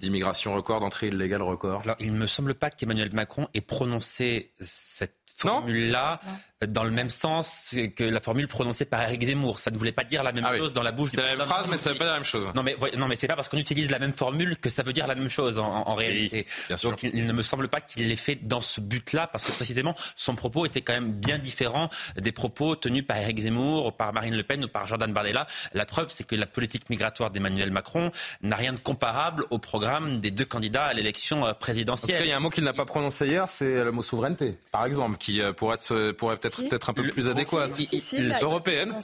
d'immigration 0.00 0.54
record, 0.54 0.80
d'entrée 0.80 1.08
illégale 1.08 1.42
record? 1.42 1.82
Alors, 1.82 1.96
il 2.00 2.12
ne 2.12 2.18
me 2.18 2.26
semble 2.26 2.54
pas 2.54 2.70
qu'Emmanuel 2.70 3.12
Macron 3.12 3.48
ait 3.54 3.60
prononcé 3.60 4.52
cette 4.60 5.14
formule-là 5.38 6.20
dans 6.66 6.82
le 6.82 6.90
même 6.90 7.08
sens 7.08 7.76
que 7.94 8.02
la 8.02 8.20
formule 8.20 8.48
prononcée 8.48 8.84
par 8.84 9.02
Eric 9.02 9.22
Zemmour. 9.22 9.58
Ça 9.58 9.70
ne 9.70 9.78
voulait 9.78 9.92
pas 9.92 10.04
dire 10.04 10.24
la 10.24 10.32
même 10.32 10.44
ah 10.46 10.56
chose 10.56 10.72
dans 10.72 10.82
la 10.82 10.90
bouche 10.90 11.10
du 11.10 11.16
la 11.16 11.36
même 11.36 11.46
phrase, 11.46 11.68
mais 11.68 11.76
ça 11.76 11.92
veut 11.92 11.98
pas 11.98 12.04
dire 12.04 12.12
la 12.12 12.18
même 12.18 12.24
chose. 12.24 12.50
Non, 12.54 12.62
mais, 12.62 12.76
non, 12.96 13.06
mais 13.06 13.14
c'est 13.14 13.28
pas 13.28 13.36
parce 13.36 13.48
qu'on 13.48 13.58
utilise 13.58 13.90
la 13.90 13.98
même 13.98 14.12
formule 14.12 14.56
que 14.56 14.68
ça 14.68 14.82
veut 14.82 14.92
dire 14.92 15.06
la 15.06 15.14
même 15.14 15.28
chose 15.28 15.58
en, 15.58 15.94
réalité. 15.94 16.46
Donc 16.82 17.02
il, 17.02 17.26
ne 17.26 17.32
me 17.32 17.42
semble 17.42 17.68
pas 17.68 17.80
qu'il 17.80 18.08
l'ait 18.08 18.16
fait 18.16 18.36
dans 18.36 18.60
ce 18.60 18.80
but-là, 18.80 19.26
parce 19.26 19.44
que 19.44 19.52
précisément 19.52 19.94
son 20.16 20.34
propos 20.34 20.66
était 20.66 20.80
quand 20.80 20.92
même 20.92 21.12
bien 21.12 21.38
différent 21.38 21.88
des 22.16 22.32
propos 22.32 22.76
tenus 22.76 23.06
par 23.06 23.16
Eric 23.16 23.38
Zemmour, 23.38 23.96
par 23.96 24.12
Marine 24.12 24.36
Le 24.36 24.42
Pen 24.42 24.64
ou 24.64 24.68
par 24.68 24.86
Jordan 24.86 25.12
Bardella. 25.12 25.46
La 25.72 25.86
preuve, 25.86 26.10
c'est 26.10 26.24
que 26.24 26.36
la 26.36 26.46
politique 26.46 26.90
migratoire 26.90 27.30
d'Emmanuel 27.30 27.70
Macron 27.70 28.10
n'a 28.42 28.56
rien 28.56 28.72
de 28.72 28.80
comparable 28.80 29.44
au 29.50 29.58
programme 29.58 30.20
des 30.20 30.30
deux 30.30 30.44
candidats 30.44 30.86
à 30.86 30.94
l'élection 30.94 31.46
euh, 31.46 31.52
présidentielle. 31.52 32.24
il 32.24 32.28
y 32.28 32.32
a 32.32 32.36
un 32.36 32.40
mot 32.40 32.50
qu'il 32.50 32.64
n'a 32.64 32.72
pas 32.72 32.84
prononcé 32.84 33.26
hier, 33.26 33.48
c'est 33.48 33.84
le 33.84 33.92
mot 33.92 34.02
souveraineté, 34.02 34.56
par 34.72 34.84
exemple, 34.84 35.18
qui 35.18 35.40
euh, 35.40 35.52
pourrait 35.52 35.78
peut-être 36.56 36.72
être 36.72 36.90
un 36.90 36.94
peu 36.94 37.08
plus 37.08 37.28
adéquate. 37.28 37.78
Européenne. 38.42 38.94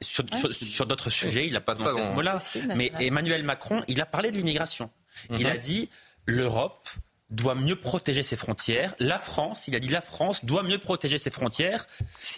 sur, 0.00 0.86
d'autres 0.86 1.10
sujets, 1.10 1.46
il 1.46 1.52
n'a 1.52 1.60
pas 1.60 1.74
de 1.74 1.80
ce 1.80 2.12
mot-là. 2.12 2.38
Mais 2.74 2.92
Emmanuel 3.00 3.42
Macron, 3.42 3.82
il 3.88 4.00
a 4.00 4.06
parlé 4.06 4.30
de 4.30 4.36
l'immigration. 4.36 4.90
Il 5.30 5.46
a 5.46 5.54
mhm. 5.54 5.60
dit 5.60 5.90
l'Europe 6.26 6.88
doit 7.30 7.54
mieux 7.54 7.76
protéger 7.76 8.22
ses 8.22 8.36
frontières. 8.36 8.94
La 8.98 9.18
France, 9.18 9.66
il 9.66 9.74
a 9.74 9.80
dit 9.80 9.88
la 9.88 10.00
France 10.00 10.44
doit 10.44 10.62
mieux 10.62 10.78
protéger 10.78 11.18
ses 11.18 11.30
frontières. 11.30 11.86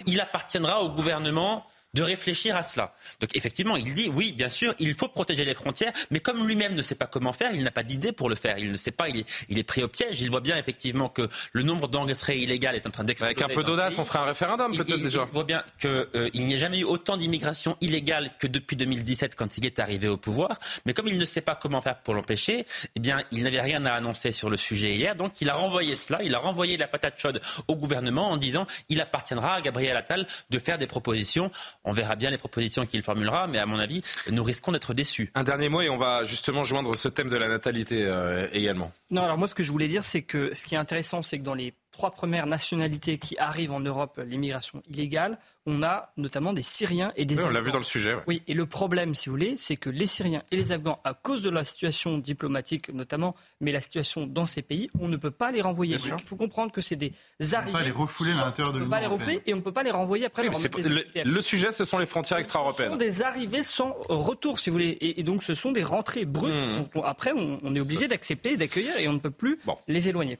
Il 0.06 0.20
appartiendra 0.20 0.82
au 0.82 0.90
gouvernement 0.90 1.66
de 1.94 2.02
réfléchir 2.02 2.56
à 2.56 2.62
cela. 2.62 2.94
Donc 3.20 3.30
effectivement, 3.34 3.76
il 3.76 3.94
dit 3.94 4.10
oui, 4.14 4.32
bien 4.32 4.48
sûr, 4.48 4.74
il 4.78 4.94
faut 4.94 5.08
protéger 5.08 5.44
les 5.44 5.54
frontières, 5.54 5.92
mais 6.10 6.20
comme 6.20 6.46
lui-même 6.46 6.74
ne 6.74 6.82
sait 6.82 6.94
pas 6.94 7.06
comment 7.06 7.32
faire, 7.32 7.52
il 7.54 7.64
n'a 7.64 7.70
pas 7.70 7.82
d'idée 7.82 8.12
pour 8.12 8.28
le 8.28 8.34
faire. 8.34 8.58
Il 8.58 8.70
ne 8.70 8.76
sait 8.76 8.90
pas, 8.90 9.08
il 9.08 9.18
est, 9.18 9.26
il 9.48 9.58
est 9.58 9.62
pris 9.62 9.82
au 9.82 9.88
piège. 9.88 10.20
Il 10.20 10.30
voit 10.30 10.40
bien 10.40 10.56
effectivement 10.56 11.08
que 11.08 11.28
le 11.52 11.62
nombre 11.62 11.88
d'entrées 11.88 12.38
illégales 12.38 12.76
est 12.76 12.86
en 12.86 12.90
train 12.90 13.04
d'exploser. 13.04 13.34
Avec 13.36 13.50
un 13.50 13.54
peu 13.54 13.64
d'audace, 13.64 13.98
on 13.98 14.04
ferait 14.04 14.18
un 14.18 14.24
référendum 14.24 14.76
peut-être 14.76 15.02
déjà. 15.02 15.26
Il 15.30 15.34
voit 15.34 15.44
bien 15.44 15.62
qu'il 15.80 15.90
euh, 15.90 16.30
n'y 16.34 16.54
a 16.54 16.58
jamais 16.58 16.80
eu 16.80 16.84
autant 16.84 17.16
d'immigration 17.16 17.76
illégale 17.80 18.30
que 18.38 18.46
depuis 18.46 18.76
2017 18.76 19.34
quand 19.34 19.58
il 19.58 19.66
est 19.66 19.78
arrivé 19.78 20.08
au 20.08 20.16
pouvoir. 20.16 20.58
Mais 20.86 20.94
comme 20.94 21.08
il 21.08 21.18
ne 21.18 21.24
sait 21.24 21.40
pas 21.40 21.54
comment 21.54 21.80
faire 21.80 21.98
pour 22.00 22.14
l'empêcher, 22.14 22.66
eh 22.94 23.00
bien, 23.00 23.22
il 23.30 23.42
n'avait 23.42 23.60
rien 23.60 23.84
à 23.86 23.92
annoncer 23.92 24.32
sur 24.32 24.50
le 24.50 24.56
sujet 24.56 24.94
hier. 24.94 25.16
Donc 25.16 25.40
il 25.40 25.50
a 25.50 25.54
renvoyé 25.54 25.96
cela, 25.96 26.22
il 26.22 26.34
a 26.34 26.38
renvoyé 26.38 26.76
la 26.76 26.88
patate 26.88 27.20
chaude 27.20 27.40
au 27.66 27.76
gouvernement 27.76 28.30
en 28.30 28.36
disant 28.36 28.66
il 28.88 29.00
appartiendra 29.00 29.54
à 29.54 29.60
Gabriel 29.60 29.96
Attal 29.96 30.26
de 30.50 30.58
faire 30.58 30.78
des 30.78 30.86
propositions. 30.86 31.50
On 31.88 31.92
verra 31.92 32.16
bien 32.16 32.28
les 32.28 32.36
propositions 32.36 32.84
qu'il 32.84 33.00
formulera, 33.00 33.46
mais 33.46 33.56
à 33.56 33.64
mon 33.64 33.78
avis, 33.78 34.02
nous 34.30 34.44
risquons 34.44 34.72
d'être 34.72 34.92
déçus. 34.92 35.32
Un 35.34 35.42
dernier 35.42 35.70
mot 35.70 35.80
et 35.80 35.88
on 35.88 35.96
va 35.96 36.22
justement 36.26 36.62
joindre 36.62 36.94
ce 36.96 37.08
thème 37.08 37.30
de 37.30 37.36
la 37.36 37.48
natalité 37.48 38.04
euh, 38.04 38.46
également. 38.52 38.92
Non, 39.10 39.22
alors 39.22 39.38
moi 39.38 39.48
ce 39.48 39.54
que 39.54 39.62
je 39.62 39.72
voulais 39.72 39.88
dire, 39.88 40.04
c'est 40.04 40.20
que 40.20 40.52
ce 40.52 40.66
qui 40.66 40.74
est 40.74 40.78
intéressant, 40.78 41.22
c'est 41.22 41.38
que 41.38 41.44
dans 41.44 41.54
les 41.54 41.72
trois 41.98 42.12
premières 42.12 42.46
nationalités 42.46 43.18
qui 43.18 43.36
arrivent 43.38 43.72
en 43.72 43.80
Europe, 43.80 44.20
l'immigration 44.24 44.80
illégale, 44.88 45.36
on 45.66 45.82
a 45.82 46.12
notamment 46.16 46.52
des 46.52 46.62
Syriens 46.62 47.12
et 47.16 47.24
des 47.24 47.34
oui, 47.34 47.40
Afghans. 47.40 47.50
On 47.50 47.54
l'a 47.54 47.60
vu 47.60 47.72
dans 47.72 47.78
le 47.78 47.82
sujet. 47.84 48.14
Oui, 48.28 48.40
et 48.46 48.54
le 48.54 48.66
problème, 48.66 49.14
si 49.16 49.28
vous 49.28 49.34
voulez, 49.34 49.54
c'est 49.56 49.76
que 49.76 49.90
les 49.90 50.06
Syriens 50.06 50.44
et 50.52 50.56
les 50.56 50.70
Afghans, 50.70 51.00
à 51.02 51.12
cause 51.12 51.42
de 51.42 51.50
la 51.50 51.64
situation 51.64 52.16
diplomatique 52.18 52.90
notamment, 52.94 53.34
mais 53.60 53.72
la 53.72 53.80
situation 53.80 54.28
dans 54.28 54.46
ces 54.46 54.62
pays, 54.62 54.88
on 55.00 55.08
ne 55.08 55.16
peut 55.16 55.32
pas 55.32 55.50
les 55.50 55.60
renvoyer. 55.60 55.96
Donc, 55.96 56.20
il 56.20 56.24
faut 56.26 56.36
comprendre 56.36 56.70
que 56.70 56.80
c'est 56.80 56.94
des 56.94 57.12
On 57.42 57.52
arrivés. 57.54 57.72
ne 57.72 57.72
peut 57.72 57.78
pas 57.78 57.84
les 57.84 57.90
refouler 57.90 58.30
à 58.30 58.44
l'intérieur 58.44 58.72
de 58.72 58.78
On 58.78 58.84
ne 58.84 58.84
peut 58.84 58.84
l'Union 58.84 58.90
pas 58.90 59.00
les 59.00 59.06
européenne. 59.06 59.28
refouler 59.36 59.42
et 59.50 59.54
on 59.54 59.56
ne 59.56 59.62
peut 59.62 59.72
pas 59.72 59.82
les 59.82 59.90
renvoyer 59.90 60.24
après. 60.26 60.48
Oui, 60.48 60.54
les 60.76 61.24
le, 61.24 61.30
le 61.32 61.40
sujet, 61.40 61.72
ce 61.72 61.84
sont 61.84 61.98
les 61.98 62.06
frontières 62.06 62.38
Ce 62.38 62.42
extra-européennes. 62.44 62.90
sont 62.92 62.96
des 62.96 63.22
arrivées 63.22 63.64
sans 63.64 63.96
retour, 64.08 64.60
si 64.60 64.70
vous 64.70 64.74
voulez. 64.74 64.90
Et, 65.00 65.18
et 65.18 65.22
donc, 65.24 65.42
ce 65.42 65.54
sont 65.56 65.72
des 65.72 65.82
rentrées 65.82 66.24
brutes. 66.26 66.54
Mmh. 66.54 66.76
Donc, 66.78 66.90
on- 66.94 67.02
après, 67.02 67.32
on, 67.32 67.58
on 67.64 67.74
est 67.74 67.80
obligé 67.80 68.06
d'accepter 68.06 68.56
d'accueillir 68.56 68.96
et 68.98 69.08
on 69.08 69.14
ne 69.14 69.18
peut 69.18 69.32
plus 69.32 69.58
les 69.88 70.08
éloigner. 70.08 70.38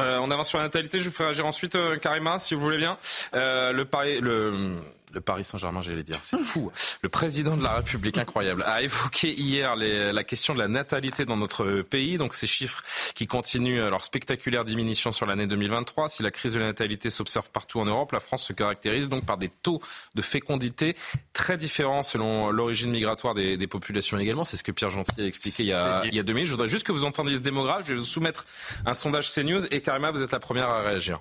Euh, 0.00 0.18
on 0.20 0.30
avance 0.30 0.48
sur 0.48 0.58
la 0.58 0.64
natalité. 0.64 0.98
Je 0.98 1.08
vous 1.08 1.14
ferai 1.14 1.24
réagir 1.24 1.46
ensuite, 1.46 1.76
euh, 1.76 1.96
Karima, 1.96 2.38
si 2.38 2.54
vous 2.54 2.60
voulez 2.60 2.78
bien. 2.78 2.96
Euh, 3.34 3.72
le 3.72 3.84
Paris, 3.84 4.20
le, 4.20 4.80
le 5.12 5.20
Paris 5.20 5.44
Saint-Germain, 5.44 5.82
j'allais 5.82 6.02
dire, 6.02 6.18
c'est 6.22 6.38
fou. 6.38 6.70
Le 7.02 7.08
président 7.08 7.56
de 7.56 7.62
la 7.62 7.76
République, 7.76 8.18
incroyable, 8.18 8.62
a 8.66 8.82
évoqué 8.82 9.32
hier 9.32 9.74
les- 9.76 10.12
la 10.12 10.24
question 10.24 10.54
de 10.54 10.58
la 10.58 10.68
natalité 10.68 11.24
dans 11.24 11.36
notre 11.36 11.82
pays. 11.82 12.18
Donc 12.18 12.34
ces 12.34 12.46
chiffres 12.46 12.82
qui 13.14 13.26
continuent 13.26 13.88
leur 13.88 14.02
spectaculaire 14.04 14.64
diminution 14.64 15.12
sur 15.12 15.26
l'année 15.26 15.46
2023. 15.46 16.08
Si 16.08 16.22
la 16.22 16.30
crise 16.30 16.54
de 16.54 16.58
la 16.60 16.66
natalité 16.66 17.10
s'observe 17.10 17.50
partout 17.50 17.80
en 17.80 17.84
Europe, 17.84 18.12
la 18.12 18.20
France 18.20 18.44
se 18.46 18.52
caractérise 18.52 19.08
donc 19.08 19.24
par 19.24 19.38
des 19.38 19.48
taux 19.48 19.80
de 20.14 20.22
fécondité 20.22 20.96
très 21.32 21.56
différents 21.56 22.02
selon 22.02 22.50
l'origine 22.50 22.90
migratoire 22.90 23.34
des, 23.34 23.56
des 23.56 23.66
populations 23.66 24.18
également. 24.18 24.44
C'est 24.44 24.56
ce 24.56 24.62
que 24.62 24.72
Pierre 24.72 24.90
Gentil 24.90 25.20
a 25.20 25.24
expliqué 25.26 25.62
il 25.62 25.66
y 25.66 25.72
a, 25.72 26.02
il 26.06 26.14
y 26.14 26.18
a 26.18 26.22
deux 26.22 26.32
minutes. 26.32 26.46
Je 26.48 26.52
voudrais 26.52 26.68
juste 26.68 26.86
que 26.86 26.92
vous 26.92 27.04
entendiez 27.04 27.36
ce 27.36 27.42
démographe. 27.42 27.84
Je 27.86 27.94
vais 27.94 28.00
vous 28.00 28.04
soumettre 28.04 28.44
un 28.86 28.94
sondage 28.94 29.32
CNews 29.32 29.66
et 29.70 29.80
Karima, 29.80 30.10
vous 30.10 30.22
êtes 30.22 30.32
la 30.32 30.40
première 30.40 30.68
à 30.68 30.82
réagir. 30.82 31.20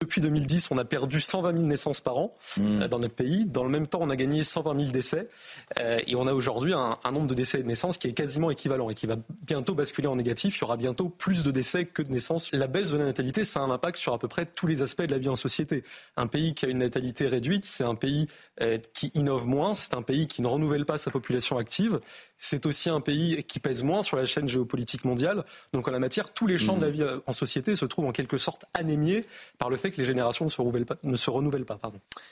Depuis 0.00 0.22
2010, 0.22 0.70
on 0.70 0.78
a 0.78 0.86
perdu 0.86 1.20
120 1.20 1.52
000 1.52 1.64
naissances 1.64 2.00
par 2.00 2.16
an 2.16 2.34
euh, 2.58 2.88
dans 2.88 2.98
notre 2.98 3.14
pays. 3.14 3.44
Dans 3.44 3.64
le 3.64 3.68
même 3.68 3.86
temps, 3.86 3.98
on 4.00 4.08
a 4.08 4.16
gagné 4.16 4.44
120 4.44 4.80
000 4.80 4.92
décès. 4.92 5.28
Euh, 5.78 6.00
et 6.06 6.16
on 6.16 6.26
a 6.26 6.32
aujourd'hui 6.32 6.72
un, 6.72 6.96
un 7.04 7.12
nombre 7.12 7.26
de 7.26 7.34
décès 7.34 7.60
et 7.60 7.62
de 7.62 7.68
naissances 7.68 7.98
qui 7.98 8.08
est 8.08 8.14
quasiment 8.14 8.50
équivalent 8.50 8.88
et 8.88 8.94
qui 8.94 9.06
va 9.06 9.16
bientôt 9.46 9.74
basculer 9.74 10.08
en 10.08 10.16
négatif. 10.16 10.56
Il 10.56 10.60
y 10.62 10.64
aura 10.64 10.78
bientôt 10.78 11.10
plus 11.10 11.44
de 11.44 11.50
décès 11.50 11.84
que 11.84 12.00
de 12.00 12.10
naissances. 12.10 12.50
La 12.52 12.66
baisse 12.66 12.92
de 12.92 12.96
la 12.96 13.04
natalité, 13.04 13.44
ça 13.44 13.60
a 13.60 13.62
un 13.62 13.70
impact 13.70 13.98
sur 13.98 14.14
à 14.14 14.18
peu 14.18 14.26
près 14.26 14.46
tous 14.46 14.66
les 14.66 14.80
aspects 14.80 15.02
de 15.02 15.10
la 15.10 15.18
vie 15.18 15.28
en 15.28 15.36
société. 15.36 15.84
Un 16.16 16.28
pays 16.28 16.54
qui 16.54 16.64
a 16.64 16.70
une 16.70 16.78
natalité 16.78 17.26
réduite, 17.26 17.66
c'est 17.66 17.84
un 17.84 17.94
pays 17.94 18.26
euh, 18.62 18.78
qui 18.94 19.12
innove 19.14 19.46
moins, 19.46 19.74
c'est 19.74 19.92
un 19.92 20.02
pays 20.02 20.26
qui 20.28 20.40
ne 20.40 20.46
renouvelle 20.46 20.86
pas 20.86 20.96
sa 20.96 21.10
population 21.10 21.58
active. 21.58 22.00
C'est 22.38 22.64
aussi 22.64 22.88
un 22.88 23.02
pays 23.02 23.42
qui 23.42 23.60
pèse 23.60 23.82
moins 23.82 24.02
sur 24.02 24.16
la 24.16 24.24
chaîne 24.24 24.48
géopolitique 24.48 25.04
mondiale. 25.04 25.44
Donc 25.74 25.88
en 25.88 25.90
la 25.90 25.98
matière, 25.98 26.32
tous 26.32 26.46
les 26.46 26.56
champs 26.56 26.78
de 26.78 26.86
la 26.86 26.90
vie 26.90 27.02
euh, 27.02 27.18
en 27.26 27.34
société 27.34 27.76
se 27.76 27.84
trouvent 27.84 28.06
en 28.06 28.12
quelque 28.12 28.38
sorte 28.38 28.64
anémiés 28.72 29.26
par 29.58 29.68
le 29.68 29.76
fait 29.76 29.89
que 29.90 29.96
les 29.98 30.04
générations 30.04 30.44
ne 30.44 30.50
se 30.50 30.60
renouvellent 31.30 31.64
pas. 31.64 31.78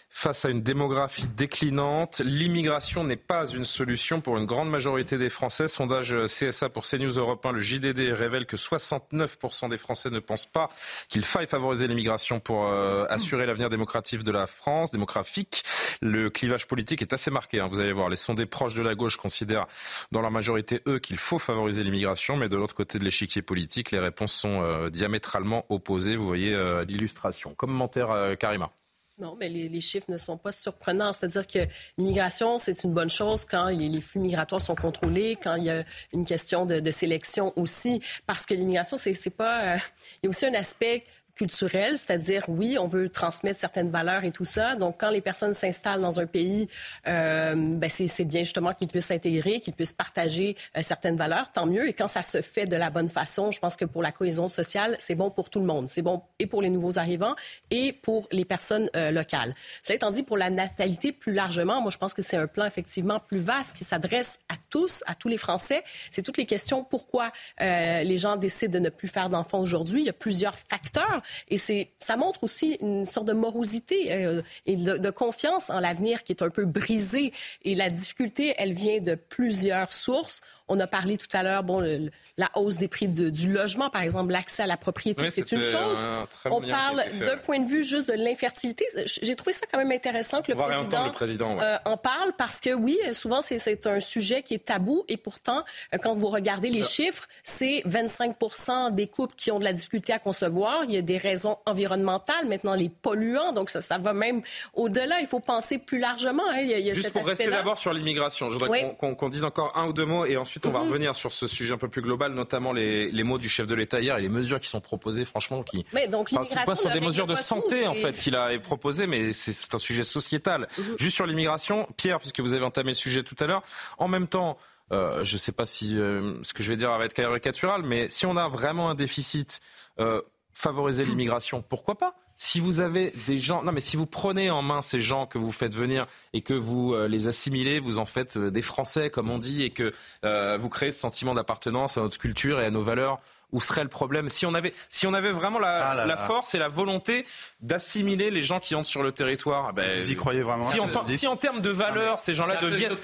Face 0.08 0.44
à 0.44 0.50
une 0.50 0.62
démographie 0.62 1.28
déclinante, 1.28 2.20
l'immigration 2.24 3.04
n'est 3.04 3.16
pas 3.16 3.46
une 3.46 3.64
solution 3.64 4.20
pour 4.20 4.38
une 4.38 4.46
grande 4.46 4.70
majorité 4.70 5.18
des 5.18 5.30
Français. 5.30 5.68
Sondage 5.68 6.14
CSA 6.26 6.68
pour 6.68 6.84
CNews 6.84 7.18
Europe 7.18 7.44
1, 7.44 7.52
le 7.52 7.60
JDD 7.60 8.12
révèle 8.12 8.46
que 8.46 8.56
69% 8.56 9.68
des 9.68 9.76
Français 9.76 10.10
ne 10.10 10.20
pensent 10.20 10.46
pas 10.46 10.70
qu'il 11.08 11.24
faille 11.24 11.46
favoriser 11.46 11.86
l'immigration 11.88 12.40
pour 12.40 12.68
euh, 12.68 13.04
assurer 13.08 13.46
l'avenir 13.46 13.68
démocratique 13.68 14.24
de 14.24 14.32
la 14.32 14.46
France, 14.46 14.90
démographique. 14.90 15.62
Le 16.00 16.30
clivage 16.30 16.66
politique 16.66 17.02
est 17.02 17.12
assez 17.12 17.30
marqué. 17.30 17.60
hein. 17.60 17.66
Vous 17.68 17.80
allez 17.80 17.92
voir, 17.92 18.08
les 18.08 18.16
sondés 18.16 18.46
proches 18.46 18.74
de 18.74 18.82
la 18.82 18.94
gauche 18.94 19.16
considèrent 19.16 19.66
dans 20.12 20.20
leur 20.20 20.30
majorité, 20.30 20.80
eux, 20.86 20.98
qu'il 20.98 21.18
faut 21.18 21.38
favoriser 21.38 21.82
l'immigration, 21.84 22.36
mais 22.36 22.48
de 22.48 22.56
l'autre 22.56 22.74
côté 22.74 22.98
de 22.98 23.04
l'échiquier 23.04 23.42
politique, 23.42 23.90
les 23.90 23.98
réponses 23.98 24.32
sont 24.32 24.62
euh, 24.62 24.90
diamétralement 24.90 25.64
opposées. 25.68 26.16
Vous 26.16 26.26
voyez 26.26 26.54
euh, 26.54 26.84
l'illustration. 26.84 27.47
Commentaire, 27.56 28.10
euh, 28.10 28.34
Karima. 28.34 28.70
Non, 29.18 29.36
mais 29.38 29.48
les, 29.48 29.80
chiffres 29.80 30.10
ne 30.10 30.18
sont 30.18 30.36
pas 30.36 30.52
surprenants. 30.52 31.12
C'est-à-dire 31.12 31.44
que 31.46 31.58
l'immigration, 31.96 32.58
c'est 32.58 32.84
une 32.84 32.92
bonne 32.92 33.10
chose 33.10 33.44
quand 33.44 33.66
les, 33.66 34.00
flux 34.00 34.20
migratoires 34.20 34.60
sont 34.60 34.76
contrôlés, 34.76 35.36
quand 35.42 35.56
il 35.56 35.64
y 35.64 35.70
a 35.70 35.82
une 36.12 36.24
question 36.24 36.66
de, 36.66 36.90
sélection 36.92 37.52
aussi, 37.56 38.00
parce 38.26 38.46
que 38.46 38.54
l'immigration, 38.54 38.96
c'est 38.96 39.14
c'est 39.14 39.30
pas. 39.30 39.74
euh, 39.74 39.78
il 40.22 40.26
y 40.26 40.28
a 40.28 40.30
aussi 40.30 40.46
un 40.46 40.54
aspect 40.54 41.04
culturel, 41.38 41.96
c'est-à-dire 41.96 42.42
oui, 42.48 42.76
on 42.78 42.88
veut 42.88 43.08
transmettre 43.08 43.60
certaines 43.60 43.90
valeurs 43.90 44.24
et 44.24 44.32
tout 44.32 44.44
ça. 44.44 44.74
Donc, 44.74 44.96
quand 44.98 45.10
les 45.10 45.20
personnes 45.20 45.54
s'installent 45.54 46.00
dans 46.00 46.18
un 46.18 46.26
pays, 46.26 46.68
euh, 47.06 47.54
ben 47.54 47.88
c'est 47.88 48.24
bien 48.24 48.40
justement 48.40 48.72
qu'ils 48.74 48.88
puissent 48.88 49.06
s'intégrer, 49.06 49.60
qu'ils 49.60 49.72
puissent 49.72 49.92
partager 49.92 50.56
euh, 50.76 50.82
certaines 50.82 51.16
valeurs, 51.16 51.52
tant 51.52 51.66
mieux. 51.66 51.88
Et 51.88 51.92
quand 51.92 52.08
ça 52.08 52.22
se 52.22 52.42
fait 52.42 52.66
de 52.66 52.74
la 52.74 52.90
bonne 52.90 53.08
façon, 53.08 53.52
je 53.52 53.60
pense 53.60 53.76
que 53.76 53.84
pour 53.84 54.02
la 54.02 54.10
cohésion 54.10 54.48
sociale, 54.48 54.96
c'est 54.98 55.14
bon 55.14 55.30
pour 55.30 55.48
tout 55.48 55.60
le 55.60 55.66
monde. 55.66 55.88
C'est 55.88 56.02
bon 56.02 56.22
et 56.40 56.46
pour 56.46 56.60
les 56.60 56.70
nouveaux 56.70 56.98
arrivants 56.98 57.36
et 57.70 57.92
pour 57.92 58.26
les 58.32 58.44
personnes 58.44 58.90
euh, 58.96 59.12
locales. 59.12 59.54
Cela 59.84 59.94
étant 59.94 60.10
dit, 60.10 60.24
pour 60.24 60.36
la 60.36 60.50
natalité 60.50 61.12
plus 61.12 61.32
largement, 61.32 61.80
moi 61.80 61.92
je 61.92 61.98
pense 61.98 62.14
que 62.14 62.22
c'est 62.22 62.36
un 62.36 62.48
plan 62.48 62.64
effectivement 62.64 63.20
plus 63.20 63.38
vaste 63.38 63.76
qui 63.76 63.84
s'adresse 63.84 64.40
à 64.48 64.54
tous, 64.70 65.04
à 65.06 65.14
tous 65.14 65.28
les 65.28 65.38
Français. 65.38 65.84
C'est 66.10 66.22
toutes 66.22 66.36
les 66.36 66.46
questions 66.46 66.82
pourquoi 66.82 67.30
les 67.60 68.18
gens 68.18 68.36
décident 68.36 68.72
de 68.72 68.78
ne 68.80 68.88
plus 68.88 69.08
faire 69.08 69.28
d'enfants 69.28 69.60
aujourd'hui. 69.60 70.02
Il 70.02 70.06
y 70.06 70.10
a 70.10 70.14
plusieurs 70.14 70.58
facteurs 70.58 71.22
et 71.48 71.58
c'est 71.58 71.90
ça 71.98 72.16
montre 72.16 72.44
aussi 72.44 72.78
une 72.80 73.04
sorte 73.04 73.26
de 73.26 73.32
morosité 73.32 74.12
euh, 74.12 74.42
et 74.66 74.76
de, 74.76 74.98
de 74.98 75.10
confiance 75.10 75.70
en 75.70 75.80
l'avenir 75.80 76.22
qui 76.22 76.32
est 76.32 76.42
un 76.42 76.50
peu 76.50 76.64
brisée. 76.64 77.32
Et 77.64 77.74
la 77.74 77.90
difficulté, 77.90 78.54
elle 78.58 78.72
vient 78.72 79.00
de 79.00 79.14
plusieurs 79.14 79.92
sources. 79.92 80.40
On 80.68 80.78
a 80.80 80.86
parlé 80.86 81.16
tout 81.16 81.26
à 81.32 81.42
l'heure, 81.42 81.62
bon, 81.62 81.80
le- 81.80 82.10
la 82.36 82.50
hausse 82.54 82.76
des 82.76 82.88
prix 82.88 83.08
de- 83.08 83.30
du 83.30 83.52
logement, 83.52 83.90
par 83.90 84.02
exemple, 84.02 84.32
l'accès 84.32 84.62
à 84.62 84.66
la 84.66 84.76
propriété, 84.76 85.22
Oui, 85.22 85.30
c'est 85.30 85.50
une 85.52 85.62
chose. 85.62 86.04
un 86.04 86.26
On 86.50 86.60
parle 86.60 87.02
d'un 87.20 87.36
point 87.38 87.58
de 87.58 87.66
vue 87.68 87.82
juste 87.82 88.08
de 88.08 88.14
l'infertilité. 88.14 88.86
J'ai 89.06 89.34
trouvé 89.34 89.52
ça 89.52 89.66
quand 89.70 89.78
même 89.78 89.90
intéressant 89.92 90.40
que 90.42 90.52
le 90.52 90.56
président, 90.58 91.06
le 91.06 91.12
président, 91.12 91.54
ouais. 91.56 91.62
euh, 91.64 91.76
en 91.84 91.96
parle 91.96 92.32
parce 92.38 92.60
que 92.60 92.72
oui, 92.74 92.98
souvent 93.12 93.42
c'est- 93.42 93.86
un 93.86 94.00
sujet 94.00 94.42
qui 94.42 94.54
est 94.54 94.64
tabou 94.64 95.04
et 95.08 95.16
pourtant, 95.16 95.64
euh, 95.94 95.98
quand 95.98 96.14
vous 96.14 96.28
regardez 96.28 96.70
les 96.70 96.82
chiffres, 96.82 97.26
c'est 97.42 97.82
25% 97.86 98.90
des 98.90 99.06
couples 99.06 99.34
qui 99.36 99.50
ont 99.50 99.58
de 99.58 99.64
la 99.64 99.72
difficulté 99.72 100.12
à 100.12 100.18
concevoir. 100.18 100.84
Il 100.84 100.92
y 100.92 100.96
a 100.96 101.02
des 101.02 101.18
raisons 101.18 101.58
environnementales, 101.66 102.46
maintenant 102.46 102.74
les 102.74 102.88
polluants, 102.88 103.52
donc 103.52 103.70
ça, 103.70 103.80
ça 103.80 103.98
va 103.98 104.12
même 104.12 104.42
au-delà. 104.74 105.20
Il 105.20 105.26
faut 105.26 105.40
penser 105.40 105.78
plus 105.78 105.98
largement. 105.98 106.42
hein. 106.50 106.58
Il 106.60 106.68
y 106.68 106.74
a, 106.74 106.78
il 106.78 106.86
y 106.86 106.90
a 106.90 106.94
Juste 106.94 107.06
cet 107.06 107.12
pour 107.14 107.26
rester 107.26 107.48
d'abord 107.48 107.78
sur 107.78 107.92
l'immigration, 107.92 108.48
je 108.48 108.54
voudrais 108.54 108.68
Oui. 108.70 108.80
qu'on- 108.82 108.94
qu'on 108.94 109.14
qu'on 109.14 109.28
dise 109.28 109.44
encore 109.44 109.72
un 109.76 109.86
ou 109.86 109.92
deux 109.92 110.04
mots 110.04 110.24
et 110.26 110.36
ensuite 110.36 110.57
on 110.66 110.70
va 110.70 110.80
Mhm. 110.80 110.88
revenir 110.88 111.14
sur 111.14 111.32
ce 111.32 111.46
sujet 111.46 111.74
un 111.74 111.78
peu 111.78 111.88
plus 111.88 112.02
global, 112.02 112.32
notamment 112.32 112.72
les, 112.72 113.10
les 113.10 113.24
mots 113.24 113.38
du 113.38 113.48
chef 113.48 113.66
de 113.66 113.74
l'État 113.74 114.00
hier 114.00 114.16
et 114.16 114.22
les 114.22 114.28
mesures 114.28 114.60
qui 114.60 114.68
sont 114.68 114.80
proposées, 114.80 115.24
franchement, 115.24 115.62
qui 115.62 115.84
Mais 115.92 116.06
donc 116.08 116.28
Enfin, 116.32 116.42
l'immigration 116.42 116.64
quoi, 116.64 116.76
sont 116.76 116.90
des 116.92 117.00
mesures 117.06 117.26
de 117.26 117.34
santé 117.36 117.86
en 117.86 117.94
fait 117.94 118.12
qu'il 118.12 118.34
a 118.36 118.58
proposées, 118.58 119.06
mais 119.06 119.32
c'est 119.32 119.52
c'est 119.52 119.74
un 119.74 119.78
sujet 119.78 120.04
sociétal. 120.04 120.68
Mhm. 120.78 120.84
Juste 120.98 121.16
sur 121.16 121.26
l'immigration, 121.26 121.88
Pierre, 121.96 122.18
puisque 122.18 122.40
vous 122.40 122.54
avez 122.54 122.64
entamé 122.64 122.90
le 122.90 122.94
sujet 122.94 123.22
tout 123.22 123.36
à 123.40 123.46
l'heure, 123.46 123.62
en 123.98 124.08
même 124.08 124.26
temps. 124.28 124.56
euh, 124.90 125.22
je 125.22 125.34
ne 125.34 125.38
sais 125.38 125.52
pas 125.52 125.66
si 125.66 125.98
euh, 125.98 126.42
ce 126.42 126.54
que 126.54 126.62
je 126.62 126.70
vais 126.70 126.76
dire 126.76 126.90
va 126.96 127.04
être 127.04 127.12
caricatural, 127.12 127.82
mais 127.82 128.08
si 128.08 128.24
on 128.24 128.38
a 128.38 128.48
vraiment 128.48 128.88
un 128.88 128.94
déficit, 128.94 129.60
euh, 130.00 130.22
favoriser 130.54 131.04
l'immigration, 131.04 131.60
pourquoi 131.60 131.96
pas? 131.98 132.14
Si 132.40 132.60
vous 132.60 132.80
avez 132.80 133.12
des 133.26 133.36
gens, 133.36 133.64
non 133.64 133.72
mais 133.72 133.80
si 133.80 133.96
vous 133.96 134.06
prenez 134.06 134.48
en 134.48 134.62
main 134.62 134.80
ces 134.80 135.00
gens 135.00 135.26
que 135.26 135.38
vous 135.38 135.50
faites 135.50 135.74
venir 135.74 136.06
et 136.32 136.40
que 136.40 136.54
vous 136.54 136.94
euh, 136.94 137.08
les 137.08 137.26
assimilez, 137.26 137.80
vous 137.80 137.98
en 137.98 138.06
faites 138.06 138.36
euh, 138.36 138.50
des 138.50 138.62
Français 138.62 139.10
comme 139.10 139.28
on 139.28 139.38
dit 139.38 139.64
et 139.64 139.70
que 139.70 139.92
euh, 140.24 140.56
vous 140.56 140.68
créez 140.68 140.92
ce 140.92 141.00
sentiment 141.00 141.34
d'appartenance 141.34 141.98
à 141.98 142.00
notre 142.00 142.16
culture 142.16 142.60
et 142.60 142.64
à 142.64 142.70
nos 142.70 142.80
valeurs, 142.80 143.20
où 143.52 143.60
serait 143.60 143.82
le 143.82 143.88
problème 143.88 144.28
Si 144.28 144.44
on 144.46 144.54
avait, 144.54 144.74
si 144.88 145.06
on 145.06 145.14
avait 145.14 145.30
vraiment 145.30 145.58
la, 145.58 145.90
Ah 145.90 145.94
là 145.94 146.06
la 146.06 146.14
là. 146.14 146.26
force 146.26 146.54
et 146.54 146.58
la 146.58 146.68
volonté 146.68 147.24
d'assimiler 147.60 148.30
les 148.30 148.42
gens 148.42 148.60
qui 148.60 148.74
entrent 148.74 148.88
sur 148.88 149.02
le 149.02 149.12
territoire, 149.12 149.72
ben, 149.72 149.98
Vous 149.98 150.10
y 150.10 150.14
croyez 150.16 150.42
vraiment 150.42 150.64
si 150.70 150.80
en, 150.80 150.88
si 151.08 151.26
en 151.26 151.36
termes 151.36 151.60
de 151.60 151.70
valeurs, 151.70 152.18
ces 152.18 152.34
gens-là 152.34 152.56
deviennent, 152.60 152.96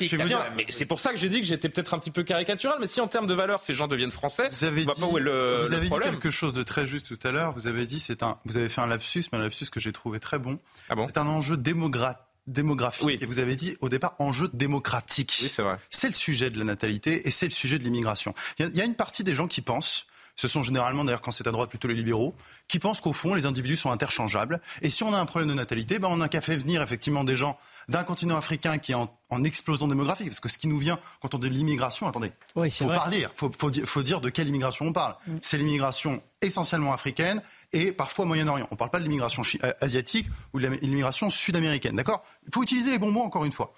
c'est 0.68 0.86
pour 0.86 1.01
ça 1.01 1.11
que 1.11 1.16
j'ai 1.16 1.28
dit 1.28 1.40
que 1.40 1.47
j'étais 1.47 1.68
peut-être 1.68 1.95
un 1.95 1.99
petit 1.99 2.11
peu 2.11 2.22
caricatural, 2.22 2.76
mais 2.80 2.86
si 2.86 3.01
en 3.01 3.09
termes 3.09 3.26
de 3.26 3.34
valeurs, 3.34 3.61
ces 3.61 3.74
gens 3.74 3.88
deviennent 3.88 4.11
français, 4.11 4.49
Vous 4.51 4.64
avez 4.64 4.80
dit, 4.80 4.86
pas 4.86 5.07
où 5.07 5.18
est 5.18 5.20
le, 5.20 5.62
vous 5.62 5.68
le 5.70 5.74
avez 5.76 5.80
dit 5.84 5.88
problème. 5.88 6.11
quelque 6.12 6.30
chose 6.30 6.53
de 6.53 6.62
très 6.62 6.86
juste 6.86 7.07
tout 7.16 7.26
à 7.26 7.30
l'heure. 7.30 7.53
Vous 7.53 7.66
avez 7.66 7.86
dit 7.86 7.99
c'est 8.01 8.22
un, 8.22 8.38
vous 8.45 8.57
avez 8.57 8.68
fait 8.68 8.80
un 8.80 8.86
lapsus, 8.86 9.24
mais 9.32 9.38
un 9.38 9.42
lapsus 9.42 9.66
que 9.70 9.80
j'ai 9.80 9.92
trouvé 9.92 10.20
très 10.20 10.38
bon. 10.38 10.59
Ah 10.88 10.95
bon 10.95 11.07
c'est 11.07 11.18
un 11.18 11.26
enjeu 11.26 11.57
démogra- 11.57 12.16
démographique 12.47 13.22
et 13.22 13.26
vous 13.26 13.38
avez 13.38 13.57
dit 13.57 13.76
au 13.80 13.88
départ 13.88 14.14
enjeu 14.18 14.51
démocratique. 14.53 15.38
Oui, 15.42 15.49
c'est 15.49 15.62
vrai. 15.62 15.76
C'est 15.90 16.09
le 16.09 16.14
sujet 16.14 16.51
de 16.51 16.59
la 16.59 16.64
natalité 16.64 17.26
et 17.26 17.30
c'est 17.30 17.47
le 17.47 17.53
sujet 17.53 17.78
de 17.78 17.84
l'immigration. 17.84 18.34
Il 18.59 18.68
y, 18.74 18.80
a 18.80 18.84
une 18.84 18.95
partie 18.97 19.24
des 19.24 19.34
gens 19.34 19.47
qui 19.49 19.62
pensent 19.62 20.07
ce 20.37 20.49
sont 20.49 20.62
généralement, 20.62 21.05
d'ailleurs, 21.05 21.20
quand 21.20 21.30
c'est 21.30 21.47
à 21.47 21.53
droite, 21.53 21.70
plutôt 21.70 21.89
les 21.89 21.95
libéraux, 21.95 22.35
qui 22.66 22.78
pensent 22.78 23.01
qu'au 23.01 23.12
fond, 23.12 23.35
les 23.35 23.47
individus 23.47 23.76
sont 23.76 23.91
interchangeables. 23.91 24.61
Et 24.82 24.91
si 24.91 25.05
on 25.05 25.12
a 25.14 25.18
un 25.18 25.26
problème 25.26 25.49
de 25.49 25.55
natalité, 25.55 25.99
ben, 25.99 26.09
on 26.11 26.16
n'a 26.16 26.28
qu'à 26.28 26.41
faire 26.41 26.59
venir 26.59 26.82
effectivement 26.82 27.22
des 27.24 27.37
gens 27.37 27.57
d'un 27.89 28.03
continent 28.03 28.37
africain 28.37 28.78
qui 28.78 28.93
est 28.93 28.97
en, 28.97 29.09
explosion 29.45 29.89
démographique. 29.89 30.28
Parce 30.28 30.41
que 30.41 30.49
ce 30.49 30.59
qui 30.59 30.68
nous 30.68 30.78
vient 30.78 30.99
quand 31.20 31.35
on 31.35 31.39
dit 31.39 31.51
l'immigration, 31.51 32.07
attendez, 32.07 32.30
il 32.57 32.70
faut 32.70 32.87
parler, 32.87 33.26
il 33.74 33.87
faut, 33.87 34.03
dire 34.03 34.20
de 34.20 34.28
quelle 34.28 34.47
immigration 34.47 34.87
on 34.87 34.93
parle. 34.93 35.16
Mm. 35.26 35.37
C'est 35.43 35.59
l'immigration 35.59 36.22
essentiellement 36.41 36.93
africaine 36.93 37.43
et 37.72 37.91
parfois 37.91 38.26
Moyen-Orient. 38.26 38.68
On 38.70 38.74
ne 38.74 38.78
parle 38.78 38.91
pas 38.91 39.01
de 39.01 39.05
l'immigration 39.05 39.43
euh, 39.64 39.72
asiatique 39.80 40.26
ou 40.53 40.61
de 40.61 40.68
l'immigration 40.68 41.30
sud-américaine. 41.30 41.97
D'accord? 41.97 42.22
Il 42.47 42.55
faut 42.55 42.62
utiliser 42.62 42.93
les 42.93 42.99
bons 42.99 43.11
mots 43.11 43.22
encore 43.22 43.45
une 43.45 43.53
fois. 43.53 43.74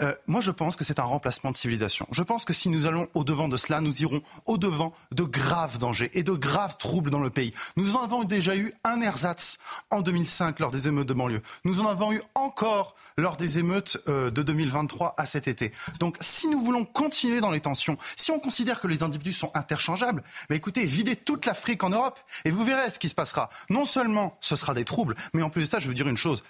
Euh, 0.00 0.14
moi, 0.26 0.40
je 0.40 0.50
pense 0.50 0.76
que 0.76 0.84
c'est 0.84 0.98
un 0.98 1.04
remplacement 1.04 1.50
de 1.50 1.56
civilisation. 1.56 2.06
Je 2.12 2.22
pense 2.22 2.44
que 2.44 2.52
si 2.52 2.68
nous 2.68 2.86
allons 2.86 3.08
au-devant 3.14 3.48
de 3.48 3.56
cela, 3.56 3.80
nous 3.80 4.02
irons 4.02 4.22
au-devant 4.46 4.92
de 5.12 5.24
graves 5.24 5.78
dangers 5.78 6.10
et 6.14 6.22
de 6.22 6.32
graves 6.32 6.76
troubles 6.78 7.10
dans 7.10 7.20
le 7.20 7.30
pays. 7.30 7.52
Nous 7.76 7.96
en 7.96 8.02
avons 8.02 8.24
déjà 8.24 8.56
eu 8.56 8.72
un 8.84 9.00
ersatz 9.00 9.58
en 9.90 10.00
2005 10.00 10.60
lors 10.60 10.70
des 10.70 10.88
émeutes 10.88 11.08
de 11.08 11.14
banlieue. 11.14 11.42
Nous 11.64 11.80
en 11.80 11.86
avons 11.86 12.12
eu 12.12 12.22
encore 12.34 12.94
lors 13.16 13.36
des 13.36 13.58
émeutes 13.58 13.98
euh, 14.08 14.30
de 14.30 14.42
2023 14.42 15.14
à 15.16 15.26
cet 15.26 15.48
été. 15.48 15.72
Donc, 15.98 16.16
si 16.20 16.48
nous 16.48 16.60
voulons 16.60 16.84
continuer 16.84 17.40
dans 17.40 17.50
les 17.50 17.60
tensions, 17.60 17.98
si 18.16 18.30
on 18.30 18.38
considère 18.38 18.80
que 18.80 18.86
les 18.86 19.02
individus 19.02 19.32
sont 19.32 19.50
interchangeables, 19.54 20.22
bah 20.48 20.56
écoutez, 20.56 20.84
videz 20.84 21.16
toute 21.16 21.46
l'Afrique 21.46 21.82
en 21.84 21.90
Europe 21.90 22.18
et 22.44 22.50
vous 22.50 22.64
verrez 22.64 22.90
ce 22.90 22.98
qui 22.98 23.08
se 23.08 23.14
passera. 23.14 23.48
Non 23.70 23.84
seulement 23.84 24.36
ce 24.40 24.56
sera 24.56 24.74
des 24.74 24.84
troubles, 24.84 25.14
mais 25.32 25.42
en 25.42 25.50
plus 25.50 25.62
de 25.62 25.68
ça, 25.68 25.78
je 25.78 25.88
veux 25.88 25.94
dire 25.94 26.08
une 26.08 26.16
chose. 26.16 26.42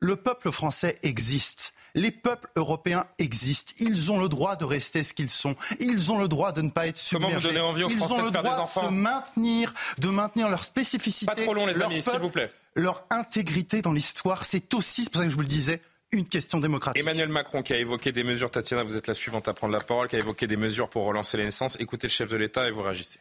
Le 0.00 0.16
peuple 0.16 0.52
français 0.52 0.94
existe. 1.02 1.72
Les 1.94 2.10
peuples 2.10 2.50
européens 2.56 3.06
existent. 3.18 3.72
Ils 3.80 4.12
ont 4.12 4.20
le 4.20 4.28
droit 4.28 4.56
de 4.56 4.64
rester 4.64 5.02
ce 5.02 5.14
qu'ils 5.14 5.30
sont. 5.30 5.56
Ils 5.80 6.12
ont 6.12 6.18
le 6.18 6.28
droit 6.28 6.52
de 6.52 6.60
ne 6.60 6.68
pas 6.68 6.86
être 6.86 6.98
submergés. 6.98 7.34
Comment 7.34 7.40
vous 7.40 7.48
donnez 7.48 7.60
envie 7.60 7.84
aux 7.84 7.88
Français 7.88 8.14
Ils 8.14 8.20
ont 8.20 8.24
le 8.24 8.30
de 8.30 8.32
faire 8.32 8.42
droit 8.42 8.56
des 8.56 8.62
enfants 8.62 8.82
de 8.82 8.88
se 8.88 8.92
maintenir, 8.92 9.74
de 9.98 10.08
maintenir 10.08 10.48
leur 10.50 10.64
spécificité. 10.64 11.34
Pas 11.34 11.42
trop 11.42 11.54
long, 11.54 11.64
les 11.64 11.80
amis, 11.80 12.02
s'il 12.02 12.18
vous 12.18 12.28
plaît. 12.28 12.52
Leur 12.74 13.06
intégrité 13.08 13.80
dans 13.80 13.92
l'histoire, 13.92 14.44
c'est 14.44 14.74
aussi, 14.74 15.04
c'est 15.04 15.10
pour 15.10 15.20
ça 15.20 15.24
que 15.24 15.30
je 15.30 15.36
vous 15.36 15.42
le 15.42 15.48
disais, 15.48 15.80
une 16.12 16.28
question 16.28 16.60
démocratique. 16.60 17.00
Emmanuel 17.00 17.30
Macron 17.30 17.62
qui 17.62 17.72
a 17.72 17.78
évoqué 17.78 18.12
des 18.12 18.22
mesures, 18.22 18.50
Tatiana, 18.50 18.82
vous 18.84 18.98
êtes 18.98 19.06
la 19.06 19.14
suivante 19.14 19.48
à 19.48 19.54
prendre 19.54 19.72
la 19.72 19.80
parole, 19.80 20.08
qui 20.08 20.16
a 20.16 20.18
évoqué 20.18 20.46
des 20.46 20.58
mesures 20.58 20.90
pour 20.90 21.04
relancer 21.04 21.38
les 21.38 21.44
naissances. 21.44 21.80
Écoutez 21.80 22.06
le 22.06 22.12
chef 22.12 22.30
de 22.30 22.36
l'État 22.36 22.68
et 22.68 22.70
vous 22.70 22.82
réagissez. 22.82 23.18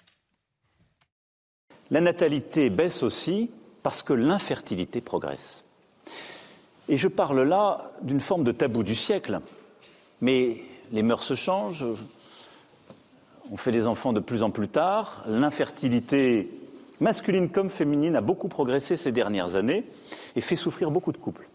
La 1.90 2.02
natalité 2.02 2.70
baisse 2.70 3.02
aussi 3.02 3.50
parce 3.82 4.04
que 4.04 4.12
l'infertilité 4.12 5.00
progresse. 5.00 5.64
Et 6.88 6.98
je 6.98 7.08
parle 7.08 7.42
là 7.42 7.92
d'une 8.02 8.20
forme 8.20 8.44
de 8.44 8.52
tabou 8.52 8.84
du 8.84 8.96
siècle. 8.96 9.40
Mais 10.22 10.64
les 10.92 11.04
mœurs 11.04 11.24
se 11.24 11.36
changent, 11.36 11.86
on 13.52 13.58
fait 13.58 13.72
des 13.72 13.88
enfants 13.88 14.14
de 14.14 14.20
plus 14.20 14.44
en 14.44 14.50
plus 14.50 14.68
tard, 14.68 15.24
l'infertilité 15.28 16.50
masculine 17.00 17.50
comme 17.50 17.70
féminine 17.70 18.16
a 18.16 18.22
beaucoup 18.22 18.48
progressé 18.48 18.98
ces 18.98 19.12
dernières 19.12 19.56
années 19.56 19.84
et 20.36 20.42
fait 20.42 20.56
souffrir 20.56 20.92
beaucoup 20.92 21.12
de 21.12 21.18
couples. 21.18 21.48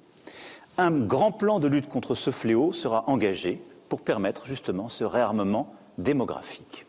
Un 0.78 0.90
grand 0.90 1.32
plan 1.32 1.60
de 1.60 1.68
lutte 1.68 1.88
contre 1.88 2.14
ce 2.14 2.30
fléau 2.30 2.72
sera 2.72 3.04
engagé 3.08 3.62
pour 3.88 4.02
permettre 4.02 4.46
justement 4.46 4.88
ce 4.88 5.04
réarmement 5.04 5.74
démographique. 5.98 6.86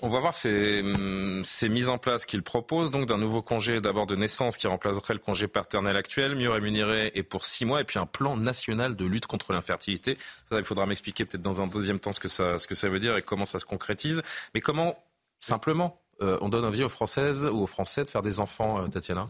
On 0.00 0.06
va 0.06 0.20
voir 0.20 0.36
ces, 0.36 0.80
hum, 0.80 1.42
ces 1.44 1.68
mises 1.68 1.88
en 1.88 1.98
place 1.98 2.24
qu'il 2.24 2.44
propose, 2.44 2.92
donc 2.92 3.06
d'un 3.06 3.18
nouveau 3.18 3.42
congé 3.42 3.80
d'abord 3.80 4.06
de 4.06 4.14
naissance 4.14 4.56
qui 4.56 4.68
remplacerait 4.68 5.14
le 5.14 5.18
congé 5.18 5.48
paternel 5.48 5.96
actuel, 5.96 6.36
mieux 6.36 6.50
rémunéré 6.50 7.10
et 7.14 7.24
pour 7.24 7.44
six 7.44 7.64
mois, 7.64 7.80
et 7.80 7.84
puis 7.84 7.98
un 7.98 8.06
plan 8.06 8.36
national 8.36 8.94
de 8.94 9.04
lutte 9.04 9.26
contre 9.26 9.52
l'infertilité. 9.52 10.16
Il 10.52 10.62
faudra 10.62 10.86
m'expliquer 10.86 11.24
peut-être 11.24 11.42
dans 11.42 11.60
un 11.60 11.66
deuxième 11.66 11.98
temps 11.98 12.12
ce 12.12 12.20
que, 12.20 12.28
ça, 12.28 12.58
ce 12.58 12.68
que 12.68 12.76
ça 12.76 12.88
veut 12.88 13.00
dire 13.00 13.16
et 13.16 13.22
comment 13.22 13.44
ça 13.44 13.58
se 13.58 13.64
concrétise. 13.64 14.22
Mais 14.54 14.60
comment, 14.60 15.02
simplement, 15.40 16.00
euh, 16.22 16.38
on 16.42 16.48
donne 16.48 16.64
envie 16.64 16.84
aux 16.84 16.88
Françaises 16.88 17.46
ou 17.46 17.62
aux 17.62 17.66
Français 17.66 18.04
de 18.04 18.10
faire 18.10 18.22
des 18.22 18.38
enfants, 18.38 18.80
euh, 18.80 18.86
Tatiana? 18.86 19.28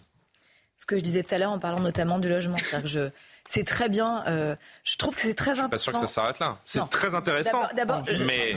Ce 0.76 0.84
que 0.84 0.96
je 0.96 1.02
disais 1.02 1.22
tout 1.22 1.34
à 1.34 1.38
l'heure 1.38 1.50
en 1.50 1.58
parlant 1.58 1.80
notamment 1.80 2.18
du 2.18 2.28
logement. 2.28 2.58
je 2.84 3.08
c'est 3.48 3.64
très 3.64 3.88
bien. 3.88 4.22
Euh, 4.26 4.54
je 4.84 4.96
trouve 4.96 5.16
que 5.16 5.22
c'est 5.22 5.34
très 5.34 5.58
important. 5.58 5.76
Je 5.76 5.82
suis 5.82 5.90
pas 5.90 5.98
sûr 5.98 6.02
que 6.02 6.06
ça 6.06 6.14
s'arrête 6.14 6.38
là. 6.38 6.58
C'est 6.64 6.88
très 6.90 7.14
intéressant. 7.14 7.62
D'abord, 7.74 8.02
mais 8.26 8.54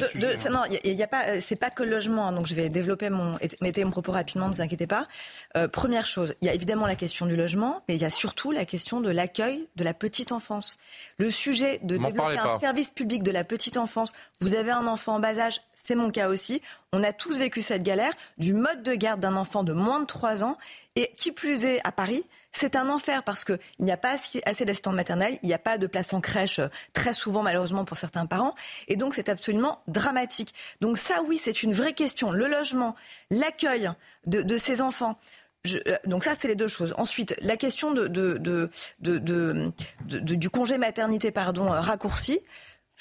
non, 0.49 0.63
il 0.83 0.93
y, 0.93 1.03
a 1.03 1.07
pas, 1.07 1.41
c'est 1.41 1.55
pas 1.55 1.69
que 1.69 1.83
le 1.83 1.89
logement. 1.89 2.27
Hein, 2.27 2.33
donc 2.33 2.45
je 2.45 2.53
vais 2.53 2.69
développer 2.69 3.09
mon, 3.09 3.37
mettez 3.61 3.83
mon 3.85 3.91
propos 3.91 4.11
rapidement, 4.11 4.49
ne 4.49 4.53
vous 4.53 4.61
inquiétez 4.61 4.87
pas. 4.87 5.07
Euh, 5.55 5.67
première 5.67 6.05
chose, 6.05 6.35
il 6.41 6.47
y 6.47 6.49
a 6.49 6.53
évidemment 6.53 6.85
la 6.85 6.95
question 6.95 7.25
du 7.25 7.35
logement, 7.35 7.83
mais 7.87 7.95
il 7.95 8.01
y 8.01 8.05
a 8.05 8.09
surtout 8.09 8.51
la 8.51 8.65
question 8.65 8.99
de 8.99 9.09
l'accueil 9.09 9.67
de 9.77 9.83
la 9.83 9.93
petite 9.93 10.31
enfance. 10.31 10.77
Le 11.17 11.29
sujet 11.29 11.79
de 11.83 11.97
développer 11.97 12.37
un 12.37 12.59
service 12.59 12.91
public 12.91 13.23
de 13.23 13.31
la 13.31 13.45
petite 13.45 13.77
enfance. 13.77 14.11
Vous 14.41 14.55
avez 14.55 14.71
un 14.71 14.87
enfant 14.87 15.15
en 15.15 15.19
bas 15.19 15.39
âge, 15.39 15.61
c'est 15.73 15.95
mon 15.95 16.11
cas 16.11 16.27
aussi. 16.27 16.61
On 16.91 17.03
a 17.03 17.13
tous 17.13 17.37
vécu 17.37 17.61
cette 17.61 17.83
galère 17.83 18.13
du 18.37 18.53
mode 18.53 18.83
de 18.83 18.93
garde 18.93 19.21
d'un 19.21 19.37
enfant 19.37 19.63
de 19.63 19.71
moins 19.71 20.01
de 20.01 20.05
3 20.05 20.43
ans 20.43 20.57
et 20.95 21.13
qui 21.15 21.31
plus 21.31 21.63
est 21.63 21.79
à 21.85 21.91
Paris. 21.91 22.25
C'est 22.51 22.75
un 22.75 22.89
enfer 22.89 23.23
parce 23.23 23.43
qu'il 23.43 23.59
n'y 23.79 23.91
a 23.91 23.97
pas 23.97 24.17
assez 24.45 24.65
d'assistants 24.65 24.91
maternels, 24.91 25.37
il 25.41 25.47
n'y 25.47 25.53
a 25.53 25.59
pas 25.59 25.77
de 25.77 25.87
place 25.87 26.13
en 26.13 26.21
crèche 26.21 26.59
euh, 26.59 26.67
très 26.93 27.13
souvent 27.13 27.43
malheureusement 27.43 27.85
pour 27.85 27.97
certains 27.97 28.25
parents, 28.25 28.55
et 28.87 28.95
donc 28.95 29.13
c'est 29.13 29.29
absolument 29.29 29.81
dramatique. 29.87 30.53
Donc 30.81 30.97
ça 30.97 31.21
oui, 31.27 31.37
c'est 31.37 31.63
une 31.63 31.73
vraie 31.73 31.93
question. 31.93 32.31
Le 32.31 32.47
logement, 32.47 32.95
l'accueil 33.29 33.89
de, 34.25 34.57
ces 34.57 34.81
enfants. 34.81 35.17
Euh, 35.67 35.97
donc 36.05 36.23
ça, 36.23 36.33
c'est 36.39 36.47
les 36.47 36.55
deux 36.55 36.67
choses. 36.67 36.93
Ensuite, 36.97 37.35
la 37.41 37.57
question 37.57 37.91
de, 37.91 38.07
du 40.09 40.49
congé 40.49 40.77
maternité 40.77 41.31
pardon, 41.31 41.71
euh, 41.71 41.79
raccourci. 41.79 42.39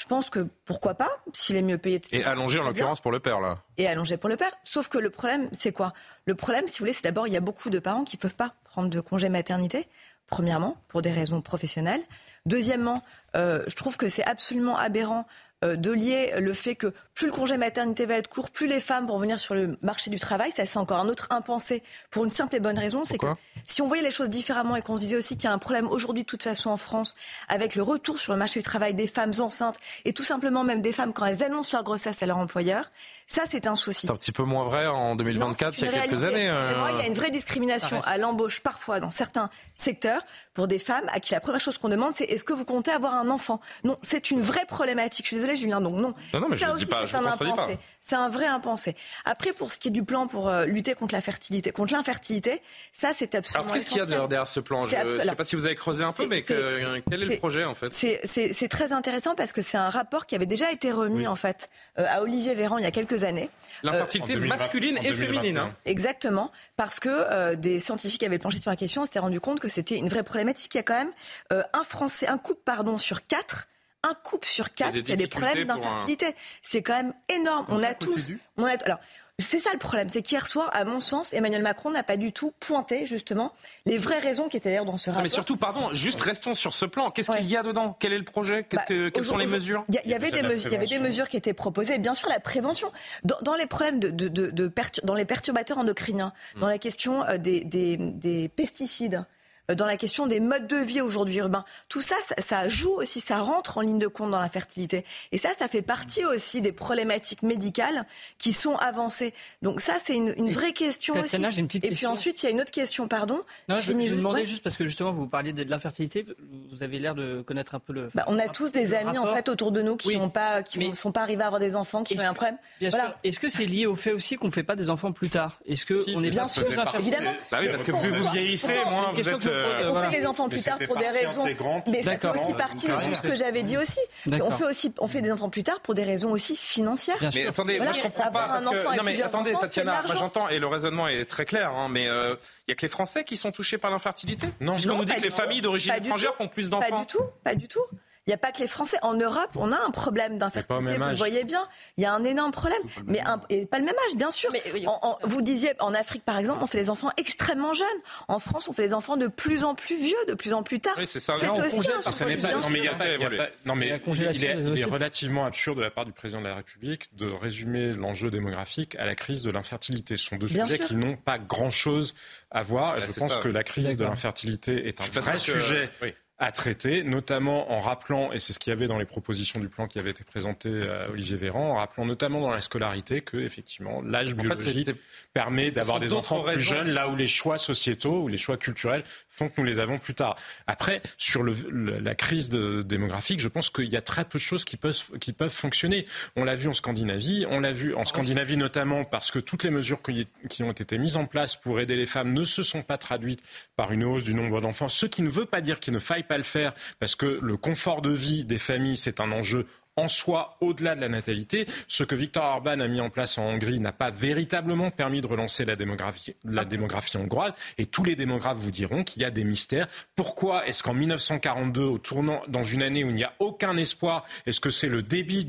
Je 0.00 0.06
pense 0.06 0.30
que 0.30 0.48
pourquoi 0.64 0.94
pas, 0.94 1.10
s'il 1.34 1.56
est 1.56 1.62
mieux 1.62 1.76
payé. 1.76 2.00
Et 2.12 2.24
allongé 2.24 2.58
en 2.58 2.64
l'occurrence 2.64 3.02
pour 3.02 3.12
le 3.12 3.20
père, 3.20 3.38
là. 3.38 3.58
Et 3.76 3.86
allongé 3.86 4.16
pour 4.16 4.30
le 4.30 4.36
père. 4.36 4.50
Sauf 4.64 4.88
que 4.88 4.96
le 4.96 5.10
problème, 5.10 5.50
c'est 5.52 5.72
quoi? 5.72 5.92
Le 6.24 6.34
problème, 6.34 6.66
si 6.66 6.78
vous 6.78 6.84
voulez, 6.84 6.94
c'est 6.94 7.04
d'abord, 7.04 7.28
il 7.28 7.34
y 7.34 7.36
a 7.36 7.40
beaucoup 7.40 7.68
de 7.68 7.78
parents 7.78 8.04
qui 8.04 8.16
ne 8.16 8.20
peuvent 8.20 8.34
pas 8.34 8.54
prendre 8.64 8.88
de 8.88 8.98
congé 9.00 9.28
maternité. 9.28 9.86
Premièrement, 10.26 10.78
pour 10.88 11.02
des 11.02 11.12
raisons 11.12 11.42
professionnelles. 11.42 12.00
Deuxièmement, 12.46 13.04
euh, 13.36 13.62
je 13.68 13.76
trouve 13.76 13.98
que 13.98 14.08
c'est 14.08 14.24
absolument 14.24 14.78
aberrant 14.78 15.26
euh, 15.64 15.76
de 15.76 15.90
lier 15.90 16.32
le 16.38 16.54
fait 16.54 16.76
que 16.76 16.94
plus 17.20 17.26
le 17.26 17.32
congé 17.34 17.58
maternité 17.58 18.06
va 18.06 18.14
être 18.14 18.30
court, 18.30 18.50
plus 18.50 18.66
les 18.66 18.80
femmes 18.80 19.06
vont 19.06 19.18
venir 19.18 19.38
sur 19.38 19.54
le 19.54 19.76
marché 19.82 20.08
du 20.10 20.18
travail. 20.18 20.52
Ça, 20.52 20.64
c'est 20.64 20.78
encore 20.78 21.00
un 21.00 21.08
autre 21.08 21.26
impensé 21.28 21.82
pour 22.10 22.24
une 22.24 22.30
simple 22.30 22.56
et 22.56 22.60
bonne 22.60 22.78
raison. 22.78 23.04
C'est 23.04 23.18
que 23.18 23.26
si 23.66 23.82
on 23.82 23.88
voyait 23.88 24.02
les 24.02 24.10
choses 24.10 24.30
différemment 24.30 24.74
et 24.74 24.80
qu'on 24.80 24.96
se 24.96 25.02
disait 25.02 25.16
aussi 25.16 25.36
qu'il 25.36 25.44
y 25.44 25.48
a 25.48 25.52
un 25.52 25.58
problème 25.58 25.86
aujourd'hui 25.86 26.22
de 26.22 26.26
toute 26.26 26.42
façon 26.42 26.70
en 26.70 26.78
France 26.78 27.16
avec 27.48 27.74
le 27.74 27.82
retour 27.82 28.18
sur 28.18 28.32
le 28.32 28.38
marché 28.38 28.60
du 28.60 28.64
travail 28.64 28.94
des 28.94 29.06
femmes 29.06 29.34
enceintes 29.38 29.76
et 30.06 30.14
tout 30.14 30.22
simplement 30.22 30.64
même 30.64 30.80
des 30.80 30.92
femmes 30.92 31.12
quand 31.12 31.26
elles 31.26 31.42
annoncent 31.42 31.76
leur 31.76 31.84
grossesse 31.84 32.22
à 32.22 32.26
leur 32.26 32.38
employeur, 32.38 32.88
ça, 33.32 33.42
c'est 33.48 33.68
un 33.68 33.76
souci. 33.76 34.08
C'est 34.08 34.12
un 34.12 34.16
petit 34.16 34.32
peu 34.32 34.42
moins 34.42 34.64
vrai 34.64 34.88
en 34.88 35.14
2024, 35.14 35.78
il 35.78 35.84
y 35.84 35.88
a 35.88 35.92
quelques 36.00 36.24
années. 36.24 36.50
Euh... 36.50 36.72
Il 36.94 36.98
y 36.98 37.02
a 37.02 37.06
une 37.06 37.14
vraie 37.14 37.30
discrimination 37.30 38.00
à 38.04 38.18
l'embauche 38.18 38.60
parfois 38.60 38.98
dans 38.98 39.12
certains 39.12 39.50
secteurs 39.76 40.22
pour 40.52 40.66
des 40.66 40.80
femmes 40.80 41.04
à 41.12 41.20
qui 41.20 41.32
la 41.32 41.38
première 41.38 41.60
chose 41.60 41.78
qu'on 41.78 41.88
demande, 41.88 42.12
c'est 42.12 42.24
est-ce 42.24 42.42
que 42.42 42.52
vous 42.52 42.64
comptez 42.64 42.90
avoir 42.90 43.14
un 43.14 43.30
enfant? 43.30 43.60
Non, 43.84 43.96
c'est 44.02 44.32
une 44.32 44.40
vraie 44.40 44.66
problématique. 44.66 45.26
Je 45.26 45.28
suis 45.28 45.36
désolée, 45.36 45.54
Julien, 45.54 45.80
donc 45.80 45.94
non. 45.94 46.12
Non, 46.34 46.40
non 46.40 46.48
mais 46.50 46.56
je 46.56 46.64
ne 46.64 46.76
dis 46.76 46.86
pas, 46.86 47.06
je 47.10 47.16
ne 47.16 47.54
pas. 47.56 47.68
C'est 48.00 48.16
un 48.16 48.28
vrai 48.28 48.46
impensé. 48.46 48.96
Après, 49.24 49.52
pour 49.52 49.70
ce 49.70 49.78
qui 49.78 49.88
est 49.88 49.90
du 49.90 50.02
plan 50.04 50.26
pour 50.26 50.48
euh, 50.48 50.64
lutter 50.64 50.94
contre 50.94 51.14
la 51.14 51.20
fertilité, 51.20 51.70
contre 51.70 51.92
l'infertilité, 51.92 52.62
ça 52.92 53.10
c'est 53.16 53.34
absolument. 53.34 53.64
Alors 53.64 53.74
qu'est-ce 53.74 53.90
qu'il 53.90 53.98
y 53.98 54.00
a 54.00 54.26
derrière 54.26 54.48
ce 54.48 54.60
plan? 54.60 54.86
Je 54.86 54.96
ne 54.96 55.18
sais 55.20 55.34
pas 55.34 55.44
si 55.44 55.54
vous 55.54 55.66
avez 55.66 55.74
creusé 55.74 56.02
un 56.02 56.12
peu, 56.12 56.26
mais 56.26 56.42
quel 56.42 56.58
est 56.58 57.16
le 57.16 57.36
projet 57.36 57.64
en 57.64 57.74
fait? 57.74 57.92
C'est 57.92 58.68
très 58.68 58.92
intéressant 58.92 59.34
parce 59.34 59.52
que 59.52 59.62
c'est 59.62 59.78
un 59.78 59.90
rapport 59.90 60.26
qui 60.26 60.34
avait 60.34 60.46
déjà 60.46 60.70
été 60.72 60.90
remis 60.92 61.26
en 61.26 61.36
fait 61.36 61.68
euh, 61.98 62.06
à 62.08 62.22
Olivier 62.22 62.54
Véran 62.54 62.78
il 62.78 62.84
y 62.84 62.86
a 62.86 62.90
quelques 62.90 63.24
années. 63.24 63.50
L'infertilité 63.82 64.34
euh, 64.34 64.46
masculine 64.46 64.98
et 65.02 65.14
féminine. 65.14 65.58
Hein. 65.58 65.74
Exactement, 65.84 66.50
parce 66.76 67.00
que 67.00 67.54
des 67.54 67.80
scientifiques 67.80 68.22
avaient 68.22 68.38
planché 68.38 68.60
sur 68.60 68.70
la 68.70 68.76
question, 68.76 69.04
s'étaient 69.04 69.18
rendu 69.18 69.40
compte 69.40 69.60
que 69.60 69.68
c'était 69.68 69.96
une 69.96 70.08
vraie 70.08 70.22
problématique. 70.22 70.74
Il 70.74 70.78
y 70.78 70.80
a 70.80 70.84
quand 70.84 70.98
même 70.98 71.12
un 71.50 71.84
Français, 71.84 72.28
un 72.28 72.38
couple 72.38 72.62
pardon 72.64 72.98
sur 72.98 73.26
quatre 73.26 73.68
un 74.08 74.14
couple 74.14 74.46
sur 74.46 74.72
quatre 74.72 74.98
qui 75.00 75.12
a 75.12 75.16
des 75.16 75.26
problèmes 75.26 75.66
d'infertilité. 75.66 76.34
C'est 76.62 76.82
quand 76.82 76.96
même 76.96 77.14
énorme. 77.28 77.66
On, 77.68 77.82
a 77.82 77.94
tous. 77.94 78.32
On 78.56 78.64
a, 78.64 78.72
alors, 78.84 78.98
c'est 79.40 79.60
ça 79.60 79.70
le 79.72 79.78
problème, 79.78 80.08
c'est 80.10 80.22
qu'hier 80.22 80.46
soir, 80.46 80.70
à 80.72 80.84
mon 80.84 81.00
sens, 81.00 81.32
Emmanuel 81.32 81.62
Macron 81.62 81.90
n'a 81.90 82.02
pas 82.02 82.16
du 82.16 82.32
tout 82.32 82.52
pointé 82.60 83.06
justement 83.06 83.52
les 83.86 83.98
vraies 83.98 84.18
raisons 84.18 84.48
qui 84.48 84.56
étaient 84.56 84.68
d'ailleurs 84.68 84.84
dans 84.84 84.96
ce 84.96 85.10
rapport. 85.10 85.22
mais 85.22 85.28
surtout, 85.28 85.56
pardon, 85.56 85.92
juste 85.92 86.20
restons 86.20 86.54
sur 86.54 86.74
ce 86.74 86.86
plan. 86.86 87.10
Qu'est-ce 87.10 87.30
qu'il 87.30 87.50
y 87.50 87.56
a 87.56 87.62
dedans? 87.62 87.96
Quel 87.98 88.12
est 88.12 88.18
le 88.18 88.24
projet? 88.24 88.66
Bah, 88.72 88.82
Quelles 88.86 89.24
sont 89.24 89.38
les 89.38 89.46
mesures? 89.46 89.84
Il 89.88 90.10
y, 90.10 90.14
avait 90.14 90.30
des 90.30 90.42
mesures, 90.42 90.72
y 90.72 90.76
avait 90.76 90.86
des 90.86 90.98
mesures 90.98 91.28
qui 91.28 91.36
étaient 91.36 91.54
proposées. 91.54 91.98
Bien 91.98 92.14
sûr, 92.14 92.28
la 92.28 92.40
prévention 92.40 92.92
dans, 93.24 93.54
les 93.54 93.66
problèmes 93.66 93.98
de, 93.98 94.72
dans 95.04 95.14
les 95.14 95.24
perturbateurs 95.24 95.78
endocriniens, 95.78 96.32
dans 96.56 96.68
la 96.68 96.78
question 96.78 97.24
euh, 97.24 97.38
des, 97.38 97.64
des 97.64 98.48
pesticides. 98.48 99.24
Euh, 99.70 99.74
dans 99.74 99.86
la 99.86 99.96
question 99.96 100.26
des 100.26 100.40
modes 100.40 100.66
de 100.66 100.76
vie 100.76 101.00
aujourd'hui 101.00 101.38
urbains. 101.38 101.64
Tout 101.88 102.00
ça, 102.00 102.16
ça, 102.26 102.34
ça, 102.40 102.68
joue 102.68 102.92
aussi, 102.92 103.20
ça 103.20 103.38
rentre 103.38 103.78
en 103.78 103.80
ligne 103.80 103.98
de 103.98 104.06
compte 104.06 104.30
dans 104.30 104.40
la 104.40 104.48
fertilité. 104.48 105.04
Et 105.32 105.38
ça, 105.38 105.50
ça 105.58 105.68
fait 105.68 105.82
partie 105.82 106.24
aussi 106.24 106.60
des 106.60 106.72
problématiques 106.72 107.42
médicales 107.42 108.06
qui 108.38 108.52
sont 108.52 108.76
avancées. 108.76 109.32
Donc 109.62 109.80
ça, 109.80 109.94
c'est 110.04 110.16
une, 110.16 110.34
une, 110.36 110.50
vraie 110.50 110.72
question 110.72 111.14
Tatiana, 111.14 111.48
aussi. 111.48 111.60
Une 111.60 111.66
petite 111.66 111.84
et 111.84 111.88
question. 111.88 112.08
puis 112.08 112.12
ensuite, 112.12 112.42
il 112.42 112.46
y 112.46 112.48
a 112.48 112.52
une 112.52 112.60
autre 112.60 112.70
question, 112.70 113.08
pardon. 113.08 113.42
Non, 113.68 113.76
je, 113.76 113.82
je, 113.82 113.92
je 113.92 113.98
juste, 113.98 114.16
demandais 114.16 114.40
ouais. 114.40 114.46
juste 114.46 114.62
parce 114.62 114.76
que 114.76 114.84
justement, 114.84 115.12
vous 115.12 115.28
parliez 115.28 115.52
de, 115.52 115.62
l'infertilité. 115.70 116.26
Vous 116.70 116.82
avez 116.82 116.98
l'air 116.98 117.14
de 117.14 117.42
connaître 117.42 117.74
un 117.74 117.80
peu 117.80 117.92
le. 117.92 118.10
Bah, 118.14 118.24
on 118.26 118.38
a 118.38 118.48
tous 118.48 118.72
des 118.72 118.94
amis 118.94 119.18
en 119.18 119.26
fait 119.26 119.48
autour 119.48 119.72
de 119.72 119.82
nous 119.82 119.96
qui 119.96 120.16
n'ont 120.16 120.24
oui. 120.24 120.30
pas, 120.30 120.62
qui 120.62 120.78
ne 120.78 120.94
sont 120.94 121.12
pas 121.12 121.22
arrivés 121.22 121.42
à 121.42 121.46
avoir 121.46 121.60
des 121.60 121.76
enfants, 121.76 122.02
qui 122.02 122.18
ont 122.18 122.22
un 122.22 122.34
problème. 122.34 122.56
Bien 122.80 122.90
voilà. 122.90 123.06
sûr. 123.06 123.14
Est-ce 123.24 123.40
que 123.40 123.48
c'est 123.48 123.66
lié 123.66 123.86
au 123.86 123.96
fait 123.96 124.12
aussi 124.12 124.36
qu'on 124.36 124.48
ne 124.48 124.52
fait 124.52 124.62
pas 124.62 124.76
des 124.76 124.90
enfants 124.90 125.12
plus 125.12 125.28
tard? 125.28 125.60
Est-ce 125.66 125.86
que 125.86 126.02
si, 126.02 126.14
on 126.16 126.22
est 126.22 126.30
bien 126.30 126.48
sûr, 126.48 126.64
évidemment. 126.98 127.32
Bah 127.50 127.58
oui, 127.60 127.68
parce 127.68 127.82
que 127.82 127.92
plus 127.92 128.10
vous 128.10 128.30
vieillissez, 128.30 128.74
moins 128.86 129.12
vous 129.12 129.28
êtes. 129.28 129.46
On 129.88 129.94
fait 129.94 130.18
les 130.18 130.26
enfants 130.26 130.48
plus 130.48 130.62
tard 130.62 130.78
pour 130.86 130.96
des 130.96 131.08
raisons. 131.08 131.44
Mais 131.86 132.02
ça 132.02 132.16
fait 132.16 132.28
aussi 132.28 132.54
partie 132.54 132.86
de 132.86 133.14
ce 133.14 133.22
que 133.22 133.34
j'avais 133.34 133.62
dit 133.62 133.76
aussi. 133.76 134.00
On 134.30 134.50
fait 134.50 134.64
aussi, 134.64 134.94
on 134.98 135.06
fait 135.06 135.22
des 135.22 135.32
enfants 135.32 135.50
plus 135.50 135.62
tard 135.62 135.80
pour 135.80 135.94
des 135.94 136.04
raisons 136.04 136.30
aussi 136.30 136.56
financières. 136.56 137.16
Mais 137.34 137.46
attendez, 137.46 137.78
moi 137.78 137.92
je 137.92 138.00
comprends 138.00 138.30
pas 138.30 138.48
parce 138.48 138.64
que 138.64 138.96
non 138.96 139.02
mais 139.04 139.22
attendez, 139.22 139.54
Tatiana, 139.60 140.02
moi 140.06 140.14
j'entends 140.16 140.48
et 140.48 140.58
le 140.58 140.66
raisonnement 140.66 141.08
est 141.08 141.24
très 141.24 141.44
clair, 141.44 141.72
mais 141.88 142.04
il 142.04 142.36
y 142.68 142.72
a 142.72 142.74
que 142.74 142.82
les 142.82 142.88
Français 142.88 143.24
qui 143.24 143.36
sont 143.36 143.52
touchés 143.52 143.78
par 143.78 143.90
l'infertilité? 143.90 144.46
Non, 144.60 144.74
puisqu'on 144.74 144.96
nous 144.96 145.04
dit 145.04 145.14
que 145.14 145.20
les 145.20 145.30
familles 145.30 145.62
d'origine 145.62 145.94
étrangère 145.94 146.34
font 146.34 146.48
plus 146.48 146.70
d'enfants. 146.70 146.88
Pas 146.90 147.00
du 147.00 147.06
tout, 147.06 147.24
pas 147.44 147.54
du 147.54 147.68
tout. 147.68 147.84
Il 148.26 148.30
n'y 148.30 148.34
a 148.34 148.38
pas 148.38 148.52
que 148.52 148.60
les 148.60 148.68
Français. 148.68 148.98
En 149.02 149.14
Europe, 149.14 149.50
on 149.56 149.72
a 149.72 149.78
un 149.78 149.90
problème 149.90 150.38
d'infertilité. 150.38 150.98
Vous 150.98 151.04
le 151.04 151.14
voyez 151.14 151.44
bien. 151.44 151.66
Il 151.96 152.02
y 152.02 152.06
a 152.06 152.12
un 152.12 152.22
énorme 152.22 152.50
problème. 152.50 152.82
Mais 153.06 153.20
un, 153.20 153.40
et 153.48 153.66
pas 153.66 153.78
le 153.78 153.84
même 153.84 153.94
âge, 154.06 154.16
bien 154.16 154.30
sûr. 154.30 154.50
Mais, 154.52 154.62
en, 154.86 154.98
en, 155.02 155.18
vous 155.24 155.40
disiez, 155.40 155.72
en 155.80 155.94
Afrique, 155.94 156.24
par 156.24 156.38
exemple, 156.38 156.62
on 156.62 156.66
fait 156.66 156.78
des 156.78 156.90
enfants 156.90 157.10
extrêmement 157.16 157.72
jeunes. 157.72 157.86
En 158.28 158.38
France, 158.38 158.68
on 158.68 158.72
fait 158.72 158.88
des 158.88 158.94
enfants 158.94 159.16
de 159.16 159.26
plus 159.26 159.64
en 159.64 159.74
plus 159.74 159.98
vieux, 159.98 160.16
de 160.28 160.34
plus 160.34 160.52
en 160.52 160.62
plus 160.62 160.80
tard. 160.80 160.94
Oui, 160.98 161.06
c'est 161.06 161.18
ça. 161.18 161.34
C'est 161.40 161.48
aussi 161.48 161.90
un 161.90 162.12
ça 162.12 162.26
n'est 162.26 162.36
pas, 162.36 162.52
non, 162.52 162.68
mais 162.70 162.78
il 162.80 162.84
y 162.84 162.88
a 162.88 162.94
pas, 162.94 163.08
il 163.08 163.20
y 163.20 163.24
a 163.24 163.30
pas, 163.30 163.48
non, 163.64 163.74
mais 163.74 164.00
il 164.06 164.44
est, 164.44 164.56
il 164.58 164.78
est 164.78 164.84
relativement 164.84 165.44
absurde 165.46 165.78
de 165.78 165.82
la 165.82 165.90
part 165.90 166.04
du 166.04 166.12
président 166.12 166.40
de 166.40 166.46
la 166.46 166.54
République 166.54 167.14
de 167.16 167.26
résumer 167.30 167.92
l'enjeu 167.92 168.30
démographique 168.30 168.94
à 168.96 169.06
la 169.06 169.14
crise 169.14 169.42
de 169.42 169.50
l'infertilité. 169.50 170.16
Ce 170.16 170.26
sont 170.26 170.36
deux 170.36 170.46
bien 170.46 170.66
sujets 170.66 170.78
sûr. 170.78 170.88
qui 170.88 170.96
n'ont 170.96 171.16
pas 171.16 171.38
grand-chose 171.38 172.14
à 172.50 172.62
voir. 172.62 172.96
Bah, 172.96 173.06
je 173.06 173.18
pense 173.18 173.32
ça. 173.32 173.40
que 173.40 173.48
la 173.48 173.64
crise 173.64 173.96
de 173.96 174.04
l'infertilité 174.04 174.88
est 174.88 175.00
un 175.00 175.20
vrai 175.20 175.38
sujet 175.38 175.90
oui. 176.02 176.14
À 176.42 176.52
traiter, 176.52 177.04
notamment 177.04 177.70
en 177.70 177.80
rappelant, 177.80 178.32
et 178.32 178.38
c'est 178.38 178.54
ce 178.54 178.58
qu'il 178.58 178.70
y 178.70 178.72
avait 178.72 178.86
dans 178.86 178.98
les 178.98 179.04
propositions 179.04 179.60
du 179.60 179.68
plan 179.68 179.86
qui 179.86 179.98
avait 179.98 180.10
été 180.10 180.24
présenté 180.24 180.88
à 180.88 181.10
Olivier 181.10 181.36
Véran, 181.36 181.72
en 181.72 181.74
rappelant 181.74 182.06
notamment 182.06 182.40
dans 182.40 182.50
la 182.50 182.62
scolarité 182.62 183.20
que 183.20 183.36
effectivement 183.36 184.00
l'âge 184.00 184.34
biologique 184.34 184.90
permet 185.34 185.70
d'avoir 185.70 186.00
des 186.00 186.14
enfants 186.14 186.42
plus 186.42 186.58
jeunes, 186.58 186.88
là 186.88 187.08
où 187.08 187.14
les 187.14 187.28
choix 187.28 187.58
sociétaux 187.58 188.22
ou 188.22 188.28
les 188.28 188.38
choix 188.38 188.56
culturels 188.56 189.04
font 189.40 189.48
que 189.48 189.58
nous 189.58 189.66
les 189.66 189.80
avons 189.80 189.98
plus 189.98 190.14
tard. 190.14 190.36
Après, 190.66 191.00
sur 191.16 191.42
la 191.42 192.14
crise 192.14 192.50
démographique, 192.50 193.40
je 193.40 193.48
pense 193.48 193.70
qu'il 193.70 193.88
y 193.88 193.96
a 193.96 194.02
très 194.02 194.26
peu 194.26 194.38
de 194.38 194.42
choses 194.42 194.66
qui 194.66 194.76
peuvent, 194.76 195.18
qui 195.18 195.32
peuvent 195.32 195.52
fonctionner. 195.52 196.06
On 196.36 196.44
l'a 196.44 196.56
vu 196.56 196.68
en 196.68 196.74
Scandinavie, 196.74 197.46
on 197.48 197.60
l'a 197.60 197.72
vu 197.72 197.94
en 197.94 198.04
Scandinavie 198.04 198.58
notamment 198.58 199.04
parce 199.04 199.30
que 199.30 199.38
toutes 199.38 199.64
les 199.64 199.70
mesures 199.70 200.00
qui 200.02 200.62
ont 200.62 200.72
été 200.72 200.98
mises 200.98 201.16
en 201.16 201.24
place 201.24 201.56
pour 201.56 201.80
aider 201.80 201.96
les 201.96 202.04
femmes 202.04 202.34
ne 202.34 202.44
se 202.44 202.62
sont 202.62 202.82
pas 202.82 202.98
traduites 202.98 203.42
par 203.76 203.92
une 203.92 204.04
hausse 204.04 204.24
du 204.24 204.34
nombre 204.34 204.60
d'enfants, 204.60 204.88
ce 204.88 205.06
qui 205.06 205.22
ne 205.22 205.30
veut 205.30 205.46
pas 205.46 205.62
dire 205.62 205.80
qu'il 205.80 205.94
ne 205.94 205.98
faille 205.98 206.24
pas 206.24 206.36
le 206.36 206.44
faire 206.44 206.74
parce 206.98 207.16
que 207.16 207.38
le 207.40 207.56
confort 207.56 208.02
de 208.02 208.10
vie 208.10 208.44
des 208.44 208.58
familles, 208.58 208.98
c'est 208.98 209.20
un 209.20 209.32
enjeu 209.32 209.66
en 210.00 210.08
soi 210.08 210.56
au-delà 210.60 210.94
de 210.94 211.00
la 211.00 211.08
natalité. 211.08 211.66
Ce 211.86 212.04
que 212.04 212.14
Viktor 212.14 212.44
Orban 212.44 212.80
a 212.80 212.88
mis 212.88 213.00
en 213.00 213.10
place 213.10 213.38
en 213.38 213.44
Hongrie 213.44 213.80
n'a 213.80 213.92
pas 213.92 214.10
véritablement 214.10 214.90
permis 214.90 215.20
de 215.20 215.26
relancer 215.26 215.64
la 215.64 215.76
démographie, 215.76 217.16
hongroise. 217.16 217.52
Et 217.78 217.86
tous 217.86 218.04
les 218.04 218.16
démographes 218.16 218.58
vous 218.58 218.70
diront 218.70 219.04
qu'il 219.04 219.22
y 219.22 219.24
a 219.24 219.30
des 219.30 219.44
mystères. 219.44 219.86
Pourquoi 220.16 220.66
est-ce 220.66 220.82
qu'en 220.82 220.94
1942, 220.94 221.82
au 221.82 221.98
tournant, 221.98 222.42
dans 222.48 222.62
une 222.62 222.82
année 222.82 223.04
où 223.04 223.08
il 223.08 223.14
n'y 223.14 223.24
a 223.24 223.34
aucun 223.38 223.76
espoir, 223.76 224.24
est-ce 224.46 224.60
que 224.60 224.70
c'est 224.70 224.88
le 224.88 225.02
début, 225.02 225.44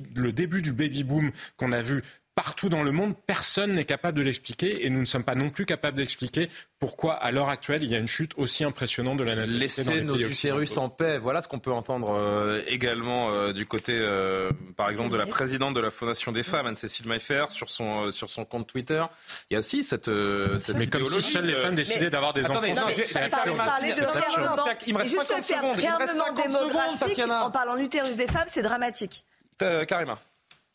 du 0.61 0.73
baby-boom 0.73 1.31
qu'on 1.57 1.71
a 1.71 1.81
vu 1.81 2.03
Partout 2.43 2.69
dans 2.69 2.81
le 2.81 2.91
monde, 2.91 3.13
personne 3.27 3.73
n'est 3.75 3.85
capable 3.85 4.17
de 4.17 4.23
l'expliquer 4.23 4.83
et 4.85 4.89
nous 4.89 4.99
ne 4.99 5.05
sommes 5.05 5.23
pas 5.23 5.35
non 5.35 5.51
plus 5.51 5.65
capables 5.67 5.95
d'expliquer 5.97 6.49
pourquoi, 6.79 7.13
à 7.13 7.29
l'heure 7.31 7.49
actuelle, 7.49 7.83
il 7.83 7.89
y 7.91 7.95
a 7.95 7.99
une 7.99 8.07
chute 8.07 8.31
aussi 8.35 8.63
impressionnante 8.63 9.17
de 9.17 9.23
la 9.23 9.35
natalité. 9.35 9.53
dans 9.57 9.61
Laissez 9.61 9.93
les 9.93 10.01
nos 10.01 10.15
utérus 10.17 10.75
en 10.77 10.89
paix. 10.89 11.19
Voilà 11.19 11.41
ce 11.41 11.47
qu'on 11.47 11.59
peut 11.59 11.71
entendre 11.71 12.09
euh, 12.11 12.63
également 12.65 13.29
euh, 13.31 13.53
du 13.53 13.67
côté, 13.67 13.93
euh, 13.95 14.49
par 14.75 14.89
exemple, 14.89 15.11
de 15.11 15.17
la 15.17 15.27
présidente 15.27 15.75
de 15.75 15.79
la 15.81 15.91
Fondation 15.91 16.31
des 16.31 16.41
femmes, 16.41 16.65
Anne-Cécile 16.65 17.07
Maillefer, 17.07 17.45
sur 17.49 17.69
son, 17.69 18.05
euh, 18.07 18.11
sur 18.11 18.27
son 18.31 18.43
compte 18.43 18.65
Twitter. 18.65 19.03
Il 19.51 19.53
y 19.53 19.57
a 19.57 19.59
aussi 19.59 19.83
cette, 19.83 20.07
euh, 20.07 20.57
cette 20.57 20.77
Mais 20.77 20.87
comme 20.87 21.01
si 21.05 21.09
idéologie, 21.09 21.31
seules 21.31 21.45
les 21.45 21.53
femmes 21.55 21.75
décidaient 21.75 22.09
d'avoir 22.09 22.33
des 22.33 22.43
Attendez, 22.43 22.71
enfants. 22.71 22.81
non, 22.87 22.89
j'ai- 22.89 23.03
de 23.03 24.05
réarmement. 24.07 24.65
Il 24.87 24.93
me 24.95 24.97
reste 24.99 25.11
Et 25.11 25.15
juste 25.15 25.27
50 25.27 25.37
le 25.37 25.43
terme 25.45 25.59
secondes. 25.61 25.77
Il 25.77 25.89
me 25.91 25.95
reste 25.97 26.13
réarmement 26.13 26.25
50 26.25 26.43
secondes, 26.45 26.57
démographique, 26.71 26.99
Tatiana. 27.07 27.45
en 27.45 27.51
parlant 27.51 27.75
de 27.75 27.81
l'utérus 27.81 28.15
des 28.15 28.25
femmes, 28.27 28.47
c'est 28.51 28.63
dramatique. 28.63 29.23
Euh, 29.61 29.85
Karima. 29.85 30.17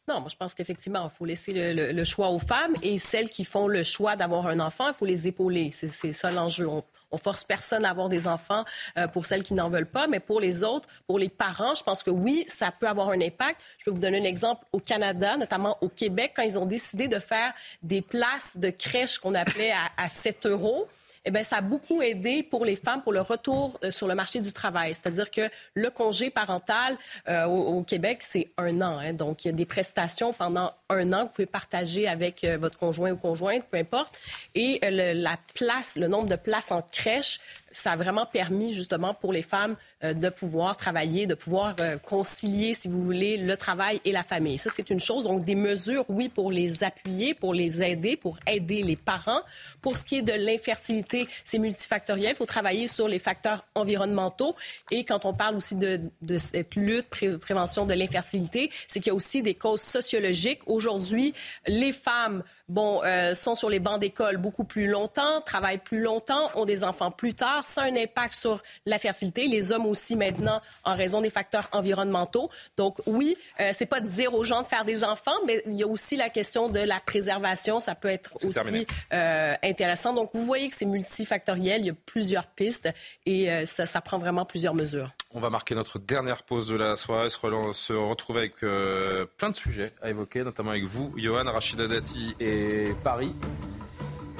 Non, 0.09 0.21
moi 0.21 0.29
je 0.31 0.37
pense 0.37 0.55
qu'effectivement, 0.55 1.11
il 1.13 1.17
faut 1.17 1.25
laisser 1.25 1.53
le, 1.53 1.73
le- 1.73 1.93
le 1.93 2.05
choix 2.05 2.29
aux 2.29 2.39
femmes 2.39 2.75
et 2.83 2.97
celles 2.97 3.29
qui 3.29 3.45
font 3.45 3.67
le 3.67 3.83
choix 3.83 4.15
d'avoir 4.15 4.47
un 4.47 4.61
enfant, 4.61 4.89
il 4.89 4.95
faut 4.95 5.05
les 5.05 5.27
épauler. 5.27 5.71
C'est 5.73 6.13
ça 6.13 6.31
l'enjeu. 6.31 6.69
On, 6.69 6.85
on 7.11 7.19
force 7.19 7.43
personne 7.43 7.85
à 7.85 7.91
avoir 7.91 8.09
des 8.09 8.29
enfants 8.29 8.65
euh, 8.99 9.09
pour 9.09 9.27
celles 9.27 9.43
qui 9.43 9.55
n'en 9.55 9.69
veulent 9.69 9.87
pas, 9.91 10.07
mais 10.07 10.21
pour 10.21 10.39
les 10.41 10.63
autres, 10.63 10.89
pour 11.09 11.19
les 11.19 11.29
parents, 11.29 11.75
je 11.75 11.83
pense 11.83 12.05
que 12.05 12.11
oui, 12.11 12.45
ça 12.47 12.71
peut 12.71 12.87
avoir 12.89 13.09
un 13.11 13.21
impact. 13.21 13.61
Je 13.79 13.85
peux 13.85 13.91
vous 13.91 13.99
donner 14.01 14.21
un 14.21 14.25
exemple 14.25 14.65
au 14.73 14.79
Canada, 14.79 15.37
notamment 15.37 15.77
au 15.81 15.89
Québec, 15.89 16.33
quand 16.37 16.43
ils 16.43 16.59
ont 16.59 16.67
décidé 16.67 17.09
de 17.09 17.19
faire 17.19 17.53
des 17.83 18.01
places 18.03 18.57
de 18.59 18.71
crèche 18.71 19.19
qu'on 19.19 19.35
appelait 19.35 19.73
à, 19.73 19.91
à 19.97 20.09
7 20.09 20.47
euros. 20.47 20.87
Eh 21.29 21.33
bien, 21.33 21.43
ça 21.43 21.57
a 21.57 21.61
beaucoup 21.61 22.03
aidé 22.03 22.45
pour 22.45 22.65
les 22.65 22.77
femmes 22.77 23.03
pour 23.03 23.13
le 23.13 23.21
retour 23.21 23.81
euh, 23.83 23.91
sur 23.91 24.07
le 24.07 24.15
marché 24.15 24.41
du 24.41 24.53
travail. 24.53 24.95
C'est-à-dire 24.95 25.29
que 25.29 25.51
le 25.75 25.91
congé 25.91 26.31
parental 26.31 26.97
euh, 27.29 27.47
au, 27.47 27.83
Québec, 27.83 28.19
c'est 28.21 28.49
un 28.57 28.81
an. 28.81 28.99
hein. 28.99 29.13
Donc, 29.13 29.45
il 29.45 29.49
y 29.49 29.51
a 29.51 29.53
des 29.53 29.67
prestations 29.67 30.33
pendant 30.33 30.73
un 30.89 31.13
an 31.13 31.23
que 31.23 31.23
vous 31.25 31.35
pouvez 31.35 31.47
partager 31.47 32.07
avec 32.07 32.45
euh, 32.45 32.59
votre 32.59 32.79
conjoint 32.79 33.11
ou 33.11 33.17
conjointe, 33.17 33.65
peu 33.69 33.77
importe. 33.77 34.17
Et 34.55 34.79
la 34.89 35.37
place, 35.55 35.97
le 35.97 36.07
nombre 36.07 36.29
de 36.29 36.37
places 36.37 36.71
en 36.71 36.83
crèche, 36.83 37.41
ça 37.77 37.93
a 37.93 37.97
vraiment 37.97 38.27
permis 38.27 38.73
justement 38.73 39.13
pour 39.15 39.33
les 39.33 39.43
femmes 39.43 39.77
euh, 40.03 40.15
de 40.15 40.29
pouvoir 40.29 40.77
travailler, 40.77 41.27
de 41.27 41.35
pouvoir 41.35 41.77
euh, 41.81 41.99
concilier, 41.99 42.75
si 42.75 42.89
vous 42.89 43.03
voulez, 43.03 43.37
le 43.37 43.57
travail 43.57 44.01
et 44.05 44.13
la 44.13 44.23
famille. 44.23 44.59
Ça, 44.59 44.71
c'est 44.73 44.89
une 44.91 45.01
chose. 45.01 45.25
Donc, 45.25 45.45
des 45.45 45.55
mesures, 45.55 46.05
oui, 46.09 46.29
pour 46.29 46.51
les 46.51 46.85
appuyer, 46.85 47.35
pour 47.35 47.53
les 47.53 47.83
aider, 47.83 48.17
pour 48.17 48.39
aider 48.47 48.83
les 48.83 48.97
parents. 48.97 49.41
Pour 49.83 49.97
ce 49.97 50.05
qui 50.05 50.17
est 50.17 50.23
de 50.23 50.33
l'infertilité, 50.33 51.29
c'est 51.45 51.59
multifactoriel. 51.59 52.31
Il 52.31 52.37
faut 52.37 52.47
travailler 52.47 52.87
sur 52.87 53.09
les 53.09 53.19
facteurs 53.19 53.67
environnementaux. 53.75 54.57
Et 54.91 55.05
quand 55.05 55.25
on 55.25 55.35
parle 55.35 55.57
aussi 55.57 55.75
de, 55.77 56.01
cette 56.39 56.75
lutte, 56.77 57.09
pré- 57.09 57.39
prévention 57.39 57.87
de 57.87 57.95
l'infertilité, 57.95 58.71
c'est 58.89 59.01
qu'il 59.01 59.09
y 59.09 59.11
a 59.11 59.15
aussi 59.15 59.43
des 59.43 59.55
causes 59.55 59.83
sociologiques. 59.83 60.61
Aujourd'hui, 60.67 61.35
les 61.67 61.93
femmes 61.93 62.43
bon, 62.69 63.03
euh, 63.05 63.35
sont 63.35 63.55
sur 63.55 63.71
les 63.71 63.79
bancs 63.79 64.01
d'école 64.01 64.37
beaucoup 64.37 64.65
plus 64.65 64.87
longtemps, 64.87 65.41
travaillent 65.41 65.79
plus 65.79 66.01
longtemps, 66.01 66.51
ont 66.55 66.65
des 66.65 66.85
enfants 66.85 67.11
plus 67.11 67.35
tard. 67.35 67.67
Ça 67.67 67.83
a 67.83 67.85
un 67.87 67.97
impact 67.97 68.35
sur 68.35 68.63
la 68.85 68.99
fertilité. 68.99 69.47
Les 69.47 69.73
hommes 69.73 69.87
aussi 69.87 70.17
maintenant, 70.17 70.61
en 70.85 70.97
raison 70.97 71.21
des 71.21 71.31
facteurs 71.31 71.69
environnementaux. 71.73 72.51
Donc 72.77 72.99
oui, 73.07 73.37
euh, 73.61 73.71
c'est 73.73 73.87
pas 73.87 74.01
de 74.01 74.09
dire 74.09 74.35
aux 74.35 74.45
gens 74.45 74.63
de 74.63 74.67
faire 74.67 74.85
des 74.85 75.05
enfants, 75.05 75.37
mais 75.47 75.63
il 75.67 75.75
y 75.75 75.83
a 75.83 75.87
aussi 75.87 76.17
la 76.17 76.31
question 76.31 76.69
de 76.69 76.81
la 76.81 77.01
préservation. 77.01 77.81
Ça 77.81 77.95
peut 77.95 78.09
être 78.09 78.35
aussi 78.45 78.87
euh, 79.13 79.55
intéressant. 79.63 80.13
Donc 80.13 80.31
vous 80.35 80.45
voyez 80.45 80.69
que 80.69 80.75
c'est 80.75 80.87
multifactoriel. 80.87 81.83
Il 81.83 81.87
y 81.87 81.91
a 81.91 81.95
plusieurs 82.07 82.47
pistes 82.47 82.89
et 83.25 83.51
euh, 83.51 83.67
ça, 83.67 83.87
ça 83.87 84.01
prend 84.01 84.19
vraiment 84.19 84.45
plusieurs 84.45 84.75
mesures. 84.75 85.11
On 85.33 85.41
va 85.41 85.51
marquer 85.51 85.75
notre 85.75 85.99
dernière 85.99 86.43
pause 86.45 86.67
de 86.69 86.77
la 86.77 86.97
soirée, 86.97 87.29
se, 87.29 87.39
relan- 87.39 87.73
se 87.75 87.93
retrouver 87.93 88.39
avec 88.41 88.55
euh, 88.63 89.27
plein 89.37 89.51
de 89.51 89.55
sujets 89.57 89.93
à 90.01 90.09
évoquer, 90.09 90.45
notamment 90.45 90.71
avec 90.71 90.85
vous, 90.85 91.13
Johan, 91.17 91.45
Rachida 91.45 91.87
Dati 91.87 92.35
et 92.41 92.95
Paris. 93.03 93.35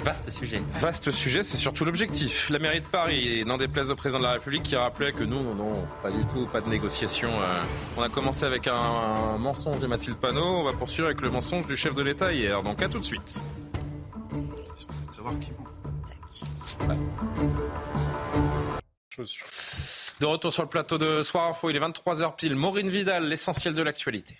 Vaste 0.05 0.31
sujet. 0.31 0.63
Vaste 0.81 1.11
sujet, 1.11 1.43
c'est 1.43 1.57
surtout 1.57 1.85
l'objectif. 1.85 2.49
La 2.51 2.61
mairie 2.61 2.81
de 2.81 2.87
Paris, 2.87 3.45
n'en 3.45 3.57
déplaise 3.57 3.91
au 3.91 3.97
président 3.97 4.21
de 4.21 4.25
la 4.25 4.33
République, 4.33 4.63
qui 4.63 4.77
rappelait 4.77 5.13
que 5.13 5.25
nous, 5.25 5.43
non, 5.43 5.55
non, 5.57 5.73
pas 6.03 6.13
du 6.13 6.25
tout, 6.27 6.47
pas 6.47 6.61
de 6.61 6.69
négociation. 6.71 7.29
euh. 7.29 7.63
on 7.97 8.03
a 8.03 8.09
commencé 8.09 8.45
avec 8.45 8.69
un, 8.69 8.75
un 8.77 9.37
mensonge 9.39 9.81
de 9.81 9.87
Mathilde 9.89 10.17
Panot, 10.17 10.45
on 10.61 10.63
va 10.63 10.73
poursuivre 10.75 11.09
avec 11.09 11.21
le 11.21 11.31
mensonge 11.31 11.67
du 11.67 11.77
chef 11.77 11.95
de 11.95 12.03
l'État 12.03 12.33
hier. 12.33 12.63
Donc 12.63 12.81
à 12.83 12.89
tout 12.89 13.01
de 13.01 13.05
suite. 13.05 13.41
de 14.31 15.13
savoir 15.13 15.35
qui 15.41 15.51
ment. 15.51 15.65
De 20.19 20.25
retour 20.25 20.51
sur 20.51 20.63
le 20.63 20.69
plateau 20.69 20.97
de 20.97 21.21
Soir 21.21 21.49
Info, 21.49 21.69
il 21.69 21.77
est 21.77 21.81
23h 21.81 22.37
pile. 22.37 22.57
Maureen 22.57 22.89
Vidal, 22.89 23.29
l'essentiel 23.29 23.75
de 23.75 23.83
l'actualité. 23.83 24.39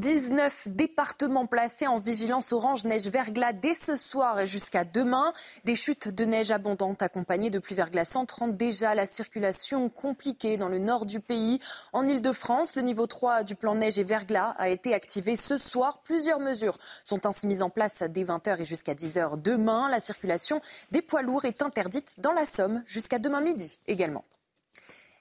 19 0.00 0.68
départements 0.68 1.46
placés 1.46 1.86
en 1.86 1.98
vigilance 1.98 2.54
orange 2.54 2.84
neige 2.84 3.08
verglas 3.08 3.52
dès 3.52 3.74
ce 3.74 3.98
soir 3.98 4.40
et 4.40 4.46
jusqu'à 4.46 4.84
demain. 4.84 5.34
Des 5.66 5.76
chutes 5.76 6.08
de 6.08 6.24
neige 6.24 6.50
abondantes 6.50 7.02
accompagnées 7.02 7.50
de 7.50 7.58
pluies 7.58 7.74
verglaçantes 7.74 8.32
rendent 8.32 8.56
déjà 8.56 8.94
la 8.94 9.04
circulation 9.04 9.90
compliquée 9.90 10.56
dans 10.56 10.70
le 10.70 10.78
nord 10.78 11.04
du 11.04 11.20
pays. 11.20 11.60
En 11.92 12.08
Ile-de-France, 12.08 12.76
le 12.76 12.82
niveau 12.82 13.06
3 13.06 13.42
du 13.42 13.56
plan 13.56 13.74
neige 13.74 13.98
et 13.98 14.02
verglas 14.02 14.54
a 14.56 14.70
été 14.70 14.94
activé 14.94 15.36
ce 15.36 15.58
soir. 15.58 16.00
Plusieurs 16.02 16.40
mesures 16.40 16.78
sont 17.04 17.26
ainsi 17.26 17.46
mises 17.46 17.60
en 17.60 17.68
place 17.68 18.02
dès 18.02 18.24
20h 18.24 18.62
et 18.62 18.64
jusqu'à 18.64 18.94
10h 18.94 19.42
demain. 19.42 19.90
La 19.90 20.00
circulation 20.00 20.62
des 20.92 21.02
poids 21.02 21.20
lourds 21.20 21.44
est 21.44 21.60
interdite 21.60 22.20
dans 22.20 22.32
la 22.32 22.46
Somme 22.46 22.82
jusqu'à 22.86 23.18
demain 23.18 23.42
midi 23.42 23.78
également. 23.86 24.24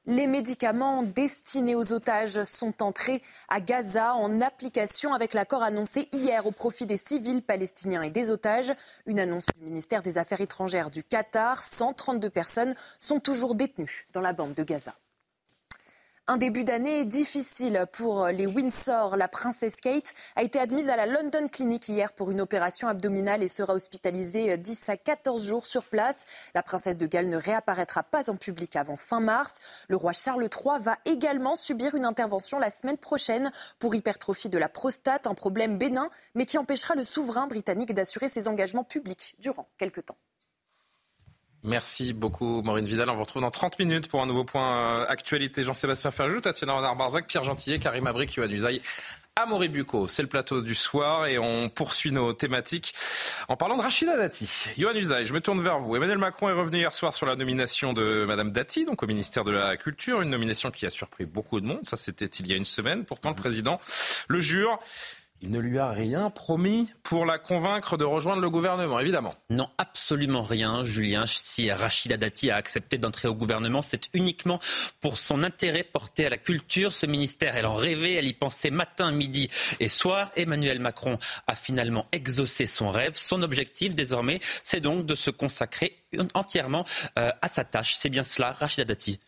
Les 0.09 0.25
médicaments 0.25 1.03
destinés 1.03 1.75
aux 1.75 1.93
otages 1.93 2.43
sont 2.43 2.81
entrés 2.81 3.21
à 3.47 3.61
Gaza 3.61 4.15
en 4.15 4.41
application 4.41 5.13
avec 5.13 5.35
l'accord 5.35 5.61
annoncé 5.61 6.09
hier 6.11 6.47
au 6.47 6.51
profit 6.51 6.87
des 6.87 6.97
civils 6.97 7.43
palestiniens 7.43 8.01
et 8.01 8.09
des 8.09 8.31
otages. 8.31 8.73
Une 9.05 9.19
annonce 9.19 9.45
du 9.55 9.63
ministère 9.63 10.01
des 10.01 10.17
Affaires 10.17 10.41
étrangères 10.41 10.89
du 10.89 11.03
Qatar. 11.03 11.63
132 11.63 12.27
personnes 12.31 12.73
sont 12.99 13.19
toujours 13.19 13.53
détenues 13.53 14.07
dans 14.11 14.21
la 14.21 14.33
bande 14.33 14.55
de 14.55 14.63
Gaza. 14.63 14.95
Un 16.31 16.37
début 16.37 16.63
d'année 16.63 17.05
difficile 17.05 17.87
pour 17.91 18.27
les 18.27 18.45
Windsor. 18.45 19.17
La 19.17 19.27
princesse 19.27 19.77
Kate 19.77 20.13
a 20.35 20.43
été 20.43 20.59
admise 20.59 20.87
à 20.91 20.95
la 20.95 21.07
London 21.07 21.47
Clinic 21.47 21.89
hier 21.89 22.13
pour 22.13 22.29
une 22.29 22.39
opération 22.39 22.87
abdominale 22.87 23.41
et 23.41 23.47
sera 23.47 23.73
hospitalisée 23.73 24.55
10 24.55 24.89
à 24.89 24.97
14 24.97 25.43
jours 25.43 25.65
sur 25.65 25.85
place. 25.85 26.25
La 26.53 26.61
princesse 26.61 26.99
de 26.99 27.07
Galles 27.07 27.29
ne 27.29 27.37
réapparaîtra 27.37 28.03
pas 28.03 28.29
en 28.29 28.35
public 28.35 28.75
avant 28.75 28.95
fin 28.95 29.19
mars. 29.19 29.57
Le 29.87 29.95
roi 29.95 30.13
Charles 30.13 30.43
III 30.43 30.79
va 30.79 30.99
également 31.05 31.55
subir 31.55 31.95
une 31.95 32.05
intervention 32.05 32.59
la 32.59 32.69
semaine 32.69 32.99
prochaine 32.99 33.51
pour 33.79 33.95
hypertrophie 33.95 34.49
de 34.49 34.59
la 34.59 34.69
prostate, 34.69 35.25
un 35.25 35.33
problème 35.33 35.79
bénin 35.79 36.11
mais 36.35 36.45
qui 36.45 36.59
empêchera 36.59 36.93
le 36.93 37.03
souverain 37.03 37.47
britannique 37.47 37.95
d'assurer 37.95 38.29
ses 38.29 38.47
engagements 38.47 38.83
publics 38.83 39.33
durant 39.39 39.67
quelques 39.79 40.05
temps. 40.05 40.17
Merci 41.63 42.13
beaucoup 42.13 42.61
Maureen 42.61 42.85
Vidal. 42.85 43.09
On 43.09 43.15
vous 43.15 43.23
retrouve 43.23 43.41
dans 43.41 43.51
30 43.51 43.79
minutes 43.79 44.07
pour 44.07 44.21
un 44.21 44.25
nouveau 44.25 44.45
point 44.45 45.01
euh, 45.01 45.05
actualité. 45.09 45.63
Jean-Sébastien 45.63 46.11
Ferjou, 46.11 46.39
Tatiana 46.39 46.73
Renard-Barzac, 46.73 47.27
Pierre 47.27 47.43
Gentillet, 47.43 47.79
Karim 47.79 48.07
Abric, 48.07 48.33
Yoann 48.35 48.51
Usaï. 48.51 48.81
Amaury 49.35 49.69
Bucco, 49.69 50.09
c'est 50.09 50.21
le 50.21 50.27
plateau 50.27 50.61
du 50.61 50.75
soir 50.75 51.25
et 51.25 51.39
on 51.39 51.69
poursuit 51.69 52.11
nos 52.11 52.33
thématiques 52.33 52.93
en 53.47 53.55
parlant 53.55 53.77
de 53.77 53.81
Rachida 53.81 54.17
Dati. 54.17 54.65
Yoann 54.77 54.97
Usaï, 54.97 55.25
je 55.25 55.33
me 55.33 55.39
tourne 55.39 55.61
vers 55.61 55.79
vous. 55.79 55.95
Emmanuel 55.95 56.17
Macron 56.17 56.49
est 56.49 56.53
revenu 56.53 56.77
hier 56.77 56.93
soir 56.93 57.13
sur 57.13 57.25
la 57.25 57.37
nomination 57.37 57.93
de 57.93 58.25
Madame 58.25 58.51
Dati, 58.51 58.83
donc 58.85 59.01
au 59.01 59.07
ministère 59.07 59.45
de 59.45 59.51
la 59.51 59.77
Culture, 59.77 60.21
une 60.21 60.29
nomination 60.29 60.71
qui 60.71 60.85
a 60.85 60.89
surpris 60.89 61.25
beaucoup 61.25 61.61
de 61.61 61.65
monde. 61.65 61.79
Ça, 61.83 61.95
c'était 61.95 62.25
il 62.25 62.47
y 62.47 62.53
a 62.53 62.55
une 62.57 62.65
semaine. 62.65 63.05
Pourtant, 63.05 63.29
le 63.29 63.35
président 63.35 63.79
le 64.27 64.39
jure. 64.39 64.79
Il 65.41 65.51
ne 65.51 65.59
lui 65.59 65.77
a 65.77 65.91
rien 65.91 66.29
promis 66.29 66.89
pour 67.01 67.25
la 67.25 67.39
convaincre 67.39 67.95
de 67.95 68.03
rejoindre 68.03 68.41
le 68.41 68.49
gouvernement, 68.49 68.99
évidemment. 68.99 69.33
Non, 69.49 69.69
absolument 69.77 70.41
rien, 70.41 70.83
Julien. 70.83 71.23
Si 71.27 71.71
Rachida 71.71 72.17
Dati 72.17 72.51
a 72.51 72.57
accepté 72.57 72.97
d'entrer 72.97 73.29
au 73.29 73.33
gouvernement, 73.33 73.81
c'est 73.81 74.09
uniquement 74.13 74.59
pour 74.99 75.17
son 75.17 75.43
intérêt 75.43 75.83
porté 75.83 76.25
à 76.25 76.29
la 76.29 76.37
culture. 76.37 76.91
Ce 76.91 77.05
ministère, 77.05 77.55
elle 77.55 77.67
en 77.67 77.75
rêvait, 77.75 78.15
elle 78.15 78.27
y 78.27 78.33
pensait 78.33 78.69
matin, 78.69 79.13
midi 79.13 79.49
et 79.79 79.87
soir. 79.87 80.29
Emmanuel 80.35 80.79
Macron 80.79 81.17
a 81.47 81.55
finalement 81.55 82.05
exaucé 82.11 82.65
son 82.65 82.91
rêve. 82.91 83.13
Son 83.15 83.41
objectif, 83.41 83.95
désormais, 83.95 84.39
c'est 84.63 84.81
donc 84.81 85.05
de 85.05 85.15
se 85.15 85.29
consacrer 85.29 86.03
entièrement 86.33 86.83
euh, 87.17 87.31
à 87.41 87.47
sa 87.47 87.63
tâche. 87.63 87.95
C'est 87.95 88.09
bien 88.09 88.25
cela, 88.25 88.51
Rachida 88.51 88.83
Dati. 88.83 89.19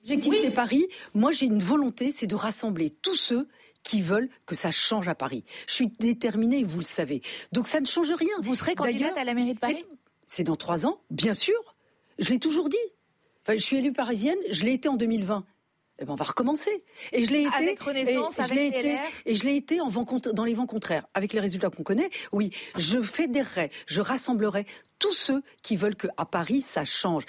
L'objectif, 0.00 0.34
c'est 0.40 0.50
Paris. 0.50 0.86
Moi, 1.14 1.30
j'ai 1.30 1.46
une 1.46 1.62
volonté, 1.62 2.10
c'est 2.10 2.26
de 2.26 2.34
rassembler 2.34 2.90
tous 2.90 3.16
ceux 3.16 3.48
qui 3.86 4.02
veulent 4.02 4.28
que 4.46 4.56
ça 4.56 4.72
change 4.72 5.06
à 5.06 5.14
Paris. 5.14 5.44
Je 5.68 5.74
suis 5.74 5.86
déterminée, 5.86 6.64
vous 6.64 6.80
le 6.80 6.84
savez. 6.84 7.22
Donc 7.52 7.68
ça 7.68 7.78
ne 7.80 7.86
change 7.86 8.10
rien. 8.10 8.34
Vous 8.40 8.56
serez 8.56 8.74
candidate 8.74 9.16
à 9.16 9.22
la 9.22 9.32
mairie 9.32 9.54
de 9.54 9.60
Paris? 9.60 9.86
C'est 10.26 10.42
dans 10.42 10.56
trois 10.56 10.86
ans, 10.86 11.00
bien 11.10 11.34
sûr. 11.34 11.76
Je 12.18 12.30
l'ai 12.30 12.40
toujours 12.40 12.68
dit. 12.68 12.76
Enfin, 13.44 13.56
je 13.56 13.62
suis 13.62 13.76
élue 13.76 13.92
parisienne, 13.92 14.38
je 14.50 14.64
l'ai 14.64 14.72
été 14.72 14.88
en 14.88 14.96
2020. 14.96 15.46
Eh 16.00 16.04
ben, 16.04 16.12
on 16.12 16.16
va 16.16 16.24
recommencer. 16.24 16.84
Et 17.12 17.24
je 17.24 17.30
l'ai 17.30 17.42
été. 17.42 17.54
Avec 17.54 17.80
Renaissance, 17.80 18.40
et, 18.40 18.44
je 18.44 18.54
l'ai 18.54 18.66
été, 18.66 18.98
et 19.24 19.34
je 19.36 19.44
l'ai 19.44 19.54
été 19.54 19.80
en 19.80 19.88
vent, 19.88 20.04
dans 20.34 20.44
les 20.44 20.54
vents 20.54 20.66
contraires. 20.66 21.06
Avec 21.14 21.32
les 21.32 21.40
résultats 21.40 21.70
qu'on 21.70 21.84
connaît, 21.84 22.10
oui, 22.32 22.50
je 22.76 23.00
fédérerai, 23.00 23.70
je 23.86 24.00
rassemblerai 24.00 24.66
tous 24.98 25.14
ceux 25.14 25.42
qui 25.62 25.76
veulent 25.76 25.96
qu'à 25.96 26.24
Paris, 26.24 26.60
ça 26.60 26.84
change. 26.84 27.24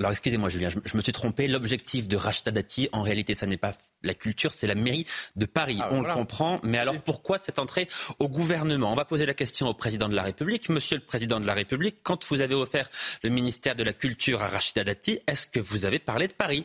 Alors 0.00 0.12
excusez-moi 0.12 0.48
Julien, 0.48 0.68
je, 0.68 0.96
me 0.96 1.02
suis 1.02 1.12
trompé. 1.12 1.48
L'objectif 1.48 2.06
de 2.06 2.16
Rachida 2.16 2.52
Dati, 2.52 2.88
en 2.92 3.02
réalité, 3.02 3.34
ça 3.34 3.46
n'est 3.46 3.56
pas 3.56 3.72
la 4.04 4.14
culture, 4.14 4.52
c'est 4.52 4.68
la 4.68 4.76
mairie 4.76 5.04
de 5.34 5.44
Paris. 5.44 5.78
Ah, 5.82 5.88
On 5.90 6.02
le 6.02 6.12
comprend. 6.12 6.60
Mais 6.62 6.78
alors 6.78 7.00
pourquoi 7.00 7.36
cette 7.38 7.58
entrée 7.58 7.88
au 8.20 8.28
gouvernement? 8.28 8.92
On 8.92 8.94
va 8.94 9.04
poser 9.04 9.26
la 9.26 9.34
question 9.34 9.66
au 9.66 9.74
président 9.74 10.08
de 10.08 10.14
la 10.14 10.22
République. 10.22 10.68
Monsieur 10.68 10.98
le 10.98 11.04
président 11.04 11.40
de 11.40 11.46
la 11.46 11.54
République, 11.54 11.96
quand 12.04 12.24
vous 12.26 12.40
avez 12.40 12.54
offert 12.54 12.88
le 13.24 13.30
ministère 13.30 13.74
de 13.74 13.82
la 13.82 13.92
Culture 13.92 14.40
à 14.40 14.46
Rachida 14.46 14.84
Dati, 14.84 15.18
est-ce 15.26 15.48
que 15.48 15.58
vous 15.58 15.84
avez 15.84 15.98
parlé 15.98 16.28
de 16.28 16.32
Paris? 16.32 16.64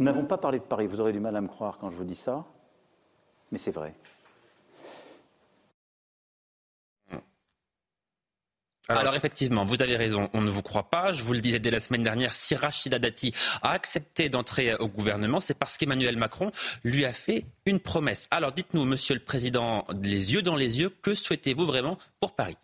Nous 0.00 0.06
n'avons 0.06 0.24
pas 0.24 0.38
parlé 0.38 0.58
de 0.58 0.64
Paris. 0.64 0.88
Vous 0.88 1.00
aurez 1.00 1.12
du 1.12 1.20
mal 1.20 1.36
à 1.36 1.40
me 1.40 1.48
croire 1.48 1.78
quand 1.78 1.90
je 1.90 1.96
vous 1.96 2.04
dis 2.04 2.16
ça. 2.16 2.44
Mais 3.52 3.58
c'est 3.58 3.70
vrai. 3.72 3.94
Alors, 8.90 9.14
effectivement, 9.14 9.66
vous 9.66 9.82
avez 9.82 9.96
raison, 9.96 10.30
on 10.32 10.40
ne 10.40 10.48
vous 10.48 10.62
croit 10.62 10.84
pas. 10.84 11.12
Je 11.12 11.22
vous 11.22 11.34
le 11.34 11.40
disais 11.40 11.58
dès 11.58 11.70
la 11.70 11.78
semaine 11.78 12.02
dernière, 12.02 12.32
si 12.32 12.54
Rachida 12.54 12.98
Dati 12.98 13.34
a 13.60 13.72
accepté 13.72 14.30
d'entrer 14.30 14.74
au 14.76 14.88
gouvernement, 14.88 15.40
c'est 15.40 15.52
parce 15.52 15.76
qu'Emmanuel 15.76 16.16
Macron 16.16 16.50
lui 16.84 17.04
a 17.04 17.12
fait 17.12 17.44
une 17.66 17.80
promesse. 17.80 18.28
Alors 18.30 18.52
dites-nous, 18.52 18.86
Monsieur 18.86 19.14
le 19.14 19.20
Président, 19.20 19.84
les 20.02 20.32
yeux 20.32 20.40
dans 20.40 20.56
les 20.56 20.80
yeux, 20.80 20.90
que 21.02 21.14
souhaitez-vous 21.14 21.66
vraiment 21.66 21.98
pour 22.18 22.32
Paris? 22.32 22.56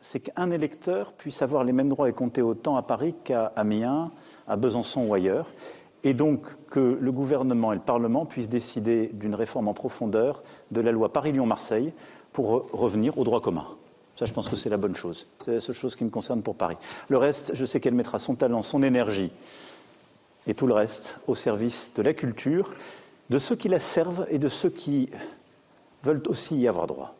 C'est 0.00 0.20
qu'un 0.20 0.50
électeur 0.50 1.12
puisse 1.12 1.42
avoir 1.42 1.64
les 1.64 1.72
mêmes 1.72 1.90
droits 1.90 2.08
et 2.08 2.14
compter 2.14 2.40
autant 2.40 2.78
à 2.78 2.82
Paris 2.82 3.14
qu'à 3.22 3.52
Amiens, 3.54 4.10
à 4.48 4.56
Besançon 4.56 5.02
ou 5.02 5.12
ailleurs. 5.12 5.48
Et 6.02 6.14
donc 6.14 6.46
que 6.70 6.98
le 6.98 7.12
gouvernement 7.12 7.72
et 7.72 7.76
le 7.76 7.82
Parlement 7.82 8.24
puissent 8.24 8.48
décider 8.48 9.10
d'une 9.12 9.34
réforme 9.34 9.68
en 9.68 9.74
profondeur 9.74 10.42
de 10.70 10.80
la 10.80 10.92
loi 10.92 11.12
Paris-Lyon-Marseille 11.12 11.92
pour 12.32 12.70
revenir 12.72 13.18
au 13.18 13.24
droit 13.24 13.42
commun. 13.42 13.66
Ça, 14.16 14.26
je 14.26 14.32
pense 14.32 14.48
que 14.48 14.56
c'est 14.56 14.68
la 14.68 14.76
bonne 14.76 14.94
chose. 14.94 15.26
C'est 15.44 15.54
la 15.54 15.60
seule 15.60 15.74
chose 15.74 15.96
qui 15.96 16.04
me 16.04 16.10
concerne 16.10 16.42
pour 16.42 16.54
Paris. 16.54 16.76
Le 17.08 17.16
reste, 17.16 17.52
je 17.54 17.64
sais 17.64 17.80
qu'elle 17.80 17.94
mettra 17.94 18.18
son 18.18 18.34
talent, 18.34 18.62
son 18.62 18.82
énergie 18.82 19.32
et 20.46 20.54
tout 20.54 20.66
le 20.66 20.74
reste 20.74 21.16
au 21.26 21.34
service 21.34 21.92
de 21.94 22.02
la 22.02 22.14
culture, 22.14 22.72
de 23.30 23.38
ceux 23.38 23.56
qui 23.56 23.68
la 23.68 23.80
servent 23.80 24.26
et 24.28 24.38
de 24.38 24.48
ceux 24.48 24.70
qui 24.70 25.08
veulent 26.02 26.22
aussi 26.26 26.56
y 26.56 26.68
avoir 26.68 26.86
droit. 26.86 27.14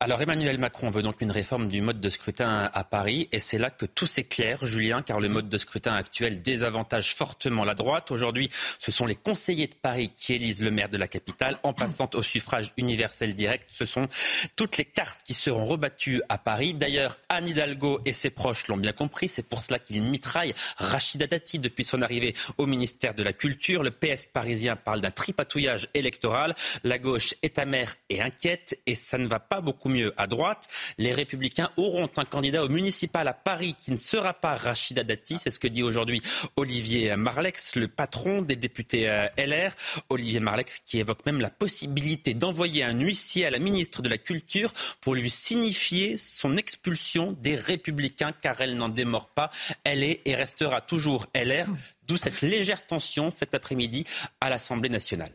Alors 0.00 0.22
Emmanuel 0.22 0.58
Macron 0.58 0.90
veut 0.90 1.02
donc 1.02 1.22
une 1.22 1.32
réforme 1.32 1.66
du 1.66 1.80
mode 1.80 2.00
de 2.00 2.08
scrutin 2.08 2.70
à 2.72 2.84
Paris 2.84 3.28
et 3.32 3.40
c'est 3.40 3.58
là 3.58 3.68
que 3.68 3.84
tout 3.84 4.06
s'éclaire, 4.06 4.64
Julien, 4.64 5.02
car 5.02 5.18
le 5.18 5.28
mode 5.28 5.48
de 5.48 5.58
scrutin 5.58 5.92
actuel 5.92 6.40
désavantage 6.40 7.16
fortement 7.16 7.64
la 7.64 7.74
droite. 7.74 8.12
Aujourd'hui, 8.12 8.48
ce 8.78 8.92
sont 8.92 9.06
les 9.06 9.16
conseillers 9.16 9.66
de 9.66 9.74
Paris 9.74 10.12
qui 10.16 10.34
élisent 10.34 10.62
le 10.62 10.70
maire 10.70 10.88
de 10.88 10.98
la 10.98 11.08
capitale 11.08 11.58
en 11.64 11.72
passant 11.72 12.08
au 12.14 12.22
suffrage 12.22 12.72
universel 12.76 13.34
direct. 13.34 13.68
Ce 13.72 13.86
sont 13.86 14.06
toutes 14.54 14.76
les 14.76 14.84
cartes 14.84 15.18
qui 15.24 15.34
seront 15.34 15.64
rebattues 15.64 16.22
à 16.28 16.38
Paris. 16.38 16.74
D'ailleurs, 16.74 17.18
Anne 17.28 17.48
Hidalgo 17.48 18.00
et 18.04 18.12
ses 18.12 18.30
proches 18.30 18.68
l'ont 18.68 18.76
bien 18.76 18.92
compris. 18.92 19.26
C'est 19.26 19.48
pour 19.48 19.62
cela 19.62 19.80
qu'ils 19.80 20.00
mitraillent 20.00 20.54
Rachida 20.76 21.26
Dati 21.26 21.58
depuis 21.58 21.82
son 21.82 22.02
arrivée 22.02 22.36
au 22.56 22.66
ministère 22.66 23.14
de 23.14 23.24
la 23.24 23.32
Culture. 23.32 23.82
Le 23.82 23.90
PS 23.90 24.26
parisien 24.32 24.76
parle 24.76 25.00
d'un 25.00 25.10
tripatouillage 25.10 25.88
électoral. 25.94 26.54
La 26.84 27.00
gauche 27.00 27.34
est 27.42 27.58
amère 27.58 27.96
et 28.10 28.22
inquiète 28.22 28.80
et 28.86 28.94
ça 28.94 29.18
ne 29.18 29.26
va 29.26 29.40
pas 29.40 29.60
beaucoup 29.60 29.87
mieux 29.88 30.12
à 30.16 30.26
droite. 30.26 30.68
Les 30.98 31.12
Républicains 31.12 31.70
auront 31.76 32.08
un 32.16 32.24
candidat 32.24 32.64
au 32.64 32.68
municipal 32.68 33.26
à 33.28 33.34
Paris 33.34 33.74
qui 33.82 33.92
ne 33.92 33.96
sera 33.96 34.34
pas 34.34 34.54
Rachida 34.54 35.02
Dati. 35.02 35.38
C'est 35.38 35.50
ce 35.50 35.60
que 35.60 35.68
dit 35.68 35.82
aujourd'hui 35.82 36.22
Olivier 36.56 37.16
Marlex, 37.16 37.76
le 37.76 37.88
patron 37.88 38.42
des 38.42 38.56
députés 38.56 39.08
euh, 39.08 39.26
LR. 39.36 39.72
Olivier 40.08 40.40
Marlex 40.40 40.80
qui 40.86 40.98
évoque 40.98 41.24
même 41.26 41.40
la 41.40 41.50
possibilité 41.50 42.34
d'envoyer 42.34 42.84
un 42.84 42.98
huissier 42.98 43.46
à 43.46 43.50
la 43.50 43.58
ministre 43.58 44.02
de 44.02 44.08
la 44.08 44.18
Culture 44.18 44.72
pour 45.00 45.14
lui 45.14 45.30
signifier 45.30 46.18
son 46.18 46.56
expulsion 46.56 47.36
des 47.40 47.56
Républicains 47.56 48.32
car 48.32 48.60
elle 48.60 48.76
n'en 48.76 48.88
démord 48.88 49.28
pas. 49.28 49.50
Elle 49.84 50.02
est 50.02 50.20
et 50.24 50.34
restera 50.34 50.80
toujours 50.80 51.26
LR. 51.34 51.66
D'où 52.06 52.16
cette 52.16 52.40
légère 52.40 52.86
tension 52.86 53.30
cet 53.30 53.54
après-midi 53.54 54.04
à 54.40 54.48
l'Assemblée 54.50 54.88
nationale. 54.88 55.32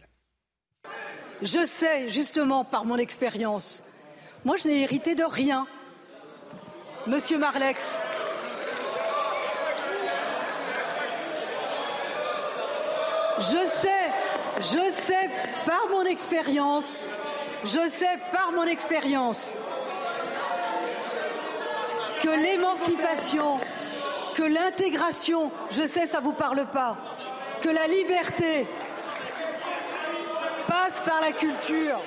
Je 1.42 1.66
sais, 1.66 2.08
justement, 2.10 2.64
par 2.64 2.86
mon 2.86 2.98
expérience, 2.98 3.84
moi, 4.46 4.58
je 4.58 4.68
n'ai 4.68 4.82
hérité 4.82 5.16
de 5.16 5.24
rien. 5.24 5.66
Monsieur 7.08 7.38
Marlex. 7.38 8.00
Je 13.40 13.68
sais, 13.68 13.90
je 14.58 14.92
sais 14.92 15.30
par 15.66 15.88
mon 15.90 16.06
expérience, 16.06 17.12
je 17.64 17.90
sais 17.90 18.20
par 18.32 18.52
mon 18.52 18.64
expérience 18.64 19.56
que 22.22 22.30
l'émancipation, 22.30 23.58
que 24.36 24.44
l'intégration, 24.44 25.52
je 25.72 25.86
sais 25.86 26.06
ça 26.06 26.20
vous 26.20 26.34
parle 26.34 26.66
pas, 26.68 26.96
que 27.62 27.70
la 27.70 27.88
liberté, 27.88 28.68
passe 30.68 31.02
par 31.02 31.20
la 31.22 31.32
culture. 31.32 32.00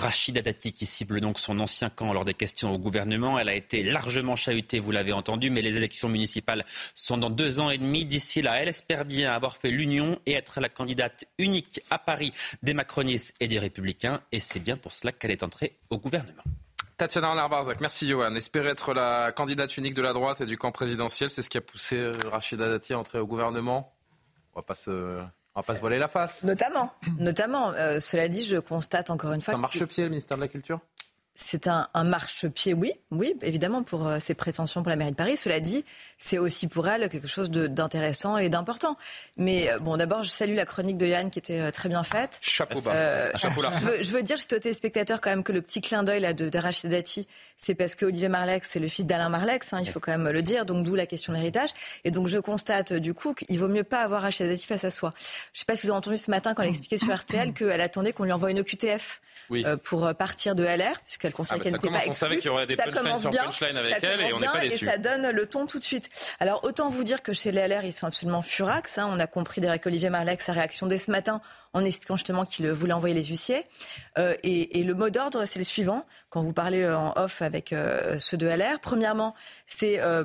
Rachida 0.00 0.42
Dati 0.42 0.72
qui 0.72 0.86
cible 0.86 1.20
donc 1.20 1.38
son 1.38 1.58
ancien 1.60 1.90
camp 1.90 2.12
lors 2.12 2.24
des 2.24 2.34
questions 2.34 2.72
au 2.72 2.78
gouvernement. 2.78 3.38
Elle 3.38 3.48
a 3.48 3.54
été 3.54 3.82
largement 3.82 4.36
chahutée, 4.36 4.78
vous 4.78 4.90
l'avez 4.90 5.12
entendu, 5.12 5.50
mais 5.50 5.62
les 5.62 5.76
élections 5.76 6.08
municipales 6.08 6.64
sont 6.94 7.18
dans 7.18 7.30
deux 7.30 7.60
ans 7.60 7.70
et 7.70 7.78
demi. 7.78 8.04
D'ici 8.04 8.42
là, 8.42 8.60
elle 8.60 8.68
espère 8.68 9.04
bien 9.04 9.32
avoir 9.32 9.56
fait 9.56 9.70
l'union 9.70 10.18
et 10.26 10.32
être 10.32 10.60
la 10.60 10.68
candidate 10.68 11.24
unique 11.38 11.80
à 11.90 11.98
Paris 11.98 12.32
des 12.62 12.74
macronistes 12.74 13.34
et 13.40 13.48
des 13.48 13.58
républicains. 13.58 14.20
Et 14.32 14.40
c'est 14.40 14.60
bien 14.60 14.76
pour 14.76 14.92
cela 14.92 15.12
qu'elle 15.12 15.30
est 15.30 15.42
entrée 15.42 15.76
au 15.90 15.98
gouvernement. 15.98 16.42
Tatiana 16.96 17.30
Renard-Barzac, 17.30 17.80
merci 17.80 18.08
Johan. 18.08 18.34
Espérer 18.34 18.70
être 18.70 18.94
la 18.94 19.30
candidate 19.30 19.76
unique 19.76 19.94
de 19.94 20.02
la 20.02 20.14
droite 20.14 20.40
et 20.40 20.46
du 20.46 20.56
camp 20.56 20.72
présidentiel, 20.72 21.28
c'est 21.28 21.42
ce 21.42 21.50
qui 21.50 21.58
a 21.58 21.60
poussé 21.60 21.96
euh, 21.96 22.12
Rachida 22.24 22.68
Dati 22.68 22.94
à 22.94 22.98
entrer 22.98 23.18
au 23.18 23.26
gouvernement? 23.26 23.94
On 24.54 24.60
va 24.60 24.62
pas 24.62 24.74
se... 24.74 25.22
On 25.56 25.60
va 25.60 25.66
pas 25.68 25.74
se 25.74 25.80
voiler 25.80 25.98
la 25.98 26.06
face. 26.06 26.42
Notamment, 26.42 26.92
notamment. 27.18 27.70
Euh, 27.70 27.98
cela 27.98 28.28
dit, 28.28 28.44
je 28.44 28.58
constate 28.58 29.08
encore 29.08 29.32
une 29.32 29.40
fois. 29.40 29.54
C'est 29.54 29.58
un 29.58 29.60
marchepied, 29.62 30.04
le 30.04 30.10
ministère 30.10 30.36
de 30.36 30.42
la 30.42 30.48
Culture? 30.48 30.80
C'est 31.36 31.68
un, 31.68 31.88
un 31.92 32.04
marchepied, 32.04 32.72
oui, 32.74 32.92
oui, 33.10 33.34
évidemment, 33.42 33.82
pour 33.82 34.06
euh, 34.06 34.18
ses 34.20 34.34
prétentions 34.34 34.82
pour 34.82 34.90
la 34.90 34.96
mairie 34.96 35.10
de 35.10 35.16
Paris. 35.16 35.36
Cela 35.36 35.60
dit, 35.60 35.84
c'est 36.18 36.38
aussi 36.38 36.66
pour 36.66 36.88
elle 36.88 37.08
quelque 37.08 37.28
chose 37.28 37.50
d'intéressant 37.50 38.38
et 38.38 38.48
d'important. 38.48 38.96
Mais 39.36 39.70
euh, 39.70 39.78
bon, 39.78 39.98
d'abord, 39.98 40.22
je 40.22 40.30
salue 40.30 40.54
la 40.54 40.64
chronique 40.64 40.96
de 40.96 41.06
Yann 41.06 41.30
qui 41.30 41.38
était 41.38 41.60
euh, 41.60 41.70
très 41.70 41.88
bien 41.88 42.02
faite. 42.02 42.38
Chapeau 42.40 42.80
bas. 42.80 43.36
Chapeau 43.36 43.60
je, 43.60 43.84
veux, 43.84 44.02
je, 44.02 44.10
veux, 44.10 44.22
dire, 44.22 44.36
je 44.36 44.56
aux 44.56 44.58
téléspectateurs 44.58 45.20
quand 45.20 45.30
même 45.30 45.42
que 45.42 45.52
le 45.52 45.60
petit 45.60 45.80
clin 45.80 46.02
d'œil 46.02 46.20
là 46.20 46.32
de, 46.32 46.48
de 46.48 46.58
Rachid 46.58 46.90
Dati, 46.90 47.28
c'est 47.58 47.74
parce 47.74 47.94
que 47.94 48.06
Olivier 48.06 48.28
Marlex, 48.28 48.70
c'est 48.70 48.80
le 48.80 48.88
fils 48.88 49.04
d'Alain 49.04 49.28
Marlex, 49.28 49.72
hein, 49.72 49.80
il 49.82 49.90
faut 49.90 50.00
quand 50.00 50.12
même 50.12 50.28
le 50.28 50.42
dire. 50.42 50.64
Donc 50.64 50.84
d'où 50.84 50.94
la 50.94 51.06
question 51.06 51.32
de 51.32 51.38
l'héritage. 51.38 51.70
Et 52.04 52.10
donc 52.10 52.28
je 52.28 52.38
constate 52.38 52.94
du 52.94 53.12
coup 53.12 53.34
qu'il 53.34 53.58
vaut 53.58 53.68
mieux 53.68 53.84
pas 53.84 54.00
avoir 54.00 54.22
Rachid 54.22 54.48
Dati 54.48 54.66
face 54.66 54.84
à 54.84 54.90
soi. 54.90 55.12
Je 55.52 55.60
sais 55.60 55.66
pas 55.66 55.76
si 55.76 55.86
vous 55.86 55.90
avez 55.90 55.98
entendu 55.98 56.18
ce 56.18 56.30
matin 56.30 56.54
quand 56.54 56.62
elle 56.62 56.70
expliquait 56.70 56.98
sur 56.98 57.14
RTL 57.14 57.52
qu'elle 57.52 57.80
attendait 57.80 58.12
qu'on 58.12 58.24
lui 58.24 58.32
envoie 58.32 58.50
une 58.50 58.60
OQTF 58.60 59.20
euh, 59.50 59.76
pour 59.76 60.12
partir 60.14 60.54
de 60.54 60.64
LR, 60.64 61.00
puisqu'elle 61.02 61.32
considère 61.32 61.56
ah 61.56 61.58
bah 61.58 61.64
qu'elle 61.64 61.72
n'était 61.74 61.88
pas 61.88 61.96
exclue. 61.96 62.10
On 62.10 62.14
savait 62.14 62.36
qu'il 62.38 62.46
y 62.46 62.48
aurait 62.48 62.66
des 62.66 62.76
punchlines 62.76 63.18
sur 63.18 63.30
punchline 63.30 63.76
avec 63.76 64.02
elle 64.02 64.20
et 64.20 64.32
on 64.32 64.40
n'est 64.40 64.46
pas 64.46 64.60
déçus. 64.60 64.84
Et 64.84 64.88
ça 64.88 64.98
donne 64.98 65.30
le 65.30 65.46
ton 65.46 65.66
tout 65.66 65.78
de 65.78 65.84
suite. 65.84 66.08
Alors 66.40 66.64
autant 66.64 66.88
vous 66.88 67.04
dire 67.04 67.22
que 67.22 67.32
chez 67.32 67.52
les 67.52 67.66
LR, 67.66 67.84
ils 67.84 67.92
sont 67.92 68.06
absolument 68.06 68.42
furax. 68.42 68.98
Hein. 68.98 69.08
On 69.12 69.18
a 69.18 69.26
compris 69.26 69.60
d'Eric 69.60 69.86
Olivier 69.86 70.10
Marleix 70.10 70.36
sa 70.40 70.52
réaction 70.52 70.86
dès 70.86 70.98
ce 70.98 71.10
matin 71.10 71.40
en 71.76 71.84
expliquant 71.84 72.16
justement 72.16 72.46
qu'il 72.46 72.70
voulait 72.70 72.94
envoyer 72.94 73.14
les 73.14 73.24
huissiers. 73.24 73.66
Euh, 74.18 74.34
et, 74.42 74.80
et, 74.80 74.82
le 74.82 74.94
mot 74.94 75.10
d'ordre, 75.10 75.44
c'est 75.44 75.58
le 75.58 75.64
suivant. 75.64 76.06
Quand 76.36 76.42
vous 76.42 76.52
parlez 76.52 76.82
euh, 76.82 76.98
en 76.98 77.14
off 77.16 77.40
avec 77.40 77.72
euh, 77.72 78.18
ceux 78.18 78.36
de 78.36 78.46
LR, 78.46 78.78
premièrement, 78.80 79.34
c'est 79.66 80.00
euh, 80.00 80.22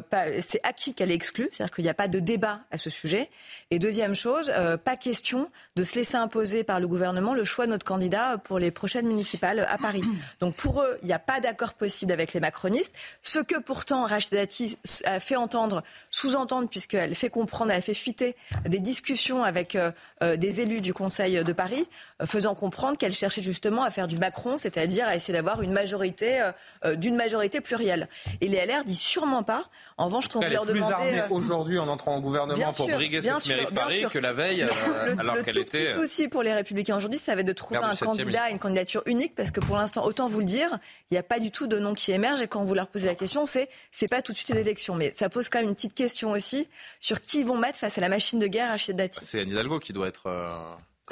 acquis 0.63 0.93
qu'elle 0.93 1.09
est 1.09 1.15
exclue, 1.15 1.47
c'est-à-dire 1.53 1.73
qu'il 1.73 1.85
n'y 1.85 1.89
a 1.89 1.93
pas 1.93 2.09
de 2.09 2.19
débat 2.19 2.59
à 2.69 2.77
ce 2.77 2.89
sujet. 2.89 3.29
Et 3.69 3.79
deuxième 3.79 4.13
chose, 4.13 4.51
pas 4.83 4.97
question 4.97 5.49
de 5.77 5.83
se 5.83 5.95
laisser 5.95 6.17
imposer 6.17 6.65
par 6.65 6.81
le 6.81 6.87
gouvernement 6.89 7.33
le 7.33 7.45
choix 7.45 7.65
de 7.65 7.71
notre 7.71 7.85
candidat 7.85 8.37
pour 8.37 8.59
les 8.59 8.71
prochaines 8.71 9.07
municipales 9.07 9.65
à 9.69 9.77
Paris. 9.77 10.03
Donc 10.41 10.55
pour 10.55 10.81
eux, 10.81 10.97
il 11.01 11.07
n'y 11.07 11.13
a 11.13 11.19
pas 11.19 11.39
d'accord 11.39 11.75
possible 11.75 12.11
avec 12.11 12.33
les 12.33 12.41
macronistes. 12.41 12.93
Ce 13.23 13.39
que 13.39 13.59
pourtant 13.59 14.05
Rachida 14.05 14.37
Dati 14.37 14.77
a 15.05 15.21
fait 15.21 15.37
entendre, 15.37 15.83
sous-entendre, 16.09 16.67
puisqu'elle 16.67 17.15
fait 17.15 17.29
comprendre, 17.29 17.71
elle 17.71 17.77
a 17.77 17.81
fait 17.81 17.93
fuiter 17.93 18.35
des 18.65 18.79
discussions 18.79 19.45
avec 19.45 19.77
des 20.21 20.61
élus 20.61 20.81
du 20.81 20.93
Conseil 20.93 21.40
de 21.43 21.53
Paris, 21.53 21.87
euh, 22.21 22.25
faisant 22.25 22.55
comprendre 22.55 22.97
qu'elle 22.97 23.13
cherchait 23.13 23.41
justement 23.41 23.83
à 23.83 23.89
faire 23.89 24.07
du 24.07 24.17
Macron, 24.17 24.57
c'est-à-dire 24.57 25.07
à 25.07 25.15
essayer 25.15 25.33
d'avoir 25.33 25.61
une 25.61 25.71
majorité, 25.71 26.41
euh, 26.41 26.51
euh, 26.85 26.95
d'une 26.95 27.15
majorité 27.15 27.61
plurielle. 27.61 28.07
Et 28.41 28.47
les 28.47 28.65
LR 28.65 28.83
disent 28.85 28.99
sûrement 28.99 29.43
pas. 29.43 29.65
En 29.97 30.05
revanche, 30.05 30.27
quand 30.27 30.41
vous 30.41 30.49
leur 30.49 30.65
demandez. 30.65 31.23
aujourd'hui 31.29 31.79
en 31.79 31.87
entrant 31.87 32.17
au 32.17 32.21
gouvernement 32.21 32.73
pour 32.73 32.87
briguer 32.87 33.21
cette 33.21 33.47
mairie 33.47 33.65
de 33.65 33.71
Paris 33.71 34.05
que 34.11 34.19
la 34.19 34.33
veille, 34.33 34.61
le, 34.61 35.19
alors 35.19 35.43
qu'elle 35.43 35.57
était. 35.57 35.93
Le 35.93 36.01
souci 36.01 36.27
pour 36.27 36.43
les 36.43 36.53
Républicains 36.53 36.97
aujourd'hui, 36.97 37.19
ça 37.19 37.35
va 37.35 37.41
être 37.41 37.47
de 37.47 37.53
trouver 37.53 37.79
un 37.81 37.95
candidat, 37.95 38.49
une 38.49 38.59
candidature 38.59 39.03
unique, 39.05 39.35
parce 39.35 39.51
que 39.51 39.59
pour 39.59 39.77
l'instant, 39.77 40.03
autant 40.03 40.27
vous 40.27 40.39
le 40.39 40.45
dire, 40.45 40.79
il 41.09 41.15
n'y 41.15 41.17
a 41.17 41.23
pas 41.23 41.39
du 41.39 41.51
tout 41.51 41.67
de 41.67 41.79
nom 41.79 41.93
qui 41.93 42.11
émerge. 42.11 42.41
Et 42.41 42.47
quand 42.47 42.63
vous 42.63 42.73
leur 42.73 42.87
posez 42.87 43.07
la 43.07 43.15
question, 43.15 43.45
c'est 43.45 43.69
c'est 43.91 44.09
pas 44.09 44.21
tout 44.21 44.31
de 44.31 44.37
suite 44.37 44.49
les 44.49 44.61
élections, 44.61 44.95
mais 44.95 45.11
ça 45.13 45.29
pose 45.29 45.49
quand 45.49 45.59
même 45.59 45.69
une 45.69 45.75
petite 45.75 45.93
question 45.93 46.31
aussi 46.31 46.67
sur 46.99 47.21
qui 47.21 47.43
vont 47.43 47.57
mettre 47.57 47.79
face 47.79 47.97
à 47.97 48.01
la 48.01 48.09
machine 48.09 48.39
de 48.39 48.47
guerre 48.47 48.71
à 48.71 48.93
Dati. 48.93 49.21
C'est 49.23 49.41
Anne 49.41 49.49
Hidalgo 49.49 49.79
qui 49.79 49.93
doit 49.93 50.07
être. 50.07 50.29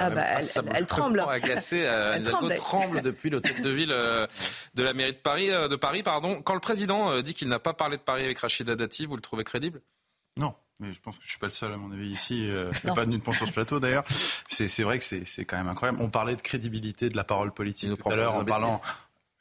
Ah 0.00 0.10
bah, 0.10 0.24
elle, 0.74 0.86
tremble. 0.86 1.20
Agacée, 1.20 1.84
euh, 1.84 2.12
elle 2.16 2.22
tremble. 2.22 2.54
tremble 2.56 3.02
depuis 3.02 3.30
l'hôtel 3.30 3.62
de 3.62 3.70
ville 3.70 3.92
euh, 3.92 4.26
de 4.74 4.82
la 4.82 4.94
mairie 4.94 5.12
de 5.12 5.18
Paris. 5.18 5.50
Euh, 5.50 5.68
de 5.68 5.76
Paris 5.76 6.02
pardon. 6.02 6.42
Quand 6.42 6.54
le 6.54 6.60
président 6.60 7.20
dit 7.20 7.34
qu'il 7.34 7.48
n'a 7.48 7.58
pas 7.58 7.74
parlé 7.74 7.96
de 7.96 8.02
Paris 8.02 8.24
avec 8.24 8.38
Rachida 8.38 8.74
Dati, 8.74 9.06
vous 9.06 9.16
le 9.16 9.22
trouvez 9.22 9.44
crédible? 9.44 9.82
Non. 10.38 10.54
Mais 10.80 10.94
je 10.94 11.00
pense 11.00 11.18
que 11.18 11.24
je 11.24 11.28
suis 11.28 11.38
pas 11.38 11.46
le 11.46 11.52
seul, 11.52 11.72
à 11.72 11.76
mon 11.76 11.92
avis, 11.92 12.08
ici. 12.08 12.48
Euh, 12.48 12.72
il 12.82 12.86
n'y 12.86 12.90
a 12.90 12.94
pas 12.94 13.04
de 13.04 13.10
nulle 13.10 13.22
sur 13.22 13.46
ce 13.46 13.52
plateau, 13.52 13.80
d'ailleurs. 13.80 14.04
C'est 14.48 14.82
vrai 14.82 14.98
que 14.98 15.04
c'est 15.04 15.44
quand 15.44 15.58
même 15.58 15.68
incroyable. 15.68 15.98
On 16.00 16.08
parlait 16.08 16.34
de 16.34 16.40
crédibilité 16.40 17.10
de 17.10 17.16
la 17.16 17.24
parole 17.24 17.52
politique 17.52 17.94
tout 17.96 18.10
à 18.10 18.16
l'heure, 18.16 18.34
en 18.34 18.44
parlant, 18.44 18.80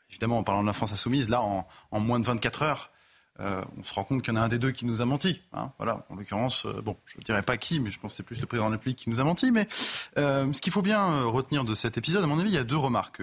évidemment, 0.10 0.40
en 0.40 0.44
parlant 0.44 0.62
de 0.62 0.68
la 0.68 0.74
France 0.74 0.92
insoumise. 0.92 1.30
Là, 1.30 1.42
en, 1.42 1.66
en 1.92 2.00
moins 2.02 2.20
de 2.20 2.26
24 2.26 2.62
heures, 2.64 2.92
euh, 3.42 3.62
on 3.78 3.84
se 3.84 3.94
rend 3.94 4.04
compte 4.04 4.22
qu'il 4.22 4.34
y 4.34 4.38
en 4.38 4.42
a 4.42 4.44
un 4.44 4.50
des 4.50 4.60
deux 4.60 4.72
qui 4.72 4.86
nous 4.86 5.02
a 5.02 5.06
menti. 5.06 5.42
Hein. 5.54 5.72
voilà, 5.78 6.06
en 6.10 6.16
l'occurrence, 6.16 6.66
euh, 6.66 6.82
bon, 6.82 6.98
je 7.06 7.18
ne 7.18 7.24
dirais 7.24 7.42
pas 7.42 7.58
qui, 7.58 7.80
mais 7.80 7.90
je 7.90 8.00
pense 8.00 8.12
que 8.12 8.18
c'est 8.18 8.24
plus 8.24 8.42
le 8.42 8.48
président 8.48 8.68
de 8.68 8.72
la 8.72 8.78
République 8.78 8.98
qui 8.98 9.10
nous 9.10 9.20
a 9.20 9.24
menti. 9.24 9.52
Mais 9.52 9.68
euh, 10.18 10.52
ce 10.52 10.62
qu'il 10.62 10.74
faut 10.74 10.82
bien 10.82 11.24
retenir 11.24 11.64
de 11.64 11.76
cet 11.76 11.98
épisode, 11.98 12.24
à 12.24 12.28
mon 12.28 12.40
avis, 12.40 12.50
il 12.50 12.56
y 12.56 12.60
a 12.60 12.64
deux 12.64 12.78
remarques 12.78 13.22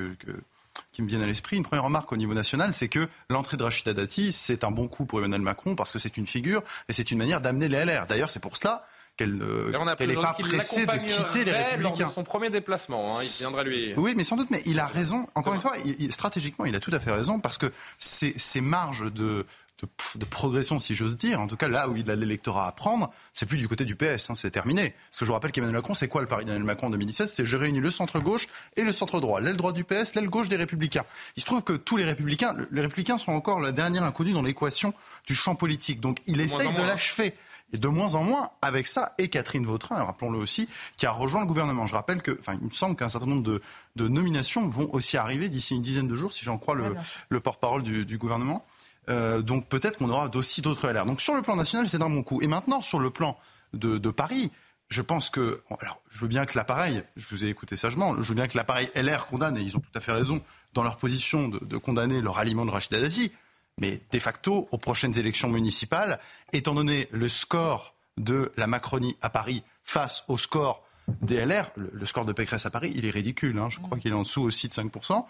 qui 0.93 1.03
me 1.03 1.09
viennent 1.09 1.23
à 1.23 1.27
l'esprit. 1.27 1.57
Une 1.57 1.65
première 1.65 1.85
remarque 1.85 2.13
au 2.13 2.17
niveau 2.17 2.35
national, 2.35 2.73
c'est 2.73 2.89
que 2.89 3.09
l'entrée 3.29 3.57
de 3.57 3.63
Rachida 3.63 3.93
Dati, 3.93 4.33
c'est 4.33 4.65
un 4.65 4.71
bon 4.71 4.89
coup 4.89 5.05
pour 5.05 5.19
Emmanuel 5.19 5.43
Macron 5.43 5.75
parce 5.75 5.93
que 5.93 5.99
c'est 5.99 6.17
une 6.17 6.27
figure 6.27 6.63
et 6.89 6.93
c'est 6.93 7.11
une 7.11 7.19
manière 7.19 7.41
d'amener 7.41 7.69
les 7.69 7.85
LR. 7.85 8.07
D'ailleurs, 8.07 8.31
c'est 8.31 8.41
pour 8.41 8.57
cela 8.57 8.85
qu'elle 9.17 9.35
n'est 9.35 10.15
pas 10.15 10.35
pressée 10.35 10.87
de 10.87 11.07
quitter 11.07 11.45
les 11.45 11.53
Républicains. 11.53 11.99
Lors 11.99 12.09
de 12.11 12.15
son 12.15 12.25
premier 12.25 12.51
déplacement, 12.51 13.17
hein, 13.17 13.21
il 13.23 13.31
viendra 13.39 13.63
lui. 13.65 13.95
Oui, 13.97 14.15
mais 14.17 14.25
sans 14.25 14.37
doute, 14.37 14.51
mais 14.51 14.63
il 14.67 14.79
a 14.79 14.87
raison. 14.87 15.27
Encore 15.35 15.55
une 15.55 15.61
fois, 15.61 15.75
stratégiquement, 16.11 16.67
il 16.67 16.75
a 16.77 16.81
tout 16.81 16.93
à 16.93 17.01
fait 17.01 17.13
raison 17.13 17.41
parce 17.41 17.59
que 17.59 17.73
ces 17.99 18.61
marges 18.61 19.13
de 19.13 19.47
de, 19.83 20.25
progression, 20.25 20.79
si 20.79 20.95
j'ose 20.95 21.17
dire. 21.17 21.41
En 21.41 21.47
tout 21.47 21.57
cas, 21.57 21.69
là 21.69 21.89
où 21.89 21.97
il 21.97 22.11
a 22.11 22.17
l'électorat 22.17 22.67
à 22.67 22.73
prendre, 22.73 23.11
c'est 23.35 23.47
plus 23.47 23.59
du 23.59 23.69
côté 23.69 23.85
du 23.85 23.95
PS, 23.95 24.31
hein, 24.31 24.35
c'est 24.35 24.51
terminé. 24.51 24.95
Parce 25.11 25.19
que 25.19 25.25
je 25.25 25.27
vous 25.27 25.35
rappelle 25.35 25.53
qu'Emmanuel 25.53 25.77
Macron, 25.77 25.95
c'est 25.95 26.09
quoi 26.09 26.23
le 26.23 26.27
pari 26.27 26.45
d'Emmanuel 26.45 26.65
Macron 26.67 26.87
en 26.87 26.91
2017 26.91 27.29
C'est 27.29 27.45
je 27.45 27.57
réunis 27.57 27.81
le 27.81 27.91
centre-gauche 27.91 28.47
et 28.77 28.83
le 28.83 28.93
centre-droit. 28.93 29.41
L'aile 29.41 29.57
droite 29.57 29.75
du 29.75 29.85
PS, 29.85 30.15
l'aile 30.15 30.29
gauche 30.29 30.49
des 30.49 30.57
Républicains. 30.57 31.05
Il 31.37 31.41
se 31.41 31.47
trouve 31.47 31.63
que 31.63 31.75
tous 31.75 31.97
les 31.97 32.05
Républicains, 32.05 32.57
les 32.71 32.81
Républicains 32.81 33.19
sont 33.19 33.33
encore 33.33 33.61
la 33.61 33.73
dernière 33.73 34.05
inconnue 34.05 34.33
dans 34.33 34.43
l'équation 34.43 34.95
du 35.27 35.35
champ 35.35 35.55
politique. 35.55 36.01
Donc 36.01 36.21
il 36.27 36.41
essaye 36.41 36.73
de 36.73 36.83
l'achever. 36.83 37.35
Et 37.73 37.79
de 37.79 37.89
moins 37.89 38.15
en 38.15 38.23
moins 38.23 38.51
avec 38.63 38.87
ça, 38.87 39.15
et 39.19 39.29
Catherine 39.29 39.67
Vautrin, 39.67 39.97
rappelons-le 39.97 40.39
aussi, 40.39 40.69
qui 40.97 41.05
a 41.05 41.11
rejoint 41.11 41.41
le 41.41 41.47
gouvernement. 41.47 41.87
Je 41.89 41.95
rappelle 41.95 42.23
que, 42.23 42.37
enfin, 42.39 42.57
il 42.61 42.67
me 42.67 42.71
semble 42.71 42.95
qu'un 42.95 43.09
certain 43.09 43.27
nombre 43.27 43.43
de, 43.43 44.09
nominations 44.09 44.69
vont 44.69 44.89
aussi 44.93 45.17
arriver 45.17 45.49
d'ici 45.49 45.75
une 45.75 45.83
dizaine 45.83 46.07
de 46.07 46.15
jours, 46.15 46.33
si 46.33 46.45
j'en 46.45 46.59
crois 46.59 46.77
le, 46.77 47.41
porte-parole 47.41 47.83
du, 47.83 48.19
gouvernement. 48.19 48.65
Euh, 49.09 49.43
donc 49.43 49.69
peut-être 49.69 49.99
qu'on 49.99 50.11
aura 50.11 50.29
aussi 50.35 50.63
d'autres 50.63 50.89
LR. 50.89 51.07
Donc 51.07 51.21
sur 51.21 51.35
le 51.35 51.43
plan 51.43 51.57
national, 51.57 51.89
c'est 51.89 51.99
d'un 51.99 52.11
bon 52.11 52.23
coup. 52.23 52.41
Et 52.43 52.47
maintenant, 52.47 52.81
sur 52.81 52.99
le 52.99 53.11
plan 53.11 53.39
de, 53.73 53.99
Paris, 54.11 54.51
je 54.89 55.03
pense 55.03 55.31
que. 55.31 55.63
Alors, 55.81 56.01
je 56.11 56.21
veux 56.21 56.29
bien 56.29 56.47
que 56.47 56.57
l'appareil, 56.57 57.03
je 57.17 57.27
vous 57.29 57.45
ai 57.45 57.49
écouté 57.49 57.77
sagement, 57.77 58.21
je 58.21 58.29
veux 58.29 58.35
bien 58.35 58.49
que 58.49 58.57
l'appareil 58.57 58.91
LR 58.95 59.27
condamne, 59.27 59.57
et 59.57 59.61
ils 59.61 59.77
ont 59.77 59.81
tout 59.81 59.91
à 59.95 60.01
fait 60.01 60.13
raison 60.13 60.43
dans 60.73 60.83
leur 60.83 60.97
position 60.97 61.49
de, 61.49 61.77
condamner 61.77 62.21
le 62.21 62.31
ralliement 62.31 62.67
de 62.67 62.71
Rachida 62.71 63.01
Dati. 63.01 63.33
Mais 63.79 64.01
de 64.11 64.19
facto, 64.19 64.69
aux 64.71 64.79
prochaines 64.79 65.19
élections 65.19 65.51
municipales, 65.51 66.19
étant 66.53 66.75
donné 66.75 67.09
le 67.11 67.29
score 67.29 67.95
de 68.17 68.51
la 68.57 68.67
Macronie 68.67 69.17
à 69.21 69.29
Paris 69.29 69.63
face 69.85 70.25
au 70.29 70.39
score 70.39 70.83
des 71.21 71.45
LR, 71.45 71.71
le, 71.77 72.07
score 72.07 72.25
de 72.25 72.33
Pécresse 72.33 72.65
à 72.65 72.71
Paris, 72.71 72.93
il 72.97 73.05
est 73.05 73.11
ridicule. 73.11 73.59
Hein. 73.59 73.69
je 73.71 73.79
crois 73.79 73.99
qu'il 73.99 74.11
est 74.13 74.15
en 74.15 74.23
dessous 74.23 74.43
aussi 74.43 74.69
de 74.69 74.73
5% 74.73 75.25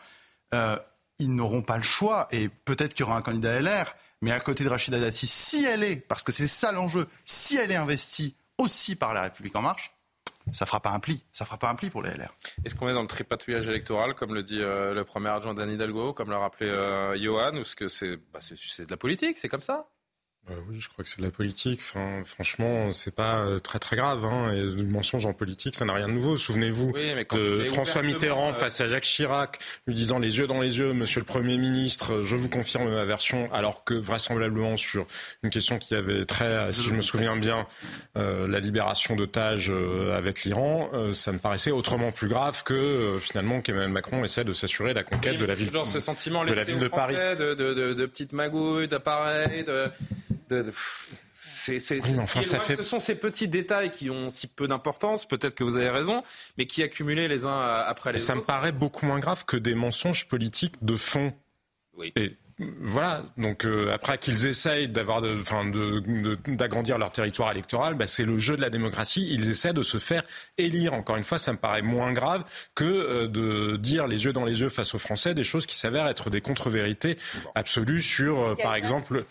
ils 1.18 1.34
n'auront 1.34 1.62
pas 1.62 1.76
le 1.76 1.82
choix, 1.82 2.28
et 2.30 2.48
peut-être 2.48 2.94
qu'il 2.94 3.04
y 3.04 3.08
aura 3.08 3.16
un 3.16 3.22
candidat 3.22 3.60
LR, 3.60 3.94
mais 4.22 4.30
à 4.30 4.40
côté 4.40 4.64
de 4.64 4.68
Rachida 4.68 4.98
Dati, 4.98 5.26
si 5.26 5.64
elle 5.64 5.82
est, 5.82 5.96
parce 5.96 6.22
que 6.22 6.32
c'est 6.32 6.46
ça 6.46 6.72
l'enjeu, 6.72 7.06
si 7.24 7.56
elle 7.56 7.70
est 7.70 7.76
investie 7.76 8.34
aussi 8.58 8.96
par 8.96 9.14
la 9.14 9.22
République 9.22 9.56
en 9.56 9.62
marche, 9.62 9.92
ça 10.52 10.64
fera 10.64 10.80
pas 10.80 10.90
un 10.90 11.00
pli, 11.00 11.22
ça 11.32 11.44
fera 11.44 11.58
pas 11.58 11.68
un 11.68 11.74
pli 11.74 11.90
pour 11.90 12.02
les 12.02 12.10
LR. 12.10 12.34
Est-ce 12.64 12.74
qu'on 12.74 12.88
est 12.88 12.94
dans 12.94 13.02
le 13.02 13.08
tripatouillage 13.08 13.68
électoral, 13.68 14.14
comme 14.14 14.34
le 14.34 14.42
dit 14.42 14.60
euh, 14.60 14.94
le 14.94 15.04
premier 15.04 15.28
adjoint 15.28 15.54
d'Anne 15.54 15.72
Hidalgo, 15.72 16.12
comme 16.12 16.30
l'a 16.30 16.38
rappelé 16.38 16.70
euh, 16.70 17.16
Johan, 17.16 17.54
ou 17.54 17.62
est-ce 17.62 17.76
que 17.76 17.88
c'est 17.88 18.16
bah, 18.32 18.38
de 18.40 18.90
la 18.90 18.96
politique, 18.96 19.38
c'est 19.38 19.48
comme 19.48 19.62
ça? 19.62 19.86
Oui, 20.68 20.78
je 20.80 20.88
crois 20.88 21.03
que 21.03 21.11
c'est 21.11 21.18
de 21.18 21.24
la 21.24 21.32
politique. 21.32 21.80
Enfin, 21.82 22.22
franchement, 22.24 22.92
c'est 22.92 23.14
pas 23.14 23.40
euh, 23.40 23.59
très 23.59 23.78
très 23.78 23.97
grave. 23.97 24.24
Hein. 24.24 24.53
Et 24.53 24.61
le 24.61 24.84
mensonge 24.84 25.26
en 25.26 25.32
politique, 25.32 25.74
ça 25.74 25.84
n'a 25.84 25.92
rien 25.92 26.07
de 26.07 26.12
nouveau. 26.12 26.36
Souvenez-vous 26.36 26.92
de 26.92 27.64
François 27.64 28.03
Mitterrand 28.03 28.51
euh, 28.51 28.55
face 28.55 28.80
à 28.80 28.86
Jacques 28.86 29.05
Chirac, 29.05 29.59
lui 29.86 29.94
disant 29.94 30.18
les 30.18 30.38
yeux 30.38 30.47
dans 30.47 30.61
les 30.61 30.78
yeux, 30.78 30.92
Monsieur 30.92 31.20
le 31.20 31.26
Premier 31.26 31.59
ministre, 31.59 32.20
je 32.20 32.36
vous 32.36 32.49
confirme 32.49 32.88
ma 32.88 33.05
version, 33.05 33.53
alors 33.53 33.82
que 33.82 33.94
vraisemblablement 33.94 34.76
sur 34.76 35.07
une 35.42 35.51
question 35.51 35.78
qui 35.78 35.94
avait 35.94 36.24
trait, 36.24 36.72
si 36.72 36.84
je 36.84 36.94
me 36.94 37.01
souviens 37.01 37.36
bien, 37.36 37.66
euh, 38.16 38.47
la 38.47 38.61
libération 38.61 39.16
d'otages 39.16 39.72
avec 40.16 40.44
l'Iran, 40.44 40.90
ça 41.12 41.32
me 41.32 41.38
paraissait 41.38 41.72
autrement 41.72 42.12
plus 42.12 42.28
grave 42.28 42.62
que 42.62 43.18
finalement 43.20 43.61
qu'Emmanuel 43.61 43.90
Macron 43.90 44.22
essaie 44.22 44.44
de 44.44 44.53
s'assurer 44.53 44.94
la 44.94 45.03
conquête 45.03 45.38
de 45.38 45.44
la 45.44 45.55
ville, 45.55 45.70
genre 45.70 45.86
ce 45.86 46.01
sentiment 46.01 46.44
de 46.44 46.53
la 46.53 46.64
ville 46.64 46.78
de 46.78 46.88
Paris, 46.88 47.16
de, 47.16 47.55
de, 47.55 47.74
de, 47.74 47.94
de 47.94 48.07
petites 48.07 48.32
magouilles, 48.32 48.88
d'appareils, 48.88 49.64
de 49.64 49.90
C'est, 51.49 51.78
c'est, 51.78 52.01
Ce 52.01 52.82
sont 52.82 52.99
ces 52.99 53.14
petits 53.14 53.49
détails 53.49 53.93
qui 53.93 54.11
ont 54.11 54.30
si 54.30 54.47
peu 54.47 54.66
d'importance, 54.66 55.26
peut-être 55.26 55.55
que 55.55 55.62
vous 55.64 55.76
avez 55.76 55.91
raison, 55.91 56.22
mais 56.59 56.66
qui 56.66 56.82
accumulés 56.82 57.28
les 57.28 57.45
uns 57.45 57.61
après 57.61 58.12
les 58.12 58.18
autres. 58.18 58.26
Ça 58.26 58.34
me 58.34 58.43
paraît 58.43 58.72
beaucoup 58.72 59.07
moins 59.07 59.20
grave 59.20 59.45
que 59.45 59.57
des 59.57 59.74
mensonges 59.74 60.26
politiques 60.26 60.74
de 60.82 60.97
fond. 60.97 61.32
Oui. 61.97 62.12
Et 62.16 62.37
voilà. 62.59 63.22
Donc 63.37 63.64
euh, 63.64 63.93
après 63.93 64.18
qu'ils 64.18 64.47
essayent 64.47 64.89
d'avoir, 64.89 65.22
enfin, 65.22 65.70
d'agrandir 66.47 66.97
leur 66.99 67.12
territoire 67.12 67.51
électoral, 67.51 67.95
bah, 67.95 68.07
c'est 68.07 68.24
le 68.24 68.39
jeu 68.39 68.57
de 68.57 68.62
la 68.62 68.70
démocratie. 68.70 69.28
Ils 69.30 69.51
essaient 69.51 69.74
de 69.74 69.82
se 69.82 69.99
faire 69.99 70.22
élire. 70.57 70.95
Encore 70.95 71.16
une 71.16 71.24
fois, 71.24 71.39
ça 71.39 71.53
me 71.53 71.59
paraît 71.59 71.82
moins 71.82 72.12
grave 72.12 72.45
que 72.74 72.84
euh, 72.84 73.28
de 73.28 73.76
dire 73.76 74.07
les 74.07 74.24
yeux 74.24 74.32
dans 74.32 74.45
les 74.45 74.61
yeux 74.61 74.70
face 74.70 74.95
aux 74.95 74.99
Français 74.99 75.34
des 75.34 75.45
choses 75.45 75.66
qui 75.66 75.76
s'avèrent 75.76 76.09
être 76.09 76.30
des 76.30 76.41
contre-vérités 76.41 77.18
absolues 77.55 78.03
sur, 78.03 78.41
euh, 78.41 78.55
par 78.55 78.74
exemple. 78.74 79.24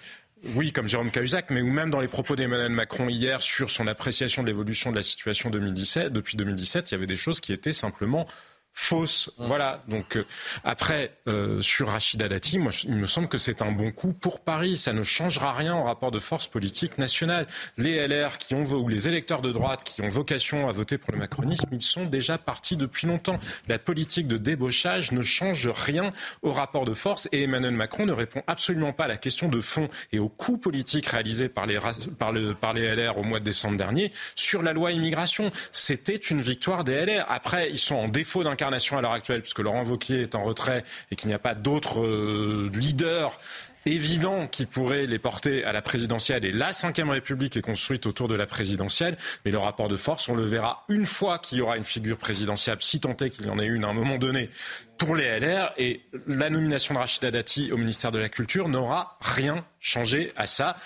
Oui, 0.53 0.71
comme 0.71 0.87
Jérôme 0.87 1.09
Cahuzac, 1.09 1.49
mais 1.49 1.61
ou 1.61 1.71
même 1.71 1.89
dans 1.89 1.99
les 1.99 2.07
propos 2.07 2.35
d'Emmanuel 2.35 2.71
Macron 2.71 3.09
hier 3.09 3.41
sur 3.41 3.71
son 3.71 3.87
appréciation 3.87 4.43
de 4.43 4.47
l'évolution 4.47 4.91
de 4.91 4.95
la 4.95 5.01
situation 5.01 5.49
2017, 5.49 6.13
depuis 6.13 6.37
2017, 6.37 6.91
il 6.91 6.93
y 6.93 6.95
avait 6.95 7.07
des 7.07 7.15
choses 7.15 7.39
qui 7.39 7.51
étaient 7.51 7.73
simplement 7.73 8.27
fausse. 8.75 9.31
Voilà. 9.37 9.81
Donc 9.87 10.17
euh, 10.17 10.25
après 10.63 11.17
euh, 11.27 11.61
sur 11.61 11.89
Rachida 11.89 12.27
Dati, 12.27 12.59
moi 12.59 12.71
il 12.83 12.95
me 12.95 13.07
semble 13.07 13.29
que 13.29 13.37
c'est 13.37 13.61
un 13.61 13.71
bon 13.71 13.91
coup 13.91 14.13
pour 14.13 14.41
Paris. 14.41 14.77
Ça 14.77 14.93
ne 14.93 15.01
changera 15.01 15.53
rien 15.53 15.75
au 15.75 15.83
rapport 15.83 16.11
de 16.11 16.19
force 16.19 16.47
politique 16.47 16.97
nationale. 16.97 17.47
Les 17.77 18.05
LR 18.07 18.37
qui 18.37 18.53
ont 18.53 18.65
ou 18.65 18.87
les 18.87 19.07
électeurs 19.07 19.41
de 19.41 19.51
droite 19.51 19.83
qui 19.85 20.01
ont 20.01 20.09
vocation 20.09 20.67
à 20.67 20.71
voter 20.73 20.97
pour 20.97 21.13
le 21.13 21.17
macronisme, 21.17 21.69
ils 21.71 21.81
sont 21.81 22.05
déjà 22.05 22.37
partis 22.37 22.75
depuis 22.75 23.07
longtemps. 23.07 23.39
La 23.67 23.79
politique 23.79 24.27
de 24.27 24.37
débauchage 24.37 25.13
ne 25.13 25.23
change 25.23 25.69
rien 25.69 26.11
au 26.41 26.51
rapport 26.51 26.83
de 26.85 26.93
force 26.93 27.29
et 27.31 27.43
Emmanuel 27.43 27.73
Macron 27.73 28.05
ne 28.05 28.11
répond 28.11 28.43
absolument 28.45 28.91
pas 28.91 29.05
à 29.05 29.07
la 29.07 29.17
question 29.17 29.47
de 29.47 29.61
fond 29.61 29.87
et 30.11 30.19
au 30.19 30.27
coût 30.27 30.57
politique 30.57 31.07
réalisé 31.07 31.47
par 31.47 31.65
les 31.65 31.79
par 32.17 32.33
le 32.33 32.53
par 32.53 32.73
les 32.73 32.93
LR 32.93 33.17
au 33.17 33.23
mois 33.23 33.39
de 33.39 33.45
décembre 33.45 33.77
dernier 33.77 34.11
sur 34.35 34.61
la 34.61 34.73
loi 34.73 34.91
immigration. 34.91 35.51
C'était 35.71 36.15
une 36.15 36.41
victoire 36.41 36.83
des 36.83 37.05
LR. 37.05 37.25
Après, 37.29 37.69
ils 37.69 37.79
sont 37.79 37.95
en 37.95 38.09
défaut 38.09 38.43
à 38.73 39.01
l'heure 39.01 39.11
actuelle, 39.11 39.41
puisque 39.41 39.59
Laurent 39.59 39.83
Wauquiez 39.83 40.21
est 40.21 40.35
en 40.35 40.43
retrait 40.43 40.83
et 41.11 41.15
qu'il 41.15 41.27
n'y 41.27 41.33
a 41.33 41.39
pas 41.39 41.55
d'autres 41.55 42.01
euh, 42.01 42.69
leaders 42.73 43.37
évidents 43.85 44.47
qui 44.47 44.65
pourraient 44.65 45.05
les 45.05 45.19
porter 45.19 45.63
à 45.63 45.71
la 45.71 45.81
présidentielle. 45.81 46.45
Et 46.45 46.51
la 46.51 46.71
Ve 46.71 47.09
République 47.09 47.55
est 47.55 47.61
construite 47.61 48.05
autour 48.05 48.27
de 48.27 48.35
la 48.35 48.45
présidentielle. 48.45 49.15
Mais 49.45 49.51
le 49.51 49.59
rapport 49.59 49.87
de 49.87 49.95
force, 49.95 50.27
on 50.27 50.35
le 50.35 50.43
verra 50.43 50.83
une 50.89 51.05
fois 51.05 51.39
qu'il 51.39 51.59
y 51.59 51.61
aura 51.61 51.77
une 51.77 51.83
figure 51.83 52.17
présidentielle, 52.17 52.77
si 52.79 52.99
tant 52.99 53.15
est 53.17 53.29
qu'il 53.29 53.45
y 53.45 53.49
en 53.49 53.59
ait 53.59 53.65
une 53.65 53.85
à 53.85 53.89
un 53.89 53.93
moment 53.93 54.17
donné, 54.17 54.49
pour 54.97 55.15
les 55.15 55.39
LR. 55.39 55.71
Et 55.77 56.01
la 56.27 56.49
nomination 56.49 56.95
de 56.95 56.99
Rachida 56.99 57.31
Dati 57.31 57.71
au 57.71 57.77
ministère 57.77 58.11
de 58.11 58.19
la 58.19 58.29
Culture 58.29 58.69
n'aura 58.69 59.17
rien 59.21 59.63
changé 59.79 60.33
à 60.35 60.47
ça. 60.47 60.77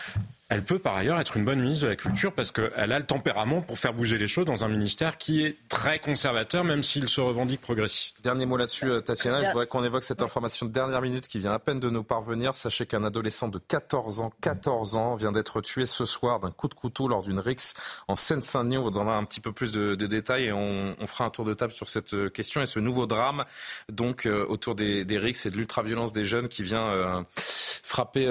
Elle 0.50 0.64
peut 0.64 0.80
par 0.80 0.96
ailleurs 0.96 1.20
être 1.20 1.38
une 1.38 1.46
bonne 1.46 1.60
ministre 1.60 1.84
de 1.84 1.90
la 1.90 1.96
Culture 1.96 2.34
parce 2.34 2.52
qu'elle 2.52 2.92
a 2.92 2.98
le 2.98 3.06
tempérament 3.06 3.62
pour 3.62 3.78
faire 3.78 3.94
bouger 3.94 4.18
les 4.18 4.28
choses 4.28 4.48
dans 4.48 4.64
un 4.64 4.68
ministère 4.68 5.20
qui 5.20 5.46
est 5.46 5.58
très 5.70 6.00
conservateur, 6.00 6.64
même 6.64 6.82
s'il 6.82 7.08
se 7.08 7.22
revendique 7.22 7.62
progressiste. 7.62 8.24
Dernier 8.24 8.48
mot 8.48 8.58
là-dessus, 8.58 8.90
euh, 8.90 9.00
Tatiana. 9.00 9.44
Je 9.44 9.50
voudrais 9.50 9.68
qu'on 9.68 9.84
évoque 9.84 10.04
cette 10.04 10.24
information 10.24 10.66
de 10.66 10.72
dernière 10.72 11.04
minute 11.04 11.28
qui 11.28 11.38
vient 11.38 11.52
à 11.52 11.60
peine 11.60 11.80
de 11.80 11.92
nous 11.92 12.02
parvenir. 12.02 12.58
Sachez 12.58 12.88
qu'un 12.88 13.04
adolescent 13.04 13.48
de 13.48 13.60
14 13.60 14.22
ans, 14.22 14.34
14 14.42 14.96
ans, 14.96 15.14
vient 15.14 15.32
d'être 15.32 15.62
tué 15.62 15.86
ce 15.86 16.04
soir 16.04 16.40
d'un 16.40 16.50
coup 16.50 16.68
de 16.68 16.74
couteau 16.74 17.08
lors 17.08 17.22
d'une 17.22 17.40
rixe 17.40 17.76
en 18.08 18.16
Seine-Saint-Denis. 18.16 18.80
On 18.80 18.84
vous 18.84 18.90
donnera 18.90 19.18
un 19.18 19.26
petit 19.26 19.42
peu 19.42 19.52
plus 19.52 19.72
de, 19.72 19.94
détails 19.94 20.46
et 20.46 20.52
on, 20.52 20.96
fera 21.06 21.26
un 21.26 21.30
tour 21.30 21.46
de 21.46 21.54
table 21.54 21.74
sur 21.74 21.90
cette 21.90 22.16
euh, 22.16 22.30
question 22.30 22.62
et 22.62 22.66
ce 22.66 22.80
nouveau 22.80 23.06
drame, 23.06 23.46
donc 23.92 24.26
euh, 24.26 24.46
autour 24.48 24.74
des, 24.74 25.06
des 25.06 25.20
rixes 25.20 25.46
et 25.46 25.52
de 25.52 25.58
l'ultraviolence 25.58 26.12
des 26.12 26.26
jeunes 26.26 26.48
qui 26.48 26.64
vient 26.64 27.24
frapper 27.36 28.26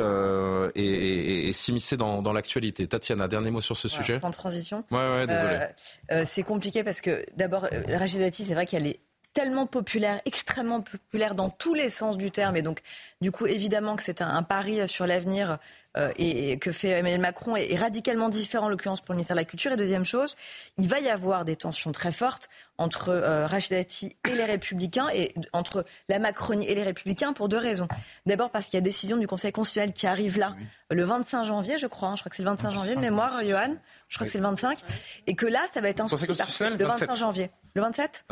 et, 0.75 1.49
et 1.49 1.53
s'immiscer 1.53 1.97
dans 1.97 2.08
dans, 2.23 2.33
l'actualité. 2.33 2.87
Tatiana, 2.87 3.29
dernier 3.29 3.51
mot 3.51 3.61
sur 3.61 3.77
ce 3.77 3.89
sujet. 3.89 4.19
Sans 4.19 4.31
transition. 4.31 4.85
Ouais, 4.91 4.99
ouais, 4.99 5.27
désolé. 5.27 5.55
Euh, 5.55 5.67
euh, 6.13 6.25
c'est 6.27 6.43
compliqué 6.43 6.85
parce 6.85 7.01
que 7.01 7.25
d'abord, 7.37 7.65
euh, 7.65 7.97
Rachida 7.99 8.25
Dati, 8.25 8.45
c'est 8.45 8.55
vrai 8.55 8.67
qu'elle 8.67 8.87
est 8.87 9.01
tellement 9.33 9.67
populaire, 9.67 10.21
extrêmement 10.25 10.81
populaire 10.81 11.35
dans 11.35 11.51
tous 11.51 11.75
les 11.75 11.91
sens 11.91 12.17
du 12.19 12.31
terme. 12.31 12.57
Et 12.57 12.63
donc, 12.63 12.81
du 13.21 13.31
coup, 13.31 13.47
évidemment 13.47 13.97
que 13.97 14.03
c'est 14.03 14.23
un, 14.23 14.43
pari 14.43 14.89
sur 14.89 15.07
l'avenir 15.07 15.59
euh, 15.97 16.11
et, 16.17 16.59
que 16.59 16.73
fait 16.73 16.91
Emmanuel 16.91 17.21
Macron 17.21 17.57
est, 17.57 17.77
radicalement 17.77 18.29
différent, 18.29 18.67
en 18.67 18.69
l'occurrence, 18.69 19.01
pour 19.01 19.13
le 19.13 19.19
ministère 19.19 19.37
de 19.37 19.41
la 19.41 19.45
Culture. 19.45 19.73
Et 19.73 19.77
deuxième 19.77 20.05
chose, 20.05 20.37
il 20.77 20.89
va 20.89 21.01
y 21.01 21.09
avoir 21.09 21.45
des 21.45 21.57
tensions 21.57 21.93
très 21.93 22.13
fortes 22.13 22.49
entre 22.79 23.09
euh, 23.11 23.49
Dati 23.71 24.17
et 24.29 24.35
les 24.35 24.45
Républicains, 24.45 25.09
et 25.13 25.35
entre 25.53 25.85
la 26.09 26.19
Macronie 26.19 26.67
et 26.67 26.75
les 26.75 26.83
Républicains, 26.83 27.33
pour 27.33 27.49
deux 27.49 27.59
raisons. 27.59 27.89
D'abord 28.27 28.51
parce 28.51 28.67
qu'il 28.67 28.75
y 28.75 28.79
a 28.79 28.81
décision 28.81 29.17
du 29.17 29.27
Conseil 29.27 29.53
constitutionnel 29.53 29.93
qui 29.93 30.07
arrive 30.07 30.39
là, 30.39 30.55
le 30.91 31.03
25 31.05 31.45
janvier, 31.45 31.79
je 31.79 31.87
crois. 31.87 32.09
Hein. 32.09 32.17
je 32.17 32.23
crois 32.23 32.31
que 32.31 32.37
c'est 32.37 32.43
le 32.43 32.49
25 32.49 32.71
janvier 32.71 32.95
de 32.95 33.01
mémoire, 33.01 33.33
Johan. 33.45 33.75
Je 34.09 34.17
crois 34.17 34.27
que 34.27 34.33
c'est 34.33 34.39
le 34.39 34.45
25. 34.45 34.79
Et 35.27 35.35
que 35.35 35.47
là, 35.47 35.61
ça 35.73 35.81
va 35.81 35.89
être 35.89 36.01
un 36.01 36.07
le 36.07 36.85
25 36.85 37.15
janvier. 37.15 37.51
Le 37.79 37.85
27, 37.85 38.25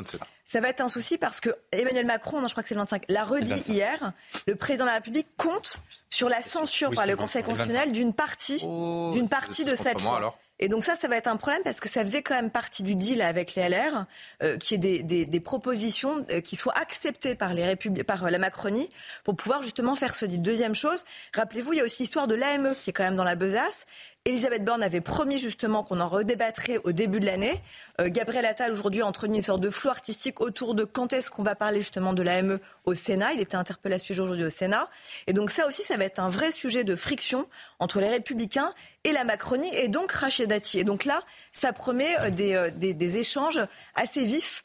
Ça 0.44 0.60
va 0.60 0.68
être 0.68 0.80
un 0.80 0.88
souci 0.88 1.18
parce 1.18 1.40
que 1.40 1.50
Emmanuel 1.70 2.04
Macron, 2.04 2.40
non, 2.40 2.48
je 2.48 2.54
crois 2.54 2.64
que 2.64 2.68
c'est 2.68 2.74
le 2.74 2.80
25, 2.80 3.04
l'a 3.08 3.22
redit 3.22 3.62
hier. 3.68 4.12
Le 4.48 4.56
président 4.56 4.84
de 4.84 4.90
la 4.90 4.96
République 4.96 5.28
compte 5.36 5.80
sur 6.10 6.28
la 6.28 6.42
censure 6.42 6.90
par 6.90 7.06
le 7.06 7.14
Conseil 7.14 7.44
constitutionnel 7.44 7.92
d'une 7.92 8.12
partie, 8.12 8.60
oh, 8.66 9.12
d'une 9.14 9.28
partie 9.28 9.64
de 9.64 9.76
cette 9.76 10.02
loi. 10.02 10.36
Et 10.58 10.68
donc 10.68 10.84
ça, 10.84 10.96
ça 10.96 11.06
va 11.06 11.16
être 11.16 11.28
un 11.28 11.36
problème 11.36 11.62
parce 11.62 11.80
que 11.80 11.88
ça 11.88 12.00
faisait 12.00 12.22
quand 12.22 12.34
même 12.34 12.50
partie 12.50 12.82
du 12.82 12.94
deal 12.94 13.20
avec 13.22 13.54
les 13.54 13.68
LR, 13.68 14.06
euh, 14.42 14.56
qui 14.56 14.74
est 14.74 14.78
des, 14.78 15.02
des, 15.02 15.26
des 15.26 15.40
propositions 15.40 16.24
euh, 16.30 16.40
qui 16.40 16.56
soient 16.56 16.76
acceptées 16.76 17.34
par, 17.34 17.52
les 17.52 17.76
par 18.06 18.24
euh, 18.24 18.30
la 18.30 18.38
Macronie 18.38 18.88
pour 19.22 19.36
pouvoir 19.36 19.62
justement 19.62 19.94
faire 19.94 20.14
ce 20.14 20.24
deal. 20.24 20.40
Deuxième 20.40 20.74
chose, 20.74 21.04
rappelez-vous, 21.34 21.74
il 21.74 21.76
y 21.76 21.80
a 21.80 21.84
aussi 21.84 22.02
l'histoire 22.02 22.26
de 22.26 22.34
l'AME 22.34 22.74
qui 22.76 22.90
est 22.90 22.92
quand 22.92 23.04
même 23.04 23.16
dans 23.16 23.24
la 23.24 23.36
besace. 23.36 23.86
Elisabeth 24.26 24.64
Borne 24.64 24.82
avait 24.82 25.00
promis 25.00 25.38
justement 25.38 25.84
qu'on 25.84 26.00
en 26.00 26.08
redébattrait 26.08 26.78
au 26.82 26.90
début 26.90 27.20
de 27.20 27.26
l'année. 27.26 27.62
Euh, 28.00 28.08
Gabriel 28.08 28.44
Attal 28.44 28.72
aujourd'hui 28.72 29.02
a 29.02 29.06
entretenu 29.06 29.36
une 29.36 29.42
sorte 29.42 29.60
de 29.60 29.70
flou 29.70 29.88
artistique 29.88 30.40
autour 30.40 30.74
de 30.74 30.82
quand 30.82 31.12
est-ce 31.12 31.30
qu'on 31.30 31.44
va 31.44 31.54
parler 31.54 31.78
justement 31.78 32.12
de 32.12 32.22
l'AME 32.22 32.58
au 32.86 32.96
Sénat. 32.96 33.34
Il 33.34 33.40
était 33.40 33.54
interpellé 33.54 33.94
à 33.94 33.98
ce 34.00 34.06
sujet 34.06 34.22
aujourd'hui 34.22 34.44
au 34.44 34.50
Sénat. 34.50 34.88
Et 35.28 35.32
donc 35.32 35.52
ça 35.52 35.68
aussi, 35.68 35.84
ça 35.84 35.96
va 35.96 36.04
être 36.04 36.18
un 36.18 36.28
vrai 36.28 36.50
sujet 36.50 36.82
de 36.82 36.96
friction 36.96 37.46
entre 37.78 38.00
les 38.00 38.08
Républicains 38.08 38.74
et 39.04 39.12
la 39.12 39.22
Macronie 39.22 39.72
et 39.76 39.86
donc 39.86 40.10
Rachid 40.10 40.48
Dati. 40.48 40.80
Et 40.80 40.84
donc 40.84 41.04
là, 41.04 41.22
ça 41.52 41.72
promet 41.72 42.18
euh, 42.22 42.30
des, 42.30 42.56
euh, 42.56 42.70
des, 42.70 42.94
des 42.94 43.18
échanges 43.18 43.60
assez 43.94 44.24
vifs 44.24 44.64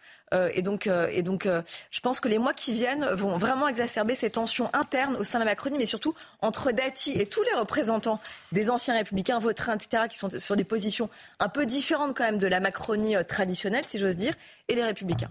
et 0.54 0.62
donc, 0.62 0.88
euh, 0.88 1.10
et 1.12 1.24
donc 1.24 1.46
euh, 1.46 1.62
je 1.92 2.00
pense 2.00 2.20
que 2.20 2.28
les 2.28 2.38
mois 2.38 2.54
qui 2.54 2.74
viennent 2.74 3.06
vont 3.14 3.38
vraiment 3.38 3.68
exacerber 3.68 4.16
ces 4.16 4.30
tensions 4.30 4.70
internes 4.74 5.16
au 5.18 5.24
sein 5.24 5.40
de 5.40 5.44
la 5.44 5.52
Macronie, 5.52 5.78
mais 5.78 5.86
surtout 5.86 6.16
entre 6.42 6.72
Dati 6.72 7.12
et 7.12 7.26
tous 7.26 7.44
les 7.44 7.60
représentants 7.60 8.20
des 8.52 8.70
anciens 8.70 8.94
républicains, 8.94 9.40
Vautrin, 9.40 9.76
etc., 9.76 10.04
qui 10.10 10.18
sont 10.18 10.30
sur 10.38 10.56
des 10.56 10.64
positions 10.64 11.10
un 11.40 11.50
peu 11.50 11.66
différentes 11.66 12.16
quand 12.16 12.24
même 12.24 12.38
de 12.38 12.48
la 12.48 12.60
Macronie 12.60 13.16
traditionnelle, 13.28 13.84
si 13.86 14.00
j'ose 14.00 14.16
dire, 14.16 14.34
et 14.68 14.76
les 14.76 14.84
républicains. 14.84 15.30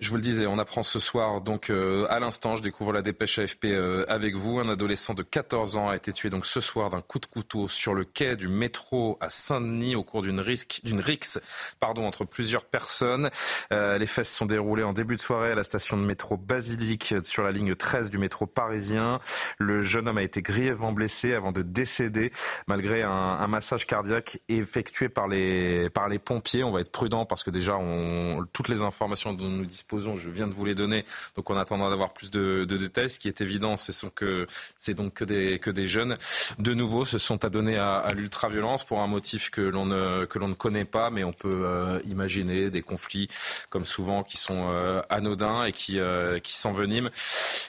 Je 0.00 0.10
vous 0.10 0.16
le 0.16 0.22
disais, 0.22 0.46
on 0.46 0.60
apprend 0.60 0.84
ce 0.84 1.00
soir, 1.00 1.40
donc 1.40 1.70
euh, 1.70 2.06
à 2.08 2.20
l'instant, 2.20 2.54
je 2.54 2.62
découvre 2.62 2.92
la 2.92 3.02
dépêche 3.02 3.40
AFP 3.40 3.64
euh, 3.64 4.04
avec 4.06 4.36
vous. 4.36 4.60
Un 4.60 4.68
adolescent 4.68 5.12
de 5.12 5.24
14 5.24 5.76
ans 5.76 5.88
a 5.88 5.96
été 5.96 6.12
tué 6.12 6.30
donc 6.30 6.46
ce 6.46 6.60
soir 6.60 6.88
d'un 6.88 7.00
coup 7.00 7.18
de 7.18 7.26
couteau 7.26 7.66
sur 7.66 7.94
le 7.94 8.04
quai 8.04 8.36
du 8.36 8.46
métro 8.46 9.18
à 9.20 9.28
Saint-Denis 9.28 9.96
au 9.96 10.04
cours 10.04 10.22
d'une 10.22 10.38
risque, 10.38 10.82
d'une 10.84 11.00
rixe, 11.00 11.40
pardon, 11.80 12.06
entre 12.06 12.24
plusieurs 12.24 12.64
personnes. 12.64 13.30
Euh, 13.72 13.98
les 13.98 14.06
faits 14.06 14.26
se 14.26 14.36
sont 14.36 14.46
déroulés 14.46 14.84
en 14.84 14.92
début 14.92 15.16
de 15.16 15.20
soirée 15.20 15.50
à 15.50 15.56
la 15.56 15.64
station 15.64 15.96
de 15.96 16.04
métro 16.04 16.36
Basilique 16.36 17.16
sur 17.24 17.42
la 17.42 17.50
ligne 17.50 17.74
13 17.74 18.08
du 18.08 18.18
métro 18.18 18.46
parisien. 18.46 19.18
Le 19.58 19.82
jeune 19.82 20.06
homme 20.06 20.18
a 20.18 20.22
été 20.22 20.42
grièvement 20.42 20.92
blessé 20.92 21.34
avant 21.34 21.50
de 21.50 21.62
décéder 21.62 22.30
malgré 22.68 23.02
un, 23.02 23.10
un 23.10 23.46
massage 23.48 23.84
cardiaque 23.84 24.38
effectué 24.48 25.08
par 25.08 25.26
les 25.26 25.90
par 25.90 26.08
les 26.08 26.20
pompiers. 26.20 26.62
On 26.62 26.70
va 26.70 26.82
être 26.82 26.92
prudent 26.92 27.26
parce 27.26 27.42
que 27.42 27.50
déjà, 27.50 27.76
on, 27.76 28.46
toutes 28.52 28.68
les 28.68 28.82
informations 28.82 29.32
dont 29.32 29.48
nous 29.48 29.66
disposons 29.66 29.87
je 29.96 30.28
viens 30.30 30.46
de 30.46 30.54
vous 30.54 30.64
les 30.64 30.74
donner. 30.74 31.04
Donc 31.36 31.50
on 31.50 31.56
attendra 31.56 31.90
d'avoir 31.90 32.12
plus 32.12 32.30
de, 32.30 32.64
détails. 32.64 33.10
Ce 33.10 33.18
qui 33.18 33.28
est 33.28 33.40
évident, 33.40 33.76
c'est 33.76 33.92
que 34.10 34.46
c'est 34.76 34.94
donc 34.94 35.14
que 35.14 35.24
des, 35.24 35.58
que 35.58 35.70
des 35.70 35.86
jeunes, 35.86 36.16
de 36.58 36.74
nouveau, 36.74 37.04
se 37.04 37.18
sont 37.18 37.44
adonnés 37.44 37.76
à, 37.76 37.96
à 37.96 38.12
l'ultra-violence 38.12 38.84
pour 38.84 39.00
un 39.00 39.06
motif 39.06 39.50
que 39.50 39.60
l'on 39.60 39.86
ne, 39.86 40.24
que 40.24 40.38
l'on 40.38 40.48
ne 40.48 40.54
connaît 40.54 40.84
pas, 40.84 41.10
mais 41.10 41.24
on 41.24 41.32
peut 41.32 41.62
euh, 41.64 42.00
imaginer 42.04 42.70
des 42.70 42.82
conflits, 42.82 43.28
comme 43.70 43.86
souvent, 43.86 44.22
qui 44.22 44.36
sont 44.36 44.68
euh, 44.70 45.00
anodins 45.08 45.64
et 45.64 45.72
qui, 45.72 45.98
euh, 45.98 46.38
qui 46.38 46.56
s'enveniment 46.56 47.10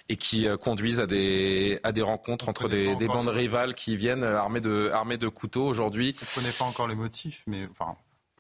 et 0.10 0.18
qui 0.18 0.48
conduisent 0.62 1.00
à 1.00 1.08
des, 1.08 1.80
à 1.84 1.92
des 1.92 2.02
rencontres 2.02 2.50
entre 2.50 2.68
des, 2.68 2.96
des 2.96 3.08
bandes 3.08 3.30
rivales 3.30 3.76
qui 3.76 3.96
viennent 3.96 4.24
armées 4.24 4.62
de, 4.62 4.90
armées 4.94 5.18
de 5.18 5.28
couteaux 5.28 5.68
aujourd'hui. 5.68 6.16
On 6.22 6.40
ne 6.40 6.44
connaît 6.44 6.58
pas 6.58 6.66
encore 6.66 6.88
les 6.88 6.96
motifs, 6.96 7.44
mais 7.48 7.68
enfin, 7.72 7.96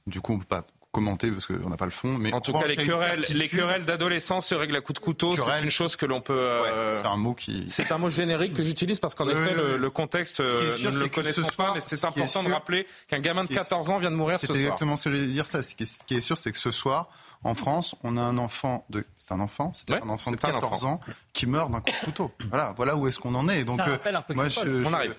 du 0.07 0.21
coup, 0.21 0.34
on 0.34 0.39
peut 0.39 0.45
pas 0.45 0.65
commenter 0.92 1.30
parce 1.30 1.46
qu'on 1.46 1.70
n'a 1.70 1.78
pas 1.78 1.86
le 1.86 1.92
fond. 1.92 2.18
Mais 2.18 2.34
en 2.34 2.42
tout 2.42 2.54
cas, 2.54 2.66
les 2.66 2.76
querelles, 2.76 3.24
les 3.34 3.48
querelles 3.48 3.86
d'adolescents 3.86 4.42
se 4.42 4.56
règlent 4.56 4.76
à 4.76 4.82
coups 4.82 5.00
de 5.00 5.04
couteau. 5.04 5.36
C'est 5.36 5.64
une 5.64 5.70
chose 5.70 5.96
que 5.96 6.06
l'on 6.06 6.22
peut. 6.22 6.34
Euh, 6.34 7.00
c'est 7.00 7.08
un 7.08 7.18
mot 7.18 7.34
qui. 7.34 7.66
C'est 7.68 7.92
un 7.92 7.98
mot 7.98 8.10
générique 8.10 8.54
que 8.54 8.64
j'utilise 8.64 9.00
parce 9.00 9.16
qu'en 9.16 9.28
effet, 9.28 9.56
le, 9.78 9.90
contexte, 9.90 10.40
euh, 10.40 10.78
nous 10.84 10.92
ne 10.92 11.00
le 11.00 11.10
connaissons 11.10 11.42
pas, 11.58 11.74
mais 11.74 11.80
c'est 11.80 12.04
important 12.06 12.44
de 12.44 12.52
rappeler 12.52 12.88
qu'un 13.08 13.20
gamin 13.20 13.44
de 13.44 13.54
14 13.54 13.90
ans 13.90 13.98
vient 13.98 14.12
de 14.12 14.16
mourir 14.16 14.40
ce 14.40 14.48
soir. 14.48 14.58
C'est 14.58 14.64
exactement 14.64 14.96
ce 14.96 15.06
que 15.06 15.12
je 15.12 15.22
voulais 15.22 15.32
dire. 15.32 15.48
Ça. 15.48 15.64
Ce 15.64 15.76
qui 15.76 15.84
est 15.84 16.22
sûr, 16.22 16.38
c'est 16.38 16.52
que 16.52 16.58
ce 16.58 16.72
soir, 16.72 17.10
en 17.44 17.56
France, 17.56 17.96
on 18.04 18.18
a 18.18 18.22
un 18.22 18.38
enfant 18.38 18.86
de. 18.90 19.06
C'est 19.18 19.34
un 19.34 19.40
enfant, 19.40 19.72
c'est 19.74 19.92
un 19.92 20.10
enfant 20.10 20.32
de 20.32 20.36
14 20.36 20.86
ans 20.86 21.00
qui 21.34 21.46
meurt 21.46 21.72
d'un 21.72 21.82
coup 21.82 21.92
de 21.92 22.06
couteau. 22.06 22.32
Voilà, 22.50 22.74
voilà 22.76 22.96
où 22.96 23.08
est-ce 23.08 23.20
qu'on 23.20 23.36
en 23.36 23.48
est. 23.48 23.64
Donc, 23.64 23.80
euh, 23.80 23.98
moi, 24.36 24.50
je, 24.50 24.86
on 24.86 24.94
arrive. 24.94 25.16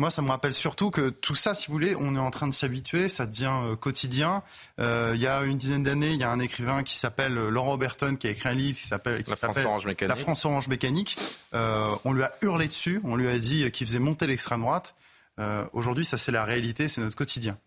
Moi, 0.00 0.10
ça 0.10 0.22
me 0.22 0.28
rappelle 0.28 0.54
surtout 0.54 0.92
que 0.92 1.10
tout 1.10 1.34
ça, 1.34 1.54
si 1.54 1.66
vous 1.66 1.72
voulez, 1.72 1.96
on 1.96 2.14
est 2.14 2.20
en 2.20 2.30
train 2.30 2.46
de 2.46 2.54
s'habituer, 2.54 3.08
ça 3.08 3.26
devient 3.26 3.50
euh, 3.64 3.74
quotidien. 3.74 4.44
Euh, 4.78 5.10
il 5.16 5.20
y 5.20 5.26
a 5.26 5.42
une 5.42 5.56
dizaine 5.56 5.82
d'années, 5.82 6.12
il 6.12 6.20
y 6.20 6.22
a 6.22 6.30
un 6.30 6.38
écrivain 6.38 6.84
qui 6.84 6.94
s'appelle 6.94 7.36
euh, 7.36 7.50
Laurent 7.50 7.72
Oberton 7.74 8.14
qui 8.14 8.28
a 8.28 8.30
écrit 8.30 8.48
un 8.48 8.54
livre 8.54 8.78
qui 8.78 8.86
s'appelle 8.86 9.24
La 9.26 9.34
France 9.34 9.56
Orange 9.58 9.86
Mécanique. 9.86 10.08
La 10.08 10.14
France 10.14 10.44
Orange 10.44 10.68
Mécanique. 10.68 11.16
Euh, 11.52 11.96
on 12.04 12.12
lui 12.12 12.22
a 12.22 12.32
hurlé 12.42 12.68
dessus, 12.68 13.00
on 13.02 13.16
lui 13.16 13.28
a 13.28 13.36
dit 13.40 13.68
qu'il 13.72 13.88
faisait 13.88 13.98
monter 13.98 14.28
l'extrême 14.28 14.60
droite. 14.60 14.94
Euh, 15.40 15.64
Aujourd'hui, 15.72 16.04
ça 16.04 16.16
c'est 16.16 16.32
la 16.32 16.44
réalité, 16.44 16.88
c'est 16.88 17.00
notre 17.00 17.16
quotidien. 17.16 17.58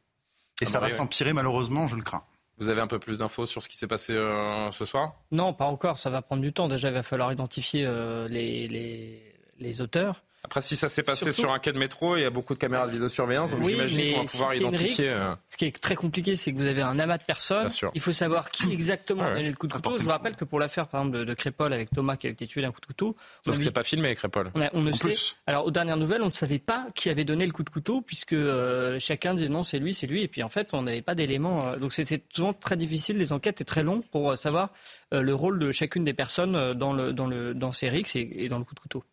Et 0.61 0.65
Ah 0.65 0.69
ça 0.69 0.79
bah 0.79 0.85
va 0.85 0.91
s'empirer 0.91 1.33
malheureusement, 1.33 1.89
je 1.89 1.97
le 1.97 2.03
crains. 2.03 2.23
Vous 2.59 2.69
avez 2.69 2.79
un 2.79 2.87
peu 2.87 2.99
plus 2.99 3.17
d'infos 3.17 3.45
sur 3.45 3.61
ce 3.61 3.67
qui 3.67 3.75
s'est 3.75 3.87
passé 3.87 4.13
euh, 4.13 4.71
ce 4.71 4.85
soir? 4.85 5.15
Non, 5.31 5.51
pas 5.53 5.65
encore. 5.65 5.97
Ça 5.97 6.09
va 6.09 6.21
prendre 6.21 6.41
du 6.43 6.53
temps. 6.53 6.67
Déjà, 6.69 6.89
il 6.89 6.93
va 6.93 7.03
falloir 7.03 7.33
identifier 7.33 7.83
euh, 7.85 8.27
les, 8.29 8.67
les, 8.69 9.33
les 9.59 9.81
auteurs. 9.81 10.23
Après, 10.43 10.59
si 10.61 10.75
ça 10.75 10.89
s'est 10.89 11.03
passé 11.03 11.25
Surtout- 11.25 11.41
sur 11.41 11.51
un 11.53 11.59
quai 11.59 11.71
de 11.71 11.77
métro, 11.77 12.17
il 12.17 12.23
y 12.23 12.25
a 12.25 12.29
beaucoup 12.31 12.53
de 12.55 12.59
caméras 12.59 12.87
de 12.87 12.91
vidéosurveillance, 12.91 13.51
donc 13.51 13.59
Oui, 13.63 13.73
j'imagine 13.73 13.97
mais 13.97 14.11
qu'on 14.13 14.19
va 14.21 14.25
pouvoir 14.25 14.55
identifier. 14.55 14.87
rixe, 14.87 14.99
euh, 15.01 15.35
Ce 15.49 15.57
qui 15.57 15.65
est 15.65 15.79
très 15.81 15.95
compliqué, 15.95 16.35
c'est 16.35 16.51
que 16.51 16.57
vous 16.57 16.65
avez 16.65 16.81
un 16.81 16.97
amas 16.97 17.19
de 17.19 17.23
personnes. 17.23 17.61
Bien 17.67 17.69
sûr. 17.69 17.91
Il 17.93 18.01
faut 18.01 18.11
savoir 18.11 18.49
qui 18.49 18.71
exactement 18.73 19.21
Ouais, 19.21 19.29
a 19.31 19.35
donné 19.35 19.49
le 19.49 19.55
coup 19.55 19.67
de 19.67 19.73
couteau. 19.73 19.97
Je 19.99 20.03
vous 20.03 20.09
rappelle 20.09 20.35
que 20.35 20.43
pour 20.43 20.59
l'affaire, 20.59 20.87
par 20.87 21.01
exemple, 21.01 21.19
de, 21.19 21.23
de 21.25 21.33
Crépol 21.35 21.71
avec 21.71 21.91
Thomas 21.91 22.17
qui 22.17 22.25
a 22.25 22.31
été 22.31 22.47
tué 22.47 22.61
d'un 22.63 22.71
coup 22.71 22.81
de 22.81 22.85
couteau, 22.87 23.15
Sauf 23.45 23.55
que 23.57 23.63
c'est 23.63 23.69
pas 23.71 23.83
filmé, 23.83 24.15
Crépol. 24.15 24.51
on, 24.55 24.61
a- 24.61 24.69
on 24.73 24.81
ne 24.81 24.89
En 24.89 24.93
sait. 24.93 25.09
plus. 25.09 25.35
Alors, 25.45 25.65
aux 25.67 25.71
dernières 25.71 25.97
nouvelles, 25.97 26.23
on 26.23 26.25
ne 26.27 26.31
savait 26.31 26.57
pas 26.59 26.87
qui 26.95 27.09
avait 27.11 27.23
donné 27.23 27.45
le 27.45 27.51
coup 27.51 27.63
de 27.63 27.69
couteau, 27.69 28.01
puisque 28.01 28.33
euh, 28.33 28.97
chacun 28.99 29.35
disait 29.35 29.47
non, 29.49 29.63
c'est 29.63 29.77
lui, 29.77 29.93
c'est 29.93 30.07
lui. 30.07 30.23
Et 30.23 30.27
puis, 30.27 30.41
en 30.41 30.49
fait, 30.49 30.73
on 30.73 30.81
n'avait 30.81 31.03
pas 31.03 31.13
d'éléments. 31.13 31.67
euh, 31.67 31.77
donc, 31.77 31.93
c'est- 31.93 32.23
souvent 32.33 32.53
très 32.53 32.77
difficile. 32.77 33.17
Les 33.17 33.31
enquêtes 33.31 33.61
est 33.61 33.65
très 33.65 33.83
long 33.83 34.01
pour 34.11 34.31
euh, 34.31 34.35
savoir 34.35 34.69
euh, 35.13 35.21
le 35.21 35.35
rôle 35.35 35.59
de 35.59 35.71
chacune 35.71 36.03
des 36.03 36.13
personnes 36.13 36.55
euh, 36.55 36.73
dans, 36.73 36.93
le, 36.93 37.13
dans, 37.13 37.27
le, 37.27 37.53
dans 37.53 37.71
ces 37.71 37.89
rixes 37.89 38.15
et, 38.15 38.27
et 38.37 38.47
dans 38.49 38.57
le 38.57 38.63
coup 38.63 38.73
de 38.75 38.79
couteau. 38.79 39.03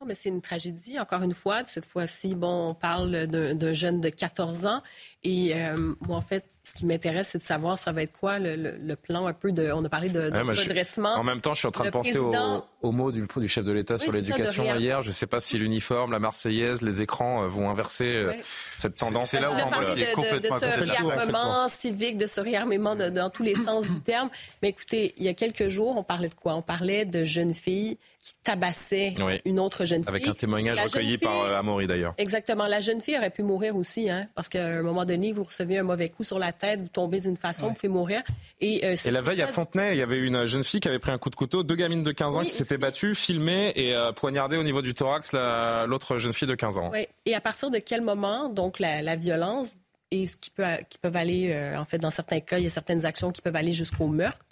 Non, 0.00 0.06
mais 0.06 0.14
c'est 0.14 0.30
une 0.30 0.40
tragédie, 0.40 0.98
encore 0.98 1.22
une 1.22 1.34
fois. 1.34 1.62
Cette 1.66 1.84
fois-ci, 1.84 2.34
bon, 2.34 2.70
on 2.70 2.74
parle 2.74 3.26
d'un 3.26 3.72
jeune 3.74 4.00
de 4.00 4.08
14 4.08 4.64
ans. 4.64 4.82
Et 5.24 5.54
euh, 5.54 5.94
moi, 6.00 6.16
en 6.16 6.22
fait, 6.22 6.48
ce 6.70 6.74
qui 6.76 6.86
m'intéresse, 6.86 7.28
c'est 7.32 7.38
de 7.38 7.42
savoir 7.42 7.78
ça 7.78 7.92
va 7.92 8.02
être 8.02 8.12
quoi 8.18 8.38
le, 8.38 8.56
le- 8.56 8.76
le 8.78 8.96
plan 8.96 9.26
un 9.26 9.32
peu 9.32 9.52
de. 9.52 9.70
On 9.72 9.84
a 9.84 9.88
parlé 9.88 10.08
de, 10.08 10.30
de 10.30 10.36
Ouais, 10.36 10.44
moi, 10.44 10.52
je 10.54 10.60
suis- 10.60 10.68
redressement. 10.68 11.14
En 11.14 11.24
même 11.24 11.40
temps, 11.40 11.52
je 11.54 11.58
suis 11.60 11.68
en 11.68 11.72
train 11.72 11.84
Le 11.84 11.90
de 11.90 11.92
penser 11.92 12.18
au, 12.18 12.30
président- 12.30 12.64
au 12.82 12.92
mot 12.92 13.10
du, 13.12 13.26
du 13.36 13.48
chef 13.48 13.64
de 13.64 13.72
l'État 13.72 13.94
Oui, 13.94 14.00
sur 14.00 14.12
l'éducation 14.12 14.64
hier. 14.76 15.02
Je 15.02 15.08
ne 15.08 15.12
sais 15.12 15.26
pas 15.26 15.40
si 15.40 15.58
l'uniforme, 15.58 16.12
la 16.12 16.18
Marseillaise, 16.18 16.82
les 16.82 17.02
écrans 17.02 17.42
euh, 17.44 17.48
vont 17.48 17.68
inverser 17.70 18.06
euh, 18.14 18.28
Ouais. 18.28 18.40
cette 18.78 18.94
tendance. 18.96 19.28
c'est 19.30 19.40
là 19.40 19.50
où 19.50 19.54
on 19.68 19.72
aller 19.72 20.06
de, 20.06 20.36
de- 20.36 20.38
de 20.38 20.48
ce 20.48 20.80
réarmement 20.80 21.68
civique, 21.68 22.16
de 22.18 22.26
ce 22.26 22.40
réarmement 22.40 22.96
de- 22.96 23.08
dans 23.10 23.30
tous 23.30 23.42
les 23.42 23.54
sens 23.54 23.88
du 23.88 24.00
terme. 24.00 24.30
Mais 24.62 24.68
écoutez, 24.70 25.14
il 25.16 25.24
y 25.24 25.28
a 25.28 25.34
quelques 25.34 25.68
jours, 25.68 25.96
on 25.96 26.02
parlait 26.04 26.28
de 26.28 26.34
quoi? 26.34 26.54
On 26.54 26.62
parlait 26.62 27.04
de 27.04 27.24
jeunes 27.24 27.54
filles 27.54 27.98
qui 28.22 28.34
tabassaient 28.42 29.14
Oui. 29.18 29.40
une 29.46 29.58
autre 29.58 29.84
jeune 29.86 30.02
fille. 30.02 30.08
Avec 30.10 30.28
un 30.28 30.34
témoignage 30.34 30.76
La 30.76 30.82
recueilli 30.84 31.16
par 31.16 31.40
euh, 31.40 31.56
Amaury 31.58 31.86
d'ailleurs. 31.86 32.12
Exactement. 32.18 32.66
La 32.66 32.80
jeune 32.80 33.00
fille 33.00 33.16
aurait 33.16 33.30
pu 33.30 33.42
mourir 33.42 33.76
aussi, 33.76 34.10
hein, 34.10 34.28
parce 34.34 34.48
qu'à 34.50 34.66
un 34.66 34.82
moment 34.82 35.06
donné, 35.06 35.32
vous 35.32 35.44
recevez 35.44 35.78
un 35.78 35.82
mauvais 35.84 36.10
coup 36.10 36.22
sur 36.22 36.38
la 36.38 36.52
tête, 36.60 36.80
vous 36.80 36.88
tombez 36.88 37.18
d'une 37.20 37.36
façon, 37.36 37.68
vous 37.68 37.74
pouvez 37.74 37.88
mourir. 37.88 38.22
Et, 38.60 38.84
euh, 38.86 38.94
Et 39.04 39.10
la 39.10 39.20
veille 39.20 39.42
à 39.42 39.46
Fontenay, 39.46 39.94
il 39.94 39.98
y 39.98 40.02
avait 40.02 40.18
une 40.18 40.46
jeune 40.46 40.62
fille 40.62 40.80
qui 40.80 40.88
avait 40.88 40.98
pris 40.98 41.10
un 41.10 41.18
coup 41.18 41.30
de 41.30 41.34
couteau, 41.36 41.62
deux 41.62 41.74
gamines 41.74 42.02
de 42.02 42.12
15 42.12 42.36
ans 42.36 42.40
Oui, 42.40 42.46
qui 42.46 42.52
s'étaient 42.52 42.78
battues, 42.78 43.14
filmées 43.14 43.72
et 43.74 43.94
euh, 43.94 44.12
poignardées 44.12 44.56
au 44.56 44.62
niveau 44.62 44.82
du 44.82 44.94
thorax 44.94 45.32
la- 45.32 45.86
l'autre 45.86 46.18
jeune 46.18 46.32
fille 46.32 46.46
de 46.48 46.54
15 46.54 46.76
ans. 46.76 46.90
Et 47.26 47.34
à 47.34 47.40
partir 47.40 47.70
de 47.70 47.78
quel 47.78 48.02
moment, 48.02 48.48
donc, 48.48 48.78
la, 48.78 49.02
la 49.02 49.16
violence 49.16 49.74
et 50.10 50.26
ce 50.26 50.36
qui, 50.36 50.50
peut, 50.50 50.64
qui 50.88 50.98
peuvent 50.98 51.16
aller, 51.16 51.50
euh, 51.52 51.78
en 51.78 51.84
fait, 51.84 51.98
dans 51.98 52.10
certains 52.10 52.40
cas, 52.40 52.58
il 52.58 52.64
y 52.64 52.66
a 52.66 52.70
certaines 52.70 53.06
actions 53.06 53.30
qui 53.32 53.40
peuvent 53.42 53.56
aller 53.56 53.72
jusqu'au 53.72 54.06
meurtre. 54.08 54.44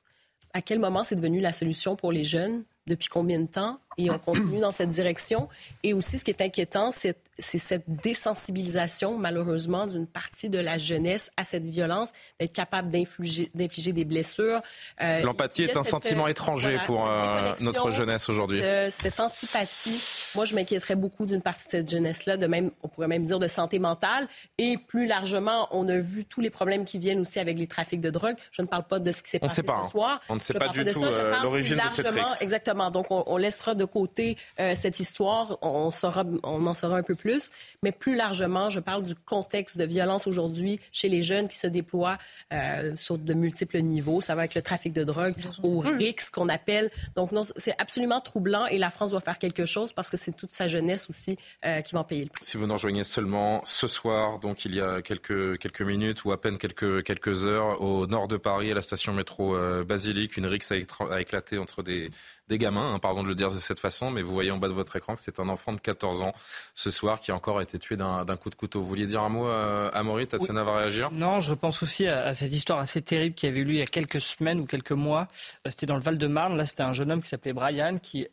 À 0.54 0.62
quel 0.62 0.78
moment 0.78 1.04
c'est 1.04 1.16
devenu 1.16 1.40
la 1.40 1.52
solution 1.52 1.94
pour 1.96 2.10
les 2.12 2.24
jeunes? 2.24 2.62
Depuis 2.86 3.08
combien 3.08 3.38
de 3.40 3.46
temps? 3.48 3.78
Et 3.98 4.10
on 4.10 4.18
continue 4.18 4.60
dans 4.60 4.70
cette 4.70 4.90
direction. 4.90 5.48
Et 5.82 5.92
aussi, 5.92 6.18
ce 6.18 6.24
qui 6.24 6.30
est 6.30 6.40
inquiétant, 6.40 6.90
c'est 6.92 7.16
cette 7.38 7.84
désensibilisation, 7.88 9.18
malheureusement, 9.18 9.86
d'une 9.86 10.06
partie 10.06 10.48
de 10.48 10.58
la 10.58 10.78
jeunesse 10.78 11.30
à 11.36 11.42
cette 11.44 11.66
violence, 11.66 12.12
d'être 12.38 12.52
capable 12.52 12.88
d'infliger 12.88 13.92
des 13.92 14.04
blessures. 14.04 14.60
Euh, 15.02 15.22
L'empathie 15.22 15.64
est 15.64 15.76
un 15.76 15.82
cette, 15.82 15.90
sentiment 15.90 16.26
euh, 16.26 16.30
étranger 16.30 16.70
voilà, 16.70 16.84
pour 16.84 17.10
euh, 17.10 17.54
notre 17.60 17.90
jeunesse 17.90 18.28
aujourd'hui. 18.28 18.60
cette 18.90 19.18
antipathie, 19.18 20.00
moi, 20.34 20.44
je 20.44 20.54
m'inquiéterais 20.54 20.96
beaucoup 20.96 21.26
d'une 21.26 21.42
partie 21.42 21.66
de 21.66 21.70
cette 21.72 21.90
jeunesse-là, 21.90 22.36
de 22.36 22.46
même, 22.46 22.70
on 22.82 22.88
pourrait 22.88 23.08
même 23.08 23.24
dire 23.24 23.40
de 23.40 23.48
santé 23.48 23.80
mentale. 23.80 24.28
Et 24.58 24.76
plus 24.78 25.06
largement, 25.06 25.68
on 25.72 25.88
a 25.88 25.98
vu 25.98 26.24
tous 26.24 26.40
les 26.40 26.50
problèmes 26.50 26.84
qui 26.84 26.98
viennent 26.98 27.20
aussi 27.20 27.40
avec 27.40 27.58
les 27.58 27.66
trafics 27.66 28.00
de 28.00 28.10
drogue. 28.10 28.36
Je 28.52 28.62
ne 28.62 28.68
parle 28.68 28.84
pas 28.84 29.00
de 29.00 29.10
ce 29.10 29.22
qui 29.22 29.30
s'est 29.30 29.40
passé 29.40 29.64
pas, 29.64 29.80
ce 29.80 29.86
hein. 29.86 29.88
soir. 29.88 30.20
On 30.28 30.36
ne 30.36 30.40
sait 30.40 30.54
Je 30.54 30.58
pas 30.58 30.68
du 30.68 30.84
tout, 30.84 31.00
l'origine 31.42 31.76
de 31.76 31.90
cette. 31.90 32.42
Exactement. 32.42 32.90
Donc, 32.90 33.06
on, 33.10 33.24
on 33.26 33.36
laissera 33.36 33.74
de 33.74 33.87
côté 33.88 34.36
euh, 34.60 34.74
cette 34.76 35.00
histoire. 35.00 35.58
On, 35.62 35.90
saura, 35.90 36.24
on 36.44 36.64
en 36.66 36.74
saura 36.74 36.98
un 36.98 37.02
peu 37.02 37.16
plus. 37.16 37.50
Mais 37.82 37.90
plus 37.92 38.14
largement, 38.14 38.70
je 38.70 38.80
parle 38.80 39.02
du 39.02 39.14
contexte 39.16 39.76
de 39.78 39.84
violence 39.84 40.26
aujourd'hui 40.26 40.78
chez 40.92 41.08
les 41.08 41.22
jeunes 41.22 41.48
qui 41.48 41.56
se 41.58 41.66
déploient 41.66 42.18
euh, 42.52 42.94
sur 42.96 43.18
de 43.18 43.34
multiples 43.34 43.78
niveaux. 43.80 44.20
Ça 44.20 44.34
va 44.34 44.42
avec 44.42 44.54
le 44.54 44.62
trafic 44.62 44.92
de 44.92 45.04
drogue, 45.04 45.34
au 45.62 45.80
RIX 45.80 46.30
qu'on 46.30 46.48
appelle. 46.48 46.90
Donc, 47.16 47.32
non, 47.32 47.42
c'est 47.56 47.74
absolument 47.78 48.20
troublant 48.20 48.66
et 48.66 48.78
la 48.78 48.90
France 48.90 49.10
doit 49.10 49.20
faire 49.20 49.38
quelque 49.38 49.66
chose 49.66 49.92
parce 49.92 50.10
que 50.10 50.16
c'est 50.16 50.32
toute 50.36 50.52
sa 50.52 50.66
jeunesse 50.68 51.08
aussi 51.08 51.36
euh, 51.64 51.80
qui 51.80 51.94
va 51.94 52.00
en 52.00 52.04
payer 52.04 52.24
le 52.24 52.30
prix. 52.30 52.44
Si 52.44 52.56
vous 52.56 52.66
nous 52.66 52.74
rejoignez 52.74 53.04
seulement 53.04 53.62
ce 53.64 53.88
soir, 53.88 54.38
donc 54.38 54.64
il 54.64 54.74
y 54.74 54.80
a 54.80 55.02
quelques, 55.02 55.58
quelques 55.58 55.82
minutes 55.82 56.24
ou 56.24 56.32
à 56.32 56.40
peine 56.40 56.58
quelques, 56.58 57.02
quelques 57.04 57.46
heures, 57.46 57.80
au 57.80 58.06
nord 58.06 58.28
de 58.28 58.36
Paris, 58.36 58.70
à 58.70 58.74
la 58.74 58.82
station 58.82 59.12
métro 59.12 59.56
euh, 59.56 59.84
Basilique, 59.84 60.36
une 60.36 60.46
étra- 60.46 61.12
a 61.12 61.20
éclaté 61.20 61.58
entre 61.58 61.82
des, 61.82 62.10
des 62.48 62.58
gamins, 62.58 62.94
hein, 62.94 62.98
pardon 62.98 63.22
de 63.22 63.28
le 63.28 63.34
dire 63.34 63.50
de 63.50 63.56
cette 63.56 63.78
façon, 63.80 64.10
mais 64.10 64.22
vous 64.22 64.32
voyez 64.32 64.50
en 64.50 64.56
bas 64.58 64.68
de 64.68 64.72
votre 64.72 64.96
écran 64.96 65.14
que 65.14 65.20
c'est 65.20 65.38
un 65.40 65.48
enfant 65.48 65.72
de 65.72 65.80
14 65.80 66.22
ans 66.22 66.32
ce 66.74 66.90
soir 66.90 67.20
qui 67.20 67.30
a 67.30 67.34
encore 67.34 67.60
été 67.60 67.78
tué 67.78 67.96
d'un 67.96 68.24
coup 68.36 68.50
de 68.50 68.54
couteau. 68.54 68.80
Vous 68.80 68.86
vouliez 68.86 69.06
dire 69.06 69.22
un 69.22 69.28
mot 69.28 69.46
euh, 69.48 69.90
à 69.92 70.02
Maury 70.02 70.26
Tatiana 70.26 70.64
va 70.64 70.76
réagir? 70.78 71.10
Non, 71.12 71.40
je 71.40 71.52
pense 71.54 71.82
aussi 71.82 72.06
à, 72.06 72.24
à 72.26 72.32
cette 72.32 72.52
histoire 72.52 72.78
assez 72.78 73.02
terrible 73.02 73.34
qui 73.34 73.46
avait 73.46 73.60
eu 73.60 73.64
lieu 73.64 73.72
il 73.74 73.78
y 73.78 73.82
a 73.82 73.86
quelques 73.86 74.20
semaines 74.20 74.60
ou 74.60 74.66
quelques 74.66 74.92
mois. 74.92 75.28
Euh, 75.66 75.70
C'était 75.70 75.86
dans 75.86 75.96
le 75.96 76.02
Val-de-Marne. 76.02 76.56
Là, 76.56 76.64
c'était 76.66 76.82
un 76.82 76.92
jeune 76.92 77.12
homme 77.12 77.22
qui 77.22 77.28
s'appelait 77.28 77.52
Brian 77.52 77.98
qui. 77.98 78.26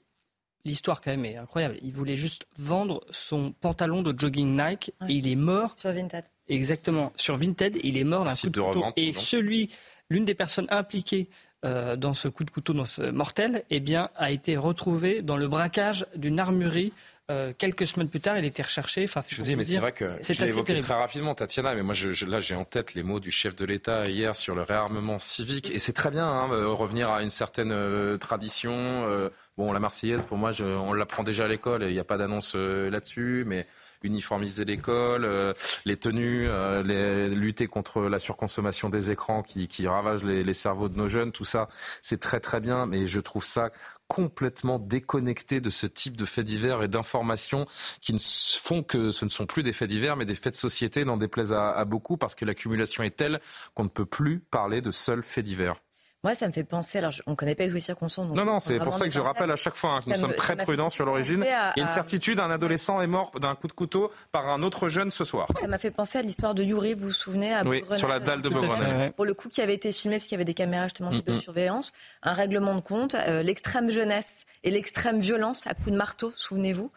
L'histoire, 0.68 0.99
quand 0.99 1.11
même, 1.11 1.26
est 1.26 1.38
incroyable. 1.38 1.78
Il 1.84 1.93
voulait 1.93 2.16
juste 2.16 2.47
vendre 2.57 3.05
son 3.11 3.51
pantalon 3.51 4.01
de 4.01 4.20
jogging 4.20 4.59
Nike 4.59 4.91
et 5.07 5.13
il 5.13 5.28
est 5.28 5.36
mort. 5.36 5.76
Sur 5.78 5.91
Vinted. 5.91 6.24
Exactement. 6.47 7.13
Sur 7.18 7.36
Vinted, 7.38 7.78
il 7.84 7.99
est 7.99 8.03
mort 8.03 8.24
d'un 8.24 8.32
coup 8.34 8.47
de, 8.47 8.51
de 8.51 8.59
couteau. 8.61 8.80
revente, 8.80 8.93
Et 8.97 9.11
donc. 9.11 9.22
celui, 9.22 9.70
l'une 10.09 10.26
des 10.26 10.34
personnes 10.34 10.66
impliquées 10.72 11.30
euh, 11.64 11.95
dans 11.95 12.14
ce 12.14 12.28
coup 12.28 12.43
de 12.43 12.51
couteau 12.51 12.74
dans 12.74 12.86
ce 12.86 13.01
mortel, 13.03 13.64
eh 13.70 13.80
bien, 13.80 14.10
a 14.16 14.32
été 14.32 14.58
retrouvé 14.58 15.22
dans 15.22 15.38
le 15.38 15.47
braquage 15.47 16.06
d'une 16.16 16.39
armurerie. 16.39 16.91
euh, 17.32 17.53
quelques 17.58 17.88
semaines 17.88 18.08
plus 18.08 18.20
tard, 18.20 18.38
il 18.38 18.45
était 18.45 18.62
recherché. 18.62 19.03
Enfin, 19.06 19.20
Je 19.28 19.38
vous 19.38 19.41
dis, 19.41 19.56
mais 19.56 19.64
c'est 19.64 19.80
vrai 19.80 19.93
que 19.93 20.12
c'est 20.22 20.34
assez 20.43 20.51
évoqué 20.51 20.78
très 20.78 20.93
rapidement, 20.93 21.34
Tatiana, 21.34 21.74
mais 21.74 21.82
moi, 21.82 21.95
je, 21.95 22.12
je- 22.12 22.28
là, 22.28 22.39
j'ai 22.39 22.53
en 22.53 22.66
tête 22.66 22.93
les 22.93 23.01
mots 23.01 23.20
du 23.20 23.32
chef 23.32 23.56
de 23.56 23.66
l'État 23.66 24.06
hier 24.06 24.36
sur 24.36 24.53
le 24.53 24.62
réarmement 24.62 25.18
civique. 25.18 25.72
Et 25.72 25.80
c'est 25.80 25.93
très 25.93 26.12
bien, 26.12 26.28
hein, 26.28 26.51
euh, 26.51 26.68
revenir 26.68 27.10
à 27.10 27.24
une 27.24 27.32
certaine 27.32 27.72
euh, 27.72 28.18
tradition. 28.18 28.74
euh, 28.76 29.30
bon, 29.58 29.74
la 29.74 29.80
Marseillaise, 29.80 30.24
pour 30.26 30.38
moi, 30.38 30.51
je- 30.51 30.64
on 30.66 30.93
l'apprend 30.93 31.24
déjà 31.24 31.45
à 31.45 31.47
l'école 31.47 31.82
il 31.84 31.93
n'y 31.93 31.99
a 31.99 32.03
pas 32.03 32.18
d'annonce 32.18 32.53
là-dessus, 32.56 33.43
mais 33.47 33.66
uniformiser 34.03 34.65
l'école, 34.65 35.25
euh, 35.25 35.53
les 35.85 35.97
tenues, 35.97 36.45
euh, 36.47 36.83
les, 36.83 37.29
lutter 37.29 37.67
contre 37.67 38.01
la 38.01 38.19
surconsommation 38.19 38.89
des 38.89 39.11
écrans 39.11 39.43
qui, 39.43 39.67
qui 39.67 39.87
ravagent 39.87 40.23
les, 40.23 40.53
cerveaux 40.53 40.89
de 40.89 40.97
nos 40.97 41.07
jeunes, 41.07 41.31
tout 41.31 41.45
ça, 41.45 41.67
c'est 42.01 42.19
très 42.19 42.39
très 42.39 42.59
bien, 42.59 42.85
mais 42.85 43.07
je 43.07 43.19
trouve 43.19 43.43
ça 43.43 43.71
complètement 44.07 44.77
déconnecté 44.77 45.59
de 45.61 45.69
ce 45.69 45.87
type 45.87 46.15
de 46.15 46.25
faits 46.25 46.45
divers 46.45 46.83
et 46.83 46.87
d'informations 46.87 47.65
qui 48.01 48.13
ne 48.13 48.19
font 48.19 48.83
que 48.83 49.11
ce 49.11 49.25
ne 49.25 49.31
sont 49.31 49.47
plus 49.47 49.63
des 49.63 49.73
faits 49.73 49.89
divers 49.89 50.15
mais 50.15 50.25
des 50.25 50.35
faits 50.35 50.53
de 50.53 50.57
société, 50.59 51.05
n'en 51.05 51.17
déplaise 51.17 51.53
à, 51.53 51.71
à 51.71 51.85
beaucoup 51.85 52.15
parce 52.15 52.35
que 52.35 52.45
l'accumulation 52.45 53.03
est 53.03 53.15
telle 53.15 53.39
qu'on 53.73 53.83
ne 53.83 53.89
peut 53.89 54.05
plus 54.05 54.39
parler 54.39 54.81
de 54.81 54.91
seuls 54.91 55.23
faits 55.23 55.45
divers. 55.45 55.75
Moi, 56.26 56.34
ça 56.34 56.47
me 56.47 56.51
fait 56.51 56.63
penser. 56.63 56.97
Alors, 56.97 57.11
on 57.28 57.32
ne 57.32 57.36
connaît 57.36 57.53
pas 57.53 57.67
les 57.67 57.80
circonstances. 57.80 58.28
donc 58.28 58.36
Non, 58.36 58.41
on 58.41 58.45
non, 58.45 58.59
c'est 58.59 58.80
pour 58.80 58.95
ça 58.95 59.05
que 59.05 59.11
je 59.11 59.21
rappelle 59.21 59.51
à 59.51 59.55
chaque 59.55 59.76
fois 59.76 59.91
hein, 59.91 59.99
que 60.03 60.09
nous 60.09 60.15
sommes 60.15 60.32
me- 60.32 60.36
très 60.36 60.55
prudents 60.55 60.89
sur 60.89 61.05
l'origine. 61.05 61.38
penser 61.41 61.51
à- 61.51 61.71
Il 61.76 61.80
y 61.80 61.82
a 61.82 61.84
une 61.84 61.88
certitude, 61.93 62.39
un 62.39 62.49
adolescent 62.49 62.99
est 62.99 63.05
mort 63.05 63.32
d'un 63.39 63.53
coup 63.53 63.67
de 63.67 63.73
couteau 63.73 64.09
par 64.32 64.49
un 64.49 64.63
autre 64.63 64.89
jeune 64.89 65.11
ce 65.11 65.23
soir. 65.23 65.47
Ça 65.61 65.67
m'a 65.67 65.78
fait 65.78 65.91
penser 65.91 66.17
à 66.17 66.23
l'histoire 66.23 66.55
de 66.55 66.63
Yuri, 66.63 66.95
vous 66.95 67.05
vous 67.05 67.11
souvenez 67.11 67.53
à 67.53 67.63
Oui, 67.63 67.84
sur 67.95 68.07
la 68.07 68.19
dalle 68.19 68.41
de. 68.41 68.49
Beaugrenelle. 68.49 69.11
Pour 69.13 69.26
le 69.26 69.36
coup, 69.36 69.49
qui 69.49 69.61
avait 69.61 69.76
été 69.76 69.91
filmé 69.91 70.15
parce 70.15 70.23
qu'il 70.26 70.34
y 70.34 70.38
avait 70.38 70.45
des 70.45 70.55
caméras 70.55 70.86
justement 70.86 71.11
de 71.11 71.17
vidéosurveillance, 71.17 71.93
un 72.23 72.34
règlement 72.34 72.73
de 72.73 72.82
compte, 72.82 73.13
euh, 73.13 73.43
l'extrême 73.43 73.91
jeunesse 73.91 74.45
et 74.63 74.71
l'extrême 74.71 75.19
violence 75.19 75.67
à 75.67 75.76
coups 75.76 75.91
de 75.91 75.95
marteau, 75.97 76.34
souvenez-vous. 76.36 76.91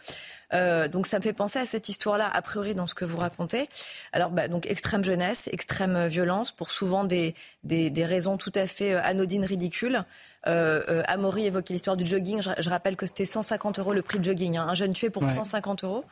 Euh, 0.54 0.88
donc 0.88 1.06
ça 1.06 1.18
me 1.18 1.22
fait 1.22 1.32
penser 1.32 1.58
à 1.58 1.66
cette 1.66 1.88
histoire-là, 1.88 2.30
a 2.32 2.40
priori 2.42 2.74
dans 2.74 2.86
ce 2.86 2.94
que 2.94 3.04
vous 3.04 3.18
racontez. 3.18 3.68
Alors 4.12 4.30
bah, 4.30 4.48
donc 4.48 4.66
extrême 4.66 5.04
jeunesse, 5.04 5.48
extrême 5.52 5.94
euh, 5.96 6.08
violence, 6.08 6.52
pour 6.52 6.70
souvent 6.70 7.04
des, 7.04 7.34
des, 7.64 7.90
des 7.90 8.06
raisons 8.06 8.36
tout 8.38 8.52
à 8.54 8.66
fait 8.66 8.94
euh, 8.94 9.00
anodines, 9.02 9.44
ridicules. 9.44 10.00
Euh, 10.46 10.82
euh, 10.88 11.02
Amaury 11.06 11.46
évoquait 11.46 11.74
l'histoire 11.74 11.96
du 11.96 12.06
jogging. 12.06 12.40
Je, 12.40 12.50
je 12.58 12.70
rappelle 12.70 12.96
que 12.96 13.06
c'était 13.06 13.26
150 13.26 13.78
euros 13.80 13.92
le 13.92 14.02
prix 14.02 14.18
de 14.18 14.24
jogging. 14.24 14.56
hein. 14.56 14.66
Un 14.68 14.74
jeune 14.74 14.92
tué 14.94 15.10
pour 15.10 15.22
Ouais. 15.22 15.32
150 15.34 15.84
euros. 15.84 16.04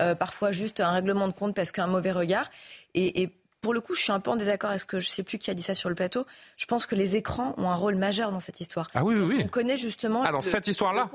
Euh, 0.00 0.14
parfois 0.14 0.52
juste 0.52 0.80
un 0.80 0.90
règlement 0.90 1.26
de 1.28 1.32
compte 1.32 1.54
parce 1.54 1.72
qu'un 1.72 1.86
mauvais 1.86 2.12
regard. 2.12 2.50
Et, 2.94 3.22
et 3.22 3.30
pour 3.60 3.74
le 3.74 3.80
coup, 3.80 3.94
je 3.94 4.02
suis 4.02 4.12
un 4.12 4.20
peu 4.20 4.30
en 4.30 4.36
désaccord 4.36 4.70
avec 4.70 4.80
ce 4.80 4.86
que 4.86 5.00
je 5.00 5.08
sais 5.08 5.22
plus 5.22 5.38
qui 5.38 5.50
a 5.50 5.54
dit 5.54 5.62
ça 5.62 5.74
sur 5.74 5.88
le 5.88 5.94
plateau. 5.94 6.26
Je 6.56 6.66
pense 6.66 6.86
que 6.86 6.94
les 6.94 7.16
écrans 7.16 7.54
ont 7.56 7.68
un 7.68 7.74
rôle 7.74 7.96
majeur 7.96 8.30
dans 8.30 8.40
cette 8.40 8.60
histoire. 8.60 8.88
Ah 8.94 9.04
oui, 9.04 9.14
oui, 9.16 9.24
oui. 9.26 9.42
On 9.44 9.48
connaît 9.48 9.76
justement. 9.76 10.22
Ah, 10.24 10.32
dans 10.32 10.42
cette 10.42 10.66
histoire-là 10.66 11.10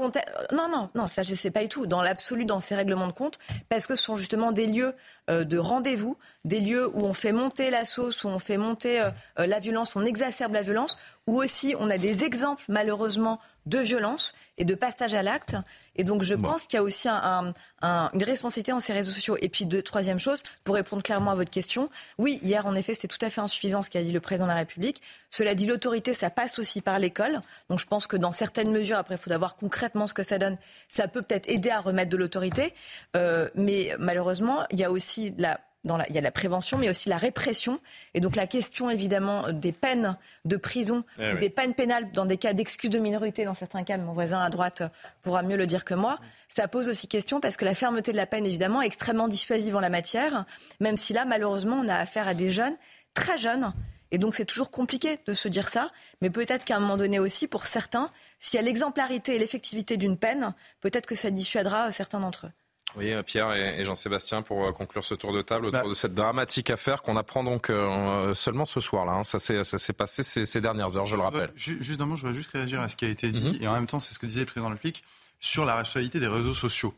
Non, 0.52 0.68
non, 0.70 0.89
non, 0.94 1.08
ça 1.08 1.24
je 1.24 1.36
sais 1.36 1.52
pas 1.52 1.62
du 1.62 1.70
tout. 1.70 1.88
Dans 1.88 2.02
l'absolu, 2.02 2.46
dans 2.46 2.60
ces 2.60 2.76
règlements 2.76 3.08
de 3.08 3.14
compte, 3.14 3.39
parce 3.70 3.88
que 3.88 3.96
ce 3.96 4.04
sont 4.04 4.16
justement 4.16 4.52
des 4.52 4.68
lieux 4.68 4.94
euh, 5.30 5.46
de 5.46 5.58
rendez-vous, 5.58 6.17
des 6.43 6.59
lieux 6.59 6.88
où 6.88 7.05
on 7.05 7.13
fait 7.13 7.32
monter 7.32 7.70
la 7.70 7.86
sauce, 7.86 8.24
où 8.24 8.28
on 8.28 8.39
fait 8.39 8.58
monter 8.58 9.01
euh, 9.01 9.09
euh, 9.39 9.47
la 9.47 9.59
violence, 9.59 9.96
on 9.96 10.04
exacerbe 10.04 10.54
la 10.54 10.62
violence, 10.62 10.97
où 11.28 11.41
aussi 11.41 11.75
on 11.79 11.89
a 11.89 11.97
des 11.97 12.24
exemples 12.24 12.63
malheureusement 12.67 13.39
de 13.66 13.79
violence 13.79 14.33
et 14.58 14.66
de 14.66 14.75
passage 14.75 15.13
à 15.13 15.24
l'acte. 15.24 15.55
Et 15.95 16.04
donc 16.04 16.21
je 16.21 16.36
pense 16.36 16.67
qu'il 16.67 16.78
y 16.78 16.79
a 16.79 16.83
aussi 16.83 17.08
un, 17.08 17.54
une 17.82 18.24
responsabilité 18.24 18.71
dans 18.71 18.79
ces 18.79 18.93
réseaux 18.93 19.12
sociaux. 19.12 19.37
Et 19.41 19.47
puis, 19.47 19.66
de, 19.66 19.79
troisième 19.79 20.20
chose, 20.20 20.43
pour 20.63 20.75
répondre 20.75 21.04
clairement 21.04 21.32
à 21.32 21.36
votre 21.36 21.51
question, 21.51 21.89
oui, 22.17 22.39
hier 22.41 22.66
en 22.66 22.75
effet, 22.75 22.93
c'était 22.93 23.08
tout 23.08 23.24
à 23.24 23.29
fait 23.29 23.41
insuffisant 23.41 23.82
ce 23.82 23.89
qu'a 23.89 24.01
dit 24.01 24.12
le 24.12 24.20
président 24.20 24.45
de 24.45 24.51
la 24.51 24.58
République. 24.58 25.01
Cela 25.29 25.55
dit, 25.55 25.66
l'autorité, 25.66 26.13
ça 26.13 26.29
passe 26.29 26.59
aussi 26.59 26.82
par 26.82 27.00
l'école. 27.00 27.39
Donc 27.70 27.79
je 27.79 27.87
pense 27.87 28.08
que 28.08 28.17
dans 28.17 28.32
certaines 28.32 28.71
mesures, 28.71 28.97
après, 28.97 29.16
il 29.16 29.17
faut 29.17 29.37
voir 29.37 29.55
concrètement 29.55 30.08
ce 30.08 30.13
que 30.13 30.24
ça 30.24 30.37
donne. 30.37 30.58
Ça 30.89 31.08
peut 31.08 31.21
peut-être 31.21 31.50
aider 31.50 31.70
à 31.70 31.79
remettre 31.79 32.09
de 32.09 32.17
l'autorité. 32.17 32.74
Euh, 33.16 33.50
mais 33.55 33.95
malheureusement, 34.00 34.66
il 34.71 34.79
y 34.79 34.83
a 34.83 34.91
aussi 34.91 35.33
la 35.37 35.59
il 35.84 36.16
y 36.16 36.18
a 36.18 36.22
la 36.22 36.32
prévention, 36.32 36.78
mais 36.78 36.89
aussi 36.89 37.10
la 37.10 37.18
répression. 37.18 37.80
Et 38.14 38.20
donc 38.20 38.36
la 38.36 38.47
question 38.47 38.89
évidemment 38.89 39.51
des 39.51 39.72
peines 39.72 40.18
de 40.46 40.55
prison, 40.58 41.04
eh 41.20 41.36
des 41.36 41.50
peines 41.50 41.74
pénales 41.74 42.12
dans 42.12 42.26
des 42.26 42.38
cas 42.38 42.54
d'excuse 42.54 42.89
de 42.89 43.00
minorité, 43.00 43.46
dans 43.46 43.54
certains 43.54 43.84
cas, 43.84 43.97
mon 43.97 44.14
voisin 44.14 44.42
à 44.42 44.50
droite 44.50 44.84
pourra 45.22 45.43
mieux 45.43 45.58
le 45.58 45.68
dire 45.68 45.86
que 45.86 45.93
moi. 45.93 46.20
Ça 46.50 46.68
pose 46.68 46.88
aussi 46.88 47.08
question 47.08 47.39
parce 47.39 47.58
que 47.58 47.66
la 47.66 47.76
fermeté 47.76 48.12
de 48.12 48.18
la 48.18 48.26
peine, 48.26 48.46
évidemment, 48.46 48.82
est 48.82 48.88
extrêmement 48.88 49.28
dissuasive 49.28 49.76
en 49.76 49.80
la 49.82 49.89
matière, 49.89 50.46
même 50.80 50.97
si 50.97 51.14
là, 51.14 51.26
malheureusement, 51.26 51.82
on 51.84 51.88
a 51.88 51.96
affaire 51.96 52.28
à 52.28 52.34
des 52.34 52.51
jeunes, 52.51 52.76
très 53.14 53.38
jeunes, 53.38 53.74
et 54.14 54.20
donc 54.20 54.36
c'est 54.36 54.46
toujours 54.46 54.70
compliqué 54.70 55.18
de 55.26 55.34
se 55.34 55.47
dire 55.47 55.68
ça, 55.68 55.92
mais 56.22 56.30
peut-être 56.30 56.66
qu'à 56.66 56.78
un 56.78 56.80
moment 56.80 56.97
donné 56.97 57.18
aussi, 57.18 57.47
pour 57.47 57.66
certains, 57.66 58.12
s'il 58.39 58.60
y 58.60 58.64
a 58.64 58.64
l'exemplarité 58.64 59.36
et 59.36 59.39
l'effectivité 59.39 59.97
d'une 59.97 60.18
peine, 60.18 60.54
peut-être 60.82 61.08
que 61.08 61.16
ça 61.16 61.32
dissuadera 61.32 61.92
certains 61.92 62.20
d'entre 62.20 62.46
eux. 62.46 62.51
Oui, 62.96 63.12
euh, 63.12 63.24
Pierre 63.24 63.54
et 63.54 63.84
Jean-Sébastien, 63.84 64.42
pour 64.42 64.66
euh, 64.66 64.72
conclure 64.72 65.04
ce 65.04 65.16
tour 65.16 65.34
de 65.34 65.42
table 65.42 65.66
autour 65.66 65.82
bah. 65.82 65.89
de 65.89 65.93
cette 65.93 66.14
dramatique 66.14 66.70
affaire 66.70 67.01
qu'on 67.01 67.18
apprend 67.18 67.43
donc 67.43 67.70
euh, 67.70 68.34
seulement 68.34 68.66
ce 68.66 68.80
soir-là. 68.80 69.14
Hein. 69.14 69.24
Ça 69.24 69.39
s'est 69.39 69.93
passé 69.93 70.24
ces, 70.24 70.62
dernières 70.62 70.97
heures, 70.97 71.05
je 71.05 71.16
le 71.16 71.22
rappelle. 71.22 71.51
Justement, 71.55 72.16
je 72.16 72.22
voudrais 72.22 72.38
juste 72.38 72.51
réagir 72.51 72.82
à 72.82 72.89
ce 72.89 72.96
qui 72.96 73.05
a 73.05 73.10
été 73.10 73.32
dit, 73.32 73.50
mhm. 73.50 73.64
et 73.64 73.68
en 73.68 73.74
même 73.74 73.88
temps, 73.88 74.00
c'est 74.00 74.14
ce 74.14 74.20
que 74.20 74.26
disait 74.26 74.42
le 74.42 74.46
président 74.46 74.68
de 74.68 74.74
la 74.74 74.76
République, 74.76 75.04
sur 75.39 75.66
la 75.66 75.76
responsabilité 75.76 76.20
des 76.20 76.28
réseaux 76.28 76.54
sociaux 76.54 76.93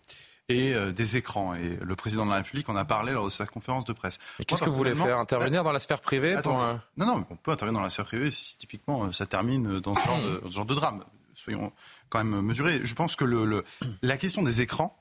et 0.49 0.75
des 0.93 1.17
écrans. 1.17 1.55
Et 1.55 1.79
le 1.81 1.95
président 1.95 2.23
de 2.25 2.29
la 2.29 2.37
République 2.37 2.69
en 2.69 2.75
a 2.75 2.85
parlé 2.85 3.13
lors 3.13 3.25
de 3.25 3.31
sa 3.31 3.47
conférence 3.47 3.85
de 3.85 3.93
presse. 3.93 4.19
Qu'est-ce 4.45 4.61
que 4.61 4.69
vous 4.69 4.75
voulez 4.75 4.93
faire? 4.93 5.17
Intervenir 5.17 5.63
dans 5.63 5.71
la 5.71 5.79
sphère 5.79 6.01
privée 6.01 6.35
Non, 6.45 6.79
non, 6.97 7.25
on 7.29 7.35
peut 7.35 7.51
intervenir 7.51 7.79
dans 7.79 7.83
la 7.83 7.89
sphère 7.89 8.05
privée 8.05 8.29
si 8.29 8.55
typiquement 8.57 9.11
ça 9.11 9.25
termine 9.25 9.79
dans 9.79 9.95
ce 9.95 10.05
genre 10.05 10.21
de, 10.21 10.39
dans 10.41 10.49
ce 10.49 10.53
genre 10.53 10.65
de 10.65 10.75
drame. 10.75 11.03
Soyons 11.33 11.73
quand 12.09 12.23
même 12.23 12.41
mesurés. 12.41 12.81
Je 12.83 12.93
pense 12.93 13.15
que 13.15 13.25
le, 13.25 13.45
le, 13.45 13.63
la 14.03 14.17
question 14.17 14.43
des 14.43 14.61
écrans, 14.61 14.95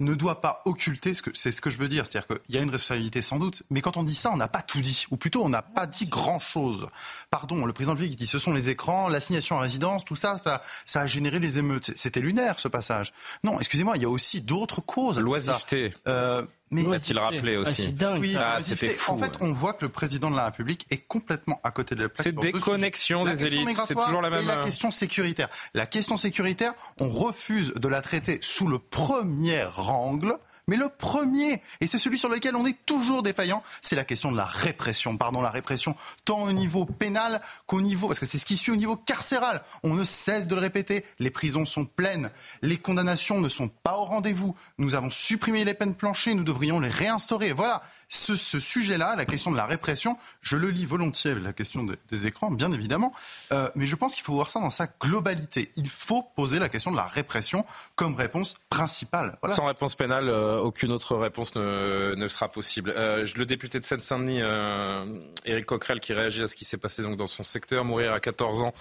ne 0.00 0.14
doit 0.14 0.40
pas 0.40 0.62
occulter 0.66 1.14
ce 1.14 1.22
que 1.22 1.30
c'est 1.34 1.52
ce 1.52 1.60
que 1.60 1.70
je 1.70 1.78
veux 1.78 1.88
dire, 1.88 2.04
c'est-à-dire 2.06 2.28
qu'il 2.28 2.54
y 2.54 2.58
a 2.58 2.60
une 2.60 2.70
responsabilité 2.70 3.22
sans 3.22 3.38
doute, 3.38 3.62
mais 3.70 3.80
quand 3.80 3.96
on 3.96 4.02
dit 4.02 4.14
ça, 4.14 4.30
on 4.32 4.36
n'a 4.36 4.48
pas 4.48 4.62
tout 4.62 4.80
dit, 4.80 5.06
ou 5.10 5.16
plutôt 5.16 5.42
on 5.44 5.48
n'a 5.48 5.62
pas 5.62 5.86
dit 5.86 6.06
grand-chose. 6.06 6.86
Pardon, 7.30 7.64
le 7.64 7.72
président 7.72 7.94
de 7.94 8.04
qui 8.04 8.16
dit 8.16 8.26
ce 8.26 8.38
sont 8.38 8.52
les 8.52 8.68
écrans, 8.68 9.08
l'assignation 9.08 9.56
à 9.56 9.60
résidence, 9.60 10.04
tout 10.04 10.16
ça, 10.16 10.38
ça, 10.38 10.62
ça 10.84 11.02
a 11.02 11.06
généré 11.06 11.38
les 11.38 11.58
émeutes. 11.58 11.92
C'était 11.96 12.20
lunaire 12.20 12.58
ce 12.58 12.68
passage. 12.68 13.12
Non, 13.42 13.58
excusez-moi, 13.58 13.96
il 13.96 14.02
y 14.02 14.06
a 14.06 14.10
aussi 14.10 14.40
d'autres 14.40 14.80
causes. 14.80 15.18
L'oisiveté. 15.18 15.94
Euh, 16.06 16.42
mais 16.70 16.82
il 16.82 17.18
rappelé 17.18 17.56
aussi 17.56 17.94
ah, 18.38 18.58
c'était 18.60 18.88
fou. 18.88 19.12
En 19.12 19.18
fait, 19.18 19.32
on 19.40 19.52
voit 19.52 19.72
que 19.72 19.84
le 19.84 19.90
président 19.90 20.30
de 20.30 20.36
la 20.36 20.46
République 20.46 20.86
est 20.90 20.98
complètement 20.98 21.60
à 21.62 21.70
côté 21.70 21.94
de 21.94 22.02
la 22.02 22.08
plaque. 22.08 22.24
C'est 22.24 22.34
déconnexion 22.34 23.24
des 23.24 23.46
élites. 23.46 23.68
C'est 23.86 23.94
toujours 23.94 24.22
la 24.22 24.30
même. 24.30 24.42
Et 24.42 24.46
la 24.46 24.56
question 24.56 24.90
sécuritaire. 24.90 25.48
La 25.74 25.86
question 25.86 26.16
sécuritaire, 26.16 26.74
on 27.00 27.08
refuse 27.08 27.72
de 27.74 27.88
la 27.88 28.02
traiter 28.02 28.38
sous 28.40 28.66
le 28.66 28.78
premier 28.78 29.64
angle 29.76 30.36
mais 30.68 30.76
le 30.76 30.88
premier, 30.88 31.62
et 31.80 31.86
c'est 31.86 31.98
celui 31.98 32.18
sur 32.18 32.28
lequel 32.28 32.56
on 32.56 32.66
est 32.66 32.76
toujours 32.86 33.22
défaillant, 33.22 33.62
c'est 33.80 33.94
la 33.94 34.04
question 34.04 34.32
de 34.32 34.36
la 34.36 34.44
répression. 34.44 35.16
Pardon, 35.16 35.40
la 35.40 35.50
répression 35.50 35.94
tant 36.24 36.42
au 36.42 36.52
niveau 36.52 36.84
pénal 36.84 37.40
qu'au 37.66 37.80
niveau, 37.80 38.08
parce 38.08 38.18
que 38.18 38.26
c'est 38.26 38.38
ce 38.38 38.46
qui 38.46 38.56
suit 38.56 38.72
au 38.72 38.76
niveau 38.76 38.96
carcéral. 38.96 39.62
On 39.84 39.94
ne 39.94 40.02
cesse 40.02 40.48
de 40.48 40.54
le 40.54 40.60
répéter. 40.60 41.04
Les 41.20 41.30
prisons 41.30 41.66
sont 41.66 41.84
pleines. 41.84 42.30
Les 42.62 42.76
condamnations 42.76 43.40
ne 43.40 43.48
sont 43.48 43.68
pas 43.68 43.96
au 43.96 44.04
rendez-vous. 44.04 44.56
Nous 44.78 44.94
avons 44.96 45.10
supprimé 45.10 45.64
les 45.64 45.74
peines 45.74 45.94
planchées. 45.94 46.34
Nous 46.34 46.44
devrions 46.44 46.80
les 46.80 46.88
réinstaurer. 46.88 47.52
Voilà. 47.52 47.82
Ce, 48.08 48.34
sujet-là, 48.36 49.14
la 49.16 49.24
question 49.24 49.50
de 49.50 49.56
la 49.56 49.66
répression, 49.66 50.16
je 50.40 50.56
le 50.56 50.70
lis 50.70 50.84
volontiers, 50.84 51.34
la 51.34 51.52
question 51.52 51.86
des, 52.10 52.26
écrans, 52.26 52.50
bien 52.50 52.72
évidemment. 52.72 53.12
Euh, 53.52 53.70
mais 53.74 53.86
je 53.86 53.94
pense 53.94 54.14
qu'il 54.14 54.24
faut 54.24 54.34
voir 54.34 54.50
ça 54.50 54.60
dans 54.60 54.70
sa 54.70 54.86
globalité. 55.00 55.70
Il 55.76 55.88
faut 55.88 56.22
poser 56.22 56.58
la 56.58 56.68
question 56.68 56.90
de 56.90 56.96
la 56.96 57.04
répression 57.04 57.64
comme 57.94 58.14
réponse 58.14 58.56
principale. 58.70 59.38
Sans 59.50 59.66
réponse 59.66 59.94
pénale. 59.94 60.28
Euh, 60.28 60.55
aucune 60.62 60.92
autre 60.92 61.16
réponse 61.16 61.54
ne, 61.56 62.28
sera 62.28 62.48
possible. 62.48 62.92
Euh, 62.96 63.26
le 63.36 63.46
député 63.46 63.80
de 63.80 63.84
Seine-Saint-Denis, 63.84 64.40
euh, 64.42 65.04
Éric 65.44 65.66
Coquerel, 65.66 66.00
qui 66.00 66.12
réagit 66.12 66.42
à 66.42 66.48
ce 66.48 66.56
qui 66.56 66.64
s'est 66.64 66.76
passé 66.76 67.02
donc 67.02 67.16
dans 67.16 67.26
son 67.26 67.42
secteur, 67.42 67.84
mourir 67.84 68.12
à 68.12 68.20
14 68.20 68.62
ans 68.62 68.74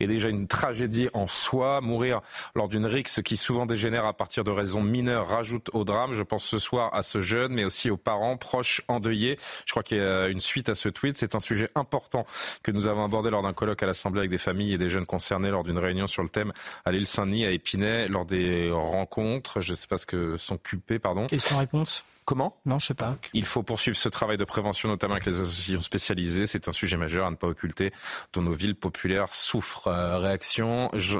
est 0.00 0.06
déjà 0.06 0.28
une 0.28 0.46
tragédie 0.46 1.08
en 1.12 1.26
soi. 1.26 1.80
Mourir 1.80 2.20
lors 2.54 2.68
d'une 2.68 2.86
rixe 2.86 3.20
qui 3.22 3.36
souvent 3.36 3.66
dégénère 3.66 4.04
à 4.04 4.12
partir 4.12 4.44
de 4.44 4.50
raisons 4.50 4.82
mineures 4.82 5.28
rajoute 5.28 5.70
au 5.72 5.84
drame. 5.84 6.14
Je 6.14 6.22
pense 6.22 6.44
ce 6.44 6.58
soir 6.58 6.94
à 6.94 7.02
ce 7.02 7.20
jeune, 7.20 7.52
mais 7.52 7.64
aussi 7.64 7.90
aux 7.90 7.96
parents, 7.96 8.36
proches, 8.36 8.82
endeuillés. 8.88 9.38
Je 9.66 9.72
crois 9.72 9.82
qu'il 9.82 9.98
y 9.98 10.00
a 10.00 10.28
une 10.28 10.40
suite 10.40 10.68
à 10.68 10.74
ce 10.74 10.88
tweet. 10.88 11.18
C'est 11.18 11.34
un 11.34 11.40
sujet 11.40 11.68
important 11.74 12.26
que 12.62 12.70
nous 12.70 12.88
avons 12.88 13.04
abordé 13.04 13.30
lors 13.30 13.42
d'un 13.42 13.52
colloque 13.52 13.82
à 13.82 13.86
l'Assemblée 13.86 14.20
avec 14.20 14.30
des 14.30 14.38
familles 14.38 14.74
et 14.74 14.78
des 14.78 14.90
jeunes 14.90 15.06
concernés 15.06 15.50
lors 15.50 15.64
d'une 15.64 15.78
réunion 15.78 16.06
sur 16.06 16.22
le 16.22 16.28
thème 16.28 16.52
à 16.84 16.92
l'île 16.92 17.06
Saint-Denis, 17.06 17.46
à 17.46 17.50
Épinay, 17.50 18.06
lors 18.08 18.24
des 18.24 18.70
rencontres. 18.70 19.60
Je 19.60 19.72
ne 19.72 19.76
sais 19.76 19.86
pas 19.86 19.98
ce 19.98 20.06
que 20.06 20.36
sont 20.36 20.58
culpés, 20.58 20.98
pardon 20.98 21.21
Question-réponse 21.26 22.04
Comment? 22.24 22.56
Non, 22.66 22.78
je 22.78 22.86
sais 22.86 22.94
pas. 22.94 23.16
Il 23.32 23.44
faut 23.44 23.62
poursuivre 23.62 23.96
ce 23.96 24.08
travail 24.08 24.36
de 24.36 24.44
prévention, 24.44 24.88
notamment 24.88 25.14
avec 25.14 25.26
les 25.26 25.40
associations 25.40 25.80
spécialisées. 25.80 26.46
C'est 26.46 26.68
un 26.68 26.72
sujet 26.72 26.96
majeur 26.96 27.26
à 27.26 27.30
ne 27.30 27.36
pas 27.36 27.48
occulter, 27.48 27.92
dont 28.32 28.42
nos 28.42 28.52
villes 28.52 28.76
populaires 28.76 29.32
souffrent. 29.32 29.88
Euh, 29.88 30.18
réaction. 30.18 30.88
Je... 30.94 31.18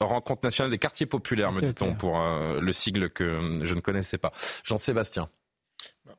Rencontre 0.00 0.40
nationale 0.42 0.70
des 0.70 0.78
quartiers 0.78 1.06
populaires, 1.06 1.52
me 1.52 1.60
dit-on, 1.60 1.94
pour 1.94 2.20
euh, 2.20 2.60
le 2.60 2.72
sigle 2.72 3.08
que 3.08 3.60
je 3.62 3.72
ne 3.74 3.80
connaissais 3.80 4.18
pas. 4.18 4.32
Jean-Sébastien. 4.64 5.28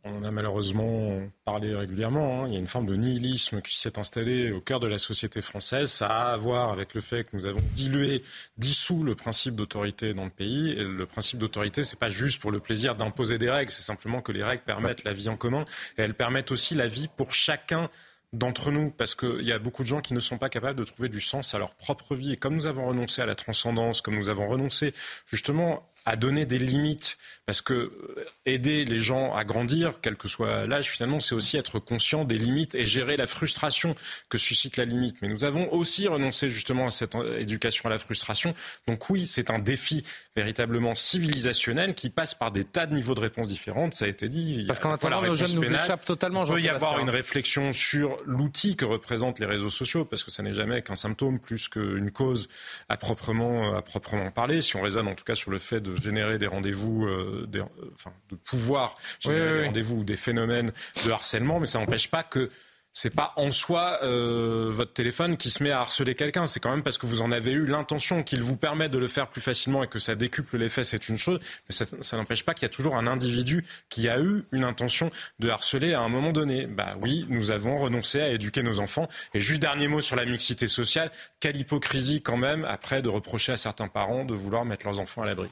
On 0.05 0.17
en 0.17 0.23
a 0.25 0.31
malheureusement 0.31 1.21
parlé 1.45 1.73
régulièrement. 1.73 2.43
Hein. 2.43 2.47
Il 2.47 2.53
y 2.53 2.55
a 2.57 2.59
une 2.59 2.67
forme 2.67 2.85
de 2.85 2.95
nihilisme 2.95 3.61
qui 3.61 3.77
s'est 3.77 3.97
installée 3.97 4.51
au 4.51 4.59
cœur 4.59 4.81
de 4.81 4.88
la 4.88 4.97
société 4.97 5.41
française. 5.41 5.89
Ça 5.89 6.07
a 6.07 6.34
à 6.34 6.38
voir 6.38 6.71
avec 6.71 6.93
le 6.93 6.99
fait 6.99 7.23
que 7.23 7.30
nous 7.38 7.45
avons 7.45 7.61
dilué, 7.73 8.21
dissous 8.57 9.03
le 9.03 9.15
principe 9.15 9.55
d'autorité 9.55 10.13
dans 10.13 10.25
le 10.25 10.30
pays. 10.30 10.71
Et 10.71 10.84
le 10.84 11.05
principe 11.05 11.39
d'autorité, 11.39 11.84
c'est 11.84 11.99
pas 11.99 12.09
juste 12.09 12.41
pour 12.41 12.51
le 12.51 12.59
plaisir 12.59 12.95
d'imposer 12.95 13.38
des 13.38 13.49
règles. 13.49 13.71
C'est 13.71 13.81
simplement 13.81 14.21
que 14.21 14.34
les 14.34 14.43
règles 14.43 14.63
permettent 14.63 15.05
la 15.05 15.13
vie 15.13 15.30
en 15.30 15.38
commun 15.38 15.63
et 15.97 16.01
elles 16.01 16.15
permettent 16.15 16.51
aussi 16.51 16.75
la 16.75 16.88
vie 16.88 17.07
pour 17.15 17.34
chacun 17.34 17.89
d'entre 18.34 18.71
nous, 18.71 18.89
parce 18.89 19.13
qu'il 19.15 19.43
y 19.43 19.51
a 19.51 19.59
beaucoup 19.59 19.84
de 19.84 19.88
gens 19.88 20.01
qui 20.01 20.13
ne 20.13 20.19
sont 20.19 20.39
pas 20.39 20.49
capables 20.49 20.80
de 20.80 20.84
trouver 20.84 21.07
du 21.07 21.21
sens 21.21 21.53
à 21.53 21.59
leur 21.59 21.75
propre 21.75 22.15
vie. 22.15 22.34
Et 22.34 22.35
comme 22.35 22.55
nous 22.55 22.65
avons 22.65 22.88
renoncé 22.88 23.21
à 23.21 23.25
la 23.25 23.35
transcendance, 23.35 24.01
comme 24.01 24.15
nous 24.15 24.27
avons 24.27 24.47
renoncé 24.47 24.93
justement 25.27 25.88
à 26.05 26.15
donner 26.15 26.45
des 26.45 26.59
limites, 26.59 27.17
parce 27.45 27.61
que 27.61 27.73
euh, 27.73 28.25
aider 28.45 28.85
les 28.85 28.97
gens 28.97 29.34
à 29.34 29.43
grandir, 29.43 29.93
quel 30.01 30.15
que 30.15 30.27
soit 30.27 30.65
l'âge, 30.65 30.89
finalement, 30.89 31.19
c'est 31.19 31.35
aussi 31.35 31.57
être 31.57 31.80
conscient 31.80 32.25
des 32.25 32.38
limites 32.38 32.75
et 32.75 32.85
gérer 32.85 33.17
la 33.17 33.27
frustration 33.27 33.95
que 34.30 34.38
suscite 34.38 34.77
la 34.77 34.85
limite. 34.85 35.17
Mais 35.21 35.27
nous 35.27 35.45
avons 35.45 35.71
aussi 35.71 36.07
renoncé 36.07 36.49
justement 36.49 36.88
à 36.88 36.91
cette 36.91 37.15
euh, 37.15 37.39
éducation 37.39 37.88
à 37.88 37.89
la 37.89 37.99
frustration. 37.99 38.53
Donc 38.88 39.09
oui, 39.09 39.27
c'est 39.27 39.49
un 39.49 39.59
défi 39.59 40.03
véritablement 40.35 40.95
civilisationnel 40.95 41.93
qui 41.93 42.09
passe 42.09 42.34
par 42.34 42.51
des 42.51 42.63
tas 42.63 42.85
de 42.85 42.95
niveaux 42.95 43.15
de 43.15 43.19
réponses 43.21 43.47
différentes. 43.47 43.93
Ça 43.93 44.05
a 44.05 44.07
été 44.07 44.30
dit. 44.30 44.65
Parce 44.67 44.80
qu'en 44.80 44.91
attendant, 44.91 45.21
nos 45.21 45.35
jeunes 45.35 45.55
nous 45.55 45.73
échappent 45.73 46.05
totalement. 46.05 46.45
Il 46.45 46.53
peut 46.53 46.61
y 46.61 46.69
avoir 46.69 46.99
une 46.99 47.09
réflexion 47.09 47.71
sur 47.71 48.17
l'outil 48.25 48.75
que 48.75 48.85
représentent 48.85 49.39
les 49.39 49.45
réseaux 49.45 49.69
sociaux, 49.69 50.05
parce 50.05 50.23
que 50.23 50.31
ça 50.31 50.43
n'est 50.43 50.53
jamais 50.53 50.81
qu'un 50.81 50.95
symptôme 50.95 51.39
plus 51.39 51.67
qu'une 51.67 52.11
cause 52.11 52.49
à 52.89 52.97
proprement, 52.97 53.75
à 53.75 53.81
proprement 53.81 54.31
parler. 54.31 54.61
Si 54.61 54.75
on 54.75 54.81
raisonne 54.81 55.07
en 55.07 55.15
tout 55.15 55.23
cas 55.23 55.35
sur 55.35 55.51
le 55.51 55.59
fait 55.59 55.80
de 55.80 55.92
générer 55.95 56.37
des 56.37 56.47
rendez-vous, 56.47 57.05
euh, 57.05 57.47
euh, 57.55 57.63
enfin, 57.93 58.13
de 58.29 58.35
pouvoir 58.35 58.97
générer 59.19 59.61
des 59.61 59.65
rendez-vous 59.67 59.97
ou 59.97 60.03
des 60.03 60.15
phénomènes 60.15 60.71
de 61.05 61.11
harcèlement, 61.11 61.59
mais 61.59 61.65
ça 61.65 61.79
n'empêche 61.79 62.09
pas 62.09 62.23
que 62.23 62.49
c'est 62.93 63.09
pas 63.09 63.33
en 63.37 63.49
soi 63.49 63.99
euh, 64.03 64.69
votre 64.71 64.93
téléphone 64.93 65.35
qui 65.35 65.49
se 65.49 65.63
met 65.63 65.71
à 65.71 65.81
harceler 65.81 66.13
quelqu'un. 66.13 66.45
C'est 66.45 66.59
quand 66.59 66.69
même 66.69 66.83
parce 66.83 66.99
que 66.99 67.07
vous 67.07 67.23
en 67.23 67.31
avez 67.31 67.51
eu 67.51 67.65
l'intention 67.65 68.21
qu'il 68.21 68.43
vous 68.43 68.55
permet 68.55 68.87
de 68.87 68.99
le 68.99 69.07
faire 69.07 69.29
plus 69.29 69.41
facilement 69.41 69.83
et 69.83 69.87
que 69.87 69.97
ça 69.97 70.13
décuple 70.13 70.57
l'effet, 70.57 70.83
c'est 70.83 71.09
une 71.09 71.17
chose. 71.17 71.39
Mais 71.67 71.73
ça, 71.73 71.85
ça 72.01 72.17
n'empêche 72.17 72.45
pas 72.45 72.53
qu'il 72.53 72.63
y 72.63 72.65
a 72.67 72.69
toujours 72.69 72.95
un 72.95 73.07
individu 73.07 73.65
qui 73.89 74.07
a 74.07 74.19
eu 74.19 74.43
une 74.51 74.63
intention 74.63 75.09
de 75.39 75.49
harceler 75.49 75.93
à 75.93 76.01
un 76.01 76.09
moment 76.09 76.31
donné. 76.31 76.67
Bah 76.67 76.95
oui, 77.01 77.25
nous 77.29 77.49
avons 77.49 77.77
renoncé 77.77 78.21
à 78.21 78.29
éduquer 78.29 78.61
nos 78.61 78.79
enfants. 78.79 79.09
Et 79.33 79.41
juste 79.41 79.59
dernier 79.59 79.87
mot 79.87 79.99
sur 79.99 80.15
la 80.15 80.25
mixité 80.25 80.67
sociale. 80.67 81.11
Quelle 81.39 81.57
hypocrisie 81.57 82.21
quand 82.21 82.37
même 82.37 82.63
après 82.63 83.01
de 83.01 83.09
reprocher 83.09 83.53
à 83.53 83.57
certains 83.57 83.87
parents 83.87 84.23
de 84.23 84.35
vouloir 84.35 84.65
mettre 84.65 84.85
leurs 84.85 84.99
enfants 84.99 85.23
à 85.23 85.25
l'abri. 85.25 85.49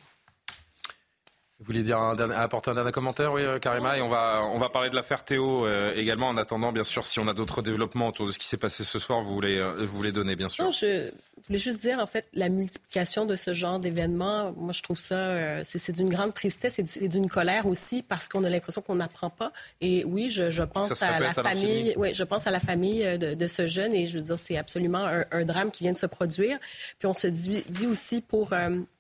Vous 1.61 1.67
voulez 1.67 1.83
dire 1.83 1.99
un 1.99 2.17
apporter 2.31 2.71
un 2.71 2.73
dernier 2.73 2.91
commentaire, 2.91 3.31
oui, 3.31 3.43
euh, 3.43 3.59
Karima, 3.59 3.95
et 3.95 4.01
on 4.01 4.09
va 4.09 4.41
on 4.51 4.57
va 4.57 4.69
parler 4.69 4.89
de 4.89 4.95
l'affaire 4.95 5.23
Théo 5.23 5.67
euh, 5.67 5.93
également. 5.93 6.27
En 6.27 6.37
attendant, 6.37 6.71
bien 6.71 6.83
sûr, 6.83 7.05
si 7.05 7.19
on 7.19 7.27
a 7.27 7.35
d'autres 7.35 7.61
développements 7.61 8.07
autour 8.07 8.25
de 8.25 8.31
ce 8.31 8.39
qui 8.39 8.47
s'est 8.47 8.57
passé 8.57 8.83
ce 8.83 8.97
soir, 8.97 9.21
vous 9.21 9.31
voulez 9.31 9.59
euh, 9.59 9.75
vous 9.77 9.95
voulez 9.95 10.11
donner, 10.11 10.35
bien 10.35 10.49
sûr. 10.49 10.65
Non, 10.65 10.71
je 10.71 11.11
voulais 11.45 11.59
juste 11.59 11.79
dire 11.81 11.99
en 11.99 12.07
fait 12.07 12.27
la 12.33 12.49
multiplication 12.49 13.25
de 13.27 13.35
ce 13.35 13.53
genre 13.53 13.79
d'événements. 13.79 14.53
Moi, 14.57 14.73
je 14.73 14.81
trouve 14.81 14.97
ça 14.97 15.63
c'est 15.63 15.91
d'une 15.91 16.09
grande 16.09 16.33
tristesse 16.33 16.79
et 16.79 17.07
d'une 17.07 17.29
colère 17.29 17.67
aussi 17.67 18.01
parce 18.01 18.27
qu'on 18.27 18.43
a 18.43 18.49
l'impression 18.49 18.81
qu'on 18.81 18.95
n'apprend 18.95 19.29
pas. 19.29 19.51
Et 19.81 20.03
oui, 20.03 20.31
je, 20.31 20.49
je 20.49 20.63
pense 20.63 21.03
à 21.03 21.19
la 21.19 21.31
famille. 21.31 21.93
Oui, 21.95 22.15
je 22.15 22.23
pense 22.23 22.47
à 22.47 22.51
la 22.51 22.59
famille 22.59 23.03
de, 23.19 23.35
de, 23.35 23.47
ce 23.47 23.67
jeune 23.67 23.93
et 23.93 24.07
je 24.07 24.17
veux 24.17 24.23
dire 24.23 24.39
c'est 24.39 24.57
absolument 24.57 25.05
un, 25.05 25.25
un, 25.29 25.45
drame 25.45 25.69
qui 25.69 25.83
vient 25.83 25.93
de 25.93 25.97
se 25.97 26.07
produire. 26.07 26.57
Puis 26.97 27.07
on 27.07 27.13
se 27.13 27.27
dit, 27.27 27.63
dit 27.69 27.85
aussi 27.85 28.21
pour 28.21 28.51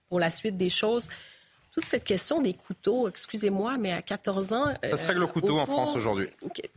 pour 0.09 0.19
la 0.19 0.29
suite 0.29 0.57
des 0.57 0.69
choses 0.69 1.07
toute 1.71 1.85
cette 1.85 2.03
question 2.03 2.41
des 2.41 2.53
couteaux, 2.53 3.07
excusez-moi, 3.07 3.77
mais 3.79 3.93
à 3.93 4.01
14 4.01 4.51
ans... 4.53 4.65
Ça 4.83 4.97
se 4.97 5.07
règle 5.07 5.23
au 5.23 5.27
couteau 5.27 5.57
en 5.59 5.65
France 5.65 5.95
aujourd'hui. 5.95 6.27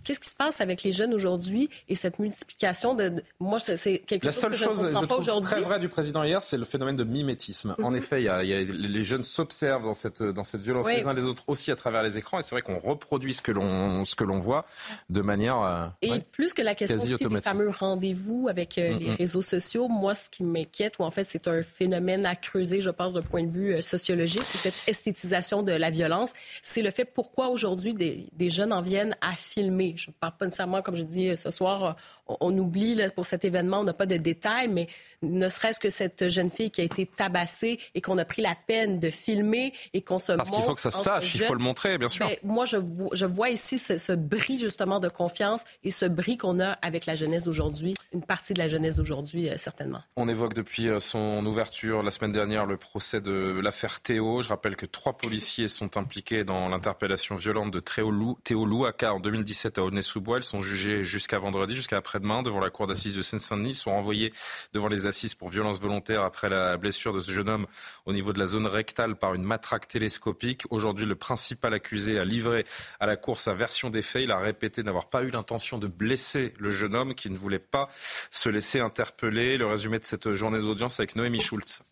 Qu'est-ce 0.04 0.20
qui 0.20 0.28
se 0.30 0.34
passe 0.36 0.60
avec 0.60 0.82
les 0.84 0.92
jeunes 0.92 1.12
aujourd'hui 1.14 1.68
et 1.88 1.94
cette 1.96 2.18
multiplication 2.20 2.94
de... 2.94 3.22
Moi, 3.40 3.58
c'est 3.58 3.98
quelque 4.00 4.26
La 4.26 4.32
chose 4.32 4.40
seule 4.40 4.50
que 4.52 4.56
chose, 4.56 4.82
je 4.82 4.86
ne 4.86 4.92
comprends 4.92 5.00
je 5.02 5.06
pas 5.06 5.06
trouve 5.06 5.18
aujourd'hui. 5.20 5.50
très 5.50 5.60
vrai 5.62 5.78
du 5.80 5.88
président 5.88 6.22
hier, 6.22 6.42
c'est 6.42 6.56
le 6.56 6.64
phénomène 6.64 6.96
de 6.96 7.04
mimétisme. 7.04 7.74
En 7.82 7.90
Mhm. 7.90 7.96
effet, 7.96 8.20
il 8.22 8.24
y 8.26 8.28
a, 8.28 8.42
il 8.44 8.48
y 8.50 8.54
a- 8.54 8.62
les 8.62 9.02
jeunes 9.02 9.24
s'observent 9.24 9.84
dans 9.84 9.94
cette, 9.94 10.22
dans 10.22 10.44
cette 10.44 10.60
violence 10.60 10.86
Oui. 10.86 10.96
les 10.96 11.06
uns 11.08 11.12
les 11.14 11.24
autres 11.24 11.42
aussi 11.48 11.70
à 11.72 11.76
travers 11.76 12.02
les 12.02 12.16
écrans 12.18 12.38
et 12.38 12.42
c'est 12.42 12.54
vrai 12.54 12.62
qu'on 12.62 12.78
reproduit 12.78 13.34
ce 13.34 13.42
que 13.42 13.50
l'on 13.52 14.04
ce 14.04 14.14
que 14.14 14.24
l'on 14.24 14.38
voit 14.38 14.64
de 15.10 15.20
manière... 15.22 15.60
euh, 15.60 15.86
Et 16.02 16.10
ouais, 16.12 16.20
plus 16.30 16.54
que 16.54 16.62
la 16.62 16.74
question 16.74 16.96
aussi 16.96 17.16
des 17.28 17.40
fameux 17.40 17.70
rendez-vous 17.70 18.46
avec 18.48 18.78
euh, 18.78 18.96
les 18.98 19.08
Mhm. 19.10 19.14
réseaux 19.16 19.42
sociaux, 19.42 19.88
moi, 19.88 20.14
ce 20.14 20.30
qui 20.30 20.44
m'inquiète, 20.44 20.98
ou 20.98 21.02
en 21.02 21.10
fait, 21.10 21.24
c'est 21.24 21.48
un 21.48 21.62
phénomène 21.62 22.26
à 22.26 22.36
creuser, 22.36 22.80
je 22.80 22.90
pense, 22.90 23.14
d'un 23.14 23.22
point 23.22 23.42
de 23.44 23.50
vue 23.50 23.74
euh, 23.74 23.80
sociologique, 23.80 24.42
c'est 24.46 24.58
cette 24.58 24.74
esthétisation 24.86 25.62
de 25.62 25.72
la 25.72 25.90
violence. 25.90 26.32
C'est 26.62 26.82
le 26.82 26.90
fait 26.90 27.04
pourquoi 27.04 27.48
aujourd'hui 27.48 27.94
des, 27.94 28.26
des 28.32 28.50
jeunes 28.50 28.72
en 28.72 28.80
viennent 28.82 29.16
à 29.20 29.32
filmer. 29.32 29.94
Je 29.96 30.10
ne 30.10 30.14
parle 30.14 30.34
pas 30.38 30.44
nécessairement, 30.46 30.82
comme 30.82 30.96
je 30.96 31.02
dis 31.02 31.28
euh, 31.28 31.36
ce 31.36 31.50
soir, 31.50 31.84
euh, 31.84 31.92
on, 32.26 32.36
on 32.40 32.58
oublie 32.58 32.94
là, 32.94 33.10
pour 33.10 33.26
cet 33.26 33.44
événement, 33.44 33.80
on 33.80 33.84
n'a 33.84 33.92
pas 33.94 34.06
de 34.06 34.16
détails, 34.16 34.68
mais 34.68 34.88
ne 35.22 35.48
serait-ce 35.48 35.80
que 35.80 35.90
cette 35.90 36.28
jeune 36.28 36.50
fille 36.50 36.70
qui 36.70 36.80
a 36.80 36.84
été 36.84 37.06
tabassée 37.06 37.78
et 37.94 38.00
qu'on 38.00 38.18
a 38.18 38.24
pris 38.24 38.42
la 38.42 38.54
peine 38.66 38.98
de 38.98 39.10
filmer 39.10 39.72
et 39.92 40.02
qu'on 40.02 40.18
se 40.18 40.32
Parce 40.32 40.50
qu'il 40.50 40.62
faut 40.62 40.74
que 40.74 40.80
ça 40.80 40.90
se 40.90 41.02
sache, 41.02 41.34
il 41.34 41.40
faut 41.42 41.54
le 41.54 41.60
montrer, 41.60 41.96
bien 41.98 42.08
sûr. 42.08 42.26
Ben, 42.26 42.36
moi, 42.42 42.64
je, 42.64 42.76
vo- 42.76 43.10
je 43.12 43.26
vois 43.26 43.50
ici 43.50 43.78
ce, 43.78 43.96
ce 43.98 44.12
bris 44.12 44.58
justement 44.58 45.00
de 45.00 45.08
confiance 45.08 45.64
et 45.82 45.90
ce 45.90 46.04
bris 46.06 46.36
qu'on 46.36 46.60
a 46.60 46.72
avec 46.82 47.06
la 47.06 47.14
jeunesse 47.14 47.44
d'aujourd'hui, 47.44 47.94
une 48.12 48.22
partie 48.22 48.54
de 48.54 48.58
la 48.58 48.68
jeunesse 48.68 48.96
d'aujourd'hui, 48.96 49.48
euh, 49.48 49.56
certainement. 49.56 50.00
On 50.16 50.28
évoque 50.28 50.54
depuis 50.54 50.88
son 51.00 51.44
ouverture 51.46 52.02
la 52.02 52.10
semaine 52.10 52.32
dernière 52.32 52.66
le 52.66 52.76
procès 52.76 53.20
de 53.20 53.60
l'affaire 53.62 54.00
Théo. 54.00 54.42
Je 54.42 54.48
rappelle 54.48 54.73
que 54.74 54.86
trois 54.86 55.16
policiers 55.16 55.68
sont 55.68 55.96
impliqués 55.96 56.44
dans 56.44 56.68
l'interpellation 56.68 57.34
violente 57.34 57.70
de 57.70 57.80
Théo 57.80 58.10
Lou- 58.10 58.38
Théo 58.44 58.64
Louaka 58.66 59.12
en 59.14 59.20
2017 59.20 59.78
à 59.78 59.82
Aulnay-sous-Bois. 59.84 60.38
Ils 60.38 60.42
sont 60.42 60.60
jugés 60.60 61.02
jusqu'à 61.04 61.38
vendredi, 61.38 61.74
jusqu'à 61.76 61.96
après-demain, 61.96 62.42
devant 62.42 62.60
la 62.60 62.70
cour 62.70 62.86
d'assises 62.86 63.16
de 63.16 63.22
Seine-Saint-Denis. 63.22 63.70
Ils 63.70 63.74
sont 63.74 63.90
renvoyés 63.92 64.32
devant 64.72 64.88
les 64.88 65.06
assises 65.06 65.34
pour 65.34 65.48
violence 65.48 65.80
volontaire 65.80 66.22
après 66.22 66.48
la 66.48 66.76
blessure 66.76 67.12
de 67.12 67.20
ce 67.20 67.30
jeune 67.32 67.48
homme 67.48 67.66
au 68.06 68.12
niveau 68.12 68.32
de 68.32 68.38
la 68.38 68.46
zone 68.46 68.66
rectale 68.66 69.16
par 69.16 69.34
une 69.34 69.44
matraque 69.44 69.88
télescopique. 69.88 70.64
Aujourd'hui, 70.70 71.06
le 71.06 71.14
principal 71.14 71.74
accusé 71.74 72.18
a 72.18 72.24
livré 72.24 72.64
à 73.00 73.06
la 73.06 73.16
cour 73.16 73.40
sa 73.40 73.54
version 73.54 73.90
des 73.90 74.02
faits. 74.02 74.24
Il 74.24 74.30
a 74.30 74.38
répété 74.38 74.82
n'avoir 74.82 75.08
pas 75.08 75.22
eu 75.22 75.30
l'intention 75.30 75.78
de 75.78 75.86
blesser 75.86 76.54
le 76.58 76.70
jeune 76.70 76.94
homme 76.94 77.14
qui 77.14 77.30
ne 77.30 77.36
voulait 77.38 77.58
pas 77.58 77.88
se 78.30 78.48
laisser 78.48 78.80
interpeller. 78.80 79.56
Le 79.56 79.66
résumé 79.66 79.98
de 79.98 80.04
cette 80.04 80.32
journée 80.32 80.58
d'audience 80.58 81.00
avec 81.00 81.16
Noémie 81.16 81.40
Schultz. 81.40 81.82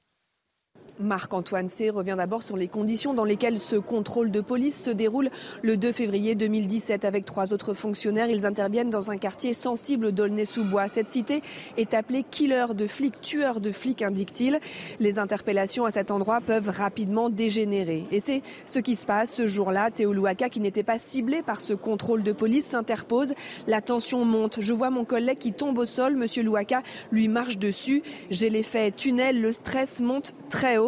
Marc-Antoine 1.00 1.68
C. 1.68 1.90
revient 1.90 2.14
d'abord 2.16 2.42
sur 2.42 2.56
les 2.56 2.68
conditions 2.68 3.14
dans 3.14 3.24
lesquelles 3.24 3.58
ce 3.58 3.76
contrôle 3.76 4.30
de 4.30 4.40
police 4.40 4.82
se 4.82 4.90
déroule 4.90 5.30
le 5.62 5.76
2 5.76 5.92
février 5.92 6.34
2017 6.34 7.04
avec 7.04 7.24
trois 7.24 7.52
autres 7.52 7.74
fonctionnaires. 7.74 8.28
Ils 8.28 8.46
interviennent 8.46 8.90
dans 8.90 9.10
un 9.10 9.16
quartier 9.16 9.54
sensible 9.54 10.12
d'Aulnay-sous-Bois. 10.12 10.88
Cette 10.88 11.08
cité 11.08 11.42
est 11.76 11.94
appelée 11.94 12.24
killer 12.30 12.66
de 12.74 12.86
flics, 12.86 13.20
tueur 13.20 13.60
de 13.60 13.72
flics, 13.72 14.02
indique-t-il. 14.02 14.60
Les 15.00 15.18
interpellations 15.18 15.84
à 15.84 15.90
cet 15.90 16.10
endroit 16.10 16.40
peuvent 16.40 16.68
rapidement 16.68 17.30
dégénérer. 17.30 18.04
Et 18.10 18.20
c'est 18.20 18.42
ce 18.66 18.78
qui 18.78 18.96
se 18.96 19.06
passe 19.06 19.32
ce 19.32 19.46
jour-là. 19.46 19.90
Théo 19.90 20.12
Louaka, 20.12 20.48
qui 20.48 20.60
n'était 20.60 20.82
pas 20.82 20.98
ciblé 20.98 21.42
par 21.42 21.60
ce 21.60 21.72
contrôle 21.72 22.22
de 22.22 22.32
police, 22.32 22.66
s'interpose. 22.66 23.34
La 23.66 23.80
tension 23.80 24.24
monte. 24.24 24.60
Je 24.60 24.72
vois 24.72 24.90
mon 24.90 25.04
collègue 25.04 25.38
qui 25.38 25.52
tombe 25.52 25.78
au 25.78 25.86
sol. 25.86 26.16
Monsieur 26.16 26.42
Louaka 26.42 26.82
lui 27.10 27.28
marche 27.28 27.58
dessus. 27.58 28.02
J'ai 28.30 28.50
l'effet 28.50 28.90
tunnel. 28.90 29.40
Le 29.40 29.52
stress 29.52 30.00
monte 30.00 30.34
très 30.50 30.78
haut. 30.78 30.81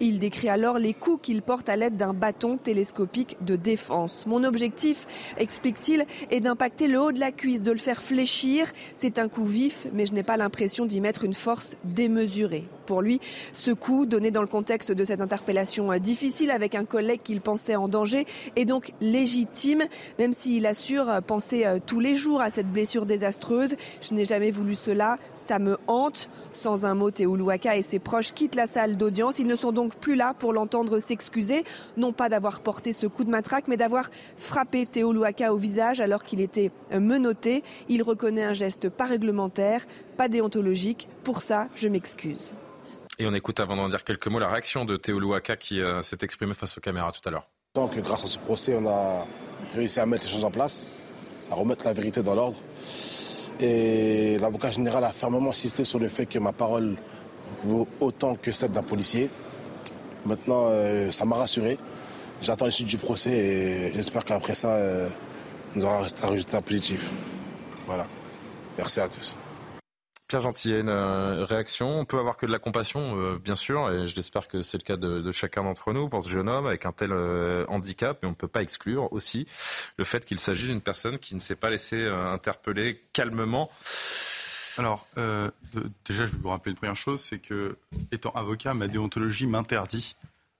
Il 0.00 0.18
décrit 0.18 0.48
alors 0.48 0.78
les 0.78 0.94
coups 0.94 1.20
qu'il 1.22 1.42
porte 1.42 1.68
à 1.68 1.76
l'aide 1.76 1.96
d'un 1.96 2.14
bâton 2.14 2.56
télescopique 2.56 3.36
de 3.42 3.56
défense. 3.56 4.26
Mon 4.26 4.44
objectif, 4.44 5.06
explique-t-il, 5.38 6.06
est 6.30 6.40
d'impacter 6.40 6.88
le 6.88 7.00
haut 7.00 7.12
de 7.12 7.20
la 7.20 7.32
cuisse, 7.32 7.62
de 7.62 7.72
le 7.72 7.78
faire 7.78 8.02
fléchir. 8.02 8.70
C'est 8.94 9.18
un 9.18 9.28
coup 9.28 9.46
vif, 9.46 9.86
mais 9.92 10.06
je 10.06 10.12
n'ai 10.12 10.22
pas 10.22 10.36
l'impression 10.36 10.86
d'y 10.86 11.00
mettre 11.00 11.24
une 11.24 11.34
force 11.34 11.76
démesurée. 11.84 12.64
Pour 12.86 13.02
lui, 13.02 13.20
ce 13.52 13.70
coup, 13.70 14.06
donné 14.06 14.30
dans 14.30 14.40
le 14.40 14.48
contexte 14.48 14.90
de 14.90 15.04
cette 15.04 15.20
interpellation 15.20 15.96
difficile 15.98 16.50
avec 16.50 16.74
un 16.74 16.84
collègue 16.84 17.20
qu'il 17.22 17.40
pensait 17.40 17.76
en 17.76 17.88
danger, 17.88 18.26
est 18.56 18.64
donc 18.64 18.92
légitime, 19.00 19.84
même 20.18 20.32
s'il 20.32 20.66
assure 20.66 21.20
penser 21.26 21.66
euh, 21.66 21.78
tous 21.84 22.00
les 22.00 22.16
jours 22.16 22.40
à 22.40 22.50
cette 22.50 22.70
blessure 22.70 23.06
désastreuse. 23.06 23.76
Je 24.02 24.14
n'ai 24.14 24.24
jamais 24.24 24.50
voulu 24.50 24.74
cela, 24.74 25.18
ça 25.34 25.58
me 25.58 25.78
hante. 25.86 26.28
Sans 26.52 26.84
un 26.84 26.94
mot, 26.94 27.10
Théo 27.10 27.36
Louaka 27.36 27.76
et 27.76 27.82
ses 27.82 27.98
proches 27.98 28.32
quittent 28.32 28.54
la 28.54 28.66
salle 28.66 28.96
d'audience. 28.96 29.38
Ils 29.38 29.46
ne 29.46 29.56
sont 29.56 29.72
donc 29.72 29.94
plus 29.94 30.16
là 30.16 30.34
pour 30.38 30.52
l'entendre 30.52 31.00
s'excuser, 31.00 31.64
non 31.96 32.12
pas 32.12 32.28
d'avoir 32.28 32.60
porté 32.60 32.92
ce 32.92 33.06
coup 33.06 33.24
de 33.24 33.30
matraque, 33.30 33.68
mais 33.68 33.76
d'avoir 33.76 34.10
frappé 34.36 34.86
Théo 34.86 35.12
Louaka 35.12 35.52
au 35.52 35.56
visage 35.56 36.00
alors 36.00 36.24
qu'il 36.24 36.40
était 36.40 36.70
menotté. 36.92 37.62
Il 37.88 38.02
reconnaît 38.02 38.44
un 38.44 38.54
geste 38.54 38.88
pas 38.88 39.06
réglementaire, 39.06 39.86
pas 40.16 40.28
déontologique. 40.28 41.08
Pour 41.24 41.42
ça, 41.42 41.68
je 41.74 41.88
m'excuse. 41.88 42.54
Et 43.18 43.26
on 43.26 43.34
écoute 43.34 43.60
avant 43.60 43.76
d'en 43.76 43.88
dire 43.88 44.02
quelques 44.02 44.28
mots 44.28 44.38
la 44.38 44.48
réaction 44.48 44.84
de 44.86 44.96
Théo 44.96 45.18
Louaka 45.18 45.56
qui 45.56 45.80
euh, 45.80 46.02
s'est 46.02 46.18
exprimé 46.22 46.54
face 46.54 46.78
aux 46.78 46.80
caméras 46.80 47.12
tout 47.12 47.26
à 47.28 47.30
l'heure. 47.30 47.46
Donc, 47.74 47.96
grâce 47.98 48.24
à 48.24 48.26
ce 48.26 48.38
procès, 48.38 48.74
on 48.76 48.88
a 48.88 49.24
réussi 49.74 50.00
à 50.00 50.06
mettre 50.06 50.24
les 50.24 50.30
choses 50.30 50.44
en 50.44 50.50
place, 50.50 50.88
à 51.50 51.54
remettre 51.54 51.84
la 51.84 51.92
vérité 51.92 52.22
dans 52.22 52.34
l'ordre. 52.34 52.56
Et 53.60 54.38
l'avocat 54.38 54.70
général 54.70 55.04
a 55.04 55.10
fermement 55.10 55.50
insisté 55.50 55.84
sur 55.84 55.98
le 55.98 56.08
fait 56.08 56.26
que 56.26 56.38
ma 56.38 56.52
parole 56.52 56.96
vaut 57.62 57.86
autant 58.00 58.34
que 58.34 58.52
celle 58.52 58.70
d'un 58.70 58.82
policier. 58.82 59.30
Maintenant, 60.24 60.66
euh, 60.68 61.10
ça 61.10 61.24
m'a 61.24 61.36
rassuré. 61.36 61.78
J'attends 62.42 62.66
l'issue 62.66 62.84
du 62.84 62.96
procès 62.96 63.30
et 63.30 63.92
j'espère 63.92 64.24
qu'après 64.24 64.54
ça, 64.54 64.74
euh, 64.74 65.08
nous 65.74 65.84
aurons 65.84 66.02
un 66.02 66.26
résultat 66.26 66.62
positif. 66.62 67.10
Voilà. 67.86 68.06
Merci 68.78 69.00
à 69.00 69.08
tous. 69.08 69.36
Pierre 70.30 70.42
Gentillet, 70.42 70.78
une 70.78 70.90
euh, 70.90 71.44
réaction. 71.44 71.98
On 71.98 72.04
peut 72.04 72.20
avoir 72.20 72.36
que 72.36 72.46
de 72.46 72.52
la 72.52 72.60
compassion, 72.60 73.18
euh, 73.18 73.36
bien 73.36 73.56
sûr, 73.56 73.90
et 73.90 74.06
j'espère 74.06 74.46
que 74.46 74.62
c'est 74.62 74.78
le 74.78 74.84
cas 74.84 74.96
de, 74.96 75.28
chacun 75.32 75.64
d'entre 75.64 75.92
nous 75.92 76.08
pour 76.08 76.22
ce 76.22 76.28
jeune 76.28 76.48
homme 76.48 76.68
avec 76.68 76.86
un 76.86 76.92
tel 76.92 77.10
euh, 77.10 77.64
handicap, 77.66 78.20
mais 78.22 78.28
on 78.28 78.30
ne 78.30 78.36
peut 78.36 78.46
pas 78.46 78.62
exclure 78.62 79.12
aussi 79.12 79.48
le 79.96 80.04
fait 80.04 80.24
qu'il 80.24 80.38
s'agit 80.38 80.68
d'une 80.68 80.82
personne 80.82 81.18
qui 81.18 81.34
ne 81.34 81.40
s'est 81.40 81.56
pas 81.56 81.68
laissée 81.68 82.06
interpeller 82.06 82.96
calmement. 83.12 83.72
Alors, 84.78 85.04
déjà, 86.04 86.26
je 86.26 86.30
vais 86.30 86.38
vous 86.38 86.48
rappeler 86.48 86.70
une 86.70 86.78
première 86.78 86.94
chose, 86.94 87.20
c'est 87.20 87.40
que, 87.40 87.76
étant 88.12 88.30
avocat, 88.30 88.72
ma 88.72 88.86
déontologie 88.86 89.48
m'interdit 89.48 90.14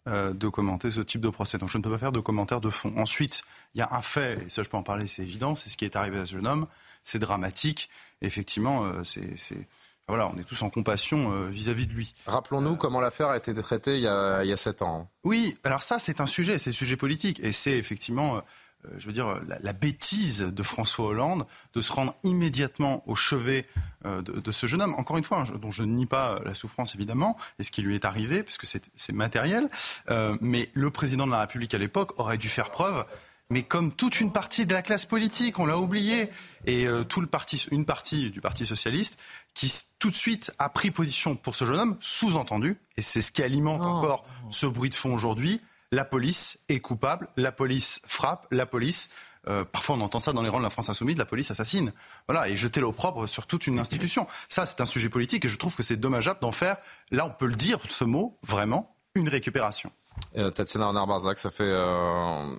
de 0.06 0.48
commenter 0.48 0.90
ce 0.90 1.00
type 1.00 1.20
de 1.20 1.30
procès. 1.30 1.58
Donc, 1.58 1.68
je 1.68 1.78
ne 1.78 1.82
peux 1.84 1.90
pas 1.90 1.98
faire 1.98 2.12
de 2.12 2.18
commentaires 2.18 2.60
de 2.60 2.70
fond. 2.70 2.92
Ensuite, 2.96 3.42
il 3.76 3.78
y 3.78 3.82
a 3.82 3.88
un 3.92 4.02
fait, 4.02 4.42
et 4.44 4.48
ça, 4.48 4.64
je 4.64 4.68
peux 4.68 4.76
en 4.76 4.82
parler, 4.82 5.06
c'est 5.06 5.22
évident, 5.22 5.54
c'est 5.54 5.70
ce 5.70 5.76
qui 5.76 5.84
est 5.84 5.94
arrivé 5.94 6.18
à 6.18 6.26
ce 6.26 6.32
jeune 6.32 6.48
homme. 6.48 6.66
C'est 7.02 7.20
dramatique. 7.20 7.88
Effectivement, 8.22 8.84
euh, 8.84 9.02
c'est, 9.04 9.66
voilà, 10.06 10.30
on 10.34 10.38
est 10.38 10.44
tous 10.44 10.60
en 10.62 10.70
compassion 10.70 11.32
euh, 11.32 11.48
vis-à-vis 11.48 11.86
de 11.86 11.92
lui. 11.92 12.14
Rappelons-nous 12.26 12.76
comment 12.76 13.00
l'affaire 13.00 13.28
a 13.28 13.36
été 13.36 13.54
traitée 13.54 13.96
il 13.96 14.02
y 14.02 14.08
a, 14.08 14.42
il 14.42 14.48
y 14.48 14.52
a 14.52 14.56
sept 14.56 14.82
ans. 14.82 15.08
Oui, 15.24 15.56
alors 15.64 15.82
ça, 15.82 15.98
c'est 15.98 16.20
un 16.20 16.26
sujet, 16.26 16.58
c'est 16.58 16.70
le 16.70 16.74
sujet 16.74 16.96
politique. 16.96 17.40
Et 17.40 17.52
c'est 17.52 17.78
effectivement, 17.78 18.36
euh, 18.36 18.40
euh, 18.86 18.88
je 18.98 19.06
veux 19.06 19.12
dire, 19.12 19.40
la, 19.46 19.58
la 19.60 19.72
bêtise 19.72 20.40
de 20.40 20.62
François 20.62 21.06
Hollande 21.06 21.46
de 21.74 21.80
se 21.80 21.92
rendre 21.92 22.14
immédiatement 22.24 23.02
au 23.06 23.14
chevet 23.14 23.66
euh, 24.04 24.20
de, 24.22 24.40
de 24.40 24.52
ce 24.52 24.66
jeune 24.66 24.82
homme. 24.82 24.94
Encore 24.96 25.16
une 25.16 25.24
fois, 25.24 25.40
hein, 25.40 25.58
dont 25.60 25.70
je 25.70 25.82
ne 25.82 25.92
nie 25.94 26.06
pas 26.06 26.32
euh, 26.32 26.40
la 26.44 26.54
souffrance, 26.54 26.94
évidemment, 26.94 27.36
et 27.58 27.62
ce 27.62 27.70
qui 27.70 27.82
lui 27.82 27.94
est 27.94 28.04
arrivé, 28.04 28.42
parce 28.42 28.58
que 28.58 28.66
c'est 28.66 29.12
matériel. 29.12 29.68
Euh, 30.10 30.36
mais 30.40 30.70
le 30.74 30.90
président 30.90 31.26
de 31.26 31.32
la 31.32 31.40
République 31.40 31.72
à 31.74 31.78
l'époque 31.78 32.18
aurait 32.18 32.38
dû 32.38 32.48
faire 32.48 32.70
preuve. 32.70 33.04
Mais 33.50 33.64
comme 33.64 33.92
toute 33.92 34.20
une 34.20 34.32
partie 34.32 34.64
de 34.64 34.72
la 34.72 34.80
classe 34.80 35.04
politique, 35.04 35.58
on 35.58 35.66
l'a 35.66 35.76
oublié, 35.76 36.30
et 36.66 36.86
euh, 36.86 37.02
tout 37.02 37.20
le 37.20 37.26
parti, 37.26 37.66
une 37.72 37.84
partie 37.84 38.30
du 38.30 38.40
Parti 38.40 38.64
socialiste, 38.64 39.18
qui 39.54 39.72
tout 39.98 40.10
de 40.10 40.16
suite 40.16 40.52
a 40.58 40.68
pris 40.68 40.92
position 40.92 41.34
pour 41.34 41.56
ce 41.56 41.66
jeune 41.66 41.80
homme, 41.80 41.96
sous-entendu, 42.00 42.78
et 42.96 43.02
c'est 43.02 43.20
ce 43.20 43.32
qui 43.32 43.42
alimente 43.42 43.84
encore 43.84 44.24
ce 44.50 44.66
bruit 44.66 44.90
de 44.90 44.94
fond 44.94 45.12
aujourd'hui, 45.12 45.60
la 45.92 46.04
police 46.04 46.60
est 46.68 46.78
coupable, 46.78 47.28
la 47.36 47.50
police 47.50 48.00
frappe, 48.06 48.46
la 48.52 48.66
police, 48.66 49.10
euh, 49.48 49.64
parfois 49.64 49.96
on 49.96 50.00
entend 50.00 50.20
ça 50.20 50.32
dans 50.32 50.42
les 50.42 50.48
rangs 50.48 50.58
de 50.58 50.64
la 50.64 50.70
France 50.70 50.88
insoumise, 50.88 51.16
la 51.16 51.24
police 51.24 51.50
assassine. 51.50 51.92
Voilà, 52.28 52.48
et 52.48 52.56
jeter 52.56 52.80
l'opprobre 52.80 53.28
sur 53.28 53.48
toute 53.48 53.66
une 53.66 53.80
institution. 53.80 54.28
Ça, 54.48 54.66
c'est 54.66 54.80
un 54.80 54.86
sujet 54.86 55.08
politique 55.08 55.44
et 55.44 55.48
je 55.48 55.56
trouve 55.56 55.74
que 55.74 55.82
c'est 55.82 55.96
dommageable 55.96 56.38
d'en 56.40 56.52
faire, 56.52 56.76
là 57.10 57.26
on 57.26 57.30
peut 57.30 57.46
le 57.46 57.56
dire, 57.56 57.80
ce 57.88 58.04
mot, 58.04 58.38
vraiment, 58.42 58.88
une 59.16 59.28
récupération. 59.28 59.90
Euh, 60.36 60.50
Tatiana 60.50 60.88
Renard-Barzac, 60.88 61.38
ça 61.38 61.50
fait 61.50 61.64
euh, 61.64 62.54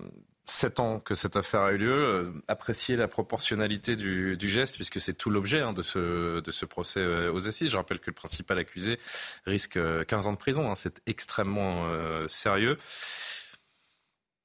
sept 0.46 0.80
ans 0.80 1.00
que 1.00 1.16
cette 1.16 1.36
affaire 1.36 1.62
a 1.62 1.72
eu 1.72 1.78
lieu. 1.78 1.94
Euh, 1.94 2.34
apprécier 2.48 2.96
la 2.96 3.08
proportionnalité 3.08 3.96
du, 3.96 4.50
geste, 4.50 4.76
puisque 4.76 5.00
c'est 5.00 5.14
tout 5.14 5.30
l'objet 5.30 5.62
hein, 5.62 5.74
de, 5.74 5.82
ce, 5.82 6.40
de 6.40 6.52
ce 6.52 6.66
procès 6.66 7.06
aux 7.28 7.48
assises. 7.48 7.72
Je 7.72 7.78
rappelle 7.78 8.00
que 8.00 8.10
le 8.10 8.16
principal 8.16 8.58
accusé 8.58 9.00
risque 9.46 9.80
15 10.06 10.28
ans 10.28 10.34
de 10.34 10.38
prison. 10.38 10.70
Hein. 10.70 10.76
C'est 10.76 11.02
extrêmement 11.06 11.88
sérieux. 12.28 12.78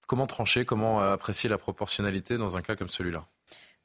Comment 0.06 0.26
trancher, 0.26 0.64
comment 0.64 1.00
apprécier 1.00 1.50
la 1.50 1.58
proportionnalité 1.58 2.38
dans 2.38 2.56
un 2.56 2.62
cas 2.62 2.76
comme 2.76 2.90
celui-là? 2.90 3.26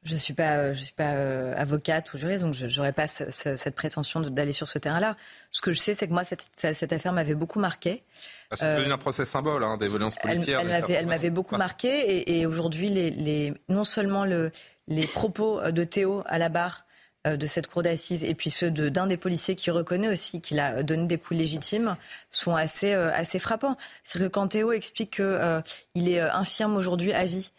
Je 0.04 0.14
ne 0.14 0.20
suis 0.20 0.34
pas, 0.34 0.74
je 0.74 0.84
suis 0.84 0.94
pas 0.94 1.12
avocate 1.54 2.12
ou 2.14 2.18
juriste, 2.18 2.42
donc 2.42 2.56
je 2.56 2.76
n'aurais 2.76 2.94
pas 2.94 3.08
cette 3.08 3.76
prétention 3.76 4.20
d'aller 4.20 4.52
sur 4.52 4.68
ce 4.68 4.80
terrain-là. 4.80 5.16
Ce 5.52 5.62
que 5.62 5.72
je 5.72 5.80
sais, 5.80 5.94
c'est 5.94 6.08
que 6.08 6.14
moi, 6.14 6.24
cette, 6.24 6.50
cette 6.58 6.92
affaire 6.92 7.14
m'avait 7.14 7.36
beaucoup 7.36 7.60
marqué. 7.60 8.04
Ah, 8.52 8.56
c'est 8.56 8.76
devenu 8.76 8.91
un 8.91 8.98
procès 8.98 9.23
symbole 9.23 9.64
hein, 9.64 9.78
des 9.78 9.88
violences 9.88 10.18
policières. 10.18 10.60
Elle, 10.90 11.07
m'avait 11.07 11.30
beaucoup 11.30 11.56
marqué 11.56 12.40
et, 12.40 12.45
aujourd'hui, 12.45 12.90
les, 12.90 13.53
non 13.69 13.84
seulement 13.84 14.26
le, 14.26 14.52
les 14.88 15.07
propos 15.07 15.61
de 15.72 15.84
Théo 15.84 16.23
à 16.26 16.38
la 16.38 16.49
barre 16.49 16.86
euh, 17.28 17.38
de 17.38 17.45
cette 17.45 17.68
cour 17.68 17.84
d'assises 17.84 18.23
et 18.23 18.34
puis 18.34 18.49
ceux 18.49 18.72
d'un 18.72 19.06
des 19.06 19.18
policiers 19.18 19.56
qui 19.56 19.69
reconnaît 19.69 20.07
aussi 20.07 20.41
qu'il 20.41 20.60
a 20.60 20.82
donné 20.82 21.06
des 21.06 21.19
coups 21.19 21.40
légitimes 21.40 21.95
sont 22.32 22.56
assez, 22.56 22.94
euh, 22.94 23.11
assez 23.14 23.38
frappants. 23.38 23.78
C'est 24.03 24.18
que 24.18 24.28
quand 24.28 24.48
Théo 24.48 24.72
explique 24.72 25.18
qu'il 25.18 25.26
euh, 25.26 25.61
est 25.95 26.19
infirme 26.19 26.76
aujourd'hui 26.76 27.14
à 27.14 27.26
vie, 27.26 27.52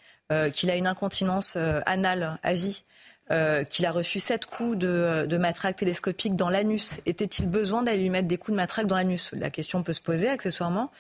qu'il 0.55 0.71
a 0.71 0.77
une 0.77 0.87
incontinence 0.87 1.59
anale 1.85 2.39
à 2.43 2.55
vie, 2.55 2.85
euh, 3.31 3.65
qu'il 3.65 3.87
a 3.87 3.91
reçu 3.91 4.21
sept 4.21 4.47
coups 4.47 4.77
de, 4.77 5.27
de 5.29 5.37
matraque 5.39 5.77
télescopique 5.77 6.37
dans 6.37 6.51
l'anus. 6.51 7.01
Était-il 7.07 7.49
besoin 7.49 7.83
d'aller 7.83 7.99
lui 7.99 8.11
mettre 8.11 8.29
des 8.29 8.37
coups 8.37 8.53
de 8.53 8.57
matraque 8.57 8.87
dans 8.87 8.97
l'anus? 8.97 9.31
La 9.33 9.51
question 9.51 9.83
peut 9.83 9.93
se 9.93 10.03
poser 10.03 10.29
accessoirement. 10.29 10.91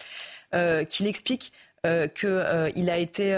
Euh, 0.55 0.85
qu'il 0.85 1.07
explique 1.07 1.51
euh, 1.86 2.07
qu'il 2.09 2.28
euh, 2.28 2.70
a 2.93 2.99
été. 2.99 3.32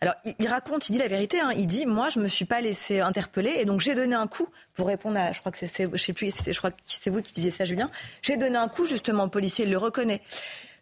alors, 0.00 0.14
il, 0.38 0.46
raconte, 0.46 0.88
il 0.88 0.92
dit 0.92 0.98
la 0.98 1.08
vérité. 1.08 1.40
Hein, 1.40 1.52
il 1.56 1.66
dit 1.66 1.86
moi, 1.86 2.10
je 2.10 2.18
me 2.18 2.28
suis 2.28 2.44
pas 2.44 2.60
laissé 2.60 3.00
interpeller 3.00 3.54
et 3.58 3.64
donc 3.64 3.80
j'ai 3.80 3.94
donné 3.94 4.14
un 4.14 4.26
coup 4.26 4.48
pour 4.74 4.88
répondre 4.88 5.18
à. 5.18 5.32
Je 5.32 5.40
crois 5.40 5.52
que 5.52 5.58
c'est, 5.58 5.88
je 5.90 6.02
sais 6.02 6.12
plus, 6.12 6.32
je 6.46 6.58
crois 6.58 6.70
que 6.70 6.76
c'est 6.84 7.10
vous 7.10 7.22
qui 7.22 7.32
disiez 7.32 7.50
ça, 7.50 7.64
Julien. 7.64 7.90
J'ai 8.22 8.36
donné 8.36 8.56
un 8.56 8.68
coup 8.68 8.86
justement 8.86 9.24
au 9.24 9.28
policier, 9.28 9.64
il 9.64 9.70
le 9.70 9.78
reconnaît. 9.78 10.20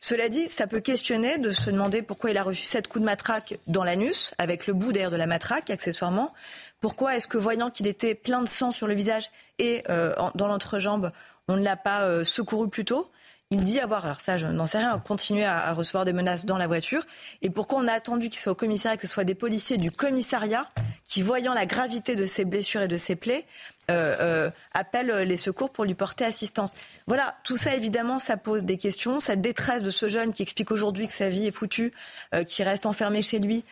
Cela 0.01 0.29
dit, 0.29 0.47
ça 0.47 0.69
peut 0.69 0.81
questionner 0.81 1.39
de 1.39 1.51
se 1.51 1.71
demander 1.71 2.03
pourquoi 2.03 2.31
il 2.31 2.39
a 2.39 2.45
reçu 2.45 2.63
sept 2.63 2.87
coups 2.87 3.01
de 3.01 3.05
matraque 3.05 3.59
dans 3.67 3.83
l'anus, 3.83 4.33
avec 4.39 4.69
le 4.69 4.73
bout 4.73 4.93
d'air 4.93 5.11
de 5.11 5.17
la 5.17 5.27
matraque, 5.27 5.71
accessoirement. 5.71 6.33
Pourquoi 6.81 7.17
est-ce 7.17 7.27
que, 7.27 7.39
voyant 7.39 7.71
qu'il 7.71 7.87
était 7.87 8.15
plein 8.15 8.41
de 8.41 8.49
sang 8.49 8.73
sur 8.73 8.87
le 8.87 8.95
visage 8.95 9.31
et 9.59 9.83
euh, 9.89 10.15
dans 10.35 10.47
l'entrejambe, 10.47 11.11
on 11.49 11.57
ne 11.57 11.63
l'a 11.63 11.77
pas 11.77 12.03
euh, 12.03 12.25
secouru 12.25 12.69
plus 12.69 12.85
tôt? 12.85 13.11
Il 13.51 13.65
dit 13.65 13.81
avoir, 13.81 14.05
alors 14.05 14.21
ça 14.21 14.37
je 14.37 14.47
n'en 14.47 14.67
sais 14.67 14.77
rien, 14.77 14.99
continuer 14.99 15.47
à, 15.47 15.73
recevoir 15.73 16.05
des 16.05 16.13
menaces 16.13 16.45
dans 16.45 16.59
la 16.59 16.67
voiture. 16.67 17.03
Et 17.41 17.49
pourquoi 17.49 17.79
on 17.79 17.89
a 17.89 17.93
attendu 17.93 18.29
qu'il 18.29 18.39
soit 18.39 18.53
au 18.53 18.55
commissariat, 18.55 18.99
que 18.99 19.07
ce 19.07 19.13
soit 19.15 19.25
des 19.25 19.35
policiers 19.35 19.79
du 19.79 19.91
commissariat 19.91 20.69
qui, 21.07 21.23
voyant 21.23 21.55
la 21.55 21.65
gravité 21.65 22.15
de 22.15 22.27
ses 22.27 22.45
blessures 22.45 22.83
et 22.83 22.89
de 22.89 22.99
ses 22.99 23.17
plaies, 23.17 23.47
euh, 23.91 24.17
euh, 24.21 24.51
appelle 24.75 25.09
les 25.27 25.37
secours 25.39 25.71
pour 25.71 25.85
lui 25.85 25.95
porter 25.95 26.25
assistance. 26.25 26.75
Voilà, 27.07 27.37
tout 27.43 27.57
ça 27.57 27.75
évidemment, 27.75 28.19
ça 28.19 28.37
pose 28.37 28.65
des 28.65 28.77
questions. 28.77 29.19
Cette 29.19 29.41
détresse 29.41 29.83
de 29.83 29.91
ce 29.91 30.09
jeune 30.09 30.33
qui 30.33 30.43
explique 30.43 30.71
aujourd'hui 30.71 31.07
que 31.07 31.13
sa 31.15 31.31
vie 31.31 31.47
est 31.47 31.51
foutue, 31.51 31.93
euh, 32.35 32.45
qui 32.45 32.63
reste 32.63 32.85
enfermé 32.87 33.23
chez 33.23 33.39
lui, 33.39 33.65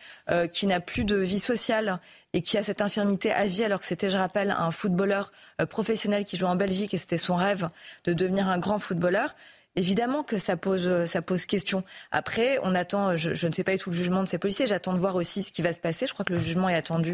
qui 0.51 0.67
n'a 0.67 0.79
plus 0.79 1.05
de 1.05 1.15
vie 1.15 1.39
sociale 1.39 1.99
et 2.33 2.41
qui 2.41 2.57
a 2.57 2.63
cette 2.63 2.81
infirmité 2.81 3.31
à 3.31 3.45
vie 3.45 3.63
alors 3.63 3.79
que 3.79 3.85
c'était, 3.85 4.09
je 4.09 4.17
rappelle, 4.17 4.51
un 4.51 4.71
footballeur 4.71 5.31
professionnel 5.69 6.25
qui 6.25 6.35
joue 6.37 6.45
en 6.45 6.55
Belgique 6.55 6.93
et 6.93 6.97
c'était 6.97 7.17
son 7.17 7.35
rêve 7.35 7.69
de 8.03 8.13
devenir 8.13 8.47
un 8.47 8.57
grand 8.57 8.79
footballeur. 8.79 9.35
Évidemment 9.77 10.23
que 10.23 10.39
ça 10.39 10.57
pose, 10.57 10.87
euh, 10.87 11.05
ça 11.05 11.21
pose 11.21 11.45
question. 11.45 11.83
Après, 12.11 12.57
on 12.63 12.73
attend, 12.73 13.15
je, 13.15 13.35
je 13.35 13.47
ne 13.47 13.53
sais 13.53 13.63
pas 13.63 13.77
tout 13.77 13.91
le 13.91 13.95
jugement 13.95 14.23
de 14.23 14.27
ces 14.27 14.39
policiers, 14.39 14.65
j'attends 14.65 14.93
de 14.93 14.97
voir 14.97 15.15
aussi 15.15 15.43
ce 15.43 15.51
qui 15.51 15.61
va 15.61 15.71
se 15.71 15.79
passer. 15.79 16.07
Je 16.07 16.13
crois 16.13 16.25
que 16.25 16.33
le 16.33 16.39
jugement 16.39 16.67
est 16.67 16.75
attendu 16.75 17.13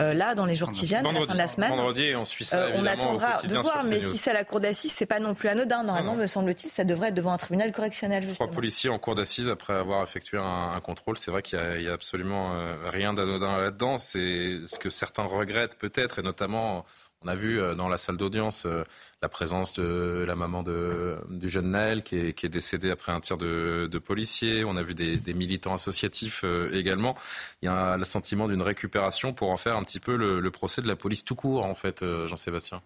euh, 0.00 0.14
là, 0.14 0.36
dans 0.36 0.46
les 0.46 0.54
jours 0.54 0.70
qui 0.70 0.86
viennent, 0.86 1.04
à 1.04 1.12
la 1.12 1.26
fin 1.26 1.32
de 1.32 1.38
la 1.38 1.48
semaine. 1.48 1.70
Vendredi, 1.70 2.14
on 2.14 2.24
suit 2.24 2.43
ça, 2.44 2.58
euh, 2.58 2.72
On 2.76 2.86
attendra 2.86 3.42
de 3.42 3.56
voir, 3.58 3.84
mais 3.84 4.00
si 4.00 4.16
c'est 4.16 4.30
à 4.30 4.34
la 4.34 4.44
cour 4.44 4.60
d'assises, 4.60 4.92
c'est 4.92 5.06
pas 5.06 5.20
non 5.20 5.34
plus 5.34 5.48
anodin. 5.48 5.82
Normalement, 5.82 6.14
me 6.14 6.26
semble-t-il, 6.26 6.70
ça 6.70 6.84
devrait 6.84 7.08
être 7.08 7.14
devant 7.14 7.32
un 7.32 7.38
tribunal 7.38 7.72
correctionnel. 7.72 8.22
Justement. 8.22 8.46
Trois 8.46 8.54
policiers 8.54 8.90
en 8.90 8.98
cour 8.98 9.14
d'assises 9.14 9.50
après 9.50 9.74
avoir 9.74 10.02
effectué 10.02 10.38
un, 10.38 10.80
contrôle. 10.80 11.16
C'est 11.18 11.30
vrai 11.30 11.42
qu'il 11.42 11.58
n'y 11.58 11.88
a, 11.88 11.90
a, 11.90 11.94
absolument 11.94 12.52
rien 12.84 13.14
d'anodin 13.14 13.56
là-dedans. 13.58 13.98
C'est 13.98 14.60
ce 14.66 14.78
que 14.78 14.90
certains 14.90 15.24
regrettent 15.24 15.76
peut-être, 15.76 16.18
et 16.18 16.22
notamment 16.22 16.84
on 17.24 17.28
a 17.28 17.34
vu 17.34 17.60
euh, 17.60 17.74
dans 17.74 17.88
la 17.88 17.96
salle 17.96 18.16
d'audience 18.16 18.66
euh, 18.66 18.84
la 19.22 19.28
présence 19.28 19.74
de 19.74 20.24
la 20.26 20.34
maman 20.34 20.62
de, 20.62 21.16
du 21.30 21.48
jeune 21.48 21.70
Naël 21.70 22.02
qui 22.02 22.16
est, 22.16 22.32
qui 22.34 22.44
est 22.44 22.50
décédé 22.50 22.90
après 22.90 23.12
un 23.12 23.20
tir 23.20 23.38
de, 23.38 23.88
de 23.90 23.98
policier. 23.98 24.64
On 24.64 24.76
a 24.76 24.82
vu 24.82 24.94
des, 24.94 25.16
des 25.16 25.32
militants 25.32 25.72
associatifs 25.72 26.42
euh, 26.44 26.70
également. 26.72 27.16
Il 27.62 27.66
y 27.66 27.68
a 27.68 27.96
le 27.96 28.04
sentiment 28.04 28.46
d'une 28.48 28.60
récupération 28.60 29.32
pour 29.32 29.50
en 29.50 29.56
faire 29.56 29.76
un 29.76 29.84
petit 29.84 30.00
peu 30.00 30.16
le, 30.16 30.50
procès 30.50 30.82
de 30.82 30.88
la 30.88 30.96
police 30.96 31.24
tout 31.24 31.34
court, 31.34 31.64
en 31.64 31.74
fait, 31.74 32.04
Jean-Sébastien. 32.26 32.82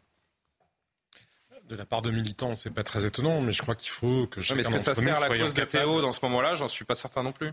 De 1.69 1.77
la 1.77 1.85
part 1.85 2.01
de 2.01 2.11
militants, 2.11 2.55
c'est 2.55 2.71
pas 2.71 2.83
très 2.85 3.05
étonnant, 3.05 3.43
mais 3.43 3.53
je 3.53 3.61
crois 3.61 3.75
qu'il 3.75 3.91
faut 3.91 4.27
que 4.29 4.41
chacun 4.41 4.61
Est-ce 4.61 4.71
que 4.71 4.79
ça 4.79 4.95
sert 4.95 5.21
la 5.21 5.29
cause 5.29 5.53
de 5.53 5.65
Théo 5.65 6.01
dans 6.01 6.13
ce 6.13 6.21
moment-là? 6.23 6.55
J'en 6.55 6.69
suis 6.69 6.85
pas 6.85 6.95
certain 6.95 7.23
non 7.23 7.33
plus. 7.33 7.53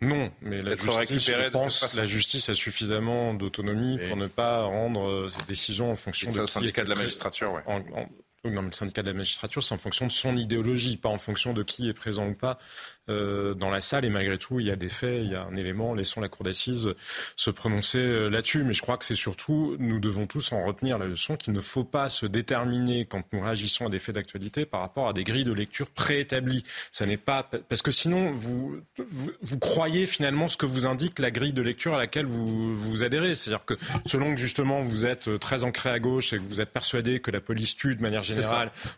Non, 0.00 0.30
mais 0.42 0.62
la 0.62 0.76
justice, 0.76 1.30
je 1.30 1.48
pense, 1.50 1.94
la 1.96 2.04
justice 2.04 2.48
a 2.48 2.54
suffisamment 2.54 3.34
d'autonomie 3.34 3.98
pour 4.08 4.16
ne 4.16 4.26
pas 4.26 4.64
rendre 4.64 5.08
euh, 5.08 5.28
ses 5.30 5.44
décisions 5.46 5.90
en 5.90 5.96
fonction 5.96 6.30
de. 6.30 6.46
syndicat 6.46 6.84
de 6.84 6.90
la 6.90 6.96
magistrature, 6.96 7.52
ouais. 7.52 7.62
Mais 8.44 8.60
le 8.60 8.72
syndicat 8.72 9.02
de 9.02 9.08
la 9.08 9.14
magistrature, 9.14 9.62
c'est 9.62 9.74
en 9.74 9.78
fonction 9.78 10.06
de 10.06 10.12
son 10.12 10.36
idéologie, 10.36 10.96
pas 10.96 11.08
en 11.08 11.18
fonction 11.18 11.52
de 11.52 11.62
qui 11.62 11.88
est 11.88 11.94
présent 11.94 12.28
ou 12.28 12.34
pas 12.34 12.58
euh, 13.08 13.54
dans 13.54 13.70
la 13.70 13.80
salle. 13.80 14.04
Et 14.04 14.10
malgré 14.10 14.38
tout, 14.38 14.60
il 14.60 14.66
y 14.66 14.70
a 14.70 14.76
des 14.76 14.88
faits, 14.88 15.22
il 15.22 15.30
y 15.30 15.34
a 15.34 15.42
un 15.42 15.56
élément. 15.56 15.94
Laissons 15.94 16.20
la 16.20 16.28
cour 16.28 16.44
d'assises 16.44 16.94
se 17.36 17.50
prononcer 17.50 17.98
euh, 17.98 18.28
là-dessus. 18.28 18.64
Mais 18.64 18.72
je 18.72 18.82
crois 18.82 18.98
que 18.98 19.04
c'est 19.04 19.14
surtout, 19.14 19.76
nous 19.78 20.00
devons 20.00 20.26
tous 20.26 20.52
en 20.52 20.64
retenir 20.64 20.98
la 20.98 21.06
leçon 21.06 21.36
qu'il 21.36 21.52
ne 21.52 21.60
faut 21.60 21.84
pas 21.84 22.08
se 22.08 22.26
déterminer 22.26 23.06
quand 23.06 23.22
nous 23.32 23.40
réagissons 23.40 23.86
à 23.86 23.90
des 23.90 23.98
faits 23.98 24.14
d'actualité 24.14 24.66
par 24.66 24.80
rapport 24.80 25.08
à 25.08 25.12
des 25.12 25.24
grilles 25.24 25.44
de 25.44 25.52
lecture 25.52 25.90
préétablies. 25.90 26.64
Ça 26.90 27.06
n'est 27.06 27.16
pas 27.16 27.42
parce 27.68 27.82
que 27.82 27.90
sinon 27.90 28.32
vous, 28.32 28.76
vous, 28.98 29.58
croyez 29.58 30.06
finalement 30.06 30.48
ce 30.48 30.56
que 30.56 30.66
vous 30.66 30.86
indique 30.86 31.18
la 31.18 31.30
grille 31.30 31.52
de 31.52 31.62
lecture 31.62 31.94
à 31.94 31.98
laquelle 31.98 32.26
vous 32.26 32.74
vous 32.74 33.04
adhérez. 33.04 33.34
C'est-à-dire 33.34 33.64
que 33.64 33.74
selon 34.06 34.34
que 34.34 34.40
justement 34.40 34.80
vous 34.80 35.06
êtes 35.06 35.38
très 35.38 35.64
ancré 35.64 35.90
à 35.90 35.98
gauche 35.98 36.32
et 36.32 36.38
que 36.38 36.42
vous 36.42 36.60
êtes 36.60 36.70
persuadé 36.70 37.20
que 37.20 37.30
la 37.30 37.40
police 37.40 37.76
tue 37.76 37.94
de 37.94 38.02
manière 38.02 38.22
générale 38.22 38.35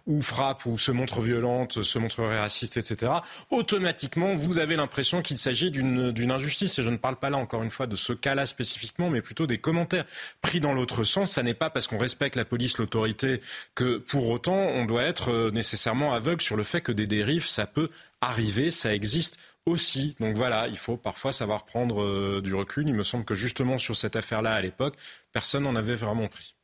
ou 0.06 0.22
frappe 0.22 0.66
ou 0.66 0.78
se 0.78 0.92
montre 0.92 1.20
violente, 1.20 1.82
se 1.82 1.98
montrerait 1.98 2.40
raciste, 2.40 2.76
etc. 2.76 3.12
Automatiquement 3.50 4.34
vous 4.34 4.58
avez 4.58 4.76
l'impression 4.76 5.22
qu'il 5.22 5.38
s'agit 5.38 5.70
d'une 5.70 6.30
injustice. 6.30 6.78
Et 6.78 6.82
je 6.82 6.90
ne 6.90 6.96
parle 6.96 7.16
pas 7.16 7.30
là, 7.30 7.38
encore 7.38 7.62
une 7.62 7.70
fois, 7.70 7.86
de 7.86 7.96
ce 7.96 8.12
cas-là 8.12 8.46
spécifiquement, 8.46 9.10
mais 9.10 9.22
plutôt 9.22 9.46
des 9.46 9.58
commentaires 9.58 10.04
pris 10.40 10.60
dans 10.60 10.74
l'autre 10.74 11.04
sens. 11.04 11.32
Ça 11.32 11.42
n'est 11.42 11.54
pas 11.54 11.70
parce 11.70 11.86
qu'on 11.86 11.98
respecte 11.98 12.36
la 12.36 12.44
police, 12.44 12.78
l'autorité, 12.78 13.40
que 13.74 13.98
pour 13.98 14.28
autant, 14.30 14.56
on 14.56 14.84
doit 14.84 15.04
être 15.04 15.30
euh, 15.30 15.50
nécessairement 15.50 16.14
aveugle 16.14 16.40
sur 16.40 16.56
le 16.56 16.64
fait 16.64 16.80
que 16.80 16.92
des 16.92 17.06
dérives, 17.06 17.46
ça 17.46 17.66
peut 17.66 17.90
arriver, 18.20 18.70
ça 18.70 18.94
existe 18.94 19.38
aussi. 19.66 20.16
Donc 20.20 20.36
voilà, 20.36 20.68
il 20.68 20.78
faut 20.78 20.96
parfois 20.96 21.32
savoir 21.32 21.64
prendre 21.64 22.02
euh, 22.02 22.40
du 22.42 22.54
recul. 22.54 22.88
Il 22.88 22.94
me 22.94 23.02
semble 23.02 23.24
que 23.24 23.34
justement 23.34 23.78
sur 23.78 23.96
cette 23.96 24.16
affaire-là, 24.16 24.54
à 24.54 24.60
l'époque, 24.60 24.94
personne 25.32 25.64
n'en 25.64 25.76
avait 25.76 25.94
vraiment 25.94 26.28
pris. 26.28 26.54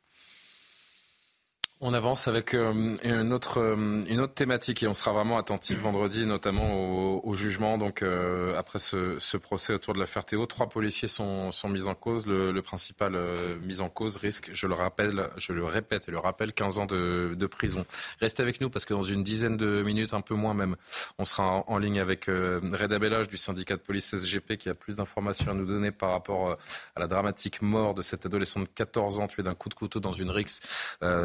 On 1.87 1.93
avance 1.93 2.29
avec 2.29 2.55
euh, 2.55 2.97
une, 3.05 3.35
autre, 3.35 3.61
euh, 3.61 4.03
une 4.09 4.19
autre 4.19 4.33
thématique 4.33 4.83
et 4.83 4.89
on 4.89 4.95
sera 4.95 5.13
vraiment 5.13 5.37
attentif 5.37 5.79
vendredi, 5.81 6.25
notamment 6.25 7.23
au, 7.23 7.35
jugement. 7.35 7.77
Donc, 7.77 8.01
euh, 8.01 8.57
après 8.57 8.79
ce, 8.79 9.37
procès 9.37 9.75
autour 9.75 9.93
de 9.93 9.99
l'affaire 9.99 10.25
Théo, 10.25 10.47
trois 10.47 10.71
policiers 10.71 11.09
sont, 11.09 11.53
sont 11.53 11.69
mis 11.69 11.87
en 11.87 11.95
cause. 11.95 12.27
Le, 12.27 12.59
principal 12.63 13.19
mis 13.63 13.83
en 13.83 13.91
cause 13.91 14.17
risque, 14.17 14.49
je 14.55 14.67
le 14.67 14.73
rappelle, 14.73 15.29
je 15.37 15.53
le 15.53 15.67
répète 15.67 16.09
et 16.09 16.11
le 16.11 16.19
rappelle, 16.19 16.55
15 16.55 16.79
ans 16.79 16.87
de, 16.87 17.47
prison. 17.51 17.85
Restez 18.19 18.43
avec 18.43 18.63
nous 18.63 18.71
parce 18.71 18.87
que 18.87 18.95
dans 18.95 19.03
une 19.03 19.23
dizaine 19.23 19.59
de 19.59 19.83
minutes, 19.83 20.15
un 20.15 20.23
peu 20.23 20.35
moins 20.35 20.55
même, 20.55 20.77
on 21.19 21.27
sera 21.27 21.65
en, 21.67 21.77
ligne 21.77 22.01
avec 22.01 22.25
Reda 22.25 22.99
Bellage 22.99 23.29
du 23.29 23.37
syndicat 23.37 23.77
de 23.77 23.83
police 23.83 24.17
SGP 24.17 24.57
qui 24.57 24.71
a 24.71 24.75
plus 24.75 24.97
d'informations 24.97 25.51
à 25.51 25.55
nous 25.55 25.67
donner 25.67 25.91
par 25.91 26.13
rapport 26.13 26.57
à 26.97 27.01
la 27.01 27.09
dramatique 27.09 27.61
mort 27.61 27.93
de 27.93 28.01
cet 28.01 28.25
adolescent 28.25 28.61
de 28.61 28.69
14 28.75 29.21
ans 29.21 29.27
tué 29.27 29.43
d'un 29.43 29.55
coup 29.55 29.69
de 29.69 29.75
couteau 29.75 30.01
dans 30.01 30.13
une 30.13 30.31
rixe 30.31 30.63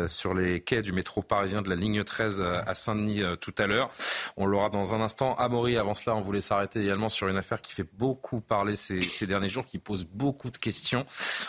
sur 0.07 0.34
les 0.34 0.49
les 0.50 0.62
quais 0.62 0.82
du 0.82 0.92
métro 0.92 1.22
parisien 1.22 1.62
de 1.62 1.70
la 1.70 1.76
ligne 1.76 2.04
13 2.04 2.42
à 2.42 2.74
Saint-Denis 2.74 3.22
euh, 3.22 3.36
tout 3.36 3.54
à 3.58 3.68
l'heure. 3.68 3.90
On 4.38 4.46
l'aura 4.46 4.70
dans 4.70 4.94
un 4.94 5.02
instant. 5.02 5.36
Amaury, 5.36 5.78
avant 5.78 5.96
cela, 5.96 6.16
on 6.16 6.22
voulait 6.22 6.42
s'arrêter 6.42 6.82
également 6.82 7.10
sur 7.10 7.28
une 7.28 7.38
affaire 7.38 7.62
qui 7.62 7.74
fait 7.74 7.88
beaucoup 7.94 8.42
parler 8.42 8.76
ces, 8.76 9.28
derniers 9.28 9.50
jours, 9.50 9.66
qui 9.66 9.78
pose 9.78 10.06
beaucoup 10.06 10.50
de 10.52 10.58
questions. 10.58 11.06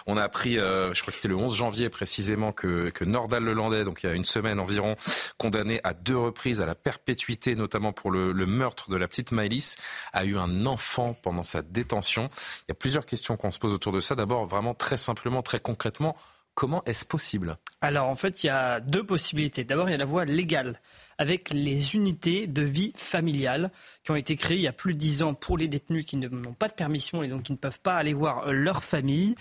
On 0.07 0.17
a 0.17 0.23
appris, 0.23 0.59
euh, 0.59 0.93
je 0.93 1.01
crois 1.03 1.13
que 1.13 1.17
c'était 1.17 1.29
le 1.29 1.37
11 1.37 1.55
janvier 1.55 1.89
précisément, 1.89 2.53
que, 2.53 2.91
que 2.91 3.05
Nordal 3.05 3.45
Lelandais, 3.45 3.85
donc 3.85 4.03
il 4.03 4.07
y 4.07 4.11
a 4.11 4.15
une 4.15 4.25
semaine 4.25 4.61
environ, 4.61 4.97
condamné 5.39 5.81
à 5.85 5.95
deux 5.95 6.19
reprises 6.19 6.61
à 6.61 6.67
la 6.67 6.75
perpétuité, 6.75 7.55
notamment 7.55 7.93
pour 7.93 8.11
le, 8.11 8.33
le 8.33 8.47
meurtre 8.47 8.91
de 8.91 8.97
la 8.97 9.09
petite 9.09 9.33
Maëlys, 9.33 9.77
a 10.13 10.25
eu 10.25 10.37
un 10.37 10.67
enfant 10.67 11.15
pendant 11.15 11.43
sa 11.43 11.63
détention. 11.63 12.29
Il 12.63 12.71
y 12.71 12.73
a 12.73 12.75
plusieurs 12.75 13.07
questions 13.07 13.37
qu'on 13.37 13.51
se 13.51 13.59
pose 13.59 13.73
autour 13.73 13.93
de 13.93 14.01
ça. 14.01 14.15
D'abord, 14.15 14.47
vraiment 14.47 14.75
très 14.75 14.97
simplement, 14.97 15.43
très 15.43 15.61
concrètement, 15.61 16.17
comment 16.61 16.85
est-ce 16.85 17.07
possible? 17.07 17.57
Alors 17.81 18.07
en 18.09 18.15
fait, 18.15 18.45
il 18.45 18.49
y 18.49 18.51
a 18.51 18.81
deux 18.81 19.03
possibilités. 19.03 19.65
D'abord, 19.65 19.89
il 19.89 19.93
y 19.93 19.95
a 19.95 19.97
la 19.99 20.05
voie 20.05 20.27
légale. 20.27 20.79
avec 21.17 21.53
les 21.53 21.95
unités 21.95 22.47
de 22.47 22.63
vie 22.63 22.93
familiale 22.97 23.71
qui 24.05 24.11
ont 24.11 24.17
été 24.17 24.37
créées 24.37 24.57
il 24.59 24.63
y 24.63 24.69
a 24.69 24.73
plus 24.73 24.95
de 24.95 24.99
dix 24.99 25.23
ans 25.23 25.35
pour 25.35 25.59
les 25.59 25.69
détenus 25.69 26.07
qui 26.07 26.17
n'ont 26.17 26.53
pas 26.53 26.69
de 26.69 26.75
permission 26.75 27.23
et 27.23 27.29
donc 27.29 27.45
qui 27.45 27.53
ne 27.53 27.59
peuvent 27.59 27.81
pas 27.81 27.97
aller 27.97 28.15
voir 28.15 28.53
leur 28.53 28.83
famille. 28.83 29.35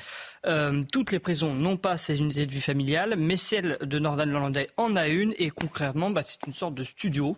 Euh, 0.45 0.83
toutes 0.91 1.11
les 1.11 1.19
prisons 1.19 1.53
n'ont 1.53 1.77
pas 1.77 1.97
ces 1.97 2.19
unités 2.19 2.45
de 2.45 2.51
vie 2.51 2.61
familiale, 2.61 3.15
mais 3.17 3.37
celle 3.37 3.77
de 3.81 3.99
Nordal-Landais 3.99 4.69
en 4.77 4.95
a 4.95 5.07
une 5.07 5.33
et 5.37 5.49
concrètement, 5.49 6.09
bah, 6.09 6.21
c'est 6.21 6.45
une 6.45 6.53
sorte 6.53 6.75
de 6.75 6.83
studio 6.83 7.37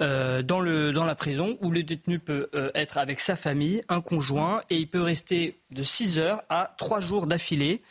euh, 0.00 0.42
dans, 0.42 0.60
le, 0.60 0.92
dans 0.92 1.04
la 1.04 1.14
prison 1.14 1.58
où 1.60 1.70
le 1.70 1.82
détenu 1.82 2.18
peut 2.18 2.48
euh, 2.54 2.70
être 2.74 2.98
avec 2.98 3.20
sa 3.20 3.36
famille, 3.36 3.82
un 3.88 4.00
conjoint 4.00 4.62
et 4.70 4.76
il 4.76 4.88
peut 4.88 5.02
rester 5.02 5.58
de 5.70 5.82
6 5.82 6.18
heures 6.18 6.42
à 6.48 6.74
3 6.78 7.00
jours 7.00 7.26
d'affilée. 7.26 7.82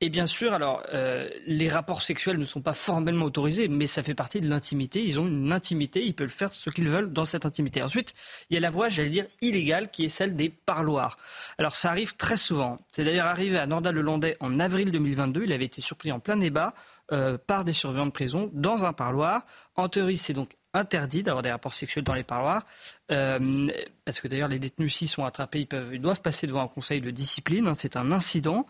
Et 0.00 0.10
bien 0.10 0.26
sûr, 0.26 0.52
alors, 0.52 0.82
euh, 0.92 1.28
les 1.46 1.68
rapports 1.68 2.02
sexuels 2.02 2.38
ne 2.38 2.44
sont 2.44 2.60
pas 2.60 2.74
formellement 2.74 3.26
autorisés, 3.26 3.68
mais 3.68 3.86
ça 3.86 4.02
fait 4.02 4.14
partie 4.14 4.40
de 4.40 4.48
l'intimité. 4.48 5.02
Ils 5.02 5.18
ont 5.18 5.26
une 5.26 5.52
intimité, 5.52 6.04
ils 6.04 6.14
peuvent 6.14 6.28
faire 6.28 6.52
ce 6.52 6.70
qu'ils 6.70 6.88
veulent 6.88 7.12
dans 7.12 7.24
cette 7.24 7.46
intimité. 7.46 7.82
Ensuite, 7.82 8.14
il 8.50 8.54
y 8.54 8.56
a 8.56 8.60
la 8.60 8.70
voie, 8.70 8.88
j'allais 8.88 9.10
dire, 9.10 9.26
illégale, 9.40 9.90
qui 9.90 10.04
est 10.04 10.08
celle 10.08 10.36
des 10.36 10.48
parloirs. 10.48 11.16
Alors, 11.58 11.76
ça 11.76 11.90
arrive 11.90 12.16
très 12.16 12.36
souvent. 12.36 12.78
C'est 12.92 13.04
d'ailleurs 13.04 13.26
arrivé 13.26 13.58
à 13.58 13.66
Nordal-le-Landais 13.66 14.36
en 14.40 14.60
avril 14.60 14.90
2022. 14.90 15.44
Il 15.44 15.52
avait 15.52 15.64
été 15.64 15.80
surpris 15.80 16.12
en 16.12 16.20
plein 16.20 16.36
débat 16.36 16.74
euh, 17.12 17.38
par 17.38 17.64
des 17.64 17.72
surveillants 17.72 18.06
de 18.06 18.10
prison 18.10 18.50
dans 18.52 18.84
un 18.84 18.92
parloir. 18.92 19.46
En 19.76 19.88
théorie, 19.88 20.16
c'est 20.16 20.34
donc 20.34 20.57
interdit 20.78 21.22
d'avoir 21.22 21.42
des 21.42 21.50
rapports 21.50 21.74
sexuels 21.74 22.04
dans 22.04 22.14
les 22.14 22.24
parloirs, 22.24 22.64
euh, 23.10 23.68
parce 24.04 24.20
que 24.20 24.28
d'ailleurs 24.28 24.48
les 24.48 24.58
détenus 24.58 24.94
s'ils 24.96 25.08
sont 25.08 25.24
attrapés, 25.24 25.60
ils, 25.60 25.66
peuvent, 25.66 25.94
ils 25.94 26.00
doivent 26.00 26.20
passer 26.20 26.46
devant 26.46 26.62
un 26.62 26.68
conseil 26.68 27.00
de 27.00 27.10
discipline, 27.10 27.66
hein, 27.66 27.74
c'est 27.74 27.96
un 27.96 28.12
incident, 28.12 28.66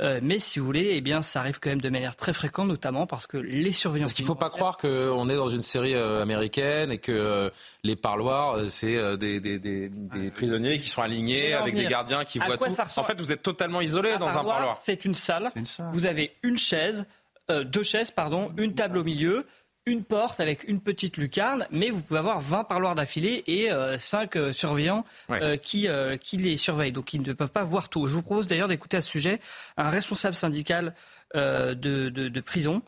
euh, 0.00 0.20
mais 0.22 0.38
si 0.38 0.58
vous 0.58 0.66
voulez, 0.66 0.90
eh 0.92 1.00
bien 1.00 1.22
ça 1.22 1.40
arrive 1.40 1.58
quand 1.60 1.70
même 1.70 1.80
de 1.80 1.88
manière 1.88 2.16
très 2.16 2.32
fréquente, 2.32 2.68
notamment 2.68 3.06
parce 3.06 3.26
que 3.26 3.36
les 3.36 3.72
surveillants... 3.72 4.04
Parce 4.04 4.14
qu'il 4.14 4.24
ne 4.24 4.28
faut 4.28 4.34
pas 4.34 4.50
croire 4.50 4.76
qu'on 4.76 5.28
est 5.28 5.36
dans 5.36 5.48
une 5.48 5.62
série 5.62 5.94
euh, 5.94 6.22
américaine 6.22 6.92
et 6.92 6.98
que 6.98 7.50
les 7.82 7.96
parloirs, 7.96 8.58
c'est 8.68 9.16
des, 9.16 9.40
des, 9.40 9.58
des, 9.58 9.88
des, 9.88 10.30
prisonniers 10.30 10.78
qui 10.78 10.88
sont 10.88 11.02
alignés 11.02 11.54
avec 11.54 11.74
des 11.74 11.86
gardiens 11.86 12.24
qui 12.24 12.38
voient 12.38 12.56
tout. 12.56 12.64
En 12.96 13.04
fait, 13.04 13.20
vous 13.20 13.32
êtes 13.32 13.42
totalement 13.42 13.80
isolé 13.80 14.16
dans 14.18 14.28
un 14.28 14.44
parloir. 14.44 14.78
C'est 14.80 15.04
une 15.04 15.14
salle, 15.14 15.50
une 15.56 15.66
salle, 15.66 15.90
vous 15.92 16.06
avez 16.06 16.36
une 16.42 16.58
chaise, 16.58 17.06
deux 17.48 17.82
chaises, 17.82 18.10
pardon, 18.10 18.52
une 18.56 18.74
table 18.74 18.98
au 18.98 19.04
milieu, 19.04 19.46
une 19.86 20.04
porte 20.04 20.40
avec 20.40 20.64
une 20.64 20.80
petite 20.80 21.16
lucarne, 21.16 21.66
mais 21.70 21.90
vous 21.90 22.02
pouvez 22.02 22.18
avoir 22.18 22.40
20 22.40 22.64
parloirs 22.64 22.94
d'affilée 22.94 23.42
et 23.46 23.72
euh, 23.72 23.98
5 23.98 24.36
euh, 24.36 24.52
surveillants 24.52 25.04
euh, 25.30 25.56
qui, 25.56 25.88
euh, 25.88 26.16
qui 26.16 26.36
les 26.36 26.56
surveillent. 26.56 26.92
Donc 26.92 27.14
ils 27.14 27.22
ne 27.22 27.32
peuvent 27.32 27.50
pas 27.50 27.64
voir 27.64 27.88
tout. 27.88 28.06
Je 28.06 28.14
vous 28.14 28.22
propose 28.22 28.46
d'ailleurs 28.46 28.68
d'écouter 28.68 28.98
à 28.98 29.00
ce 29.00 29.08
sujet 29.08 29.40
un 29.76 29.88
responsable 29.88 30.34
syndical 30.34 30.94
de, 31.34 31.74
de, 31.74 32.08
de, 32.08 32.40
prison 32.40 32.82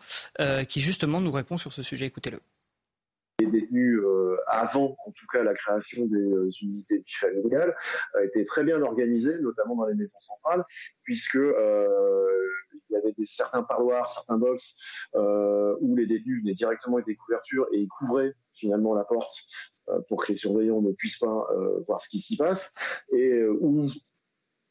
qui 0.68 0.80
justement 0.80 1.20
nous 1.20 1.30
répond 1.30 1.56
sur 1.56 1.72
ce 1.72 1.82
sujet. 1.82 2.06
Écoutez-le. 2.06 2.40
Les 3.44 3.50
détenus, 3.50 4.00
avant 4.46 4.96
en 5.06 5.10
tout 5.10 5.26
cas 5.32 5.42
la 5.42 5.54
création 5.54 6.06
des 6.06 6.62
unités 6.62 6.98
de 6.98 7.04
familiales, 7.06 7.74
étaient 8.22 8.44
très 8.44 8.64
bien 8.64 8.80
organisés, 8.82 9.38
notamment 9.40 9.76
dans 9.76 9.86
les 9.86 9.94
maisons 9.94 10.18
centrales, 10.18 10.62
puisque 11.02 11.38
il 12.92 12.94
y 12.94 12.96
avait 12.96 13.12
des, 13.12 13.24
certains 13.24 13.62
parloirs, 13.62 14.06
certains 14.06 14.38
box 14.38 15.08
euh, 15.14 15.76
où 15.80 15.96
les 15.96 16.06
détenus 16.06 16.40
venaient 16.40 16.52
directement 16.52 16.96
avec 16.96 17.06
des 17.06 17.16
couvertures 17.16 17.66
et 17.72 17.78
ils 17.78 17.88
couvraient 17.88 18.34
finalement 18.52 18.94
la 18.94 19.04
porte 19.04 19.32
euh, 19.88 20.00
pour 20.08 20.22
que 20.22 20.28
les 20.28 20.38
surveillants 20.38 20.82
ne 20.82 20.92
puissent 20.92 21.18
pas 21.18 21.48
euh, 21.52 21.80
voir 21.86 21.98
ce 21.98 22.08
qui 22.08 22.18
s'y 22.18 22.36
passe 22.36 23.06
et 23.12 23.44
où 23.44 23.86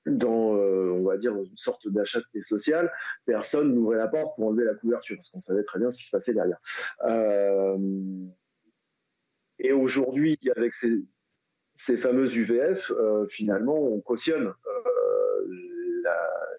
dans, 0.08 0.56
on 0.56 1.04
va 1.04 1.16
dire, 1.18 1.36
une 1.36 1.56
sorte 1.56 1.88
d'achat 1.88 2.20
de 2.20 2.26
paix 2.34 2.40
sociale, 2.40 2.92
personne 3.26 3.72
n'ouvrait 3.76 3.98
la 3.98 4.08
porte 4.08 4.36
pour 4.36 4.48
enlever 4.48 4.64
la 4.64 4.74
couverture, 4.74 5.16
parce 5.16 5.30
qu'on 5.30 5.38
savait 5.38 5.64
très 5.64 5.78
bien 5.78 5.90
ce 5.90 5.98
qui 5.98 6.06
se 6.06 6.10
passait 6.10 6.34
derrière. 6.34 6.58
Et 9.62 9.74
aujourd'hui, 9.74 10.38
avec 10.56 10.74
ces, 10.74 11.04
ces 11.74 11.98
fameuses 11.98 12.36
UVF, 12.36 12.92
finalement, 13.28 13.78
on 13.78 14.02
cautionne 14.02 14.54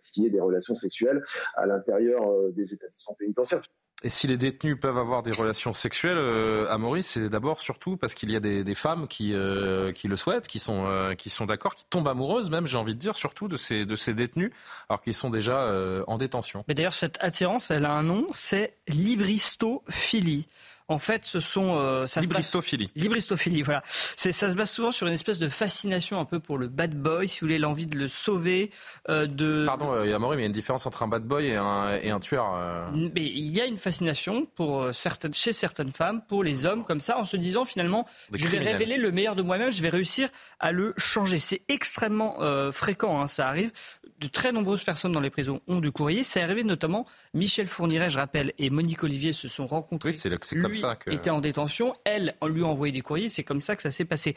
ce 0.03 0.13
qui 0.13 0.27
est 0.27 0.31
des 0.31 0.41
relations 0.41 0.75
sexuelles 0.75 1.23
à 1.57 1.67
l'intérieur 1.67 2.23
euh, 2.29 2.53
des 2.55 2.75
établissements 2.75 3.15
pénitentiaires. 3.19 3.61
Et 4.05 4.09
si 4.09 4.27
les 4.27 4.37
détenus 4.37 4.77
peuvent 4.81 4.99
avoir 4.99 5.23
des 5.23 5.31
relations 5.31 5.73
sexuelles, 5.73 6.19
euh, 6.19 6.67
à 6.69 6.77
Maurice, 6.77 7.07
c'est 7.07 7.29
d'abord 7.29 7.61
surtout 7.61 7.97
parce 7.97 8.15
qu'il 8.15 8.33
y 8.33 8.37
a 8.37 8.41
des, 8.41 8.75
femmes 8.75 9.07
qui, 9.07 9.33
euh, 9.33 9.93
qui 9.93 10.09
le 10.09 10.17
souhaitent, 10.17 10.49
qui 10.49 10.59
sont, 10.59 11.15
qui 11.17 11.31
sont 11.31 11.47
d'accord, 11.47 11.77
qui 11.77 11.85
tombent 11.89 12.09
amoureuses 12.09 12.51
même, 12.51 12.67
j'ai 12.67 12.79
envie 12.79 12.95
de 12.95 12.99
dire, 12.99 13.15
surtout 13.15 13.47
de 13.47 13.57
ces, 13.57 13.87
de 13.87 13.95
ces 13.95 14.13
détenus, 14.13 14.51
alors 14.89 15.03
qu'ils 15.03 15.15
sont 15.15 15.31
déjà 15.31 15.73
en 16.09 16.19
détention. 16.19 16.65
Mais 16.67 16.75
d'ailleurs, 16.75 16.95
cette 16.95 17.17
attirance, 17.21 17.71
elle 17.71 17.85
a 17.85 17.93
un 17.93 18.03
nom, 18.03 18.27
c'est 18.33 18.77
libristophilie. 18.89 20.49
En 20.89 20.99
fait, 20.99 21.25
ce 21.25 21.41
sont 21.41 21.77
euh, 21.79 22.07
libristophilie. 22.21 22.91
Libristophilie, 22.97 23.63
voilà. 23.63 23.83
C'est 24.17 24.33
ça 24.33 24.51
se 24.51 24.57
base 24.57 24.71
souvent 24.71 24.93
sur 24.93 25.07
une 25.07 25.13
espèce 25.13 25.39
de 25.39 25.49
fascination 25.49 26.21
un 26.21 26.25
peu 26.25 26.41
pour 26.41 26.59
le 26.59 26.69
bad 26.69 26.95
boy, 26.95 27.29
si 27.29 27.41
vous 27.41 27.47
voulez, 27.47 27.59
l'envie 27.59 27.87
de 27.87 27.99
le 27.99 28.09
sauver, 28.09 28.71
euh, 29.09 29.27
de. 29.27 29.65
Pardon, 29.67 29.93
euh, 29.93 30.07
Yamori, 30.07 30.37
mais 30.37 30.43
il 30.43 30.45
y 30.45 30.47
a 30.47 30.49
une 30.49 30.53
différence 30.53 30.87
entre 30.87 31.03
un 31.03 31.09
bad 31.09 31.25
boy 31.25 31.47
et 31.47 31.57
un, 31.57 31.97
et 31.97 32.11
un 32.11 32.21
tueur. 32.21 32.53
Euh. 32.55 32.89
Mais 33.15 33.25
il 33.25 33.57
y 33.57 33.61
a 33.61 33.67
une 33.67 33.77
fascination 33.77 34.47
pour 34.55 34.93
certaines, 34.93 35.35
chez 35.35 35.53
certaines 35.53 35.93
femmes, 35.93 36.23
pour 36.29 36.45
les 36.45 36.67
hommes 36.67 36.85
comme 36.85 37.01
ça, 37.01 37.19
en 37.19 37.25
se 37.25 37.37
disant 37.37 37.65
finalement, 37.65 38.07
je 38.33 38.47
vais 38.49 38.59
révéler 38.59 38.97
le 38.97 39.13
meilleur 39.13 39.37
de 39.37 39.43
moi-même, 39.43 39.73
je 39.73 39.83
vais 39.83 39.89
réussir 39.89 40.29
à 40.61 40.73
le 40.73 40.95
changer. 40.97 41.39
C'est 41.39 41.63
extrêmement 41.69 42.39
fréquent, 42.73 43.21
hein, 43.21 43.27
ça 43.27 43.49
arrive. 43.49 43.73
De 44.21 44.29
très 44.29 44.53
nombreuses 44.53 44.85
personnes 44.85 45.11
dans 45.11 45.21
les 45.21 45.31
prisons 45.31 45.61
ont 45.67 45.81
du 45.81 45.91
courrier. 45.91 46.23
C'est 46.23 46.41
arrivé 46.41 46.63
notamment. 46.63 47.07
Michel 47.35 47.67
Fourniret, 47.67 48.09
je 48.09 48.19
rappelle, 48.19 48.53
et 48.59 48.71
Monique 48.71 49.03
Olivier 49.03 49.33
se 49.33 49.49
sont 49.49 49.67
rencontrés. 49.67 50.11
Oui, 50.11 50.15
c'est 50.15 50.57
comme 50.61 50.72
ça 50.75 50.97
que... 50.97 51.11
était 51.11 51.31
en 51.31 51.41
détention. 51.41 51.95
Elle, 52.05 52.35
on 52.41 52.49
lui 52.49 52.63
a 52.63 52.67
envoyé 52.67 52.93
des 52.93 53.01
courriers. 53.01 53.29
C'est 53.29 53.45
comme 53.45 53.61
ça 53.61 53.77
que 53.77 53.83
ça 53.83 53.91
s'est 53.91 54.05
passé. 54.05 54.37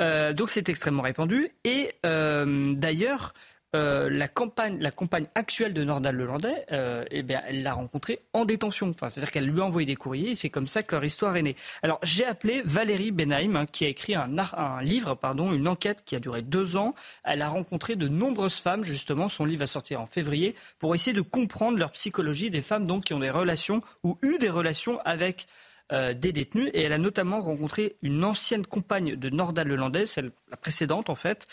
Euh, 0.00 0.32
donc 0.32 0.50
c'est 0.50 0.68
extrêmement 0.68 1.02
répandu. 1.02 1.50
Et 1.64 1.92
euh, 2.04 2.74
d'ailleurs, 2.74 3.34
euh, 3.76 4.10
la 4.10 4.26
campagne, 4.26 4.78
la 4.80 4.90
compagne 4.90 5.26
actuelle 5.36 5.72
de 5.72 5.84
Nordal 5.84 6.16
Lelandais, 6.16 6.66
euh, 6.72 7.04
eh 7.12 7.22
bien, 7.22 7.40
elle 7.46 7.62
l'a 7.62 7.72
rencontré 7.72 8.18
en 8.32 8.44
détention. 8.44 8.88
Enfin, 8.88 9.08
c'est-à-dire 9.08 9.30
qu'elle 9.30 9.46
lui 9.46 9.60
a 9.60 9.64
envoyé 9.64 9.86
des 9.86 9.94
courriers. 9.94 10.34
C'est 10.34 10.50
comme 10.50 10.66
ça 10.66 10.82
que 10.82 10.96
leur 10.96 11.04
histoire 11.04 11.36
est 11.36 11.42
née. 11.42 11.54
Alors, 11.82 12.00
j'ai 12.02 12.24
appelé 12.24 12.62
Valérie 12.64 13.12
Benheim, 13.12 13.54
hein, 13.54 13.66
qui 13.66 13.84
a 13.84 13.88
écrit 13.88 14.16
un, 14.16 14.36
un, 14.38 14.82
livre, 14.82 15.14
pardon, 15.14 15.52
une 15.52 15.68
enquête 15.68 16.02
qui 16.04 16.16
a 16.16 16.20
duré 16.20 16.42
deux 16.42 16.76
ans. 16.76 16.96
Elle 17.22 17.42
a 17.42 17.48
rencontré 17.48 17.94
de 17.94 18.08
nombreuses 18.08 18.58
femmes, 18.58 18.82
justement. 18.82 19.28
Son 19.28 19.44
livre 19.44 19.60
va 19.60 19.66
sortir 19.68 20.00
en 20.00 20.06
février 20.06 20.56
pour 20.80 20.94
essayer 20.96 21.12
de 21.12 21.20
comprendre 21.20 21.78
leur 21.78 21.92
psychologie 21.92 22.50
des 22.50 22.62
femmes 22.62 22.86
donc 22.86 23.04
qui 23.04 23.14
ont 23.14 23.20
des 23.20 23.30
relations 23.30 23.82
ou 24.02 24.18
eu 24.22 24.38
des 24.38 24.50
relations 24.50 24.98
avec 25.04 25.46
euh, 25.92 26.14
des 26.14 26.32
détenus. 26.32 26.70
Et 26.72 26.82
elle 26.82 26.92
a 26.92 26.98
notamment 26.98 27.40
rencontré 27.40 27.96
une 28.02 28.24
ancienne 28.24 28.64
compagne 28.66 29.16
de 29.16 29.30
Nordal 29.30 29.68
Lelandais, 29.68 30.06
celle 30.06 30.32
la 30.50 30.56
précédente 30.56 31.10
en 31.10 31.14
fait. 31.14 31.46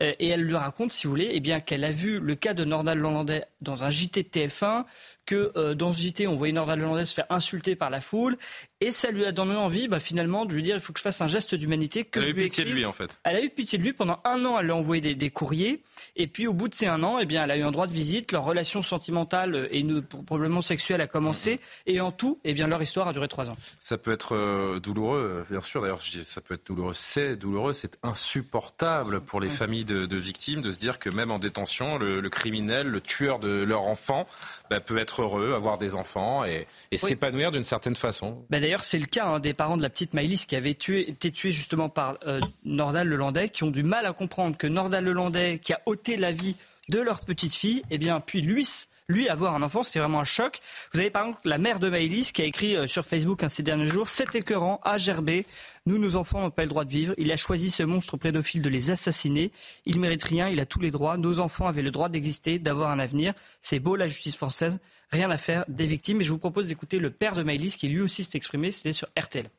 Euh, 0.00 0.12
et 0.18 0.28
elle 0.28 0.42
lui 0.42 0.56
raconte, 0.56 0.92
si 0.92 1.06
vous 1.06 1.12
voulez, 1.12 1.30
eh 1.32 1.40
bien 1.40 1.60
qu'elle 1.60 1.84
a 1.84 1.90
vu 1.90 2.20
le 2.20 2.34
cas 2.34 2.54
de 2.54 2.64
Nordal 2.64 2.98
Lelandais 2.98 3.44
dans 3.60 3.84
un 3.84 3.90
JT 3.90 4.22
de 4.22 4.28
TF1, 4.28 4.84
que 5.26 5.52
euh, 5.56 5.74
dans 5.74 5.92
ce 5.92 6.00
JT, 6.00 6.26
on 6.26 6.34
voyait 6.34 6.52
Nordal 6.52 6.80
Lelandais 6.80 7.04
se 7.04 7.14
faire 7.14 7.26
insulter 7.30 7.76
par 7.76 7.90
la 7.90 8.00
foule, 8.00 8.36
et 8.84 8.92
ça 8.92 9.10
lui 9.10 9.24
a 9.24 9.32
donné 9.32 9.54
envie, 9.54 9.88
bah, 9.88 9.98
finalement, 9.98 10.44
de 10.44 10.52
lui 10.52 10.60
dire 10.60 10.76
il 10.76 10.80
faut 10.80 10.92
que 10.92 10.98
je 10.98 11.04
fasse 11.04 11.22
un 11.22 11.26
geste 11.26 11.54
d'humanité. 11.54 12.06
Elle 12.14 12.24
a 12.24 12.28
eu 12.28 12.34
pitié 12.34 12.64
de 12.64 12.70
lui, 12.70 12.84
en 12.84 12.92
fait. 12.92 13.18
Elle 13.24 13.36
a 13.36 13.42
eu 13.42 13.48
pitié 13.48 13.78
de 13.78 13.82
lui. 13.82 13.94
Pendant 13.94 14.20
un 14.24 14.44
an, 14.44 14.58
elle 14.58 14.66
lui 14.66 14.72
a 14.72 14.76
envoyé 14.76 15.14
des, 15.14 15.30
courriers, 15.30 15.80
et 16.16 16.26
puis 16.26 16.46
au 16.46 16.52
bout 16.52 16.68
de 16.68 16.74
ces 16.74 16.86
un 16.86 17.02
an, 17.02 17.18
eh 17.18 17.24
bien, 17.24 17.44
elle 17.44 17.50
a 17.50 17.56
eu 17.56 17.62
un 17.62 17.70
droit 17.70 17.86
de 17.86 17.92
visite. 17.92 18.30
Leur 18.32 18.44
relation 18.44 18.82
sentimentale 18.82 19.68
et 19.70 19.82
probablement 20.26 20.60
sexuelle 20.60 21.00
a 21.00 21.06
commencé, 21.06 21.60
et 21.86 22.00
en 22.02 22.12
tout, 22.12 22.38
eh 22.44 22.52
bien, 22.52 22.66
leur 22.66 22.82
histoire 22.82 23.08
a 23.08 23.14
duré 23.14 23.26
trois 23.26 23.48
ans. 23.48 23.56
Ça 23.80 23.96
peut 23.96 24.12
être 24.12 24.36
euh, 24.36 24.80
douloureux, 24.80 25.46
bien 25.48 25.62
sûr. 25.62 25.80
D'ailleurs, 25.80 26.02
ça 26.02 26.42
peut 26.42 26.54
être 26.54 26.66
douloureux. 26.66 26.94
C'est 26.94 27.36
douloureux, 27.36 27.72
c'est 27.72 27.98
insupportable 28.02 29.20
pour 29.22 29.40
les 29.40 29.48
familles 29.48 29.86
de, 29.86 30.16
victimes 30.16 30.60
de 30.60 30.70
se 30.70 30.78
dire 30.78 30.98
que 30.98 31.08
même 31.08 31.30
en 31.30 31.38
détention, 31.38 31.96
le, 31.96 32.28
criminel, 32.28 32.88
le 32.88 33.00
tueur 33.00 33.38
de 33.38 33.64
leur 33.64 33.84
enfant, 33.84 34.26
bah, 34.70 34.80
peut 34.80 34.98
être 34.98 35.22
heureux, 35.22 35.54
avoir 35.54 35.78
des 35.78 35.94
enfants 35.94 36.44
et, 36.44 36.66
s'épanouir 36.96 37.50
d'une 37.50 37.64
certaine 37.64 37.96
façon. 37.96 38.44
Bah, 38.50 38.60
d'ailleurs, 38.60 38.82
c'est 38.82 38.98
le 38.98 39.06
cas 39.06 39.26
hein, 39.26 39.40
des 39.40 39.54
parents 39.54 39.76
de 39.76 39.82
la 39.82 39.90
petite 39.90 40.14
Maïlis 40.14 40.44
qui 40.46 40.56
avait 40.56 40.70
été 40.70 41.30
tués 41.30 41.52
justement 41.52 41.88
par 41.88 42.18
euh, 42.26 42.40
Nordal 42.64 43.08
Lelandais, 43.08 43.48
qui 43.50 43.64
ont 43.64 43.70
du 43.70 43.82
mal 43.82 44.06
à 44.06 44.12
comprendre 44.12 44.56
que 44.56 44.66
Nordal 44.66 45.04
Lelandais, 45.04 45.58
qui 45.62 45.72
a 45.72 45.80
ôté 45.86 46.16
la 46.16 46.32
vie 46.32 46.56
de 46.88 47.00
leur 47.00 47.20
petite 47.20 47.54
fille, 47.54 47.82
eh 47.90 47.98
bien, 47.98 48.20
puis 48.20 48.40
lui 48.40 48.66
lui, 49.08 49.28
avoir 49.28 49.54
un 49.54 49.60
enfant, 49.60 49.82
c'est 49.82 49.98
vraiment 49.98 50.20
un 50.20 50.24
choc. 50.24 50.60
Vous 50.92 51.00
avez 51.00 51.10
par 51.10 51.26
exemple 51.26 51.46
la 51.46 51.58
mère 51.58 51.78
de 51.78 51.90
Maëlys 51.90 52.32
qui 52.32 52.40
a 52.40 52.46
écrit 52.46 52.74
euh, 52.74 52.86
sur 52.86 53.04
Facebook 53.04 53.42
un 53.42 53.50
ces 53.50 53.62
derniers 53.62 53.86
jours 53.86 54.08
C'est 54.08 54.34
écœurant, 54.34 54.80
à 54.82 54.96
gerber. 54.96 55.44
Nous, 55.84 55.98
nos 55.98 56.16
enfants 56.16 56.40
n'ont 56.40 56.50
pas 56.50 56.62
le 56.62 56.70
droit 56.70 56.86
de 56.86 56.90
vivre. 56.90 57.14
Il 57.18 57.30
a 57.30 57.36
choisi 57.36 57.70
ce 57.70 57.82
monstre 57.82 58.16
pédophile 58.16 58.62
de 58.62 58.70
les 58.70 58.90
assassiner. 58.90 59.52
Il 59.84 60.00
mérite 60.00 60.22
rien, 60.22 60.48
il 60.48 60.58
a 60.58 60.64
tous 60.64 60.80
les 60.80 60.90
droits. 60.90 61.18
Nos 61.18 61.38
enfants 61.38 61.66
avaient 61.66 61.82
le 61.82 61.90
droit 61.90 62.08
d'exister, 62.08 62.58
d'avoir 62.58 62.90
un 62.90 62.98
avenir. 62.98 63.34
C'est 63.60 63.78
beau 63.78 63.94
la 63.94 64.08
justice 64.08 64.36
française. 64.36 64.78
Rien 65.10 65.30
à 65.30 65.36
faire 65.36 65.66
des 65.68 65.84
victimes. 65.84 66.22
Et 66.22 66.24
je 66.24 66.32
vous 66.32 66.38
propose 66.38 66.68
d'écouter 66.68 66.98
le 66.98 67.10
père 67.10 67.34
de 67.34 67.42
Maëlys 67.42 67.76
qui 67.76 67.88
lui 67.88 68.00
aussi 68.00 68.24
s'est 68.24 68.38
exprimé. 68.38 68.72
C'était 68.72 68.94
sur 68.94 69.08
RTL. 69.18 69.50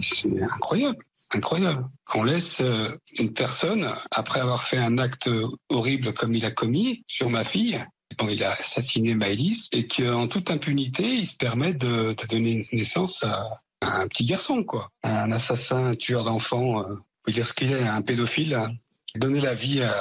C'est 0.00 0.42
incroyable 0.44 1.04
incroyable. 1.34 1.86
Qu'on 2.06 2.24
laisse 2.24 2.60
euh, 2.60 2.96
une 3.18 3.32
personne, 3.32 3.92
après 4.10 4.40
avoir 4.40 4.64
fait 4.64 4.78
un 4.78 4.98
acte 4.98 5.28
horrible 5.68 6.12
comme 6.12 6.34
il 6.34 6.44
a 6.44 6.50
commis 6.50 7.04
sur 7.06 7.30
ma 7.30 7.44
fille, 7.44 7.84
bon, 8.18 8.28
il 8.28 8.42
a 8.42 8.52
assassiné 8.52 9.14
Maëlys 9.14 9.68
et 9.72 9.86
qu'en 9.86 10.26
toute 10.28 10.50
impunité, 10.50 11.04
il 11.04 11.26
se 11.26 11.36
permet 11.36 11.74
de, 11.74 12.14
de 12.14 12.26
donner 12.26 12.64
naissance 12.72 13.24
à, 13.24 13.60
à, 13.80 14.00
un 14.00 14.08
petit 14.08 14.24
garçon, 14.24 14.64
quoi. 14.64 14.90
Un 15.02 15.32
assassin, 15.32 15.86
un 15.86 15.94
tueur 15.94 16.24
d'enfants, 16.24 16.82
euh, 16.82 17.30
dire 17.30 17.46
ce 17.46 17.52
qu'il 17.52 17.72
est, 17.72 17.82
un 17.82 18.02
pédophile. 18.02 18.54
Hein 18.54 18.72
donner 19.18 19.40
la 19.40 19.54
vie 19.54 19.82
à, 19.82 19.94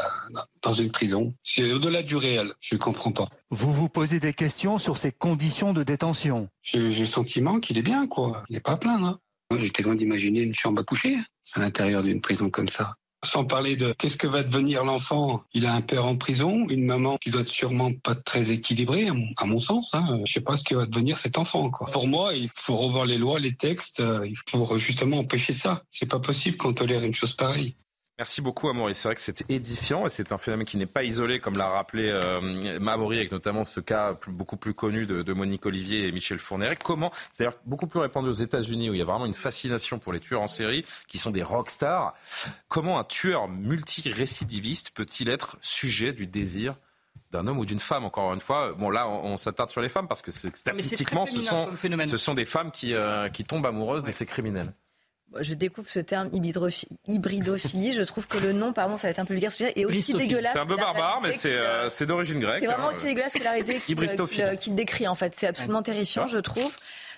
dans 0.62 0.74
une 0.74 0.92
prison. 0.92 1.34
C'est 1.44 1.72
au-delà 1.72 2.04
du 2.04 2.16
réel. 2.16 2.54
Je 2.60 2.76
ne 2.76 2.80
comprends 2.80 3.12
pas. 3.12 3.28
Vous 3.50 3.72
vous 3.72 3.90
posez 3.90 4.20
des 4.20 4.34
questions 4.34 4.78
sur 4.78 4.98
ces 4.98 5.12
conditions 5.12 5.74
de 5.74 5.84
détention 5.84 6.50
J'ai 6.62 6.80
le 6.80 7.06
sentiment 7.06 7.60
qu'il 7.60 7.78
est 7.78 7.84
bien, 7.84 8.08
quoi. 8.08 8.44
Il 8.50 8.54
n'est 8.54 8.60
pas 8.60 8.74
à 8.74 8.78
plaindre. 8.78 9.06
Hein. 9.06 9.20
J'étais 9.56 9.84
loin 9.84 9.96
d'imaginer 9.96 10.42
une 10.42 10.54
chambre 10.54 10.82
à 10.82 10.84
coucher 10.84 11.18
à 11.54 11.60
l'intérieur 11.60 12.04
d'une 12.04 12.22
prison 12.22 12.50
comme 12.50 12.68
ça. 12.68 12.96
Sans 13.26 13.46
parler 13.46 13.76
de 13.76 13.94
qu'est-ce 13.94 14.18
que 14.18 14.28
va 14.28 14.44
devenir 14.44 14.84
l'enfant? 14.84 15.44
Il 15.54 15.66
a 15.66 15.74
un 15.74 15.82
père 15.82 16.06
en 16.06 16.18
prison, 16.18 16.68
une 16.70 16.86
maman 16.86 17.18
qui 17.18 17.32
doit 17.32 17.42
être 17.42 17.48
sûrement 17.48 17.92
pas 17.92 18.14
très 18.14 18.52
équilibrée, 18.52 19.08
à 19.38 19.46
mon, 19.46 19.60
sens. 19.60 19.96
Hein. 19.96 20.22
Je 20.26 20.34
sais 20.34 20.42
pas 20.42 20.56
ce 20.56 20.64
que 20.64 20.76
va 20.76 20.86
devenir 20.86 21.18
cet 21.18 21.38
enfant. 21.38 21.72
Pour 21.72 22.08
moi, 22.08 22.36
il 22.36 22.50
faut 22.54 22.78
revoir 22.78 23.06
les 23.06 23.18
lois, 23.18 23.40
les 23.40 23.56
textes. 23.56 24.02
Euh, 24.02 24.28
il 24.28 24.36
faut 24.48 24.78
justement 24.78 25.18
empêcher 25.18 25.54
ça. 25.54 25.84
C'est 25.92 26.10
pas 26.10 26.20
possible 26.20 26.58
qu'on 26.58 26.74
tolère 26.74 27.04
une 27.04 27.16
chose 27.16 27.34
pareille. 27.34 27.76
Merci 28.20 28.42
beaucoup, 28.42 28.68
Amaury. 28.68 28.96
C'est 28.96 29.08
vrai 29.08 29.14
que 29.14 29.22
c'est 29.22 29.48
édifiant 29.48 30.08
et 30.08 30.10
c'est 30.10 30.32
un 30.32 30.40
phénomène 30.40 30.66
qui 30.66 30.78
n'est 30.78 30.88
pas 30.88 31.04
isolé, 31.04 31.40
comme 31.40 31.56
l'a 31.56 31.68
rappelé 31.68 32.10
euh, 32.10 32.80
avec 32.80 33.32
notamment 33.32 33.64
ce 33.64 33.80
cas 33.80 34.18
beaucoup 34.28 34.58
plus 34.58 34.74
connu 34.74 35.06
de, 35.06 35.34
Monique 35.34 35.68
Olivier 35.68 36.08
et 36.08 36.12
Michel 36.12 36.40
Fourniret. 36.40 36.78
Comment, 36.84 37.12
c'est 37.14 37.44
d'ailleurs 37.44 37.60
beaucoup 37.66 37.86
plus 37.86 38.00
répandu 38.00 38.30
aux 38.30 38.32
États-Unis 38.32 38.90
où 38.90 38.96
il 38.96 38.98
y 38.98 39.04
a 39.04 39.06
vraiment 39.06 39.28
une 39.28 39.36
fascination 39.36 40.00
pour 40.00 40.14
les 40.14 40.20
tueurs 40.20 40.42
en 40.42 40.48
série 40.48 40.84
qui 41.08 41.20
sont 41.20 41.30
des 41.30 41.44
rockstars. 41.44 42.16
Comment 42.68 42.98
un 42.98 43.04
tueur 43.04 43.48
multirécidiviste 43.48 44.92
peut-il 44.96 45.30
être 45.30 45.58
sujet 45.62 46.12
du 46.12 46.26
désir 46.26 46.76
d'un 47.32 47.46
homme 47.46 47.60
ou 47.60 47.66
d'une 47.66 47.80
femme, 47.80 48.04
encore 48.04 48.34
une 48.34 48.40
fois? 48.40 48.74
Bon, 48.74 48.90
là, 48.90 49.08
on, 49.08 49.38
s'attarde 49.38 49.70
sur 49.70 49.82
les 49.82 49.90
femmes 49.90 50.08
parce 50.08 50.24
que 50.24 50.32
statistiquement, 50.32 51.28
ce 51.28 51.40
sont, 51.40 51.68
ce 52.08 52.18
sont 52.18 52.34
des 52.34 52.46
femmes 52.46 52.72
qui, 52.72 52.96
euh, 52.96 53.30
qui 53.30 53.44
tombent 53.44 53.68
amoureuses 53.68 54.04
de 54.04 54.12
ces 54.12 54.26
criminels 54.26 54.74
je 55.40 55.54
découvre 55.54 55.90
ce 55.90 56.00
terme 56.00 56.30
hybridophilie. 56.32 57.94
je 57.94 58.02
trouve 58.02 58.28
que 58.28 58.38
le 58.38 58.54
nom, 58.54 58.74
pardon, 58.74 58.98
ça 58.98 59.08
va 59.08 59.12
être 59.12 59.20
un 59.20 59.26
peu 59.26 59.34
vulgaire, 59.34 59.52
et 59.76 59.86
aussi 59.86 60.14
dégueulasse. 60.14 60.54
C'est 60.54 60.60
un 60.60 60.66
peu 60.66 60.78
barbare, 60.78 61.22
mais 61.22 61.32
euh, 61.46 61.90
c'est 61.90 62.06
d'origine 62.06 62.40
grecque. 62.40 62.60
C'est 62.62 62.68
vraiment 62.68 62.88
hein. 62.88 62.92
aussi 62.96 63.06
dégueulasse 63.06 63.34
que 63.34 63.44
la 63.44 63.52
réalité 63.52 63.80
qu'il 63.80 64.76
décrit, 64.76 65.08
en 65.08 65.16
fait. 65.16 65.34
C'est 65.38 65.48
absolument 65.48 65.84
terrifiant, 65.84 66.28
je 66.28 66.38
trouve 66.38 66.72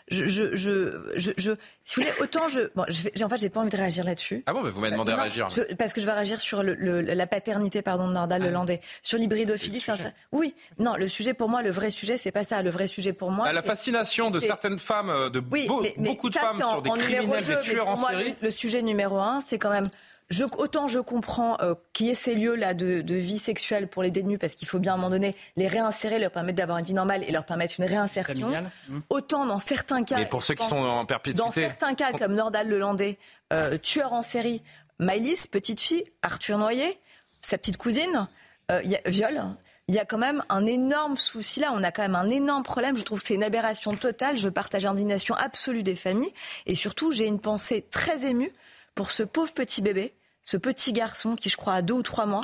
je, 0.10 0.26
je, 0.26 0.56
je, 0.56 1.32
je, 1.38 1.52
si 1.84 2.00
vous 2.00 2.02
voulez, 2.02 2.12
autant 2.22 2.48
je, 2.48 2.62
bon, 2.76 2.86
je 2.88 3.24
en 3.24 3.30
fait, 3.30 3.38
j'ai 3.38 3.50
pas 3.50 3.60
envie 3.60 3.70
de 3.70 3.78
réagir 3.78 4.04
là-dessus. 4.04 4.44
Ah 4.46 4.54
bon, 4.54 4.62
mais 4.62 4.70
vous 4.70 4.80
m'avez 4.80 4.94
demandé 4.94 5.12
à 5.12 5.16
réagir. 5.18 5.48
parce 5.78 5.94
que 5.94 6.02
je 6.02 6.06
vais 6.06 6.12
réagir 6.14 6.40
sur 6.40 6.64
le, 6.64 7.02
la 7.02 7.28
paternité, 7.28 7.82
pardon, 7.82 8.08
de 8.08 8.14
Nordal 8.14 8.42
ah, 8.44 8.46
Lelandais, 8.48 8.82
sur 9.04 9.18
l'hybridophilie. 9.18 9.84
Oui, 10.32 10.56
non, 10.78 10.96
le 10.96 11.08
sujet 11.08 11.34
pour 11.34 11.50
moi, 11.50 11.62
le 11.62 11.72
vrai 11.72 11.90
sujet, 11.90 12.18
c'est 12.18 12.32
pas 12.32 12.44
ça. 12.44 12.62
Le 12.62 12.70
vrai 12.70 12.88
sujet 12.88 13.14
pour 13.14 13.32
moi, 13.32 13.46
bah, 13.46 13.54
la 13.54 13.62
fascination 13.62 14.30
de 14.30 14.40
certaines 14.40 14.80
femmes, 14.80 15.10
euh, 15.10 15.30
de 15.30 15.40
beaucoup 15.40 16.30
de 16.30 16.36
femmes 16.36 16.58
sur 16.58 16.82
des 16.82 16.90
criminels, 16.90 17.44
des 17.44 17.60
tueurs 17.62 17.88
en 17.88 17.96
série. 17.96 18.36
Le, 18.42 18.48
le 18.48 18.52
sujet 18.52 18.82
numéro 18.82 19.20
un, 19.20 19.42
c'est 19.42 19.58
quand 19.58 19.70
même 19.72 19.88
je, 20.30 20.44
autant 20.58 20.88
je 20.88 21.00
comprends 21.00 21.58
euh, 21.62 21.74
qu'il 21.94 22.08
y 22.08 22.10
ait 22.12 22.16
ces 22.16 22.36
lieux-là 22.36 22.74
de, 22.76 23.02
de, 23.02 23.16
vie 23.16 23.40
sexuelle 23.40 23.88
pour 23.88 24.04
les 24.04 24.12
détenus, 24.12 24.38
parce 24.40 24.54
qu'il 24.54 24.68
faut 24.68 24.78
bien 24.78 24.92
à 24.92 24.96
un 24.96 24.98
moment 24.98 25.10
donné 25.10 25.36
les 25.56 25.68
réinsérer, 25.68 26.20
leur 26.20 26.32
permettre 26.32 26.58
d'avoir 26.58 26.78
une 26.78 26.86
vie 26.86 26.94
normale 26.94 27.24
et 27.28 27.32
leur 27.32 27.46
permettre 27.46 27.76
une 27.80 27.86
réinsertion. 27.86 28.50
Mmh. 28.50 29.00
Autant 29.10 29.46
dans 29.46 29.58
certains 29.58 30.04
cas. 30.04 30.20
Et 30.20 30.26
pour 30.26 30.44
ceux 30.44 30.54
qui 30.54 30.66
sont 30.68 30.78
en 30.78 31.06
perpétuité. 31.06 31.44
Dans 31.44 31.52
certains 31.52 31.96
cas, 31.96 32.14
comme 32.14 32.36
Nordal 32.36 32.68
Lelandais, 32.68 33.18
euh, 33.54 33.78
tueur 33.78 34.14
en 34.14 34.22
série, 34.22 34.62
Maëlys, 35.00 35.48
petite 35.48 35.82
fille, 35.82 36.04
Arthur 36.22 36.60
Noyer, 36.60 37.00
sa 37.42 37.58
petite 37.58 37.78
cousine, 37.78 38.28
euh, 38.72 38.82
y 38.84 38.96
a, 38.96 39.02
viol. 39.08 39.42
Il 39.88 39.96
y 39.96 40.00
a 40.00 40.06
quand 40.06 40.20
même 40.20 40.44
un 40.50 40.68
énorme 40.68 41.18
souci 41.18 41.60
là, 41.60 41.72
on 41.74 41.82
a 41.82 41.92
quand 41.92 42.04
même 42.04 42.16
un 42.16 42.30
énorme 42.30 42.62
problème. 42.62 42.96
Je 42.96 43.04
trouve 43.04 43.20
que 43.20 43.26
c'est 43.26 43.34
une 43.34 43.44
aberration 43.44 43.92
totale. 43.96 44.38
Je 44.38 44.48
partage 44.48 44.84
l'indignation 44.84 45.34
absolue 45.34 45.82
des 45.82 45.96
familles. 45.96 46.32
Et 46.68 46.76
surtout, 46.76 47.12
j'ai 47.12 47.26
une 47.26 47.40
pensée 47.40 47.88
très 47.90 48.24
émue 48.26 48.52
pour 48.94 49.10
ce 49.10 49.24
pauvre 49.24 49.52
petit 49.54 49.82
bébé 49.82 50.14
ce 50.44 50.58
petit 50.58 50.94
garçon 50.94 51.36
qui, 51.36 51.50
je 51.50 51.58
crois, 51.58 51.76
a 51.76 51.82
deux 51.82 51.94
ou 51.94 52.02
trois 52.02 52.26
mois. 52.26 52.42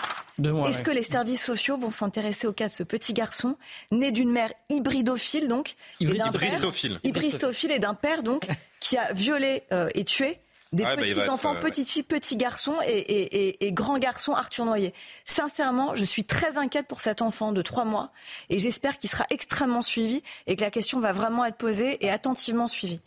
Est-ce 0.68 0.82
que 0.82 0.92
les 0.92 1.04
services 1.04 1.44
sociaux 1.44 1.78
vont 1.78 1.92
s'intéresser 1.92 2.48
au 2.48 2.54
cas 2.54 2.68
de 2.68 2.74
ce 2.74 2.84
petit 2.84 3.14
garçon, 3.14 3.58
né 3.92 4.12
d'une 4.12 4.32
mère 4.32 4.52
hybridophile, 4.70 5.48
donc 5.48 5.76
Hybristophile. 6.00 7.00
Hybristophile 7.04 7.72
et 7.72 7.80
d'un 7.80 7.94
père, 7.94 8.22
donc, 8.22 8.48
qui 8.80 8.98
a 8.98 9.12
violé 9.14 9.64
euh, 9.72 9.90
et 9.96 10.04
tué 10.04 10.40
des 10.76 10.84
bah, 10.84 10.96
petits 10.98 11.30
enfants, 11.30 11.56
euh, 11.56 11.60
petites 11.60 11.90
filles, 11.90 12.04
petits 12.04 12.36
garçons 12.36 12.76
et, 12.86 13.72
grands 13.72 13.98
garçons 13.98 14.34
Arthur 14.34 14.66
Noyer. 14.66 14.94
Sincèrement, 15.24 15.96
je 15.96 16.04
suis 16.06 16.26
très 16.26 16.58
inquiète 16.58 16.88
pour 16.88 17.00
cet 17.00 17.22
enfant 17.22 17.52
de 17.52 17.62
trois 17.62 17.86
mois 17.86 18.12
et 18.50 18.60
j'espère 18.60 19.00
qu'il 19.00 19.10
sera 19.10 19.26
extrêmement 19.30 19.82
suivi 19.82 20.22
et 20.48 20.56
que 20.56 20.62
la 20.62 20.72
question 20.72 21.00
va 21.00 21.14
vraiment 21.14 21.46
être 21.46 21.58
posée 21.58 22.04
et 22.06 22.10
attentivement 22.10 22.68
suivie. 22.68 23.00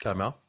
Kama 0.00 0.41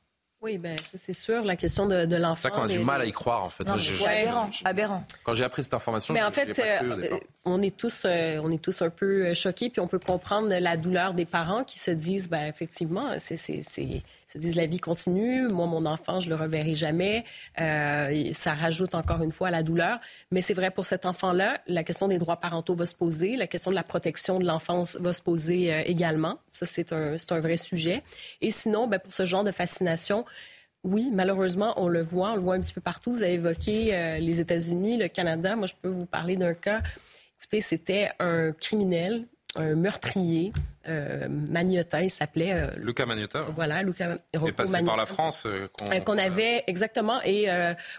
oui, 0.44 0.58
ben, 0.58 0.76
c'est 0.94 1.14
sûr, 1.14 1.44
la 1.44 1.56
question 1.56 1.86
de, 1.86 2.06
de 2.06 2.16
l'enfant. 2.18 2.36
C'est 2.36 2.50
ça 2.50 2.52
qu'on 2.52 2.64
a 2.64 2.68
du 2.68 2.80
mal 2.80 3.00
à 3.00 3.06
y 3.06 3.14
croire, 3.14 3.46
en 3.46 3.50
fait. 3.50 3.64
aberrant, 3.68 4.50
aberrant. 4.66 5.04
Quand 5.24 5.34
j'ai 5.34 5.46
appris 5.46 5.64
cette 5.64 5.74
information, 5.74 6.14
mais 6.14 6.22
en 6.22 6.32
fait, 6.32 6.60
euh, 6.60 7.18
on 7.46 7.62
est 7.62 7.76
tous, 7.76 8.04
euh, 8.06 8.42
on 8.44 8.52
est 8.52 8.62
tous 8.62 8.82
un 8.82 8.90
peu 8.90 9.28
euh, 9.28 9.34
choqués, 9.34 9.70
puis 9.70 9.80
on 9.80 9.88
peut 9.88 10.00
comprendre 10.00 10.50
la 10.50 10.76
douleur 10.76 11.14
des 11.14 11.26
parents 11.26 11.64
qui 11.64 11.80
se 11.80 11.92
disent, 11.92 12.30
ben, 12.30 12.46
effectivement, 12.48 13.12
c'est, 13.20 13.62
se 14.34 14.38
disent 14.38 14.56
la 14.56 14.66
vie 14.66 14.80
continue, 14.80 15.48
moi 15.48 15.68
mon 15.68 15.86
enfant 15.86 16.20
je 16.20 16.30
le 16.30 16.36
reverrai 16.36 16.76
jamais, 16.76 17.24
euh, 17.60 18.30
ça 18.34 18.54
rajoute 18.54 18.96
encore 18.96 19.22
une 19.22 19.32
fois 19.32 19.50
à 19.50 19.52
la 19.52 19.64
douleur. 19.64 20.00
Mais 20.32 20.42
c'est 20.42 20.54
vrai 20.54 20.72
pour 20.72 20.86
cet 20.86 21.06
enfant-là, 21.06 21.60
la 21.68 21.84
question 21.84 22.08
des 22.08 22.18
droits 22.18 22.38
parentaux 22.38 22.76
va 22.76 22.86
se 22.86 22.96
poser, 22.96 23.36
la 23.36 23.48
question 23.48 23.72
de 23.72 23.76
la 23.76 23.84
protection 23.84 24.40
de 24.40 24.46
l'enfance 24.46 24.98
va 25.00 25.14
se 25.14 25.22
poser 25.22 25.74
euh, 25.74 25.84
également. 25.86 26.40
Ça 26.52 26.66
c'est 26.66 26.94
un 26.94 27.16
un 27.34 27.40
vrai 27.40 27.58
sujet. 27.58 28.04
Et 28.42 28.52
sinon, 28.52 28.88
ben, 28.88 29.00
pour 29.00 29.14
ce 29.14 29.26
genre 29.26 29.44
de 29.44 29.52
fascination. 29.52 30.26
Oui, 30.84 31.10
malheureusement, 31.14 31.74
on 31.78 31.88
le 31.88 32.02
voit, 32.02 32.34
on 32.34 32.36
le 32.36 32.42
voit 32.42 32.56
un 32.56 32.60
petit 32.60 32.74
peu 32.74 32.82
partout. 32.82 33.12
Vous 33.14 33.24
avez 33.24 33.34
évoqué 33.34 33.96
euh, 33.96 34.20
les 34.20 34.42
États-Unis, 34.42 34.98
le 34.98 35.08
Canada. 35.08 35.56
Moi, 35.56 35.66
je 35.66 35.74
peux 35.82 35.88
vous 35.88 36.06
parler 36.06 36.36
d'un 36.36 36.54
cas. 36.54 36.82
Écoutez, 37.40 37.62
c'était 37.62 38.12
un 38.20 38.52
criminel 38.52 39.26
un 39.56 39.76
meurtrier, 39.76 40.52
euh, 40.88 41.28
il 42.02 42.10
s'appelait. 42.10 42.54
Euh, 42.54 42.72
Luca 42.78 43.06
Magnotta. 43.06 43.42
Voilà, 43.56 43.84
Luca 43.84 44.18
Rocco 44.36 44.54
passé 44.54 44.84
par 44.84 44.98
la 44.98 45.06
France. 45.06 45.46
Euh, 45.46 45.68
euh, 45.82 46.00
qu'on 46.00 46.18
avait, 46.18 46.64
exactement, 46.68 47.22
et 47.24 47.48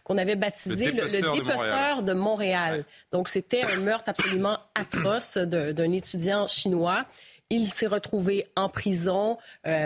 qu'on 0.04 0.18
avait 0.18 0.36
baptisé 0.36 0.92
le 0.92 1.04
dépeceur, 1.04 2.02
de, 2.02 2.12
Montréal. 2.12 2.84
Donc, 3.12 3.28
c'était 3.28 3.62
un 3.64 3.76
meurtre 3.76 4.10
absolument 4.10 4.58
atroce 4.74 5.36
d'un 5.36 5.92
étudiant 5.92 6.46
chinois. 6.46 7.04
Il 7.50 7.66
s'est 7.66 7.86
retrouvé 7.86 8.46
en 8.56 8.68
prison, 8.68 9.38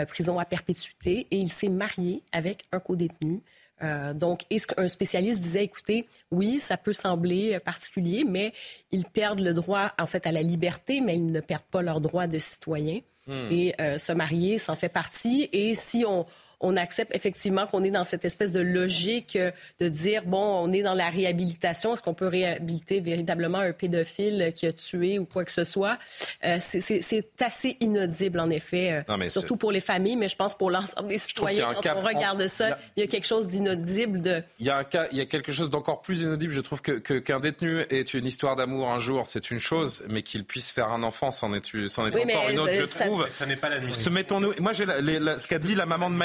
prison 0.07 0.39
à 0.39 0.45
perpétuité, 0.45 1.27
et 1.31 1.37
il 1.37 1.49
s'est 1.49 1.69
marié 1.69 2.23
avec 2.31 2.65
un 2.71 2.79
co-détenu. 2.79 3.41
Euh, 3.81 4.13
donc, 4.13 4.43
un 4.77 4.87
spécialiste 4.87 5.39
disait, 5.39 5.63
écoutez, 5.63 6.07
oui, 6.31 6.59
ça 6.59 6.77
peut 6.77 6.93
sembler 6.93 7.55
euh, 7.55 7.59
particulier, 7.59 8.25
mais 8.27 8.53
ils 8.91 9.05
perdent 9.05 9.39
le 9.39 9.53
droit, 9.53 9.91
en 9.99 10.05
fait, 10.05 10.27
à 10.27 10.31
la 10.31 10.41
liberté, 10.41 11.01
mais 11.01 11.15
ils 11.15 11.31
ne 11.31 11.39
perdent 11.39 11.63
pas 11.63 11.81
leur 11.81 12.01
droit 12.01 12.27
de 12.27 12.39
citoyen. 12.39 12.99
Hmm. 13.27 13.47
Et 13.51 13.75
euh, 13.79 13.97
se 13.97 14.11
marier, 14.11 14.57
ça 14.57 14.73
en 14.73 14.75
fait 14.75 14.89
partie. 14.89 15.49
Et 15.53 15.75
si 15.75 16.03
on, 16.05 16.25
on 16.61 16.75
accepte 16.75 17.15
effectivement 17.15 17.67
qu'on 17.67 17.83
est 17.83 17.91
dans 17.91 18.03
cette 18.03 18.25
espèce 18.25 18.51
de 18.51 18.59
logique 18.59 19.37
de 19.79 19.87
dire, 19.87 20.23
bon, 20.25 20.61
on 20.63 20.71
est 20.71 20.81
dans 20.81 20.93
la 20.93 21.09
réhabilitation, 21.09 21.93
est-ce 21.93 22.03
qu'on 22.03 22.13
peut 22.13 22.27
réhabiliter 22.27 22.99
véritablement 22.99 23.59
un 23.59 23.71
pédophile 23.71 24.51
qui 24.55 24.67
a 24.67 24.73
tué 24.73 25.19
ou 25.19 25.25
quoi 25.25 25.45
que 25.45 25.53
ce 25.53 25.63
soit? 25.63 25.97
Euh, 26.43 26.57
c'est 26.59 27.41
assez 27.41 27.77
inaudible, 27.79 28.39
en 28.39 28.49
effet, 28.49 29.03
euh, 29.09 29.29
surtout 29.29 29.55
pour 29.55 29.71
les 29.71 29.79
familles, 29.79 30.15
mais 30.15 30.27
je 30.27 30.35
pense 30.35 30.57
pour 30.57 30.71
l'ensemble 30.71 31.07
des 31.07 31.17
citoyens. 31.17 31.73
Quand 31.81 31.95
on 31.95 32.01
regarde 32.01 32.47
ça, 32.47 32.77
il 32.95 33.01
y 33.01 33.03
a 33.03 33.07
quelque 33.07 33.27
chose 33.27 33.47
d'inaudible. 33.47 34.21
De... 34.21 34.43
Il, 34.59 34.65
y 34.65 34.69
a 34.69 34.77
un 34.77 34.83
cas, 34.83 35.07
il 35.11 35.17
y 35.17 35.21
a 35.21 35.25
quelque 35.25 35.51
chose 35.51 35.69
d'encore 35.69 36.01
plus 36.01 36.21
inaudible, 36.21 36.51
je 36.51 36.61
trouve, 36.61 36.81
qu'un 36.81 36.99
que, 36.99 37.19
qu'un 37.19 37.39
détenu 37.39 37.81
ait 37.89 38.01
une 38.01 38.25
histoire 38.25 38.55
d'amour 38.55 38.89
un 38.89 38.99
jour, 38.99 39.27
c'est 39.27 39.51
une 39.51 39.59
chose, 39.59 40.03
mais 40.09 40.23
qu'il 40.23 40.43
puisse 40.43 40.71
faire 40.71 40.89
un 40.89 41.03
enfant, 41.03 41.31
c'en 41.31 41.53
est, 41.53 41.73
est, 41.73 41.99
encore 41.99 42.49
une 42.49 42.59
autre, 42.59 42.73
je 42.73 43.03
trouve. 43.03 43.27
Ça 43.27 43.45
n'est 43.45 43.55
pas 43.55 43.69
la 43.69 43.79
nuit. 43.79 43.93
Se 43.93 44.09
mettons-nous... 44.09 44.53
Moi, 44.59 44.71
j'ai 44.73 44.85
ce 44.85 45.47
qu'a 45.47 45.59
dit 45.59 45.75
la 45.75 45.85
maman 45.85 46.09
de 46.09 46.15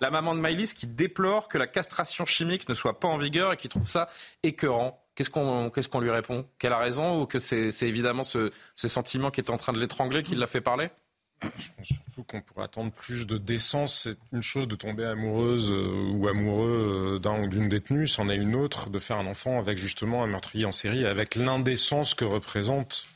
La 0.00 0.10
maman 0.10 0.34
de 0.34 0.40
Maïlis 0.40 0.72
qui 0.74 0.86
déplore 0.86 1.48
que 1.48 1.58
la 1.58 1.66
castration 1.66 2.26
chimique 2.26 2.68
ne 2.68 2.74
soit 2.74 3.00
pas 3.00 3.08
en 3.08 3.16
vigueur 3.16 3.52
et 3.52 3.56
qui 3.56 3.68
trouve 3.68 3.88
ça 3.88 4.08
écœurant. 4.42 5.02
Qu'est-ce 5.14 5.30
qu'on 5.30 5.70
qu'est-ce 5.70 5.88
qu'on 5.88 6.00
lui 6.00 6.10
répond? 6.10 6.46
Qu'elle 6.58 6.72
a 6.72 6.78
raison 6.78 7.20
ou 7.20 7.26
que 7.26 7.38
c'est 7.38 7.70
évidemment 7.82 8.24
ce, 8.24 8.50
sentiment 8.74 9.30
qui 9.30 9.40
est 9.40 9.50
en 9.50 9.56
train 9.56 9.72
de 9.72 9.78
l'étrangler 9.78 10.22
qui 10.22 10.34
l'a 10.34 10.46
fait 10.46 10.60
parler? 10.60 10.90
Je 11.42 11.68
pense 11.76 11.88
surtout 11.88 12.22
qu'on 12.22 12.40
pourrait 12.40 12.64
attendre 12.64 12.92
plus 12.92 13.26
de 13.26 13.36
décence. 13.36 14.02
C'est 14.04 14.16
une 14.32 14.44
chose 14.44 14.68
de 14.68 14.76
tomber 14.76 15.04
amoureuse 15.04 15.72
euh, 15.72 16.12
ou 16.12 16.28
amoureux 16.28 17.16
euh, 17.16 17.18
d'un 17.18 17.42
ou 17.42 17.48
d'une 17.48 17.68
détenue, 17.68 18.06
c'en 18.06 18.28
est 18.28 18.36
une 18.36 18.54
autre 18.54 18.90
de 18.90 19.00
faire 19.00 19.18
un 19.18 19.26
enfant 19.26 19.58
avec 19.58 19.76
justement 19.76 20.22
un 20.22 20.28
meurtrier 20.28 20.66
en 20.66 20.72
série, 20.72 21.04
avec 21.04 21.34
l'indécence 21.34 22.14
que 22.14 22.24
représente 22.24 23.08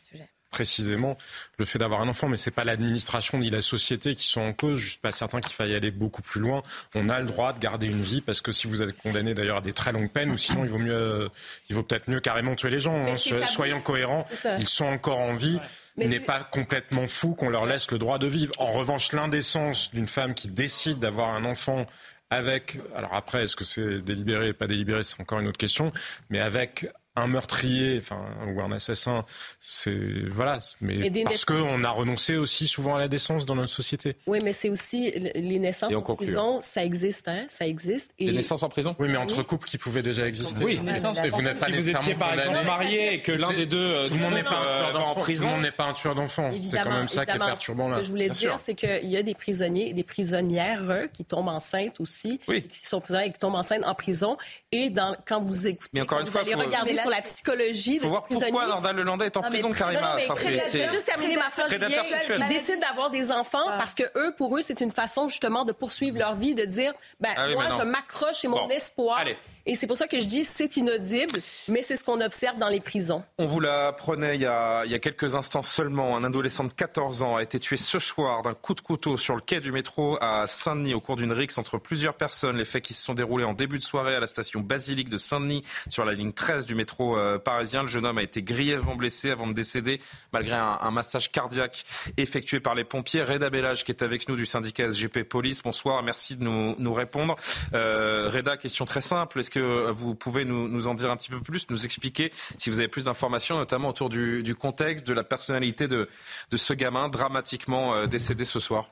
précisément 0.56 1.18
le 1.58 1.66
fait 1.66 1.78
d'avoir 1.78 2.00
un 2.00 2.08
enfant, 2.08 2.28
mais 2.30 2.38
c'est 2.38 2.50
pas 2.50 2.64
l'administration 2.64 3.36
ni 3.36 3.50
la 3.50 3.60
société 3.60 4.14
qui 4.14 4.26
sont 4.26 4.40
en 4.40 4.54
cause. 4.54 4.80
Je 4.80 4.88
suis 4.92 4.98
pas 4.98 5.12
certain 5.12 5.42
qu'il 5.42 5.52
faille 5.52 5.74
aller 5.74 5.90
beaucoup 5.90 6.22
plus 6.22 6.40
loin. 6.40 6.62
On 6.94 7.10
a 7.10 7.20
le 7.20 7.26
droit 7.26 7.52
de 7.52 7.58
garder 7.58 7.86
une 7.86 8.00
vie 8.00 8.22
parce 8.22 8.40
que 8.40 8.52
si 8.52 8.66
vous 8.66 8.80
êtes 8.80 8.96
condamné 8.96 9.34
d'ailleurs 9.34 9.58
à 9.58 9.60
des 9.60 9.74
très 9.74 9.92
longues 9.92 10.10
peines, 10.10 10.30
ou 10.30 10.38
sinon 10.38 10.64
il 10.64 10.70
vaut 10.70 10.78
mieux, 10.78 11.28
il 11.68 11.76
vaut 11.76 11.82
peut-être 11.82 12.08
mieux 12.08 12.20
carrément 12.20 12.54
tuer 12.54 12.70
les 12.70 12.80
gens. 12.80 13.06
Hein. 13.06 13.16
Soyons 13.16 13.82
cohérents. 13.82 14.26
Ils 14.58 14.66
sont 14.66 14.86
encore 14.86 15.18
en 15.18 15.34
vie. 15.34 15.60
Il 15.98 16.08
n'est 16.08 16.20
pas 16.20 16.42
complètement 16.42 17.06
fou 17.06 17.34
qu'on 17.34 17.50
leur 17.50 17.66
laisse 17.66 17.90
le 17.90 17.98
droit 17.98 18.18
de 18.18 18.26
vivre. 18.26 18.52
En 18.56 18.72
revanche, 18.72 19.12
l'indécence 19.12 19.92
d'une 19.92 20.08
femme 20.08 20.32
qui 20.32 20.48
décide 20.48 21.00
d'avoir 21.00 21.34
un 21.34 21.44
enfant 21.44 21.84
avec, 22.30 22.78
alors 22.96 23.12
après, 23.12 23.44
est-ce 23.44 23.56
que 23.56 23.64
c'est 23.64 23.98
délibéré, 23.98 24.54
pas 24.54 24.66
délibéré, 24.66 25.04
c'est 25.04 25.20
encore 25.20 25.38
une 25.38 25.48
autre 25.48 25.58
question, 25.58 25.92
mais 26.30 26.40
avec 26.40 26.86
un 27.16 27.26
meurtrier, 27.26 27.98
enfin 27.98 28.24
ou 28.46 28.60
un 28.60 28.72
assassin, 28.72 29.24
c'est 29.58 29.96
voilà, 30.28 30.58
mais 30.80 31.10
parce 31.24 31.44
qu'on 31.44 31.82
a 31.82 31.90
renoncé 31.90 32.36
aussi 32.36 32.66
souvent 32.66 32.96
à 32.96 32.98
la 32.98 33.08
décence 33.08 33.46
dans 33.46 33.54
notre 33.54 33.72
société. 33.72 34.16
Oui, 34.26 34.38
mais 34.44 34.52
c'est 34.52 34.68
aussi 34.68 35.10
les 35.34 35.58
naissances 35.58 35.94
en 35.94 36.02
prison, 36.02 36.60
ça 36.60 36.84
existe, 36.84 37.28
hein, 37.28 37.46
ça 37.48 37.66
existe. 37.66 38.10
Et... 38.18 38.26
Les 38.26 38.32
naissances 38.32 38.62
en 38.62 38.68
prison? 38.68 38.94
Oui, 38.98 39.08
mais 39.08 39.16
entre 39.16 39.42
couples 39.42 39.68
qui 39.68 39.78
pouvaient 39.78 40.02
déjà 40.02 40.26
exister. 40.26 40.62
Oui, 40.64 40.80
mais 40.82 41.00
vous 41.30 41.42
n'êtes 41.42 41.58
pas 41.58 41.66
si 41.66 41.72
vous 41.72 41.90
étiez 41.90 42.14
par 42.14 42.34
exemple 42.34 42.64
marié 42.64 43.14
et 43.14 43.22
que 43.22 43.32
l'un 43.32 43.52
des 43.52 43.66
deux, 43.66 43.78
euh, 43.78 44.08
tout 44.08 44.14
le 44.14 44.20
monde 44.20 44.34
n'est 44.34 44.42
pas 44.42 44.60
un 44.60 44.78
tueur 44.78 44.92
d'enfants. 44.92 45.22
Tout 45.22 45.32
le 45.32 45.46
monde 45.46 45.62
n'est 45.62 45.70
pas 45.70 45.84
un 45.84 45.92
tueur 45.92 46.14
d'enfants. 46.14 46.50
C'est 46.62 46.80
quand 46.82 46.90
même 46.90 47.08
ça 47.08 47.26
qui 47.26 47.36
est 47.36 47.38
perturbant 47.38 47.88
là. 47.88 47.96
Ce 47.96 48.00
que 48.00 48.06
je 48.06 48.10
voulais 48.10 48.28
dire, 48.28 48.56
c'est 48.58 48.74
qu'il 48.74 49.10
y 49.10 49.16
a 49.16 49.22
des 49.22 49.34
prisonniers, 49.34 49.92
des 49.92 50.04
prisonnières 50.04 51.08
qui 51.12 51.24
tombent 51.24 51.48
enceintes 51.48 52.00
aussi, 52.00 52.38
qui 52.46 52.86
sont 52.86 53.00
prisonnières 53.00 53.28
et 53.28 53.32
qui 53.32 53.38
tombent 53.38 53.54
enceintes 53.54 53.84
en 53.84 53.94
prison. 53.94 54.36
Et 54.72 54.90
dans, 54.90 55.16
quand 55.26 55.42
vous 55.42 55.66
écoutez, 55.66 55.90
mais 55.92 56.02
encore 56.02 56.20
une 56.20 56.26
fois, 56.26 56.42
allez 56.42 56.54
regarder 56.54 56.96
sur 57.06 57.16
la 57.16 57.22
psychologie 57.22 57.98
de 57.98 58.06
voir 58.06 58.24
pourquoi 58.24 58.66
Nordal 58.66 58.96
Lelandais 58.96 59.26
est 59.26 59.36
en 59.36 59.42
prison, 59.42 59.70
Karima. 59.70 60.16
je 60.18 60.78
vais 60.78 60.88
juste 60.88 61.06
terminer 61.06 61.36
ma 61.36 61.50
phrase. 61.50 61.72
Ils 61.72 62.48
décident 62.48 62.80
d'avoir 62.80 63.10
des 63.10 63.30
enfants 63.30 63.66
ah. 63.68 63.76
parce 63.78 63.94
que 63.94 64.04
eux, 64.16 64.34
pour 64.36 64.56
eux, 64.56 64.60
c'est 64.60 64.80
une 64.80 64.90
façon 64.90 65.28
justement 65.28 65.64
de 65.64 65.72
poursuivre 65.72 66.18
leur 66.18 66.34
vie, 66.34 66.54
de 66.54 66.64
dire, 66.64 66.92
ben 67.20 67.34
ah 67.36 67.48
moi, 67.48 67.64
je 67.78 67.84
m'accroche 67.84 68.44
et 68.44 68.48
mon 68.48 68.68
espoir. 68.68 69.24
Et 69.66 69.74
c'est 69.74 69.88
pour 69.88 69.96
ça 69.96 70.06
que 70.06 70.20
je 70.20 70.26
dis 70.26 70.44
c'est 70.44 70.76
inaudible, 70.76 71.40
mais 71.68 71.82
c'est 71.82 71.96
ce 71.96 72.04
qu'on 72.04 72.20
observe 72.20 72.56
dans 72.58 72.68
les 72.68 72.80
prisons. 72.80 73.24
On 73.38 73.46
vous 73.46 73.58
l'apprenait 73.58 74.36
il, 74.36 74.40
y 74.40 74.46
a, 74.46 74.98
quelques 75.00 75.34
instants 75.34 75.62
seulement. 75.62 76.16
Un 76.16 76.22
adolescent 76.22 76.64
de 76.64 76.72
14 76.72 77.24
ans 77.24 77.36
a 77.36 77.42
été 77.42 77.58
tué 77.58 77.76
ce 77.76 77.98
soir 77.98 78.42
d'un 78.42 78.54
coup 78.54 78.74
de 78.74 78.80
couteau 78.80 79.16
sur 79.16 79.34
le 79.34 79.40
quai 79.40 79.58
du 79.58 79.72
métro 79.72 80.16
à 80.20 80.46
Saint-Denis 80.46 80.94
au 80.94 81.00
cours 81.00 81.16
d'une 81.16 81.32
rixe 81.32 81.58
entre 81.58 81.78
plusieurs 81.78 82.14
personnes. 82.14 82.56
Les 82.56 82.64
faits 82.64 82.84
qui 82.84 82.94
se 82.94 83.02
sont 83.02 83.14
déroulés 83.14 83.44
en 83.44 83.54
début 83.54 83.78
de 83.78 83.82
soirée 83.82 84.14
à 84.14 84.20
la 84.20 84.28
station 84.28 84.60
Basilique 84.60 85.08
de 85.08 85.16
Saint-Denis 85.16 85.64
sur 85.88 86.04
la 86.04 86.12
ligne 86.12 86.32
13 86.32 86.64
du 86.64 86.76
métro 86.76 87.18
euh, 87.18 87.38
parisien. 87.38 87.82
Le 87.82 87.88
jeune 87.88 88.06
homme 88.06 88.18
a 88.18 88.22
été 88.22 88.42
grièvement 88.42 88.94
blessé 88.94 89.30
avant 89.30 89.48
de 89.48 89.52
décéder 89.52 90.00
malgré 90.32 90.54
un, 90.54 90.90
massage 90.92 91.32
cardiaque 91.32 91.84
effectué 92.16 92.60
par 92.60 92.76
les 92.76 92.84
pompiers. 92.84 93.24
Reda 93.24 93.50
Bellage 93.50 93.84
qui 93.84 93.90
est 93.90 94.02
avec 94.02 94.28
nous 94.28 94.36
du 94.36 94.46
syndicat 94.46 94.90
SGP 94.90 95.24
Police. 95.24 95.62
Bonsoir, 95.62 96.04
merci 96.04 96.36
de 96.36 96.44
nous, 96.44 96.76
nous 96.78 96.94
répondre. 96.94 97.34
Euh, 97.74 98.30
Reda, 98.32 98.56
question 98.56 98.84
très 98.84 99.00
simple. 99.00 99.40
Est-ce 99.40 99.50
que 99.56 99.90
vous 99.90 100.14
pouvez 100.14 100.44
nous, 100.44 100.88
en 100.88 100.94
dire 100.94 101.10
un 101.10 101.16
petit 101.16 101.30
peu 101.30 101.40
plus, 101.40 101.68
nous 101.70 101.84
expliquer 101.84 102.30
si 102.58 102.70
vous 102.70 102.80
avez 102.80 102.88
plus 102.88 103.04
d'informations, 103.04 103.56
notamment 103.56 103.88
autour 103.88 104.08
du, 104.08 104.54
contexte, 104.54 105.06
de 105.06 105.14
la 105.14 105.24
personnalité 105.24 105.88
de, 105.88 106.08
ce 106.54 106.74
gamin 106.74 107.08
dramatiquement 107.08 107.94
euh, 107.94 108.06
décédé 108.06 108.44
ce 108.44 108.60
soir 108.60 108.90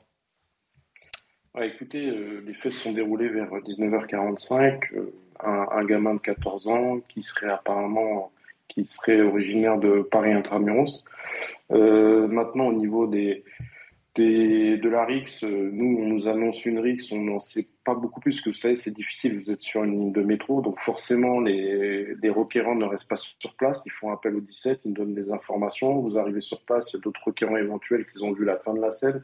Écoutez, 1.61 2.09
euh, 2.09 2.43
les 2.45 2.53
faits 2.55 2.73
se 2.73 2.81
sont 2.81 2.91
déroulés 2.91 3.29
vers 3.29 3.49
19h45. 3.49 4.93
Euh, 4.95 5.13
un, 5.41 5.85
gamin 5.85 6.15
de 6.15 6.19
14 6.19 6.67
ans 6.67 6.99
qui 7.09 7.21
serait 7.21 7.49
apparemment 7.49 8.31
qui 8.67 8.85
serait 8.85 9.21
originaire 9.21 9.77
de 9.77 10.01
Paris 10.01 10.33
Intramuros. 10.33 11.03
maintenant, 11.69 12.67
au 12.67 12.73
niveau 12.73 13.07
des, 13.07 13.43
de 14.17 14.89
la 14.89 15.05
RIX, 15.05 15.43
euh, 15.43 15.69
nous, 15.71 15.97
on 15.99 16.05
nous 16.07 16.27
annonce 16.27 16.63
une 16.65 16.79
RIX, 16.79 17.11
on 17.11 17.21
n'en 17.21 17.39
sait 17.39 17.67
pas 17.85 17.95
beaucoup 17.95 18.19
plus, 18.19 18.41
que 18.41 18.49
vous 18.49 18.55
savez, 18.55 18.75
c'est 18.75 18.91
difficile, 18.91 19.39
vous 19.39 19.51
êtes 19.51 19.61
sur 19.61 19.83
une 19.83 19.99
ligne 19.99 20.11
de 20.11 20.21
métro, 20.21 20.61
donc 20.61 20.79
forcément, 20.81 21.39
les, 21.39 22.15
les 22.15 22.29
requérants 22.29 22.75
ne 22.75 22.85
restent 22.85 23.07
pas 23.07 23.15
sur 23.15 23.53
place, 23.55 23.81
ils 23.85 23.91
font 23.91 24.11
appel 24.11 24.35
au 24.35 24.41
17, 24.41 24.81
ils 24.85 24.93
donnent 24.93 25.13
des 25.13 25.31
informations, 25.31 25.99
vous 25.99 26.17
arrivez 26.17 26.41
sur 26.41 26.61
place, 26.63 26.91
il 26.91 26.97
y 26.97 26.99
a 26.99 27.01
d'autres 27.01 27.23
requérants 27.23 27.57
éventuels 27.57 28.05
qui 28.07 28.21
ont 28.23 28.33
vu 28.33 28.43
la 28.43 28.57
fin 28.57 28.73
de 28.73 28.81
la 28.81 28.91
scène, 28.91 29.23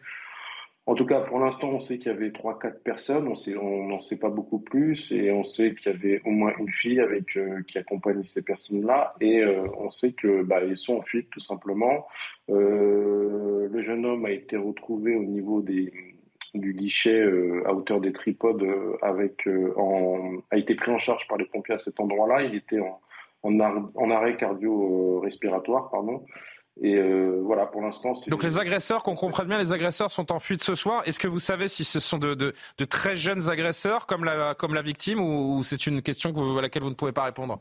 en 0.88 0.96
tout 0.96 1.06
cas, 1.06 1.22
pour 1.22 1.40
l'instant, 1.40 1.70
on 1.70 1.80
sait 1.80 2.00
qu'il 2.00 2.08
y 2.08 2.16
avait 2.16 2.32
trois, 2.32 2.58
quatre 2.58 2.82
personnes. 2.84 3.28
On 3.28 3.88
n'en 3.88 4.00
sait 4.00 4.18
pas 4.18 4.30
beaucoup 4.30 4.60
plus, 4.60 5.12
et 5.12 5.32
on 5.32 5.44
sait 5.44 5.76
qu'il 5.76 5.92
y 5.92 5.96
avait 5.96 6.22
au 6.26 6.32
moins 6.32 6.54
une 6.58 6.70
fille 6.70 7.00
avec 7.00 7.38
euh, 7.38 7.62
qui 7.68 7.78
accompagne 7.78 8.24
ces 8.24 8.42
personnes-là, 8.42 9.14
et 9.22 9.44
euh, 9.44 9.68
on 9.78 9.92
sait 9.92 10.14
que 10.14 10.42
bah, 10.44 10.60
sont 10.76 10.98
en 10.98 11.02
fuite 11.04 11.30
tout 11.30 11.40
simplement. 11.40 12.08
Euh, 12.50 13.70
le 13.72 13.84
jeune 13.84 14.06
homme 14.06 14.26
a 14.26 14.32
été 14.32 14.58
retrouvé 14.58 15.16
au 15.16 15.24
niveau 15.24 15.62
des 15.62 15.94
du 16.54 16.74
guichet 16.74 17.24
à 17.66 17.74
hauteur 17.74 18.02
des 18.02 18.12
tripodes 18.12 18.66
avec 19.02 19.48
en, 19.78 20.38
a 20.52 20.58
été 20.58 20.76
pris 20.76 20.92
en 20.92 21.00
charge 21.00 21.28
par 21.28 21.38
les 21.38 21.46
pompiers 21.46 21.76
à 21.76 21.78
cet 21.78 22.00
endroit-là. 22.00 22.44
Il 22.44 22.56
était 22.56 22.80
en, 22.80 23.00
en, 23.44 24.12
arrêt 24.12 24.38
cardio-respiratoire, 24.38 25.90
pardon. 25.90 26.24
Et 26.82 26.96
euh, 26.96 27.42
voilà, 27.44 27.66
pour 27.66 27.82
l'instant. 27.82 28.14
Donc 28.28 28.44
les 28.44 28.58
agresseurs, 28.58 29.04
qu'on 29.04 29.16
comprenne 29.16 29.48
bien, 29.48 29.58
les 29.58 29.74
agresseurs 29.74 30.10
sont 30.10 30.32
en 30.32 30.40
fuite 30.40 30.64
ce 30.64 30.74
soir. 30.74 31.04
Est-ce 31.06 31.20
que 31.20 31.28
vous 31.28 31.40
savez 31.40 31.68
si 31.68 31.84
ce 31.84 32.00
sont 32.00 32.18
de, 32.18 32.34
de, 32.34 32.86
très 32.86 33.16
jeunes 33.16 33.50
agresseurs 33.50 34.08
comme 34.08 34.24
la, 34.24 34.56
comme 34.56 34.74
la 34.74 34.82
victime 34.82 35.20
ou, 35.20 35.62
c'est 35.64 35.86
une 35.86 36.02
question 36.02 36.32
que 36.32 36.58
à 36.58 36.62
laquelle 36.62 36.84
vous 36.84 36.90
ne 36.90 36.96
pouvez 36.96 37.12
pas 37.12 37.24
répondre? 37.24 37.60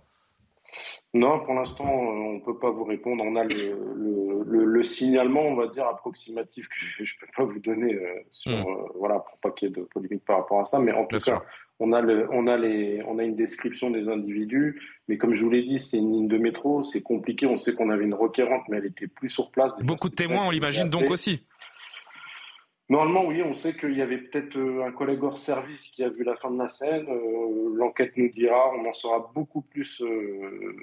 Non, 1.12 1.41
pour 1.41 1.55
l'instant, 1.55 1.91
on 1.93 2.35
ne 2.35 2.41
peut 2.41 2.59
pas 2.59 2.70
vous 2.70 2.85
répondre. 2.85 3.24
On 3.27 3.35
a 3.35 3.43
le, 3.43 4.45
le, 4.47 4.65
le, 4.65 4.82
signalement, 4.85 5.43
on 5.43 5.57
va 5.57 5.66
dire, 5.66 5.87
approximatif 5.87 6.69
que 6.69 6.74
je 7.05 7.15
ne 7.15 7.27
peux 7.27 7.32
pas 7.37 7.45
vous 7.45 7.59
donner 7.59 7.95
euh, 7.95 8.20
sur, 8.31 8.53
hmm. 8.53 8.69
euh, 8.69 8.93
voilà, 8.95 9.19
pour 9.19 9.37
pas 9.39 9.51
qu'il 9.51 9.69
y 9.69 9.73
ait 9.73 9.74
de 9.74 9.82
polémique 9.82 10.24
par 10.24 10.39
rapport 10.39 10.61
à 10.61 10.66
ça. 10.66 10.78
Mais 10.78 10.93
en 10.93 11.07
tout 11.07 11.19
cas, 11.19 11.43
on 11.81 11.93
a, 11.93 12.01
le, 12.01 12.28
on, 12.31 12.47
a 12.47 12.57
les, 12.57 13.03
on 13.09 13.19
a 13.19 13.24
une 13.24 13.35
description 13.35 13.91
des 13.91 14.09
individus, 14.09 14.81
mais 15.09 15.19
comme 15.19 15.35
je 15.35 15.43
vous 15.43 15.51
l'ai 15.51 15.62
dit, 15.62 15.81
c'est 15.81 15.97
une 15.97 16.12
ligne 16.12 16.28
de 16.28 16.39
métro, 16.39 16.85
c'est 16.85 17.03
compliqué. 17.03 17.47
On 17.47 17.57
sait 17.57 17.74
qu'on 17.74 17.91
avait 17.91 18.05
une 18.05 18.15
requérante, 18.15 18.62
mais 18.69 18.77
elle 18.77 18.87
était 18.87 19.09
plus 19.09 19.31
sur 19.31 19.51
place. 19.51 19.73
Beaucoup 19.82 20.11
de 20.11 20.15
témoins, 20.15 20.47
on 20.47 20.51
l'imagine 20.51 20.89
donc 20.89 21.11
aussi. 21.11 21.43
Normalement, 22.91 23.25
oui, 23.25 23.41
on 23.41 23.55
sait 23.55 23.75
qu'il 23.75 23.97
y 23.97 24.03
avait 24.03 24.19
peut-être 24.19 24.57
euh, 24.57 24.85
un 24.85 24.91
collègue 24.91 25.23
hors 25.23 25.39
service 25.39 25.91
qui 25.91 26.03
a 26.03 26.09
vu 26.09 26.25
la 26.25 26.35
fin 26.35 26.51
de 26.51 26.59
la 26.59 26.69
scène. 26.69 27.07
Euh, 27.09 27.73
l'enquête 27.77 28.17
nous 28.17 28.29
dira, 28.31 28.73
on 28.77 28.85
en 28.85 28.93
saura 28.93 29.31
beaucoup 29.33 29.61
plus, 29.61 30.03
euh, 30.03 30.75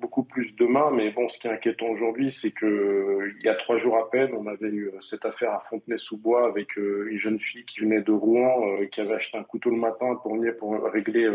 beaucoup 0.00 0.22
plus 0.22 0.56
demain. 0.56 0.90
Mais 0.90 1.10
bon, 1.10 1.28
ce 1.28 1.38
qui 1.38 1.48
est 1.48 1.50
inquiétant 1.50 1.88
aujourd'hui, 1.88 2.32
c'est 2.32 2.52
que 2.52 3.30
il 3.38 3.44
y 3.44 3.50
a 3.50 3.54
trois 3.54 3.76
jours 3.76 3.98
à 3.98 4.08
peine, 4.10 4.30
on 4.34 4.46
avait 4.46 4.70
eu 4.70 4.92
cette 5.02 5.26
affaire 5.26 5.52
à 5.52 5.62
Fontenay-sous-Bois 5.68 6.48
avec 6.48 6.74
une 6.76 7.18
jeune 7.18 7.38
fille 7.38 7.66
qui 7.66 7.80
venait 7.80 8.00
de 8.00 8.12
Rouen, 8.12 8.78
qui 8.90 9.02
avait 9.02 9.16
acheté 9.16 9.36
un 9.36 9.44
couteau 9.44 9.68
le 9.68 9.76
matin 9.76 10.14
pour 10.22 10.34
venir 10.34 10.56
pour 10.56 10.82
régler 10.84 11.30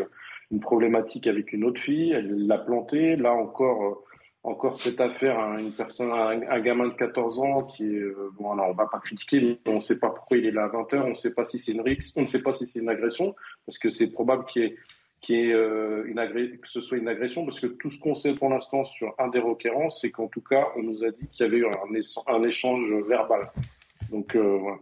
une 0.50 0.60
problématique 0.60 1.28
avec 1.28 1.54
une 1.54 1.64
autre 1.64 1.80
fille. 1.80 2.14
Elle 2.14 2.48
l'a 2.48 2.58
planté. 2.58 3.18
Là 3.18 3.34
encore 3.34 4.04
encore 4.48 4.78
cette 4.78 5.02
affaire 5.02 5.38
une 5.60 5.74
personne, 5.74 6.12
un, 6.12 6.60
gamin 6.60 6.88
de 6.88 6.94
14 6.94 7.40
ans 7.40 7.64
qui 7.64 7.84
est, 7.84 8.00
euh, 8.00 8.32
bon, 8.40 8.54
alors 8.54 8.70
on 8.70 8.74
va 8.74 8.88
pas 8.88 9.00
critiquer, 9.00 9.42
mais 9.42 9.72
on 9.72 9.76
ne 9.76 9.80
sait 9.82 10.00
pas 10.00 10.10
pourquoi 10.10 10.38
il 10.38 10.46
est 10.46 10.52
là 10.52 10.64
à 10.64 10.68
20 10.68 10.94
heures, 10.94 11.06
on 11.06 11.10
ne 11.10 11.16
sait 11.16 11.34
pas 11.34 11.44
si 11.44 11.60
c'est 11.60 11.74
une 11.74 11.82
rixe, 11.82 12.14
on 12.16 12.22
ne 12.22 12.26
sait 12.26 12.42
pas 12.42 12.54
si 12.54 12.66
c'est 12.66 12.80
une 12.80 12.88
agression, 12.88 13.36
parce 13.66 13.78
que 13.78 13.90
c'est 13.90 14.12
probable 14.12 14.46
qu'il 14.46 14.62
y 14.62 14.66
ait, 14.66 14.78
qu'il 15.20 15.52
euh, 15.52 16.06
une 16.06 16.60
que 16.60 16.70
ce 16.70 16.80
soit 16.80 16.98
une 16.98 17.10
agression, 17.10 17.44
parce 17.44 17.60
que 17.60 17.68
tout 17.68 17.92
ce 17.92 18.00
qu'on 18.00 18.16
sait 18.16 18.34
pour 18.34 18.50
l'instant 18.50 18.86
sur 18.86 19.14
un 19.20 19.28
des 19.28 19.40
requérants, 19.40 19.90
c'est 19.90 20.12
qu'en 20.12 20.28
tout 20.28 20.42
cas, 20.42 20.68
on 20.78 20.84
nous 20.84 21.04
a 21.04 21.12
dit 21.12 21.28
qu'il 21.32 21.46
y 21.46 21.50
avait 21.50 21.58
eu 21.58 21.66
un, 22.28 22.44
échange 22.44 22.90
verbal. 23.08 23.52
Donc 24.10 24.34
euh, 24.36 24.58
voilà. 24.62 24.78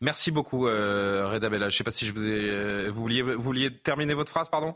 Merci 0.00 0.32
beaucoup, 0.32 0.62
Reda 0.62 1.48
Bella. 1.48 1.68
Je 1.68 1.74
ne 1.74 1.78
sais 1.78 1.84
pas 1.84 1.92
si 1.92 2.10
vous 2.10 2.20
vouliez, 2.92 3.22
vous 3.22 3.40
vouliez 3.40 3.70
terminer 3.70 4.14
votre 4.14 4.32
phrase, 4.32 4.50
pardon? 4.50 4.74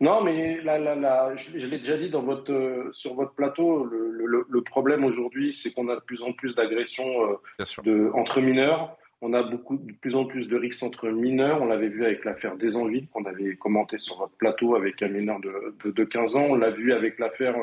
Non, 0.00 0.24
mais 0.24 0.62
là, 0.62 0.78
là, 0.78 0.94
là, 0.94 1.36
je, 1.36 1.66
l'ai 1.66 1.78
déjà 1.78 1.98
dit 1.98 2.08
dans 2.08 2.22
votre, 2.22 2.50
euh, 2.50 2.90
sur 2.90 3.12
votre 3.12 3.34
plateau, 3.34 3.84
le, 3.84 4.10
le, 4.10 4.46
le 4.48 4.62
problème 4.62 5.04
aujourd'hui, 5.04 5.52
c'est 5.52 5.72
qu'on 5.72 5.90
a 5.90 5.96
de 5.96 6.00
plus 6.00 6.22
en 6.22 6.32
plus 6.32 6.54
d'agressions 6.54 7.38
euh, 7.86 8.10
entre 8.14 8.40
mineurs. 8.40 8.96
On 9.20 9.34
a 9.34 9.42
beaucoup, 9.42 9.76
de 9.76 9.92
plus 9.92 10.14
en 10.16 10.24
plus 10.24 10.48
de 10.48 10.56
rixes 10.56 10.82
entre 10.82 11.10
mineurs. 11.10 11.60
On 11.60 11.66
l'avait 11.66 11.90
vu 11.90 12.06
avec 12.06 12.24
l'affaire 12.24 12.56
des 12.56 12.78
Envies, 12.78 13.08
qu'on 13.08 13.26
avait 13.26 13.56
commenté 13.56 13.98
sur 13.98 14.16
votre 14.16 14.32
plateau 14.38 14.74
avec 14.74 15.02
un 15.02 15.08
mineur 15.08 15.38
de, 15.38 15.76
de, 15.84 15.90
de 15.90 16.04
15 16.04 16.34
ans. 16.34 16.46
On 16.48 16.54
l'a 16.54 16.70
vu 16.70 16.94
avec 16.94 17.18
l'affaire 17.18 17.56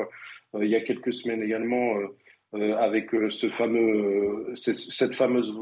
euh, 0.54 0.64
il 0.64 0.70
y 0.70 0.76
a 0.76 0.80
quelques 0.80 1.12
semaines 1.12 1.42
également 1.42 1.96
avec 2.54 3.10
ce 3.28 3.50
fameux, 3.50 4.54
cette 4.54 5.14
fameuse 5.14 5.52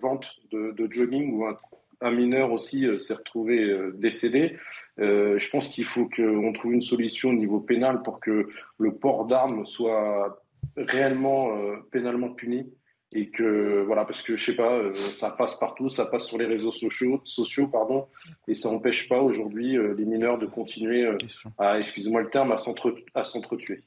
vente 0.00 0.36
de, 0.50 0.70
de 0.70 0.90
jogging 0.90 1.34
où 1.34 1.44
un, 1.44 1.54
un 2.00 2.10
mineur 2.10 2.52
aussi 2.52 2.86
s'est 2.98 3.14
retrouvé 3.14 3.76
décédé. 3.94 4.56
Euh, 5.00 5.38
je 5.38 5.50
pense 5.50 5.68
qu'il 5.68 5.84
faut 5.84 6.08
qu'on 6.08 6.52
trouve 6.52 6.72
une 6.72 6.82
solution 6.82 7.30
au 7.30 7.34
niveau 7.34 7.60
pénal 7.60 8.02
pour 8.02 8.20
que 8.20 8.48
le 8.78 8.94
port 8.94 9.26
d'armes 9.26 9.64
soit 9.64 10.42
réellement 10.76 11.56
euh, 11.56 11.76
pénalement 11.90 12.28
puni 12.28 12.70
et 13.12 13.28
que 13.30 13.82
voilà 13.86 14.04
parce 14.04 14.22
que 14.22 14.36
je 14.36 14.44
sais 14.44 14.54
pas 14.54 14.72
euh, 14.72 14.92
ça 14.92 15.30
passe 15.30 15.56
partout 15.56 15.88
ça 15.88 16.06
passe 16.06 16.26
sur 16.26 16.38
les 16.38 16.44
réseaux 16.44 16.70
sociaux 16.70 17.20
sociaux 17.24 17.66
pardon 17.66 18.06
et 18.46 18.54
ça 18.54 18.70
n'empêche 18.70 19.08
pas 19.08 19.20
aujourd'hui 19.20 19.76
les 19.96 20.04
mineurs 20.04 20.38
de 20.38 20.46
continuer 20.46 21.10
à 21.58 21.78
excusez-moi 21.78 22.22
le 22.22 22.30
terme 22.30 22.52
à 22.52 23.24
s'entretuer 23.24 23.80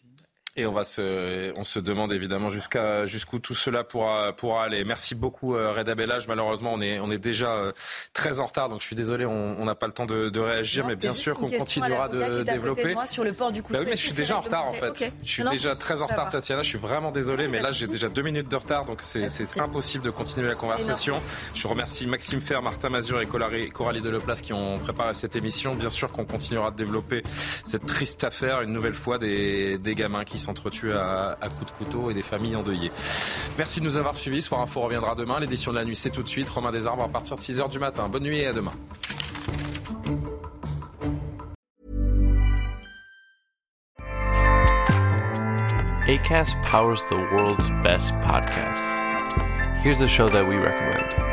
Et 0.55 0.67
on 0.67 0.71
va 0.71 0.83
se, 0.83 1.51
on 1.57 1.63
se 1.63 1.79
demande 1.79 2.13
évidemment 2.13 2.49
jusqu'à 2.49 3.07
jusqu'où 3.07 3.39
tout 3.39 3.55
cela 3.55 3.83
pourra 3.83 4.33
pourra 4.33 4.65
aller. 4.65 4.83
Merci 4.83 5.15
beaucoup 5.15 5.55
euh, 5.55 5.73
Reda 5.73 5.95
Bellage. 5.95 6.27
Malheureusement, 6.27 6.73
on 6.73 6.79
est 6.79 6.99
on 6.99 7.09
est 7.09 7.17
déjà 7.17 7.53
euh, 7.53 7.71
très 8.13 8.39
en 8.39 8.45
retard, 8.45 8.69
donc 8.69 8.79
je 8.81 8.85
suis 8.85 8.95
désolé, 8.95 9.25
on 9.25 9.65
n'a 9.65 9.73
pas 9.73 9.87
le 9.87 9.93
temps 9.93 10.05
de, 10.05 10.29
de 10.29 10.39
réagir, 10.39 10.85
mais 10.85 10.95
bien 10.95 11.15
sûr 11.15 11.39
qu'on 11.39 11.49
continuera 11.49 12.07
de 12.07 12.43
développer. 12.43 12.93
Moi, 12.93 13.07
sur 13.07 13.23
le 13.23 13.33
port 13.33 13.51
du 13.51 13.63
coup 13.63 13.73
bah 13.73 13.79
oui, 13.81 13.85
mais 13.89 13.95
je 13.95 14.01
suis 14.01 14.13
déjà 14.13 14.37
en 14.37 14.41
retard 14.41 14.65
en 14.67 14.73
fait. 14.73 15.11
Je 15.23 15.27
suis 15.27 15.43
déjà 15.43 15.75
très 15.75 16.03
en 16.03 16.05
retard, 16.05 16.29
Tatiana. 16.29 16.61
Je 16.61 16.69
suis 16.69 16.77
vraiment 16.77 17.11
désolé, 17.11 17.47
mais 17.47 17.59
là 17.59 17.71
j'ai 17.71 17.87
déjà 17.87 18.07
deux 18.09 18.21
minutes 18.21 18.49
de 18.49 18.55
retard, 18.55 18.85
donc 18.85 18.99
c'est 19.01 19.59
impossible 19.59 20.03
de 20.03 20.11
continuer 20.11 20.49
la 20.49 20.55
conversation. 20.55 21.19
Je 21.55 21.67
remercie 21.67 22.05
Maxime 22.05 22.41
Fer, 22.41 22.61
Martin 22.61 22.89
Mazur 22.89 23.21
et 23.21 23.25
Coralie 23.25 24.01
Deleplace 24.01 24.41
qui 24.41 24.53
ont 24.53 24.77
préparé 24.77 25.15
cette 25.15 25.35
émission. 25.35 25.73
Bien 25.73 25.89
sûr 25.89 26.11
qu'on 26.11 26.25
continuera 26.25 26.69
de 26.69 26.75
développer 26.75 27.23
cette 27.65 27.87
triste 27.87 28.23
affaire 28.23 28.61
une 28.61 28.71
nouvelle 28.71 28.93
fois 28.93 29.17
des, 29.17 29.79
des 29.79 29.95
gamins 29.95 30.23
qui 30.23 30.42
s'entretuent 30.43 30.93
à, 30.93 31.37
à 31.41 31.49
coups 31.49 31.71
de 31.71 31.77
couteau 31.77 32.09
et 32.11 32.13
des 32.13 32.21
familles 32.21 32.55
endeuillées. 32.55 32.91
Merci 33.57 33.79
de 33.79 33.85
nous 33.85 33.97
avoir 33.97 34.15
suivis. 34.15 34.41
Soir 34.41 34.61
Info 34.61 34.81
reviendra 34.81 35.15
demain. 35.15 35.39
L'édition 35.39 35.71
de 35.71 35.77
la 35.77 35.85
nuit, 35.85 35.95
c'est 35.95 36.09
tout 36.09 36.23
de 36.23 36.29
suite. 36.29 36.49
Romain 36.49 36.71
Desarbres 36.71 37.03
à 37.03 37.09
partir 37.09 37.35
de 37.35 37.41
6h 37.41 37.69
du 37.69 37.79
matin. 37.79 38.09
Bonne 38.09 38.23
nuit 38.23 38.39
et 38.39 38.47
à 38.47 38.53
demain. 38.53 38.73
ACAST 46.05 46.61
powers 46.63 47.01
the 47.09 47.15
world's 47.15 47.69
best 47.81 48.13
podcasts. 48.15 48.99
Here's 49.81 50.01
a 50.01 50.07
show 50.07 50.27
that 50.29 50.45
we 50.45 50.55
recommend. 50.57 51.32